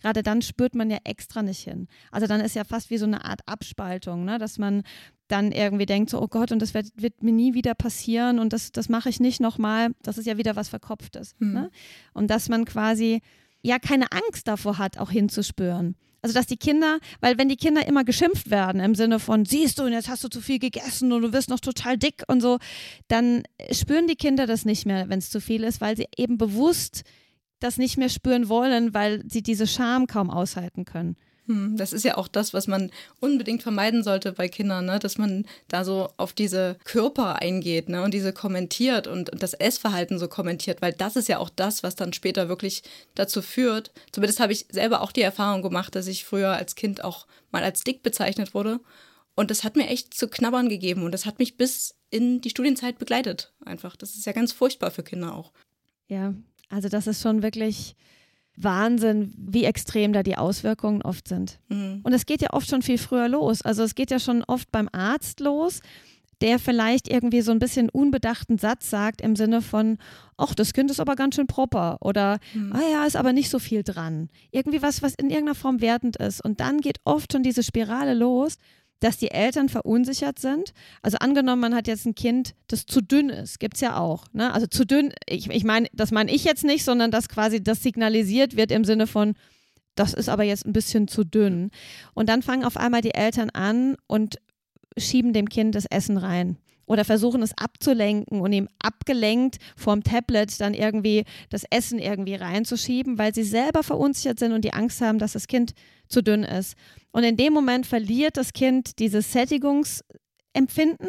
gerade 0.00 0.22
dann 0.22 0.42
spürt 0.42 0.74
man 0.74 0.90
ja 0.90 0.98
extra 1.04 1.42
nicht 1.42 1.62
hin. 1.62 1.88
Also 2.10 2.26
dann 2.26 2.40
ist 2.40 2.54
ja 2.54 2.64
fast 2.64 2.90
wie 2.90 2.98
so 2.98 3.06
eine 3.06 3.24
Art 3.24 3.40
Abspaltung, 3.46 4.24
ne? 4.24 4.38
dass 4.38 4.58
man 4.58 4.82
dann 5.28 5.52
irgendwie 5.52 5.86
denkt 5.86 6.10
so, 6.10 6.20
oh 6.20 6.28
Gott, 6.28 6.52
und 6.52 6.62
das 6.62 6.74
wird, 6.74 6.86
wird 6.96 7.22
mir 7.22 7.32
nie 7.32 7.54
wieder 7.54 7.74
passieren 7.74 8.38
und 8.38 8.52
das, 8.52 8.72
das 8.72 8.88
mache 8.88 9.08
ich 9.08 9.20
nicht 9.20 9.40
nochmal. 9.40 9.90
Das 10.02 10.18
ist 10.18 10.26
ja 10.26 10.36
wieder 10.38 10.56
was 10.56 10.68
Verkopftes. 10.68 11.34
Hm. 11.40 11.52
Ne? 11.52 11.70
Und 12.14 12.30
dass 12.30 12.48
man 12.48 12.64
quasi 12.64 13.22
ja 13.62 13.78
keine 13.78 14.12
Angst 14.12 14.46
davor 14.46 14.78
hat, 14.78 14.98
auch 14.98 15.10
hinzuspüren. 15.10 15.96
Also 16.22 16.34
dass 16.34 16.46
die 16.46 16.56
Kinder, 16.56 16.98
weil 17.20 17.38
wenn 17.38 17.48
die 17.48 17.56
Kinder 17.56 17.86
immer 17.86 18.02
geschimpft 18.02 18.50
werden 18.50 18.80
im 18.80 18.94
Sinne 18.94 19.20
von, 19.20 19.44
siehst 19.44 19.78
du, 19.78 19.84
und 19.84 19.92
jetzt 19.92 20.08
hast 20.08 20.24
du 20.24 20.28
zu 20.28 20.40
viel 20.40 20.58
gegessen 20.58 21.12
und 21.12 21.22
du 21.22 21.32
wirst 21.32 21.48
noch 21.48 21.60
total 21.60 21.98
dick 21.98 22.24
und 22.26 22.40
so, 22.40 22.58
dann 23.08 23.42
spüren 23.70 24.08
die 24.08 24.16
Kinder 24.16 24.46
das 24.46 24.64
nicht 24.64 24.86
mehr, 24.86 25.08
wenn 25.08 25.18
es 25.18 25.30
zu 25.30 25.40
viel 25.40 25.62
ist, 25.62 25.80
weil 25.80 25.96
sie 25.96 26.06
eben 26.16 26.38
bewusst 26.38 27.04
das 27.60 27.78
nicht 27.78 27.96
mehr 27.96 28.08
spüren 28.08 28.48
wollen, 28.48 28.92
weil 28.92 29.22
sie 29.28 29.42
diese 29.42 29.66
Scham 29.66 30.06
kaum 30.06 30.30
aushalten 30.30 30.84
können. 30.84 31.16
Hm, 31.46 31.76
Das 31.76 31.92
ist 31.92 32.04
ja 32.04 32.16
auch 32.16 32.28
das, 32.28 32.52
was 32.54 32.66
man 32.66 32.90
unbedingt 33.20 33.62
vermeiden 33.62 34.02
sollte 34.02 34.32
bei 34.32 34.48
Kindern, 34.48 34.86
ne? 34.86 34.98
dass 34.98 35.18
man 35.18 35.46
da 35.68 35.84
so 35.84 36.10
auf 36.16 36.32
diese 36.32 36.76
Körper 36.84 37.36
eingeht 37.40 37.88
ne? 37.88 38.02
und 38.02 38.12
diese 38.14 38.32
kommentiert 38.32 39.06
und 39.06 39.30
das 39.40 39.54
Essverhalten 39.54 40.18
so 40.18 40.28
kommentiert, 40.28 40.82
weil 40.82 40.92
das 40.92 41.16
ist 41.16 41.28
ja 41.28 41.38
auch 41.38 41.50
das, 41.50 41.82
was 41.82 41.94
dann 41.94 42.12
später 42.12 42.48
wirklich 42.48 42.82
dazu 43.14 43.42
führt. 43.42 43.92
Zumindest 44.12 44.40
habe 44.40 44.52
ich 44.52 44.66
selber 44.70 45.02
auch 45.02 45.12
die 45.12 45.22
Erfahrung 45.22 45.62
gemacht, 45.62 45.94
dass 45.94 46.06
ich 46.06 46.24
früher 46.24 46.50
als 46.50 46.74
Kind 46.74 47.04
auch 47.04 47.26
mal 47.50 47.62
als 47.62 47.84
dick 47.84 48.02
bezeichnet 48.02 48.54
wurde. 48.54 48.80
Und 49.34 49.50
das 49.50 49.64
hat 49.64 49.76
mir 49.76 49.88
echt 49.88 50.14
zu 50.14 50.28
knabbern 50.28 50.68
gegeben 50.68 51.02
und 51.04 51.12
das 51.12 51.26
hat 51.26 51.38
mich 51.38 51.56
bis 51.56 51.94
in 52.10 52.40
die 52.40 52.50
Studienzeit 52.50 52.98
begleitet. 52.98 53.52
Einfach. 53.64 53.94
Das 53.94 54.14
ist 54.16 54.24
ja 54.24 54.32
ganz 54.32 54.52
furchtbar 54.52 54.90
für 54.90 55.02
Kinder 55.02 55.34
auch. 55.34 55.52
Ja, 56.08 56.34
also 56.70 56.88
das 56.88 57.06
ist 57.06 57.22
schon 57.22 57.42
wirklich 57.42 57.96
Wahnsinn, 58.56 59.32
wie 59.36 59.64
extrem 59.64 60.12
da 60.12 60.22
die 60.22 60.36
Auswirkungen 60.36 61.02
oft 61.02 61.28
sind. 61.28 61.58
Mhm. 61.68 62.00
Und 62.02 62.12
es 62.12 62.26
geht 62.26 62.42
ja 62.42 62.52
oft 62.52 62.68
schon 62.68 62.82
viel 62.82 62.98
früher 62.98 63.28
los. 63.28 63.62
Also 63.62 63.82
es 63.82 63.94
geht 63.94 64.10
ja 64.10 64.18
schon 64.18 64.42
oft 64.44 64.70
beim 64.72 64.88
Arzt 64.92 65.40
los, 65.40 65.80
der 66.40 66.58
vielleicht 66.58 67.08
irgendwie 67.08 67.40
so 67.40 67.52
ein 67.52 67.58
bisschen 67.58 67.88
unbedachten 67.88 68.58
Satz 68.58 68.90
sagt 68.90 69.20
im 69.20 69.36
Sinne 69.36 69.62
von, 69.62 69.98
ach, 70.36 70.54
das 70.54 70.72
Kind 70.72 70.90
ist 70.90 71.00
aber 71.00 71.16
ganz 71.16 71.34
schön 71.34 71.46
proper 71.46 71.98
oder, 72.00 72.38
mhm. 72.54 72.72
ah 72.74 72.82
ja, 72.92 73.06
ist 73.06 73.16
aber 73.16 73.32
nicht 73.32 73.50
so 73.50 73.58
viel 73.58 73.82
dran. 73.82 74.28
Irgendwie 74.50 74.82
was, 74.82 75.02
was 75.02 75.14
in 75.14 75.30
irgendeiner 75.30 75.54
Form 75.54 75.80
wertend 75.80 76.16
ist. 76.16 76.42
Und 76.44 76.60
dann 76.60 76.80
geht 76.80 77.00
oft 77.04 77.32
schon 77.32 77.42
diese 77.42 77.62
Spirale 77.62 78.14
los, 78.14 78.58
dass 79.00 79.18
die 79.18 79.30
Eltern 79.30 79.68
verunsichert 79.68 80.38
sind. 80.38 80.72
Also 81.02 81.18
angenommen, 81.18 81.60
man 81.60 81.74
hat 81.74 81.86
jetzt 81.86 82.06
ein 82.06 82.14
Kind, 82.14 82.54
das 82.66 82.86
zu 82.86 83.00
dünn 83.00 83.28
ist, 83.28 83.60
gibt 83.60 83.74
es 83.74 83.80
ja 83.80 83.98
auch. 83.98 84.24
Ne? 84.32 84.52
Also 84.52 84.66
zu 84.66 84.86
dünn, 84.86 85.12
ich, 85.28 85.50
ich 85.50 85.64
meine, 85.64 85.88
das 85.92 86.10
meine 86.12 86.32
ich 86.32 86.44
jetzt 86.44 86.64
nicht, 86.64 86.84
sondern 86.84 87.10
dass 87.10 87.28
quasi 87.28 87.62
das 87.62 87.82
signalisiert 87.82 88.56
wird 88.56 88.70
im 88.70 88.84
Sinne 88.84 89.06
von, 89.06 89.34
das 89.94 90.14
ist 90.14 90.28
aber 90.28 90.44
jetzt 90.44 90.66
ein 90.66 90.72
bisschen 90.72 91.08
zu 91.08 91.24
dünn. 91.24 91.70
Und 92.14 92.28
dann 92.28 92.42
fangen 92.42 92.64
auf 92.64 92.76
einmal 92.76 93.02
die 93.02 93.14
Eltern 93.14 93.50
an 93.50 93.96
und 94.06 94.36
schieben 94.98 95.32
dem 95.32 95.48
Kind 95.48 95.74
das 95.74 95.86
Essen 95.86 96.16
rein 96.16 96.58
oder 96.86 97.04
versuchen 97.04 97.42
es 97.42 97.56
abzulenken 97.58 98.40
und 98.40 98.52
ihm 98.52 98.68
abgelenkt 98.78 99.56
vorm 99.76 100.02
Tablet 100.02 100.60
dann 100.60 100.72
irgendwie 100.72 101.24
das 101.50 101.64
Essen 101.70 101.98
irgendwie 101.98 102.36
reinzuschieben, 102.36 103.18
weil 103.18 103.34
sie 103.34 103.42
selber 103.42 103.82
verunsichert 103.82 104.38
sind 104.38 104.52
und 104.52 104.64
die 104.64 104.72
Angst 104.72 105.00
haben, 105.00 105.18
dass 105.18 105.32
das 105.32 105.48
Kind 105.48 105.72
zu 106.08 106.22
dünn 106.22 106.44
ist. 106.44 106.76
Und 107.12 107.24
in 107.24 107.36
dem 107.36 107.52
Moment 107.52 107.86
verliert 107.86 108.36
das 108.36 108.52
Kind 108.52 108.98
dieses 108.98 109.32
Sättigungsempfinden 109.32 111.08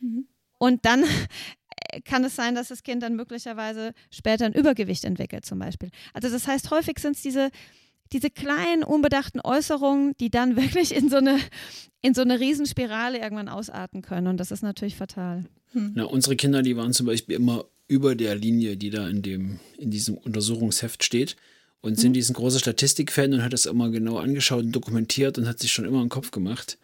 mhm. 0.00 0.26
und 0.58 0.84
dann 0.84 1.04
kann 2.04 2.24
es 2.24 2.34
sein, 2.34 2.54
dass 2.54 2.68
das 2.68 2.82
Kind 2.82 3.02
dann 3.02 3.14
möglicherweise 3.14 3.92
später 4.10 4.46
ein 4.46 4.54
Übergewicht 4.54 5.04
entwickelt 5.04 5.44
zum 5.44 5.58
Beispiel. 5.58 5.90
Also 6.12 6.28
das 6.28 6.46
heißt, 6.46 6.70
häufig 6.70 6.98
sind 6.98 7.16
es 7.16 7.22
diese 7.22 7.50
diese 8.12 8.30
kleinen, 8.30 8.84
unbedachten 8.84 9.40
Äußerungen, 9.40 10.14
die 10.20 10.30
dann 10.30 10.56
wirklich 10.56 10.94
in 10.94 11.08
so 11.10 11.16
eine, 11.16 11.38
in 12.00 12.14
so 12.14 12.22
eine 12.22 12.40
Riesenspirale 12.40 13.18
irgendwann 13.18 13.48
ausarten 13.48 14.02
können. 14.02 14.28
Und 14.28 14.38
das 14.38 14.50
ist 14.50 14.62
natürlich 14.62 14.96
fatal. 14.96 15.44
Hm. 15.72 15.92
Na, 15.94 16.04
unsere 16.04 16.36
Kinder, 16.36 16.62
die 16.62 16.76
waren 16.76 16.92
zum 16.92 17.06
Beispiel 17.06 17.36
immer 17.36 17.64
über 17.86 18.14
der 18.14 18.34
Linie, 18.34 18.76
die 18.76 18.90
da 18.90 19.08
in, 19.08 19.22
dem, 19.22 19.60
in 19.76 19.90
diesem 19.90 20.16
Untersuchungsheft 20.16 21.04
steht. 21.04 21.36
Und 21.80 21.98
sind 21.98 22.10
mhm. 22.10 22.14
diesen 22.14 22.34
großen 22.34 22.60
Statistikfan 22.60 23.34
und 23.34 23.42
hat 23.42 23.52
das 23.52 23.66
immer 23.66 23.90
genau 23.90 24.18
angeschaut 24.18 24.64
und 24.64 24.72
dokumentiert 24.72 25.36
und 25.36 25.46
hat 25.46 25.58
sich 25.58 25.70
schon 25.70 25.84
immer 25.84 26.00
einen 26.00 26.08
Kopf 26.08 26.30
gemacht. 26.30 26.78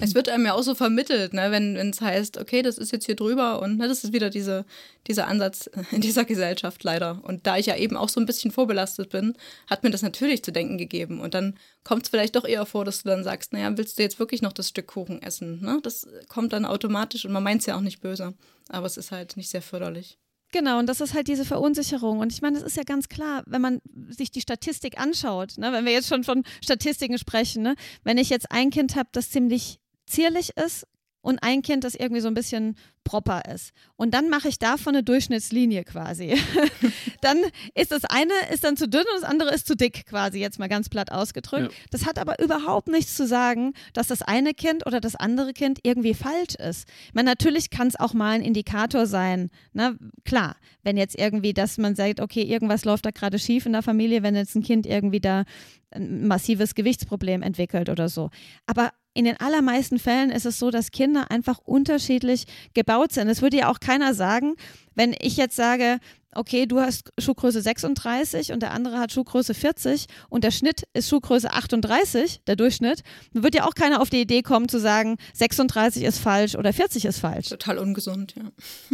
Es 0.00 0.14
wird 0.14 0.28
einem 0.28 0.44
ja 0.44 0.52
auch 0.52 0.62
so 0.62 0.74
vermittelt, 0.74 1.32
ne, 1.32 1.50
wenn 1.50 1.76
es 1.76 2.00
heißt, 2.00 2.38
okay, 2.38 2.60
das 2.60 2.76
ist 2.76 2.92
jetzt 2.92 3.06
hier 3.06 3.14
drüber 3.14 3.62
und 3.62 3.78
ne, 3.78 3.88
das 3.88 4.04
ist 4.04 4.12
wieder 4.12 4.30
diese, 4.30 4.66
dieser 5.06 5.26
Ansatz 5.26 5.70
in 5.90 6.00
dieser 6.00 6.24
Gesellschaft 6.24 6.82
leider. 6.84 7.20
Und 7.22 7.46
da 7.46 7.56
ich 7.56 7.66
ja 7.66 7.76
eben 7.76 7.96
auch 7.96 8.08
so 8.08 8.20
ein 8.20 8.26
bisschen 8.26 8.50
vorbelastet 8.50 9.10
bin, 9.10 9.34
hat 9.68 9.84
mir 9.84 9.90
das 9.90 10.02
natürlich 10.02 10.44
zu 10.44 10.52
denken 10.52 10.76
gegeben. 10.76 11.20
Und 11.20 11.34
dann 11.34 11.54
kommt 11.84 12.02
es 12.02 12.08
vielleicht 12.08 12.36
doch 12.36 12.44
eher 12.44 12.66
vor, 12.66 12.84
dass 12.84 13.04
du 13.04 13.08
dann 13.08 13.24
sagst, 13.24 13.52
naja, 13.52 13.76
willst 13.76 13.98
du 13.98 14.02
jetzt 14.02 14.18
wirklich 14.18 14.42
noch 14.42 14.52
das 14.52 14.68
Stück 14.68 14.88
Kuchen 14.88 15.22
essen? 15.22 15.60
Ne? 15.62 15.78
Das 15.82 16.06
kommt 16.28 16.52
dann 16.52 16.64
automatisch 16.64 17.24
und 17.24 17.32
man 17.32 17.44
meint 17.44 17.60
es 17.60 17.66
ja 17.66 17.76
auch 17.76 17.80
nicht 17.80 18.00
böse. 18.00 18.34
Aber 18.68 18.86
es 18.86 18.96
ist 18.96 19.12
halt 19.12 19.36
nicht 19.36 19.48
sehr 19.48 19.62
förderlich. 19.62 20.18
Genau, 20.52 20.78
und 20.78 20.86
das 20.86 21.00
ist 21.00 21.14
halt 21.14 21.28
diese 21.28 21.44
Verunsicherung. 21.44 22.20
Und 22.20 22.32
ich 22.32 22.40
meine, 22.40 22.56
es 22.56 22.62
ist 22.62 22.76
ja 22.76 22.84
ganz 22.84 23.08
klar, 23.08 23.42
wenn 23.46 23.60
man 23.60 23.80
sich 24.08 24.30
die 24.30 24.40
Statistik 24.40 24.98
anschaut, 24.98 25.58
ne, 25.58 25.72
wenn 25.72 25.84
wir 25.84 25.92
jetzt 25.92 26.08
schon 26.08 26.24
von 26.24 26.44
Statistiken 26.62 27.18
sprechen, 27.18 27.62
ne, 27.62 27.74
wenn 28.04 28.16
ich 28.16 28.30
jetzt 28.30 28.50
ein 28.50 28.70
Kind 28.70 28.96
habe, 28.96 29.08
das 29.12 29.30
ziemlich 29.30 29.80
zierlich 30.06 30.56
ist, 30.56 30.86
und 31.20 31.42
ein 31.42 31.62
Kind, 31.62 31.84
das 31.84 31.94
irgendwie 31.94 32.20
so 32.20 32.28
ein 32.28 32.34
bisschen 32.34 32.76
proper 33.06 33.42
ist. 33.52 33.72
Und 33.96 34.14
dann 34.14 34.28
mache 34.28 34.48
ich 34.48 34.58
davon 34.58 34.94
eine 34.94 35.02
Durchschnittslinie 35.04 35.84
quasi. 35.84 36.36
dann 37.20 37.38
ist 37.74 37.92
das 37.92 38.04
eine 38.04 38.32
ist 38.52 38.64
dann 38.64 38.76
zu 38.76 38.88
dünn 38.88 39.04
und 39.14 39.22
das 39.22 39.30
andere 39.30 39.54
ist 39.54 39.66
zu 39.66 39.76
dick 39.76 40.06
quasi, 40.06 40.38
jetzt 40.40 40.58
mal 40.58 40.68
ganz 40.68 40.88
platt 40.88 41.12
ausgedrückt. 41.12 41.72
Ja. 41.72 41.78
Das 41.90 42.04
hat 42.04 42.18
aber 42.18 42.40
überhaupt 42.40 42.88
nichts 42.88 43.16
zu 43.16 43.26
sagen, 43.26 43.72
dass 43.92 44.08
das 44.08 44.22
eine 44.22 44.54
Kind 44.54 44.86
oder 44.86 45.00
das 45.00 45.14
andere 45.14 45.52
Kind 45.52 45.78
irgendwie 45.82 46.14
falsch 46.14 46.56
ist. 46.56 46.88
Ich 47.08 47.14
meine, 47.14 47.30
natürlich 47.30 47.70
kann 47.70 47.88
es 47.88 47.98
auch 47.98 48.12
mal 48.12 48.32
ein 48.32 48.42
Indikator 48.42 49.06
sein. 49.06 49.50
Ne? 49.72 49.96
Klar, 50.24 50.56
wenn 50.82 50.96
jetzt 50.96 51.18
irgendwie, 51.18 51.54
dass 51.54 51.78
man 51.78 51.94
sagt, 51.94 52.20
okay, 52.20 52.42
irgendwas 52.42 52.84
läuft 52.84 53.06
da 53.06 53.10
gerade 53.10 53.38
schief 53.38 53.66
in 53.66 53.72
der 53.72 53.82
Familie, 53.82 54.22
wenn 54.22 54.34
jetzt 54.34 54.56
ein 54.56 54.62
Kind 54.62 54.86
irgendwie 54.86 55.20
da 55.20 55.44
ein 55.90 56.26
massives 56.26 56.74
Gewichtsproblem 56.74 57.42
entwickelt 57.42 57.88
oder 57.88 58.08
so. 58.08 58.30
Aber 58.66 58.90
in 59.16 59.24
den 59.24 59.40
allermeisten 59.40 59.98
Fällen 59.98 60.30
ist 60.30 60.44
es 60.44 60.58
so, 60.58 60.70
dass 60.70 60.90
Kinder 60.90 61.30
einfach 61.30 61.58
unterschiedlich 61.64 62.44
gebaut 62.74 63.12
sind. 63.12 63.28
Es 63.28 63.40
würde 63.40 63.56
ja 63.56 63.70
auch 63.70 63.80
keiner 63.80 64.12
sagen, 64.12 64.56
wenn 64.96 65.14
ich 65.20 65.36
jetzt 65.36 65.54
sage, 65.54 66.00
okay, 66.36 66.66
du 66.66 66.80
hast 66.80 67.12
Schuhgröße 67.18 67.60
36 67.60 68.52
und 68.52 68.60
der 68.60 68.72
andere 68.72 68.98
hat 68.98 69.12
Schuhgröße 69.12 69.54
40 69.54 70.06
und 70.28 70.44
der 70.44 70.50
Schnitt 70.50 70.82
ist 70.92 71.08
Schuhgröße 71.08 71.52
38, 71.52 72.40
der 72.46 72.56
Durchschnitt, 72.56 73.02
dann 73.32 73.42
wird 73.42 73.54
ja 73.54 73.64
auch 73.64 73.74
keiner 73.74 74.00
auf 74.00 74.10
die 74.10 74.20
Idee 74.20 74.42
kommen 74.42 74.68
zu 74.68 74.78
sagen, 74.78 75.16
36 75.34 76.02
ist 76.02 76.18
falsch 76.18 76.54
oder 76.54 76.72
40 76.72 77.04
ist 77.04 77.18
falsch. 77.18 77.48
Total 77.48 77.78
ungesund, 77.78 78.34
ja. 78.36 78.44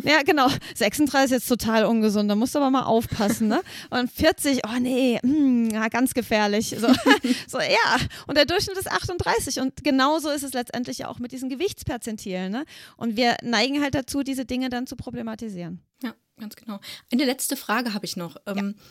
Ja, 0.13 0.23
genau. 0.23 0.49
36 0.75 1.39
ist 1.39 1.49
total 1.49 1.85
ungesund, 1.85 2.31
da 2.31 2.35
musst 2.35 2.55
du 2.55 2.59
aber 2.59 2.71
mal 2.71 2.85
aufpassen, 2.85 3.49
ne? 3.49 3.61
Und 3.91 4.11
40, 4.11 4.63
oh 4.67 4.79
nee, 4.81 5.19
hm, 5.23 5.71
ja, 5.71 5.89
ganz 5.89 6.15
gefährlich. 6.15 6.77
So, 6.79 6.89
so, 7.49 7.59
ja. 7.59 7.97
Und 8.27 8.37
der 8.37 8.45
Durchschnitt 8.45 8.77
ist 8.77 8.91
38 8.91 9.61
und 9.61 9.85
genauso 9.85 10.31
ist 10.31 10.43
es 10.43 10.53
letztendlich 10.53 10.99
ja 10.99 11.09
auch 11.09 11.19
mit 11.19 11.33
diesen 11.33 11.49
Gewichtsperzentilen, 11.49 12.53
ne? 12.53 12.65
Und 12.97 13.17
wir 13.17 13.37
neigen 13.43 13.83
halt 13.83 13.95
dazu, 13.95 14.23
diese 14.23 14.45
Dinge 14.45 14.69
dann 14.69 14.87
zu 14.87 14.97
problematisieren. 14.97 15.81
Ganz 16.39 16.57
genau. 16.57 16.81
Eine 17.11 17.25
letzte 17.25 17.57
Frage 17.57 17.95
habe 17.95 18.05
ich 18.05 18.17
noch. 18.17 18.37
Ähm, 18.47 18.75
ja. 18.77 18.85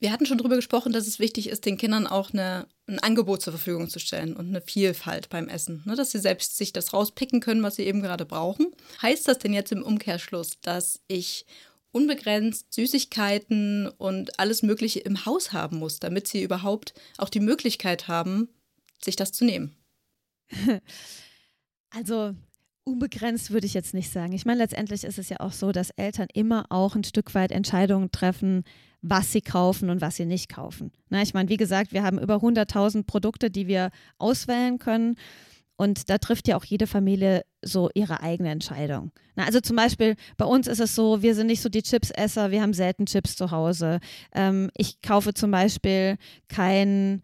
Wir 0.00 0.12
hatten 0.12 0.24
schon 0.24 0.38
darüber 0.38 0.56
gesprochen, 0.56 0.92
dass 0.92 1.06
es 1.06 1.18
wichtig 1.18 1.50
ist, 1.50 1.66
den 1.66 1.76
Kindern 1.76 2.06
auch 2.06 2.32
eine, 2.32 2.66
ein 2.86 2.98
Angebot 3.00 3.42
zur 3.42 3.52
Verfügung 3.52 3.90
zu 3.90 3.98
stellen 3.98 4.34
und 4.34 4.48
eine 4.48 4.62
Vielfalt 4.62 5.28
beim 5.28 5.46
Essen. 5.46 5.82
Ne, 5.84 5.94
dass 5.94 6.10
sie 6.10 6.18
selbst 6.18 6.56
sich 6.56 6.72
das 6.72 6.94
rauspicken 6.94 7.40
können, 7.40 7.62
was 7.62 7.76
sie 7.76 7.84
eben 7.84 8.00
gerade 8.00 8.24
brauchen. 8.24 8.72
Heißt 9.02 9.28
das 9.28 9.38
denn 9.38 9.52
jetzt 9.52 9.72
im 9.72 9.82
Umkehrschluss, 9.82 10.58
dass 10.62 11.00
ich 11.06 11.44
unbegrenzt 11.92 12.72
Süßigkeiten 12.72 13.88
und 13.88 14.38
alles 14.38 14.62
Mögliche 14.62 15.00
im 15.00 15.26
Haus 15.26 15.52
haben 15.52 15.78
muss, 15.78 15.98
damit 15.98 16.28
sie 16.28 16.42
überhaupt 16.42 16.94
auch 17.18 17.28
die 17.28 17.40
Möglichkeit 17.40 18.08
haben, 18.08 18.48
sich 19.04 19.16
das 19.16 19.32
zu 19.32 19.44
nehmen? 19.44 19.76
Also 21.92 22.36
unbegrenzt 22.90 23.50
würde 23.50 23.66
ich 23.66 23.74
jetzt 23.74 23.94
nicht 23.94 24.12
sagen. 24.12 24.32
Ich 24.32 24.44
meine, 24.44 24.58
letztendlich 24.58 25.04
ist 25.04 25.18
es 25.18 25.28
ja 25.28 25.40
auch 25.40 25.52
so, 25.52 25.72
dass 25.72 25.90
Eltern 25.90 26.28
immer 26.34 26.66
auch 26.70 26.96
ein 26.96 27.04
Stück 27.04 27.34
weit 27.34 27.52
Entscheidungen 27.52 28.10
treffen, 28.10 28.64
was 29.02 29.32
sie 29.32 29.40
kaufen 29.40 29.90
und 29.90 30.00
was 30.00 30.16
sie 30.16 30.26
nicht 30.26 30.48
kaufen. 30.48 30.90
Na, 31.08 31.22
ich 31.22 31.32
meine, 31.32 31.48
wie 31.48 31.56
gesagt, 31.56 31.92
wir 31.92 32.02
haben 32.02 32.18
über 32.18 32.36
100.000 32.36 33.04
Produkte, 33.04 33.50
die 33.50 33.66
wir 33.66 33.90
auswählen 34.18 34.78
können. 34.78 35.16
Und 35.76 36.10
da 36.10 36.18
trifft 36.18 36.46
ja 36.48 36.58
auch 36.58 36.64
jede 36.64 36.86
Familie 36.86 37.42
so 37.62 37.88
ihre 37.94 38.22
eigene 38.22 38.50
Entscheidung. 38.50 39.12
Na, 39.36 39.46
also 39.46 39.60
zum 39.60 39.76
Beispiel 39.76 40.16
bei 40.36 40.44
uns 40.44 40.66
ist 40.66 40.80
es 40.80 40.94
so, 40.94 41.22
wir 41.22 41.34
sind 41.34 41.46
nicht 41.46 41.62
so 41.62 41.70
die 41.70 41.82
Chipsesser, 41.82 42.50
wir 42.50 42.60
haben 42.60 42.74
selten 42.74 43.06
Chips 43.06 43.36
zu 43.36 43.50
Hause. 43.50 44.00
Ähm, 44.34 44.70
ich 44.76 45.00
kaufe 45.00 45.32
zum 45.32 45.50
Beispiel 45.50 46.18
kein 46.48 47.22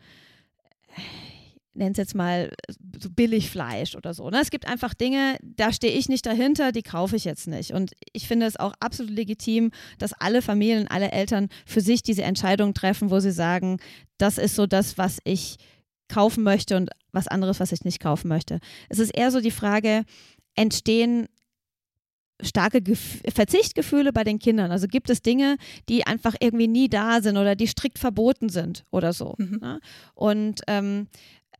nenne 1.77 1.93
es 1.93 1.97
jetzt 1.99 2.15
mal 2.15 2.53
so 3.01 3.11
Billigfleisch 3.11 3.95
oder 3.95 4.15
so. 4.15 4.29
Ne? 4.31 4.41
Es 4.41 4.51
gibt 4.51 4.67
einfach 4.67 4.95
Dinge, 4.95 5.37
da 5.43 5.73
stehe 5.73 5.93
ich 5.93 6.09
nicht 6.09 6.27
dahinter, 6.27 6.73
die 6.73 6.83
kaufe 6.83 7.17
ich 7.17 7.25
jetzt 7.25 7.47
nicht. 7.49 7.73
Und 7.73 7.93
ich 8.13 8.27
finde 8.27 8.47
es 8.47 8.57
auch 8.57 8.73
absolut 8.81 9.13
legitim, 9.13 9.71
dass 9.99 10.13
alle 10.13 10.43
Familien, 10.43 10.89
alle 10.89 11.13
Eltern 11.13 11.49
für 11.65 11.81
sich 11.81 12.03
diese 12.03 12.23
Entscheidung 12.23 12.75
treffen, 12.75 13.11
wo 13.11 13.21
sie 13.21 13.33
sagen, 13.33 13.79
das 14.19 14.39
ist 14.39 14.57
so 14.57 14.67
das, 14.67 14.99
was 14.99 15.19
ich 15.25 15.57
kaufen 16.09 16.45
möchte 16.45 16.77
und 16.77 16.91
was 17.13 17.29
anderes, 17.29 17.61
was 17.61 17.73
ich 17.73 17.85
nicht 17.85 18.01
kaufen 18.01 18.29
möchte. 18.29 18.61
Es 18.89 18.99
ist 18.99 19.11
eher 19.11 19.31
so 19.31 19.41
die 19.41 19.51
Frage, 19.51 20.05
entstehen 20.55 21.27
starke 22.43 22.83
Gef 22.83 23.23
Verzichtgefühle 23.33 24.13
bei 24.13 24.25
den 24.25 24.39
Kindern? 24.39 24.71
Also 24.71 24.87
gibt 24.87 25.11
es 25.11 25.23
Dinge, 25.23 25.57
die 25.89 26.07
einfach 26.07 26.35
irgendwie 26.41 26.69
nie 26.69 26.89
da 26.89 27.21
sind 27.23 27.37
oder 27.37 27.57
die 27.57 27.67
strikt 27.67 27.99
verboten 27.99 28.49
sind 28.49 28.85
oder 28.91 29.13
so? 29.13 29.35
Mhm. 29.39 29.59
Ne? 29.61 29.81
Und 30.15 30.63
ähm, 30.67 31.09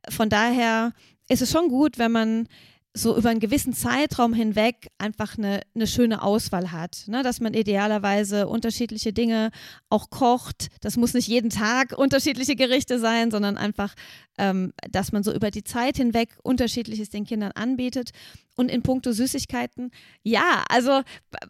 von 0.09 0.29
daher 0.29 0.93
ist 1.29 1.41
es 1.41 1.51
schon 1.51 1.69
gut, 1.69 1.97
wenn 1.97 2.11
man 2.11 2.47
so 2.97 3.15
über 3.15 3.29
einen 3.29 3.39
gewissen 3.39 3.73
Zeitraum 3.73 4.33
hinweg 4.33 4.87
einfach 4.97 5.37
eine, 5.37 5.61
eine 5.75 5.87
schöne 5.87 6.21
Auswahl 6.21 6.71
hat. 6.71 7.03
Ne? 7.07 7.23
Dass 7.23 7.39
man 7.39 7.53
idealerweise 7.53 8.47
unterschiedliche 8.47 9.13
Dinge 9.13 9.51
auch 9.89 10.09
kocht. 10.09 10.69
Das 10.81 10.97
muss 10.97 11.13
nicht 11.13 11.27
jeden 11.27 11.49
Tag 11.49 11.93
unterschiedliche 11.97 12.55
Gerichte 12.55 12.99
sein, 12.99 13.31
sondern 13.31 13.57
einfach, 13.57 13.93
ähm, 14.37 14.73
dass 14.89 15.11
man 15.11 15.23
so 15.23 15.33
über 15.33 15.51
die 15.51 15.63
Zeit 15.63 15.97
hinweg 15.97 16.37
unterschiedliches 16.43 17.09
den 17.09 17.25
Kindern 17.25 17.51
anbietet. 17.51 18.11
Und 18.55 18.69
in 18.69 18.81
puncto 18.81 19.11
Süßigkeiten, 19.11 19.91
ja, 20.23 20.63
also 20.67 21.01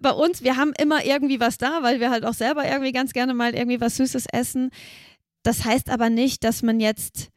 bei 0.02 0.12
uns, 0.12 0.44
wir 0.44 0.58
haben 0.58 0.74
immer 0.78 1.06
irgendwie 1.06 1.40
was 1.40 1.58
da, 1.58 1.82
weil 1.82 2.02
wir 2.02 2.12
halt 2.12 2.26
auch 2.26 2.34
selber 2.34 2.68
irgendwie 2.68 2.92
ganz 2.92 3.14
gerne 3.14 3.34
mal 3.34 3.56
irgendwie 3.56 3.80
was 3.80 3.96
Süßes 3.96 4.26
essen. 4.34 4.72
Das 5.44 5.64
heißt 5.64 5.90
aber 5.90 6.10
nicht, 6.10 6.44
dass 6.44 6.64
man 6.64 6.82
jetzt 6.82 7.30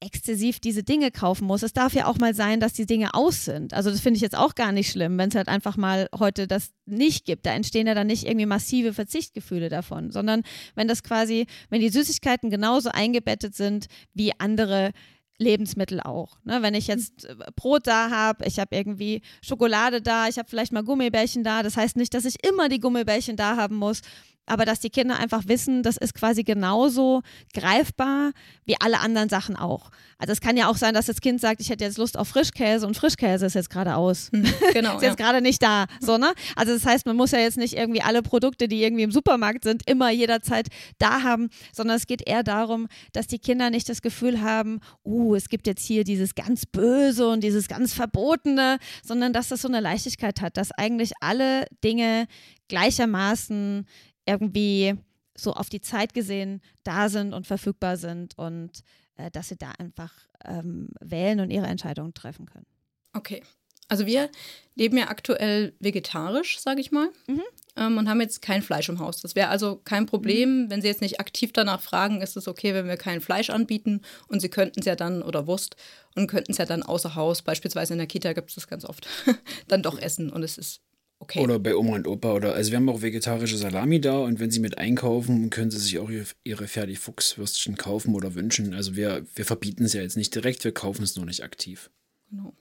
exzessiv 0.00 0.60
diese 0.60 0.82
Dinge 0.82 1.10
kaufen 1.10 1.46
muss. 1.46 1.62
Es 1.62 1.72
darf 1.72 1.94
ja 1.94 2.06
auch 2.06 2.18
mal 2.18 2.34
sein, 2.34 2.60
dass 2.60 2.74
die 2.74 2.86
Dinge 2.86 3.14
aus 3.14 3.44
sind. 3.44 3.72
Also 3.72 3.90
das 3.90 4.00
finde 4.00 4.16
ich 4.16 4.22
jetzt 4.22 4.36
auch 4.36 4.54
gar 4.54 4.72
nicht 4.72 4.90
schlimm, 4.90 5.16
wenn 5.18 5.30
es 5.30 5.34
halt 5.34 5.48
einfach 5.48 5.76
mal 5.76 6.08
heute 6.18 6.46
das 6.46 6.72
nicht 6.84 7.24
gibt. 7.24 7.46
Da 7.46 7.52
entstehen 7.52 7.86
ja 7.86 7.94
dann 7.94 8.06
nicht 8.06 8.26
irgendwie 8.26 8.46
massive 8.46 8.92
Verzichtgefühle 8.92 9.68
davon, 9.68 10.10
sondern 10.10 10.42
wenn 10.74 10.86
das 10.86 11.02
quasi, 11.02 11.46
wenn 11.70 11.80
die 11.80 11.88
Süßigkeiten 11.88 12.50
genauso 12.50 12.90
eingebettet 12.90 13.54
sind 13.54 13.86
wie 14.12 14.32
andere 14.38 14.92
Lebensmittel 15.38 16.00
auch. 16.00 16.38
Ne? 16.44 16.62
Wenn 16.62 16.74
ich 16.74 16.86
jetzt 16.86 17.24
äh, 17.24 17.34
Brot 17.54 17.86
da 17.86 18.10
habe, 18.10 18.46
ich 18.46 18.58
habe 18.58 18.74
irgendwie 18.74 19.22
Schokolade 19.42 20.00
da, 20.00 20.28
ich 20.28 20.38
habe 20.38 20.48
vielleicht 20.48 20.72
mal 20.72 20.82
Gummibärchen 20.84 21.44
da. 21.44 21.62
Das 21.62 21.76
heißt 21.76 21.96
nicht, 21.96 22.14
dass 22.14 22.24
ich 22.24 22.44
immer 22.46 22.68
die 22.68 22.80
Gummibärchen 22.80 23.36
da 23.36 23.56
haben 23.56 23.76
muss, 23.76 24.00
aber 24.46 24.64
dass 24.64 24.80
die 24.80 24.90
Kinder 24.90 25.18
einfach 25.18 25.42
wissen, 25.46 25.82
das 25.82 25.96
ist 25.96 26.14
quasi 26.14 26.44
genauso 26.44 27.22
greifbar 27.52 28.32
wie 28.64 28.76
alle 28.80 29.00
anderen 29.00 29.28
Sachen 29.28 29.56
auch. 29.56 29.90
Also 30.18 30.32
es 30.32 30.40
kann 30.40 30.56
ja 30.56 30.68
auch 30.68 30.76
sein, 30.76 30.94
dass 30.94 31.06
das 31.06 31.20
Kind 31.20 31.40
sagt, 31.40 31.60
ich 31.60 31.68
hätte 31.68 31.84
jetzt 31.84 31.98
Lust 31.98 32.16
auf 32.16 32.28
Frischkäse 32.28 32.86
und 32.86 32.96
Frischkäse 32.96 33.46
ist 33.46 33.54
jetzt 33.54 33.68
gerade 33.68 33.96
aus. 33.96 34.30
Hm, 34.32 34.44
genau. 34.72 34.96
ist 34.96 35.02
jetzt 35.02 35.18
ja. 35.18 35.26
gerade 35.26 35.42
nicht 35.42 35.62
da. 35.62 35.86
So, 36.00 36.16
ne? 36.16 36.32
Also 36.54 36.72
das 36.72 36.86
heißt, 36.86 37.06
man 37.06 37.16
muss 37.16 37.32
ja 37.32 37.40
jetzt 37.40 37.58
nicht 37.58 37.74
irgendwie 37.74 38.00
alle 38.00 38.22
Produkte, 38.22 38.68
die 38.68 38.82
irgendwie 38.82 39.02
im 39.02 39.10
Supermarkt 39.10 39.64
sind, 39.64 39.88
immer 39.88 40.10
jederzeit 40.10 40.68
da 40.98 41.22
haben, 41.22 41.50
sondern 41.72 41.96
es 41.96 42.06
geht 42.06 42.26
eher 42.26 42.42
darum, 42.42 42.88
dass 43.12 43.26
die 43.26 43.38
Kinder 43.38 43.70
nicht 43.70 43.88
das 43.88 44.00
Gefühl 44.00 44.40
haben, 44.40 44.80
uh, 45.04 45.34
es 45.34 45.48
gibt 45.48 45.66
jetzt 45.66 45.84
hier 45.84 46.04
dieses 46.04 46.34
ganz 46.34 46.64
Böse 46.66 47.28
und 47.28 47.42
dieses 47.42 47.68
ganz 47.68 47.92
Verbotene, 47.92 48.78
sondern 49.02 49.32
dass 49.32 49.48
das 49.48 49.62
so 49.62 49.68
eine 49.68 49.80
Leichtigkeit 49.80 50.40
hat, 50.40 50.56
dass 50.56 50.72
eigentlich 50.72 51.12
alle 51.20 51.66
Dinge 51.82 52.26
gleichermaßen 52.68 53.86
irgendwie 54.26 54.94
so 55.36 55.52
auf 55.52 55.68
die 55.68 55.80
Zeit 55.80 56.14
gesehen 56.14 56.60
da 56.82 57.08
sind 57.08 57.32
und 57.32 57.46
verfügbar 57.46 57.96
sind 57.96 58.36
und 58.38 58.82
äh, 59.16 59.30
dass 59.30 59.48
sie 59.48 59.56
da 59.56 59.72
einfach 59.78 60.12
ähm, 60.44 60.88
wählen 61.00 61.40
und 61.40 61.50
ihre 61.50 61.66
Entscheidungen 61.66 62.14
treffen 62.14 62.46
können. 62.46 62.66
Okay. 63.12 63.42
Also 63.88 64.04
wir 64.04 64.30
leben 64.74 64.98
ja 64.98 65.08
aktuell 65.08 65.72
vegetarisch, 65.78 66.58
sage 66.58 66.80
ich 66.80 66.90
mal, 66.90 67.08
mhm. 67.28 67.42
ähm, 67.76 67.98
und 67.98 68.08
haben 68.08 68.20
jetzt 68.20 68.42
kein 68.42 68.62
Fleisch 68.62 68.88
im 68.88 68.98
Haus. 68.98 69.20
Das 69.20 69.36
wäre 69.36 69.48
also 69.48 69.76
kein 69.76 70.06
Problem, 70.06 70.64
mhm. 70.64 70.70
wenn 70.70 70.82
Sie 70.82 70.88
jetzt 70.88 71.02
nicht 71.02 71.20
aktiv 71.20 71.52
danach 71.52 71.80
fragen, 71.80 72.20
ist 72.20 72.36
es 72.36 72.48
okay, 72.48 72.74
wenn 72.74 72.88
wir 72.88 72.96
kein 72.96 73.20
Fleisch 73.20 73.48
anbieten 73.48 74.00
und 74.26 74.40
Sie 74.40 74.48
könnten 74.48 74.80
es 74.80 74.86
ja 74.86 74.96
dann, 74.96 75.22
oder 75.22 75.46
Wurst, 75.46 75.76
und 76.16 76.26
könnten 76.26 76.50
es 76.50 76.58
ja 76.58 76.66
dann 76.66 76.82
außer 76.82 77.14
Haus, 77.14 77.42
beispielsweise 77.42 77.94
in 77.94 77.98
der 77.98 78.08
Kita 78.08 78.32
gibt 78.32 78.48
es 78.48 78.56
das 78.56 78.66
ganz 78.66 78.84
oft, 78.84 79.06
dann 79.68 79.82
doch 79.82 80.00
essen 80.00 80.30
und 80.30 80.42
es 80.42 80.58
ist 80.58 80.80
Okay. 81.26 81.40
Oder 81.40 81.58
bei 81.58 81.74
Oma 81.74 81.96
und 81.96 82.06
Opa. 82.06 82.34
Oder, 82.34 82.54
also 82.54 82.70
wir 82.70 82.76
haben 82.76 82.88
auch 82.88 83.02
vegetarische 83.02 83.56
Salami 83.56 84.00
da 84.00 84.20
und 84.20 84.38
wenn 84.38 84.52
sie 84.52 84.60
mit 84.60 84.78
einkaufen, 84.78 85.50
können 85.50 85.72
sie 85.72 85.78
sich 85.78 85.98
auch 85.98 86.08
ihre, 86.08 86.26
ihre 86.44 86.68
Fertig-Fuchs-Würstchen 86.68 87.76
kaufen 87.76 88.14
oder 88.14 88.36
wünschen. 88.36 88.74
Also 88.74 88.94
wir, 88.94 89.26
wir 89.34 89.44
verbieten 89.44 89.84
es 89.84 89.92
ja 89.92 90.02
jetzt 90.02 90.16
nicht 90.16 90.32
direkt, 90.32 90.62
wir 90.62 90.70
kaufen 90.70 91.02
es 91.02 91.16
nur 91.16 91.26
nicht 91.26 91.42
aktiv. 91.42 91.90
Genau. 92.30 92.54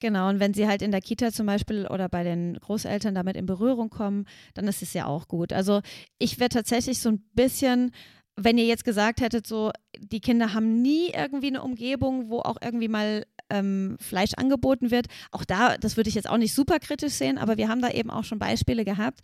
Genau, 0.00 0.28
und 0.28 0.38
wenn 0.38 0.52
sie 0.52 0.68
halt 0.68 0.82
in 0.82 0.90
der 0.90 1.00
Kita 1.00 1.32
zum 1.32 1.46
Beispiel 1.46 1.86
oder 1.86 2.10
bei 2.10 2.24
den 2.24 2.58
Großeltern 2.60 3.14
damit 3.14 3.36
in 3.36 3.46
Berührung 3.46 3.88
kommen, 3.88 4.26
dann 4.52 4.68
ist 4.68 4.82
es 4.82 4.92
ja 4.92 5.06
auch 5.06 5.26
gut. 5.26 5.52
Also 5.54 5.80
ich 6.18 6.38
wäre 6.38 6.50
tatsächlich 6.50 7.00
so 7.00 7.08
ein 7.08 7.24
bisschen, 7.32 7.90
wenn 8.38 8.56
ihr 8.58 8.66
jetzt 8.66 8.84
gesagt 8.84 9.20
hättet, 9.20 9.46
so, 9.46 9.72
die 9.98 10.20
Kinder 10.20 10.54
haben 10.54 10.80
nie 10.80 11.10
irgendwie 11.10 11.48
eine 11.48 11.62
Umgebung, 11.62 12.30
wo 12.30 12.38
auch 12.40 12.56
irgendwie 12.62 12.88
mal 12.88 13.24
ähm, 13.50 13.96
Fleisch 14.00 14.34
angeboten 14.34 14.90
wird. 14.90 15.06
Auch 15.32 15.44
da, 15.44 15.76
das 15.78 15.96
würde 15.96 16.08
ich 16.08 16.14
jetzt 16.14 16.28
auch 16.28 16.36
nicht 16.36 16.54
super 16.54 16.78
kritisch 16.78 17.14
sehen, 17.14 17.38
aber 17.38 17.56
wir 17.56 17.68
haben 17.68 17.80
da 17.80 17.90
eben 17.90 18.10
auch 18.10 18.24
schon 18.24 18.38
Beispiele 18.38 18.84
gehabt, 18.84 19.20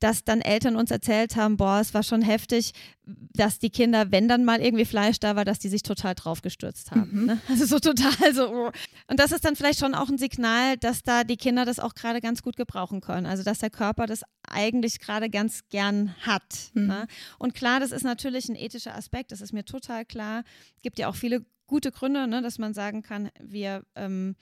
dass 0.00 0.24
dann 0.24 0.40
Eltern 0.40 0.76
uns 0.76 0.90
erzählt 0.90 1.36
haben, 1.36 1.56
boah, 1.56 1.80
es 1.80 1.92
war 1.94 2.02
schon 2.02 2.22
heftig, 2.22 2.72
dass 3.04 3.58
die 3.58 3.70
Kinder, 3.70 4.12
wenn 4.12 4.28
dann 4.28 4.44
mal 4.44 4.60
irgendwie 4.60 4.84
Fleisch 4.84 5.18
da 5.18 5.34
war, 5.34 5.44
dass 5.44 5.58
die 5.58 5.68
sich 5.68 5.82
total 5.82 6.14
drauf 6.14 6.42
gestürzt 6.42 6.90
haben. 6.90 7.08
Mhm. 7.12 7.26
Ne? 7.26 7.40
Also 7.48 7.66
so 7.66 7.78
total 7.78 8.34
so. 8.34 8.48
Oh. 8.48 8.70
Und 9.08 9.18
das 9.18 9.32
ist 9.32 9.44
dann 9.44 9.56
vielleicht 9.56 9.80
schon 9.80 9.94
auch 9.94 10.08
ein 10.08 10.18
Signal, 10.18 10.76
dass 10.76 11.02
da 11.02 11.24
die 11.24 11.36
Kinder 11.36 11.64
das 11.64 11.80
auch 11.80 11.94
gerade 11.94 12.20
ganz 12.20 12.42
gut 12.42 12.56
gebrauchen 12.56 13.00
können. 13.00 13.26
Also 13.26 13.42
dass 13.42 13.58
der 13.58 13.70
Körper 13.70 14.06
das 14.06 14.22
eigentlich 14.48 15.00
gerade 15.00 15.30
ganz 15.30 15.62
gern 15.68 16.14
hat. 16.20 16.70
Mhm. 16.74 16.86
Ne? 16.86 17.06
Und 17.38 17.54
klar, 17.54 17.80
das 17.80 17.92
ist 17.92 18.04
natürlich 18.04 18.48
ein 18.48 18.54
ethischer 18.58 18.94
Aspekt, 18.94 19.32
das 19.32 19.40
ist 19.40 19.52
mir 19.52 19.64
total 19.64 20.04
klar. 20.04 20.44
Es 20.76 20.82
gibt 20.82 20.98
ja 20.98 21.08
auch 21.08 21.16
viele 21.16 21.44
gute 21.66 21.92
Gründe, 21.92 22.26
ne, 22.26 22.42
dass 22.42 22.58
man 22.58 22.74
sagen 22.74 23.02
kann, 23.02 23.30
wir 23.40 23.84
ähm, 23.94 24.34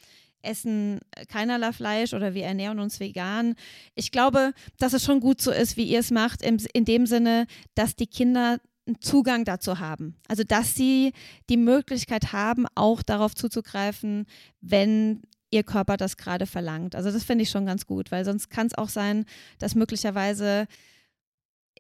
essen 0.42 1.00
keinerlei 1.28 1.72
Fleisch 1.72 2.14
oder 2.14 2.34
wir 2.34 2.44
ernähren 2.44 2.78
uns 2.78 3.00
vegan. 3.00 3.54
Ich 3.94 4.12
glaube, 4.12 4.52
dass 4.78 4.92
es 4.92 5.04
schon 5.04 5.20
gut 5.20 5.40
so 5.40 5.50
ist, 5.50 5.76
wie 5.76 5.84
ihr 5.84 6.00
es 6.00 6.10
macht, 6.10 6.42
im, 6.42 6.58
in 6.72 6.84
dem 6.84 7.06
Sinne, 7.06 7.46
dass 7.74 7.96
die 7.96 8.06
Kinder 8.06 8.58
einen 8.86 9.00
Zugang 9.00 9.44
dazu 9.44 9.80
haben. 9.80 10.16
Also, 10.28 10.44
dass 10.44 10.74
sie 10.74 11.12
die 11.50 11.56
Möglichkeit 11.56 12.32
haben, 12.32 12.66
auch 12.74 13.02
darauf 13.02 13.34
zuzugreifen, 13.34 14.26
wenn 14.60 15.22
ihr 15.50 15.64
Körper 15.64 15.96
das 15.96 16.16
gerade 16.16 16.46
verlangt. 16.46 16.94
Also, 16.94 17.10
das 17.10 17.24
finde 17.24 17.42
ich 17.42 17.50
schon 17.50 17.66
ganz 17.66 17.86
gut, 17.86 18.12
weil 18.12 18.24
sonst 18.24 18.48
kann 18.48 18.68
es 18.68 18.78
auch 18.78 18.88
sein, 18.88 19.26
dass 19.58 19.74
möglicherweise 19.74 20.68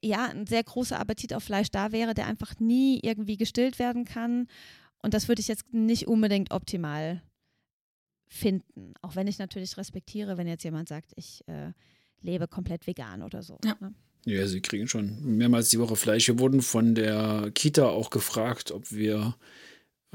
ja 0.02 0.26
ein 0.26 0.46
sehr 0.46 0.64
großer 0.64 0.98
Appetit 0.98 1.34
auf 1.34 1.44
Fleisch 1.44 1.70
da 1.70 1.92
wäre, 1.92 2.14
der 2.14 2.26
einfach 2.26 2.58
nie 2.58 3.00
irgendwie 3.02 3.36
gestillt 3.36 3.78
werden 3.78 4.04
kann. 4.04 4.48
Und 5.02 5.14
das 5.14 5.28
würde 5.28 5.40
ich 5.40 5.48
jetzt 5.48 5.72
nicht 5.72 6.06
unbedingt 6.06 6.50
optimal 6.50 7.22
finden. 8.28 8.94
Auch 9.02 9.16
wenn 9.16 9.28
ich 9.28 9.38
natürlich 9.38 9.76
respektiere, 9.76 10.36
wenn 10.36 10.48
jetzt 10.48 10.64
jemand 10.64 10.88
sagt, 10.88 11.12
ich 11.16 11.46
äh, 11.46 11.72
lebe 12.20 12.48
komplett 12.48 12.86
vegan 12.86 13.22
oder 13.22 13.42
so. 13.42 13.58
Ja. 13.64 13.76
Ne? 13.80 13.94
ja, 14.26 14.46
sie 14.46 14.60
kriegen 14.60 14.88
schon 14.88 15.36
mehrmals 15.36 15.70
die 15.70 15.78
Woche 15.78 15.96
Fleisch. 15.96 16.26
Wir 16.26 16.38
wurden 16.38 16.60
von 16.60 16.94
der 16.94 17.50
Kita 17.54 17.88
auch 17.88 18.10
gefragt, 18.10 18.72
ob 18.72 18.90
wir 18.90 19.36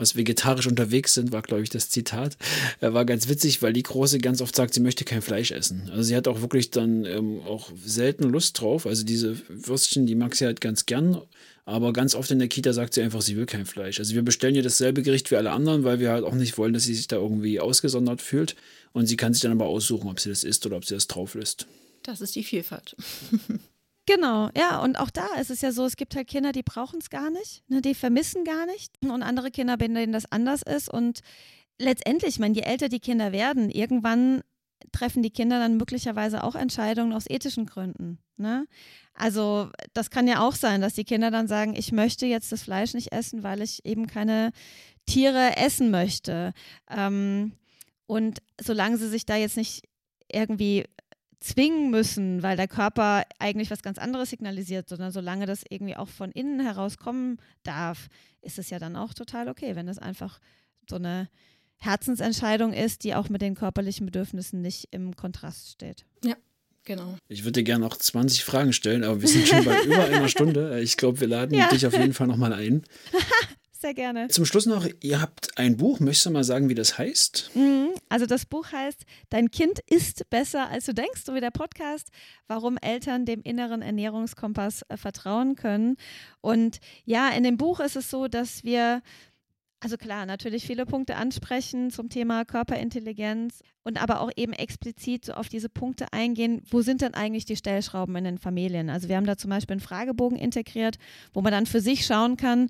was 0.01 0.15
vegetarisch 0.15 0.67
unterwegs 0.67 1.13
sind, 1.13 1.31
war, 1.31 1.41
glaube 1.41 1.63
ich, 1.63 1.69
das 1.69 1.89
Zitat. 1.89 2.37
Er 2.79 2.93
war 2.93 3.05
ganz 3.05 3.29
witzig, 3.29 3.61
weil 3.61 3.71
die 3.71 3.83
Große 3.83 4.19
ganz 4.19 4.41
oft 4.41 4.55
sagt, 4.55 4.73
sie 4.73 4.81
möchte 4.81 5.05
kein 5.05 5.21
Fleisch 5.21 5.51
essen. 5.51 5.89
Also 5.91 6.03
sie 6.03 6.15
hat 6.15 6.27
auch 6.27 6.41
wirklich 6.41 6.71
dann 6.71 7.05
ähm, 7.05 7.39
auch 7.41 7.69
selten 7.85 8.23
Lust 8.23 8.59
drauf. 8.59 8.85
Also 8.85 9.05
diese 9.05 9.37
Würstchen, 9.47 10.05
die 10.05 10.15
mag 10.15 10.35
sie 10.35 10.45
halt 10.45 10.59
ganz 10.59 10.85
gern. 10.85 11.21
Aber 11.63 11.93
ganz 11.93 12.15
oft 12.15 12.31
in 12.31 12.39
der 12.39 12.47
Kita 12.47 12.73
sagt 12.73 12.95
sie 12.95 13.01
einfach, 13.01 13.21
sie 13.21 13.37
will 13.37 13.45
kein 13.45 13.65
Fleisch. 13.65 13.99
Also 13.99 14.15
wir 14.15 14.23
bestellen 14.23 14.55
ihr 14.55 14.63
dasselbe 14.63 15.03
Gericht 15.03 15.31
wie 15.31 15.35
alle 15.35 15.51
anderen, 15.51 15.83
weil 15.83 15.99
wir 15.99 16.09
halt 16.09 16.25
auch 16.25 16.33
nicht 16.33 16.57
wollen, 16.57 16.73
dass 16.73 16.83
sie 16.83 16.95
sich 16.95 17.07
da 17.07 17.17
irgendwie 17.17 17.59
ausgesondert 17.59 18.21
fühlt. 18.21 18.55
Und 18.93 19.05
sie 19.05 19.15
kann 19.15 19.33
sich 19.33 19.43
dann 19.43 19.53
aber 19.53 19.67
aussuchen, 19.67 20.09
ob 20.09 20.19
sie 20.19 20.29
das 20.29 20.43
isst 20.43 20.65
oder 20.65 20.77
ob 20.77 20.85
sie 20.85 20.95
das 20.95 21.07
drauf 21.07 21.35
lässt. 21.35 21.67
Das 22.03 22.19
ist 22.19 22.35
die 22.35 22.43
Vielfalt. 22.43 22.95
Genau, 24.13 24.49
ja, 24.57 24.79
und 24.79 24.99
auch 24.99 25.09
da 25.09 25.25
ist 25.39 25.49
es 25.51 25.61
ja 25.61 25.71
so, 25.71 25.85
es 25.85 25.95
gibt 25.95 26.17
halt 26.17 26.27
Kinder, 26.27 26.51
die 26.51 26.63
brauchen 26.63 26.99
es 26.99 27.09
gar 27.09 27.29
nicht, 27.31 27.63
ne, 27.69 27.81
die 27.81 27.95
vermissen 27.95 28.43
gar 28.43 28.65
nicht 28.65 28.91
und 29.01 29.23
andere 29.23 29.51
Kinder, 29.51 29.77
bei 29.77 29.87
denen 29.87 30.11
das 30.11 30.29
anders 30.29 30.63
ist 30.63 30.89
und 30.89 31.21
letztendlich, 31.79 32.31
ich 32.31 32.39
meine, 32.39 32.53
je 32.53 32.63
älter 32.63 32.89
die 32.89 32.99
Kinder 32.99 33.31
werden, 33.31 33.69
irgendwann 33.69 34.41
treffen 34.91 35.23
die 35.23 35.29
Kinder 35.29 35.59
dann 35.59 35.77
möglicherweise 35.77 36.43
auch 36.43 36.55
Entscheidungen 36.55 37.13
aus 37.13 37.29
ethischen 37.29 37.65
Gründen. 37.65 38.19
Ne? 38.35 38.67
Also 39.13 39.69
das 39.93 40.09
kann 40.09 40.27
ja 40.27 40.45
auch 40.45 40.55
sein, 40.55 40.81
dass 40.81 40.93
die 40.93 41.05
Kinder 41.05 41.31
dann 41.31 41.47
sagen, 41.47 41.73
ich 41.77 41.93
möchte 41.93 42.25
jetzt 42.25 42.51
das 42.51 42.63
Fleisch 42.63 42.93
nicht 42.93 43.13
essen, 43.13 43.43
weil 43.43 43.61
ich 43.61 43.85
eben 43.85 44.07
keine 44.07 44.51
Tiere 45.05 45.55
essen 45.55 45.89
möchte. 45.89 46.51
Ähm, 46.89 47.53
und 48.07 48.39
solange 48.59 48.97
sie 48.97 49.07
sich 49.07 49.25
da 49.25 49.37
jetzt 49.37 49.55
nicht 49.55 49.83
irgendwie 50.29 50.83
zwingen 51.41 51.89
müssen, 51.89 52.43
weil 52.43 52.55
der 52.55 52.67
Körper 52.67 53.23
eigentlich 53.39 53.71
was 53.71 53.81
ganz 53.81 53.97
anderes 53.97 54.29
signalisiert, 54.29 54.87
sondern 54.87 55.11
solange 55.11 55.47
das 55.47 55.63
irgendwie 55.67 55.97
auch 55.97 56.07
von 56.07 56.31
innen 56.31 56.59
heraus 56.59 56.97
kommen 56.97 57.37
darf, 57.63 58.07
ist 58.41 58.59
es 58.59 58.69
ja 58.69 58.79
dann 58.79 58.95
auch 58.95 59.13
total 59.13 59.49
okay, 59.49 59.75
wenn 59.75 59.87
es 59.87 59.99
einfach 59.99 60.39
so 60.89 60.95
eine 60.95 61.29
Herzensentscheidung 61.77 62.73
ist, 62.73 63.03
die 63.03 63.15
auch 63.15 63.29
mit 63.29 63.41
den 63.41 63.55
körperlichen 63.55 64.05
Bedürfnissen 64.05 64.61
nicht 64.61 64.89
im 64.91 65.15
Kontrast 65.15 65.71
steht. 65.71 66.05
Ja. 66.23 66.35
Genau. 66.83 67.15
Ich 67.27 67.43
würde 67.43 67.59
dir 67.59 67.63
gerne 67.63 67.85
noch 67.85 67.95
20 67.95 68.43
Fragen 68.43 68.73
stellen, 68.73 69.03
aber 69.03 69.21
wir 69.21 69.27
sind 69.27 69.47
schon 69.47 69.63
bei 69.63 69.83
über 69.83 70.03
einer 70.03 70.27
Stunde. 70.29 70.81
Ich 70.81 70.97
glaube, 70.97 71.19
wir 71.19 71.27
laden 71.27 71.55
ja. 71.55 71.69
dich 71.69 71.85
auf 71.85 71.93
jeden 71.93 72.13
Fall 72.13 72.25
nochmal 72.25 72.53
ein. 72.53 72.83
Sehr 73.81 73.95
gerne. 73.95 74.27
Zum 74.27 74.45
Schluss 74.45 74.67
noch, 74.67 74.87
ihr 74.99 75.19
habt 75.19 75.57
ein 75.57 75.75
Buch. 75.75 75.99
Möchtest 75.99 76.27
du 76.27 76.29
mal 76.29 76.43
sagen, 76.43 76.69
wie 76.69 76.75
das 76.75 76.99
heißt? 76.99 77.49
Mhm. 77.55 77.89
Also 78.09 78.27
das 78.27 78.45
Buch 78.45 78.71
heißt 78.71 79.05
Dein 79.31 79.49
Kind 79.49 79.79
ist 79.87 80.29
besser, 80.29 80.69
als 80.69 80.85
du 80.85 80.93
denkst, 80.93 81.23
so 81.25 81.33
wie 81.33 81.39
der 81.39 81.49
Podcast, 81.49 82.09
warum 82.47 82.77
Eltern 82.77 83.25
dem 83.25 83.41
inneren 83.41 83.81
Ernährungskompass 83.81 84.83
äh, 84.89 84.97
vertrauen 84.97 85.55
können. 85.55 85.97
Und 86.41 86.77
ja, 87.05 87.29
in 87.29 87.41
dem 87.41 87.57
Buch 87.57 87.79
ist 87.79 87.95
es 87.95 88.11
so, 88.11 88.27
dass 88.27 88.63
wir 88.63 89.01
also 89.79 89.97
klar, 89.97 90.27
natürlich 90.27 90.67
viele 90.67 90.85
Punkte 90.85 91.15
ansprechen 91.15 91.89
zum 91.89 92.07
Thema 92.09 92.45
Körperintelligenz 92.45 93.63
und 93.83 93.99
aber 93.99 94.21
auch 94.21 94.29
eben 94.35 94.53
explizit 94.53 95.25
so 95.25 95.33
auf 95.33 95.49
diese 95.49 95.69
Punkte 95.69 96.13
eingehen, 96.13 96.61
wo 96.69 96.83
sind 96.83 97.01
denn 97.01 97.15
eigentlich 97.15 97.45
die 97.45 97.55
Stellschrauben 97.55 98.15
in 98.15 98.25
den 98.25 98.37
Familien? 98.37 98.91
Also 98.91 99.09
wir 99.09 99.15
haben 99.17 99.25
da 99.25 99.37
zum 99.37 99.49
Beispiel 99.49 99.73
einen 99.73 99.81
Fragebogen 99.81 100.37
integriert, 100.37 100.99
wo 101.33 101.41
man 101.41 101.51
dann 101.51 101.65
für 101.65 101.81
sich 101.81 102.05
schauen 102.05 102.37
kann, 102.37 102.69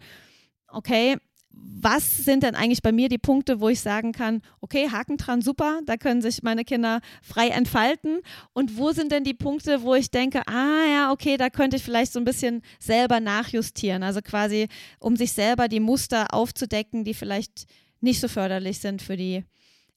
okay, 0.71 1.17
was 1.53 2.17
sind 2.17 2.43
denn 2.43 2.55
eigentlich 2.55 2.81
bei 2.81 2.91
mir 2.91 3.09
die 3.09 3.17
Punkte, 3.17 3.59
wo 3.59 3.69
ich 3.69 3.81
sagen 3.81 4.11
kann, 4.11 4.41
okay, 4.61 4.89
Haken 4.89 5.17
dran, 5.17 5.41
super, 5.41 5.81
da 5.85 5.97
können 5.97 6.21
sich 6.21 6.43
meine 6.43 6.63
Kinder 6.63 7.01
frei 7.21 7.49
entfalten. 7.49 8.21
Und 8.53 8.77
wo 8.77 8.91
sind 8.91 9.11
denn 9.11 9.23
die 9.23 9.33
Punkte, 9.33 9.83
wo 9.83 9.95
ich 9.95 10.11
denke, 10.11 10.47
ah 10.47 10.85
ja, 10.89 11.11
okay, 11.11 11.37
da 11.37 11.49
könnte 11.49 11.77
ich 11.77 11.83
vielleicht 11.83 12.13
so 12.13 12.19
ein 12.19 12.25
bisschen 12.25 12.61
selber 12.79 13.19
nachjustieren. 13.19 14.03
Also 14.03 14.21
quasi, 14.21 14.67
um 14.99 15.15
sich 15.15 15.33
selber 15.33 15.67
die 15.67 15.79
Muster 15.79 16.33
aufzudecken, 16.33 17.03
die 17.03 17.13
vielleicht 17.13 17.65
nicht 17.99 18.19
so 18.19 18.27
förderlich 18.27 18.79
sind 18.79 19.01
für 19.01 19.17
die 19.17 19.43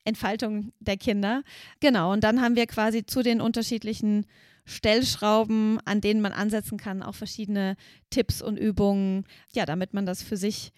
Entfaltung 0.04 0.72
der 0.80 0.96
Kinder. 0.96 1.42
Genau, 1.80 2.12
und 2.12 2.24
dann 2.24 2.40
haben 2.40 2.56
wir 2.56 2.66
quasi 2.66 3.06
zu 3.06 3.22
den 3.22 3.40
unterschiedlichen 3.40 4.26
Stellschrauben, 4.64 5.78
an 5.84 6.00
denen 6.00 6.20
man 6.20 6.32
ansetzen 6.32 6.78
kann, 6.78 7.02
auch 7.02 7.14
verschiedene 7.14 7.76
Tipps 8.10 8.40
und 8.40 8.56
Übungen, 8.56 9.24
ja, 9.52 9.66
damit 9.66 9.92
man 9.94 10.06
das 10.06 10.22
für 10.22 10.36
sich 10.36 10.72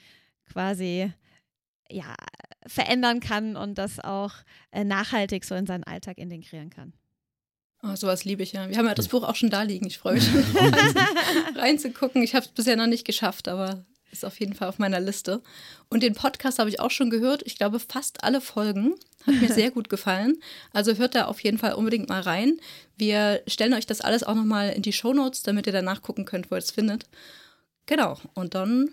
quasi 0.47 1.13
ja, 1.89 2.15
verändern 2.67 3.21
kann 3.21 3.57
und 3.57 3.79
das 3.79 4.01
auch 4.01 4.33
äh, 4.73 4.85
nachhaltig 4.85 5.45
so 5.45 5.55
in 5.55 5.67
seinen 5.67 5.85
Alltag 5.85 6.19
integrieren 6.19 6.71
kann. 6.71 6.93
Oh, 7.83 7.95
sowas 7.95 8.25
liebe 8.25 8.43
ich 8.43 8.53
ja. 8.53 8.69
Wir 8.69 8.79
haben 8.79 8.87
ja 8.87 8.95
das 8.95 9.09
Buch 9.09 9.23
auch 9.23 9.37
schon 9.37 9.51
da 9.51 9.63
liegen. 9.63 9.87
Ich 9.87 9.99
freue 9.99 10.15
mich 10.15 10.25
schon 10.25 10.43
reinzugucken. 11.57 12.23
Ich 12.23 12.35
habe 12.35 12.45
es 12.45 12.51
bisher 12.51 12.77
noch 12.77 12.87
nicht 12.87 13.05
geschafft, 13.05 13.49
aber 13.49 13.85
ist 14.11 14.25
auf 14.25 14.39
jeden 14.41 14.55
Fall 14.55 14.69
auf 14.69 14.79
meiner 14.79 15.01
Liste. 15.01 15.43
Und 15.89 16.03
den 16.03 16.15
Podcast 16.15 16.59
habe 16.59 16.71
ich 16.71 16.81
auch 16.81 16.91
schon 16.91 17.11
gehört. 17.11 17.43
Ich 17.45 17.57
glaube, 17.57 17.81
fast 17.81 18.25
alle 18.25 18.41
Folgen. 18.41 18.95
Hat 19.27 19.41
mir 19.41 19.49
sehr 19.53 19.71
gut 19.71 19.89
gefallen. 19.89 20.39
Also 20.73 20.97
hört 20.97 21.15
da 21.15 21.27
auf 21.27 21.41
jeden 21.41 21.59
Fall 21.59 21.75
unbedingt 21.75 22.09
mal 22.09 22.21
rein. 22.21 22.59
Wir 22.97 23.43
stellen 23.47 23.75
euch 23.75 23.87
das 23.87 24.01
alles 24.01 24.23
auch 24.23 24.35
nochmal 24.35 24.71
in 24.71 24.83
die 24.83 24.93
Shownotes, 24.93 25.43
damit 25.43 25.67
ihr 25.67 25.73
danach 25.73 26.03
gucken 26.03 26.25
könnt, 26.25 26.51
wo 26.51 26.55
ihr 26.55 26.59
es 26.59 26.71
findet. 26.71 27.07
Genau. 27.87 28.19
Und 28.35 28.55
dann 28.55 28.91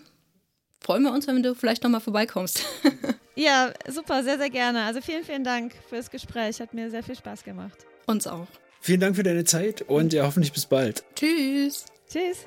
freuen 0.80 1.02
wir 1.02 1.12
uns, 1.12 1.26
wenn 1.26 1.42
du 1.42 1.54
vielleicht 1.54 1.82
nochmal 1.82 2.00
vorbeikommst. 2.00 2.64
ja, 3.34 3.72
super, 3.88 4.22
sehr, 4.22 4.38
sehr 4.38 4.50
gerne. 4.50 4.82
Also 4.84 5.00
vielen, 5.00 5.24
vielen 5.24 5.44
Dank 5.44 5.74
fürs 5.88 6.10
Gespräch. 6.10 6.60
Hat 6.60 6.74
mir 6.74 6.90
sehr 6.90 7.02
viel 7.02 7.16
Spaß 7.16 7.44
gemacht. 7.44 7.86
Uns 8.06 8.26
auch. 8.26 8.48
Vielen 8.80 9.00
Dank 9.00 9.16
für 9.16 9.22
deine 9.22 9.44
Zeit 9.44 9.80
und 9.82 10.12
ja, 10.12 10.24
hoffentlich 10.24 10.52
bis 10.52 10.66
bald. 10.66 11.04
Tschüss. 11.14 11.86
Tschüss. 12.06 12.46